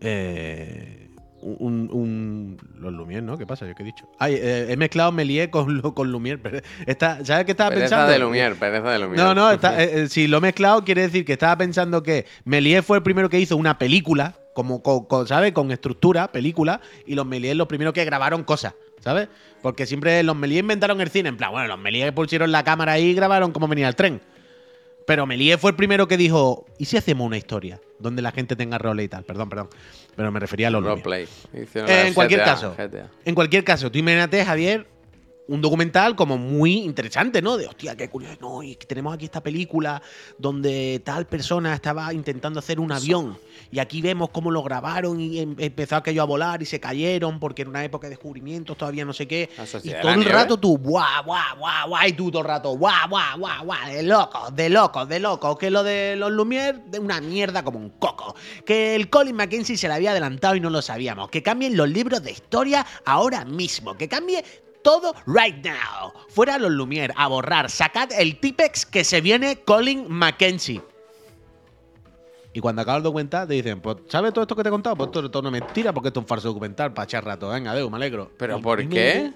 eh, 0.00 1.08
un, 1.42 1.88
un- 1.92 2.56
Los 2.80 2.92
Lumière, 2.92 3.22
¿no? 3.22 3.38
¿Qué 3.38 3.46
pasa? 3.46 3.66
¿Yo 3.66 3.74
qué 3.74 3.82
he 3.82 3.86
dicho? 3.86 4.08
Ay, 4.18 4.34
eh, 4.34 4.66
he 4.70 4.76
mezclado 4.76 5.12
Méliès 5.12 5.48
con, 5.48 5.76
lo- 5.78 5.94
con 5.94 6.10
pero 6.42 6.60
está- 6.86 7.24
¿Sabes 7.24 7.44
qué 7.44 7.52
estaba 7.52 7.70
Pereza 7.70 8.06
pensando? 8.06 8.12
de 8.12 8.18
Lumière, 8.18 8.54
pereza 8.56 8.90
de 8.90 8.98
Lumière. 8.98 9.16
No, 9.16 9.34
no, 9.34 9.50
está- 9.52 9.82
eh, 9.82 10.02
eh, 10.02 10.08
si 10.08 10.26
lo 10.26 10.38
he 10.38 10.40
mezclado, 10.40 10.84
quiere 10.84 11.02
decir 11.02 11.24
que 11.24 11.32
estaba 11.34 11.56
pensando 11.56 12.02
que 12.02 12.26
Méliès 12.44 12.84
fue 12.84 12.96
el 12.98 13.02
primero 13.02 13.28
que 13.28 13.38
hizo 13.38 13.56
una 13.56 13.78
película, 13.78 14.34
como, 14.56 14.82
con, 14.82 15.04
con, 15.04 15.26
¿sabes? 15.28 15.52
Con 15.52 15.70
estructura, 15.70 16.32
película, 16.32 16.80
y 17.04 17.14
los 17.14 17.26
Méliès 17.26 17.54
los 17.54 17.66
primeros 17.66 17.92
que 17.92 18.06
grabaron 18.06 18.42
cosas, 18.42 18.72
¿sabes? 19.00 19.28
Porque 19.60 19.84
siempre 19.84 20.22
los 20.22 20.34
Méliès 20.34 20.60
inventaron 20.60 20.98
el 21.02 21.10
cine, 21.10 21.28
en 21.28 21.36
plan, 21.36 21.52
bueno, 21.52 21.68
los 21.68 21.78
Méliès 21.78 22.10
pusieron 22.12 22.50
la 22.50 22.64
cámara 22.64 22.92
ahí 22.92 23.08
y 23.08 23.14
grabaron 23.14 23.52
cómo 23.52 23.68
venía 23.68 23.86
el 23.86 23.94
tren. 23.94 24.22
Pero 25.06 25.26
Méliès 25.26 25.60
fue 25.60 25.72
el 25.72 25.76
primero 25.76 26.08
que 26.08 26.16
dijo, 26.16 26.64
¿y 26.78 26.86
si 26.86 26.96
hacemos 26.96 27.26
una 27.26 27.36
historia 27.36 27.82
donde 27.98 28.22
la 28.22 28.32
gente 28.32 28.56
tenga 28.56 28.78
role 28.78 29.04
y 29.04 29.08
tal? 29.08 29.24
Perdón, 29.24 29.50
perdón. 29.50 29.68
Pero 30.16 30.32
me 30.32 30.40
refería 30.40 30.68
a 30.68 30.70
los. 30.70 30.82
Roleplay. 30.82 31.28
Eh, 31.52 31.66
en 32.06 32.14
cualquier 32.14 32.40
GTA, 32.40 32.46
caso. 32.46 32.74
GTA. 32.78 33.10
En 33.26 33.34
cualquier 33.34 33.62
caso, 33.62 33.92
tú 33.92 33.98
imagínate, 33.98 34.42
Javier, 34.42 34.86
un 35.48 35.60
documental 35.60 36.16
como 36.16 36.36
muy 36.38 36.78
interesante, 36.78 37.40
¿no? 37.40 37.56
De 37.56 37.66
hostia, 37.66 37.96
qué 37.96 38.08
curioso. 38.08 38.36
No, 38.40 38.62
y 38.62 38.74
tenemos 38.76 39.14
aquí 39.14 39.26
esta 39.26 39.42
película 39.42 40.02
donde 40.38 41.00
tal 41.04 41.26
persona 41.26 41.74
estaba 41.74 42.12
intentando 42.12 42.58
hacer 42.58 42.80
un 42.80 42.90
avión. 42.92 43.38
Y 43.70 43.78
aquí 43.78 44.02
vemos 44.02 44.30
cómo 44.30 44.50
lo 44.50 44.62
grabaron 44.62 45.20
y 45.20 45.38
em- 45.38 45.56
empezó 45.58 45.96
aquello 45.96 46.22
a 46.22 46.24
volar 46.24 46.62
y 46.62 46.66
se 46.66 46.80
cayeron 46.80 47.38
porque 47.38 47.62
era 47.62 47.70
una 47.70 47.84
época 47.84 48.06
de 48.06 48.10
descubrimientos, 48.10 48.76
todavía 48.76 49.04
no 49.04 49.12
sé 49.12 49.26
qué. 49.26 49.50
La 49.56 49.64
Y 49.82 49.90
todo 50.02 50.12
el 50.12 50.24
rato 50.24 50.56
tú, 50.58 50.78
guau, 50.78 51.24
guau, 51.24 51.58
guau, 51.58 51.88
guau, 51.88 52.06
y 52.08 52.12
tú 52.12 52.30
todo 52.30 52.42
el 52.42 52.48
rato, 52.48 52.70
guau, 52.76 53.08
guau, 53.08 53.38
guau, 53.38 53.64
guau, 53.64 53.88
de 53.92 54.02
locos, 54.02 54.54
de 54.56 54.68
locos, 54.68 55.08
de 55.08 55.20
locos. 55.20 55.58
Que 55.58 55.70
lo 55.70 55.82
de 55.82 56.16
los 56.16 56.30
Lumière, 56.32 56.82
de 56.90 56.98
una 56.98 57.20
mierda 57.20 57.62
como 57.62 57.78
un 57.78 57.90
coco. 57.90 58.34
Que 58.64 58.94
el 58.94 59.08
Colin 59.08 59.36
Mackenzie 59.36 59.76
se 59.76 59.88
le 59.88 59.94
había 59.94 60.10
adelantado 60.10 60.56
y 60.56 60.60
no 60.60 60.70
lo 60.70 60.82
sabíamos. 60.82 61.30
Que 61.30 61.42
cambien 61.42 61.76
los 61.76 61.88
libros 61.88 62.22
de 62.22 62.32
historia 62.32 62.84
ahora 63.04 63.44
mismo. 63.44 63.96
Que 63.96 64.08
cambie 64.08 64.44
todo 64.86 65.12
right 65.26 65.64
now. 65.64 66.12
Fuera 66.28 66.58
los 66.58 66.70
Lumière, 66.70 67.12
a 67.16 67.26
borrar. 67.26 67.68
Sacad 67.70 68.10
el 68.16 68.38
Tipex 68.38 68.86
que 68.86 69.02
se 69.02 69.20
viene 69.20 69.56
Colin 69.64 70.06
Mackenzie. 70.08 70.80
Y 72.52 72.60
cuando 72.60 72.82
acaba 72.82 72.96
el 72.98 73.02
documental 73.02 73.48
te 73.48 73.54
dicen, 73.54 73.80
pues, 73.80 73.96
¿sabes 74.08 74.32
todo 74.32 74.42
esto 74.42 74.54
que 74.54 74.62
te 74.62 74.68
he 74.68 74.72
contado? 74.72 74.94
Pues 74.96 75.08
esto 75.08 75.24
es 75.24 75.30
todo 75.30 75.40
una 75.40 75.50
mentira 75.50 75.92
porque 75.92 76.08
esto 76.08 76.20
es 76.20 76.24
un 76.24 76.28
falso 76.28 76.48
documental 76.48 76.94
para 76.94 77.04
echar 77.04 77.24
rato. 77.24 77.48
Venga, 77.48 77.72
adeu, 77.72 77.90
me 77.90 77.96
alegro. 77.96 78.30
¿Pero 78.38 78.58
Y- 78.58 78.62
por 78.62 78.80
y 78.80 78.88
qué? 78.88 79.32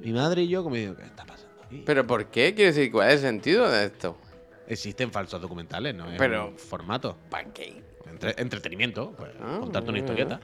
Mi, 0.00 0.06
mi 0.08 0.12
madre 0.12 0.42
y 0.42 0.48
yo 0.48 0.62
como 0.64 0.74
digo, 0.74 0.96
¿qué 0.96 1.04
está 1.04 1.24
pasando 1.24 1.54
aquí? 1.64 1.82
¿Pero 1.86 2.06
por 2.06 2.26
qué? 2.26 2.52
Quiere 2.54 2.72
decir, 2.72 2.90
¿cuál 2.92 3.08
es 3.08 3.14
el 3.14 3.20
sentido 3.20 3.70
de 3.70 3.84
esto? 3.86 4.18
Existen 4.66 5.10
falsos 5.12 5.40
documentales, 5.40 5.94
¿no? 5.94 6.10
Es 6.10 6.18
Pero- 6.18 6.48
un 6.48 6.58
formato. 6.58 7.16
¿Para 7.30 7.44
qué? 7.52 7.82
Entre- 8.10 8.34
entretenimiento, 8.36 9.12
pues, 9.16 9.30
Ah, 9.40 9.58
contarte 9.60 9.88
una 9.90 9.98
historieta. 10.00 10.40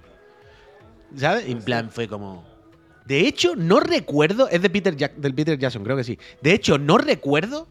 ¿Sabes? 1.17 1.47
En 1.47 1.61
plan, 1.63 1.91
fue 1.91 2.07
como. 2.09 2.48
De 3.09 3.21
hecho, 3.27 3.57
no 3.57 3.81
recuerdo. 3.81 4.49
Es 4.51 4.61
de 4.61 4.69
Peter 4.69 4.95
Jack- 4.95 5.17
del 5.17 5.35
Peter 5.35 5.59
Jackson, 5.59 5.83
creo 5.83 5.97
que 5.97 6.05
sí. 6.05 6.19
De 6.43 6.53
hecho, 6.53 6.77
no 6.77 6.99
recuerdo 6.99 7.67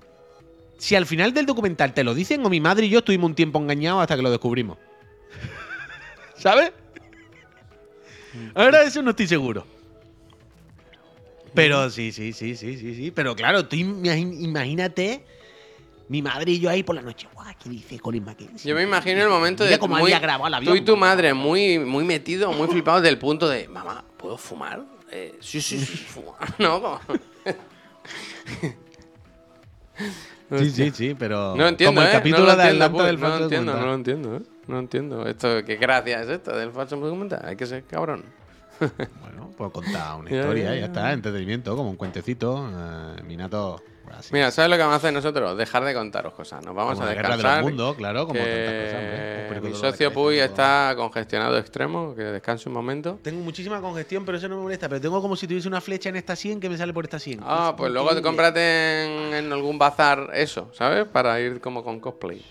si 0.80 0.96
al 0.96 1.06
final 1.06 1.32
del 1.34 1.46
documental 1.46 1.94
te 1.94 2.04
lo 2.04 2.16
dicen 2.16 2.44
o 2.46 2.50
mi 2.50 2.60
madre 2.60 2.88
y 2.88 2.90
yo 2.90 3.00
estuvimos 3.00 3.30
un 3.30 3.36
tiempo 3.36 3.60
engañados 3.60 4.02
hasta 4.02 4.16
que 4.16 4.24
lo 4.24 4.32
descubrimos. 4.32 4.78
¿Sabes? 6.38 6.72
Ahora 8.56 8.82
de 8.82 8.88
eso 8.88 9.02
no 9.04 9.12
estoy 9.12 9.28
seguro. 9.28 9.66
Pero 11.54 11.90
sí, 11.90 12.12
sí, 12.12 12.34
sí, 12.34 12.56
sí, 12.56 12.78
sí, 12.78 12.96
sí. 12.96 13.12
Pero 13.12 13.36
claro, 13.36 13.68
tú 13.68 13.76
imagínate 13.76 15.24
mi 16.10 16.22
madre 16.22 16.52
y 16.54 16.60
yo 16.60 16.70
ahí 16.70 16.82
por 16.84 16.96
la 16.96 17.02
noche. 17.04 17.28
Guau, 17.34 17.48
¿qué 17.62 17.70
dice 17.70 18.00
Colin 18.00 18.24
Mackenzie? 18.26 18.70
Yo 18.70 18.76
me 18.76 18.84
imagino 18.84 19.22
el 19.24 19.30
momento 19.30 19.64
Mira 19.64 19.76
de 19.76 19.80
cómo 19.80 19.96
muy- 19.98 20.12
había 20.14 20.20
grabado 20.20 20.58
el 20.58 20.66
tú 20.66 20.76
y 20.76 20.82
tu 20.82 20.98
madre 20.98 21.34
muy, 21.34 21.80
muy 21.80 22.04
metido, 22.04 22.52
muy 22.54 22.68
flipados 22.68 23.02
del 23.04 23.18
punto 23.18 23.48
de, 23.50 23.68
mamá, 23.68 24.04
¿puedo 24.18 24.38
fumar? 24.38 24.97
Eh, 25.12 25.38
sí, 25.40 25.62
sí, 25.62 25.80
sí. 25.80 26.06
No, 26.60 26.82
como- 26.82 27.00
Sí, 30.60 30.72
sí, 30.72 30.92
sí, 30.92 31.16
pero. 31.18 31.56
No 31.58 31.68
entiendo, 31.68 31.92
Como 31.92 32.02
el 32.04 32.08
¿eh? 32.08 32.12
capítulo 32.12 32.46
no 32.46 32.52
lo 32.52 32.56
de 32.58 32.64
entiendo, 32.70 32.92
pues, 32.94 33.06
del 33.08 33.16
no 33.18 33.22
falso 33.22 33.38
lo 33.40 33.44
entiendo, 33.44 33.74
no 33.76 33.86
lo 33.86 33.94
entiendo, 33.96 34.36
¿eh? 34.38 34.42
No 34.68 34.80
entiendo. 34.80 35.28
Esto, 35.28 35.66
¿Qué 35.66 35.76
gracia 35.76 36.22
es 36.22 36.30
esto 36.30 36.56
del 36.56 36.72
falso 36.72 36.96
documental? 36.98 37.42
Hay 37.44 37.58
que 37.58 37.66
ser 37.66 37.84
cabrón. 37.84 38.24
Bueno, 39.22 39.52
puedo 39.58 39.72
contar 39.72 40.18
una 40.20 40.30
historia, 40.34 40.64
ya, 40.66 40.74
ya, 40.76 40.80
ya. 40.80 40.86
está, 40.86 41.12
entretenimiento, 41.12 41.76
como 41.76 41.90
un 41.90 41.98
cuentecito. 41.98 42.66
eh, 42.72 43.24
Minato. 43.24 43.82
Así. 44.14 44.30
Mira, 44.34 44.52
¿sabes 44.52 44.70
lo 44.70 44.76
que 44.78 44.82
vamos 44.82 44.94
a 44.94 44.98
hacer 44.98 45.14
nosotros? 45.14 45.58
Dejar 45.58 45.84
de 45.84 45.94
contaros 45.94 46.34
cosas. 46.34 46.64
Nos 46.66 46.76
vamos 46.76 46.94
Como 46.96 47.06
a 47.06 47.10
de 47.10 47.16
descansar. 47.16 47.58
los 47.58 47.66
mundos, 47.72 47.96
claro, 47.96 48.28
como 48.28 48.40
que 48.40 49.50
cosas. 49.50 49.62
mi 49.64 49.70
de 49.70 49.76
socio 49.76 50.14
Puy 50.14 50.40
está 50.40 50.94
congestionado 50.96 51.58
extremo, 51.58 52.14
que 52.16 52.24
descanse 52.24 52.70
un 52.70 52.74
momento. 52.76 53.20
Tengo 53.22 53.42
muchísima 53.44 53.82
congestión, 53.82 54.26
pero 54.26 54.38
eso 54.38 54.48
no 54.48 54.58
me 54.58 54.64
molesta. 54.64 54.88
Pero 54.90 55.02
tengo 55.02 55.22
como 55.22 55.36
si 55.36 55.48
tuviese 55.48 55.68
una 55.68 55.82
flecha 55.82 56.10
en 56.10 56.16
esta 56.18 56.36
100 56.36 56.60
que 56.60 56.70
me 56.70 56.78
sale 56.78 56.94
por 56.94 57.06
esta 57.06 57.20
100. 57.20 57.40
Ah, 57.44 57.70
Es 57.72 57.76
pues 57.78 57.92
luego 57.92 58.14
te 58.16 58.22
cómprate 58.22 59.06
en, 59.06 59.34
en 59.34 59.54
algún 59.54 59.78
bazar 59.80 60.30
eso, 60.34 60.70
¿sabes? 60.74 61.06
Para 61.06 61.40
ir 61.40 61.60
como 61.62 61.84
con 61.84 62.00
cosplay. 62.00 62.44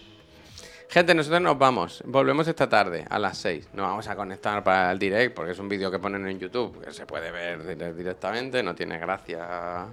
Gente, 0.88 1.14
nosotros 1.16 1.40
nos 1.42 1.58
vamos. 1.58 2.00
Volvemos 2.06 2.46
esta 2.46 2.68
tarde 2.68 3.04
a 3.10 3.18
las 3.18 3.36
6. 3.38 3.70
Nos 3.72 3.86
vamos 3.88 4.06
a 4.06 4.14
conectar 4.14 4.62
para 4.62 4.92
el 4.92 4.98
direct 5.00 5.34
porque 5.34 5.50
es 5.50 5.58
un 5.58 5.68
vídeo 5.68 5.90
que 5.90 5.98
ponen 5.98 6.26
en 6.28 6.38
YouTube 6.38 6.80
que 6.84 6.92
se 6.92 7.04
puede 7.04 7.32
ver 7.32 7.60
dire- 7.76 7.92
directamente. 7.92 8.62
No 8.62 8.72
tiene 8.72 8.96
gracia 8.96 9.88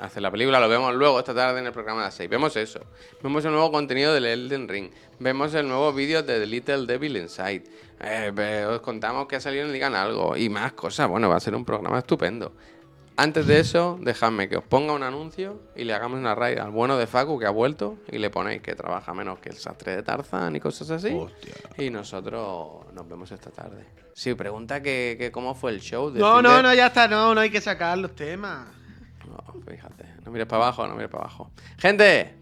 hacer 0.00 0.22
la 0.22 0.30
película. 0.30 0.58
Lo 0.60 0.68
vemos 0.68 0.94
luego 0.94 1.18
esta 1.18 1.34
tarde 1.34 1.60
en 1.60 1.66
el 1.66 1.72
programa 1.72 2.00
de 2.00 2.06
las 2.06 2.14
6. 2.14 2.28
Vemos 2.30 2.56
eso. 2.56 2.80
Vemos 3.22 3.44
el 3.44 3.52
nuevo 3.52 3.70
contenido 3.70 4.12
del 4.14 4.26
Elden 4.26 4.68
Ring. 4.68 4.90
Vemos 5.18 5.54
el 5.54 5.66
nuevo 5.68 5.92
vídeo 5.92 6.22
de 6.22 6.40
The 6.40 6.46
Little 6.46 6.86
Devil 6.86 7.16
Inside. 7.16 7.64
Eh, 8.02 8.66
os 8.68 8.80
contamos 8.80 9.26
que 9.26 9.36
ha 9.36 9.40
salido 9.40 9.66
en 9.66 9.72
Digan 9.72 9.94
Algo 9.94 10.36
y 10.36 10.48
más 10.48 10.72
cosas. 10.72 11.08
Bueno, 11.08 11.28
va 11.28 11.36
a 11.36 11.40
ser 11.40 11.54
un 11.54 11.64
programa 11.64 11.98
estupendo. 11.98 12.52
Antes 13.16 13.46
de 13.46 13.60
eso, 13.60 13.98
dejadme 14.00 14.48
que 14.48 14.56
os 14.56 14.64
ponga 14.64 14.94
un 14.94 15.02
anuncio 15.02 15.60
y 15.76 15.84
le 15.84 15.92
hagamos 15.92 16.18
una 16.18 16.34
raid 16.34 16.56
al 16.58 16.70
bueno 16.70 16.96
de 16.96 17.06
Facu 17.06 17.38
que 17.38 17.44
ha 17.44 17.50
vuelto 17.50 17.98
y 18.10 18.16
le 18.16 18.30
ponéis 18.30 18.62
que 18.62 18.74
trabaja 18.74 19.12
menos 19.12 19.38
que 19.40 19.50
el 19.50 19.56
sastre 19.56 19.94
de 19.96 20.02
Tarzán 20.02 20.56
y 20.56 20.60
cosas 20.60 20.88
así. 20.90 21.12
Hostia. 21.14 21.52
Y 21.76 21.90
nosotros 21.90 22.86
nos 22.94 23.06
vemos 23.06 23.30
esta 23.30 23.50
tarde. 23.50 23.84
Sí, 24.14 24.32
pregunta 24.34 24.80
que, 24.80 25.16
que 25.18 25.30
cómo 25.30 25.54
fue 25.54 25.72
el 25.72 25.80
show. 25.80 26.10
No, 26.10 26.36
decirle- 26.38 26.42
no, 26.42 26.62
no, 26.62 26.72
ya 26.74 26.86
está, 26.86 27.08
no, 27.08 27.34
no 27.34 27.42
hay 27.42 27.50
que 27.50 27.60
sacar 27.60 27.98
los 27.98 28.14
temas. 28.14 28.68
No, 29.54 29.60
fíjate, 29.62 30.04
no 30.24 30.30
mires 30.32 30.46
para 30.46 30.64
abajo, 30.64 30.86
no 30.86 30.94
mires 30.94 31.10
para 31.10 31.24
abajo. 31.24 31.50
Gente, 31.78 32.34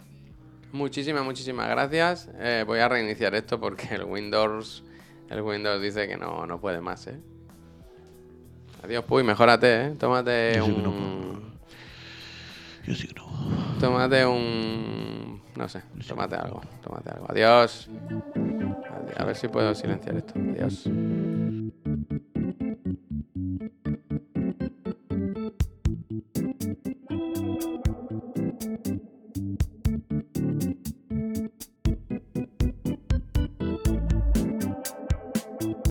muchísimas, 0.72 1.24
muchísimas 1.24 1.68
gracias. 1.68 2.28
Eh, 2.38 2.64
voy 2.66 2.78
a 2.80 2.88
reiniciar 2.88 3.34
esto 3.34 3.59
porque 3.61 3.94
el 3.94 4.04
Windows, 4.04 4.82
el 5.30 5.40
Windows 5.42 5.80
dice 5.82 6.06
que 6.09 6.16
no, 6.16 6.46
no 6.46 6.61
puede 6.61 6.80
más, 6.80 7.06
¿eh? 7.06 7.18
Adiós, 8.84 9.04
Puy, 9.04 9.22
mejórate, 9.24 9.86
¿eh? 9.86 9.94
Tómate 9.98 10.52
Yo 10.56 10.64
sí 10.66 10.72
que 10.74 10.82
no 10.82 10.90
un... 10.90 11.52
Yo 12.86 12.94
sí 12.94 13.09
que 13.09 13.14
no. 13.14 13.26
Tómate 13.80 14.24
un... 14.24 15.42
No 15.56 15.68
sé, 15.68 15.82
tómate 16.06 16.36
algo, 16.36 16.61
tómate 16.82 17.11
algo. 17.11 17.26
Adiós. 17.28 17.88
Adi- 17.90 19.14
A 19.16 19.24
ver 19.24 19.34
si 19.36 19.48
puedo 19.48 19.74
silenciar 19.74 20.16
esto. 20.16 20.34
Adiós. 20.38 20.88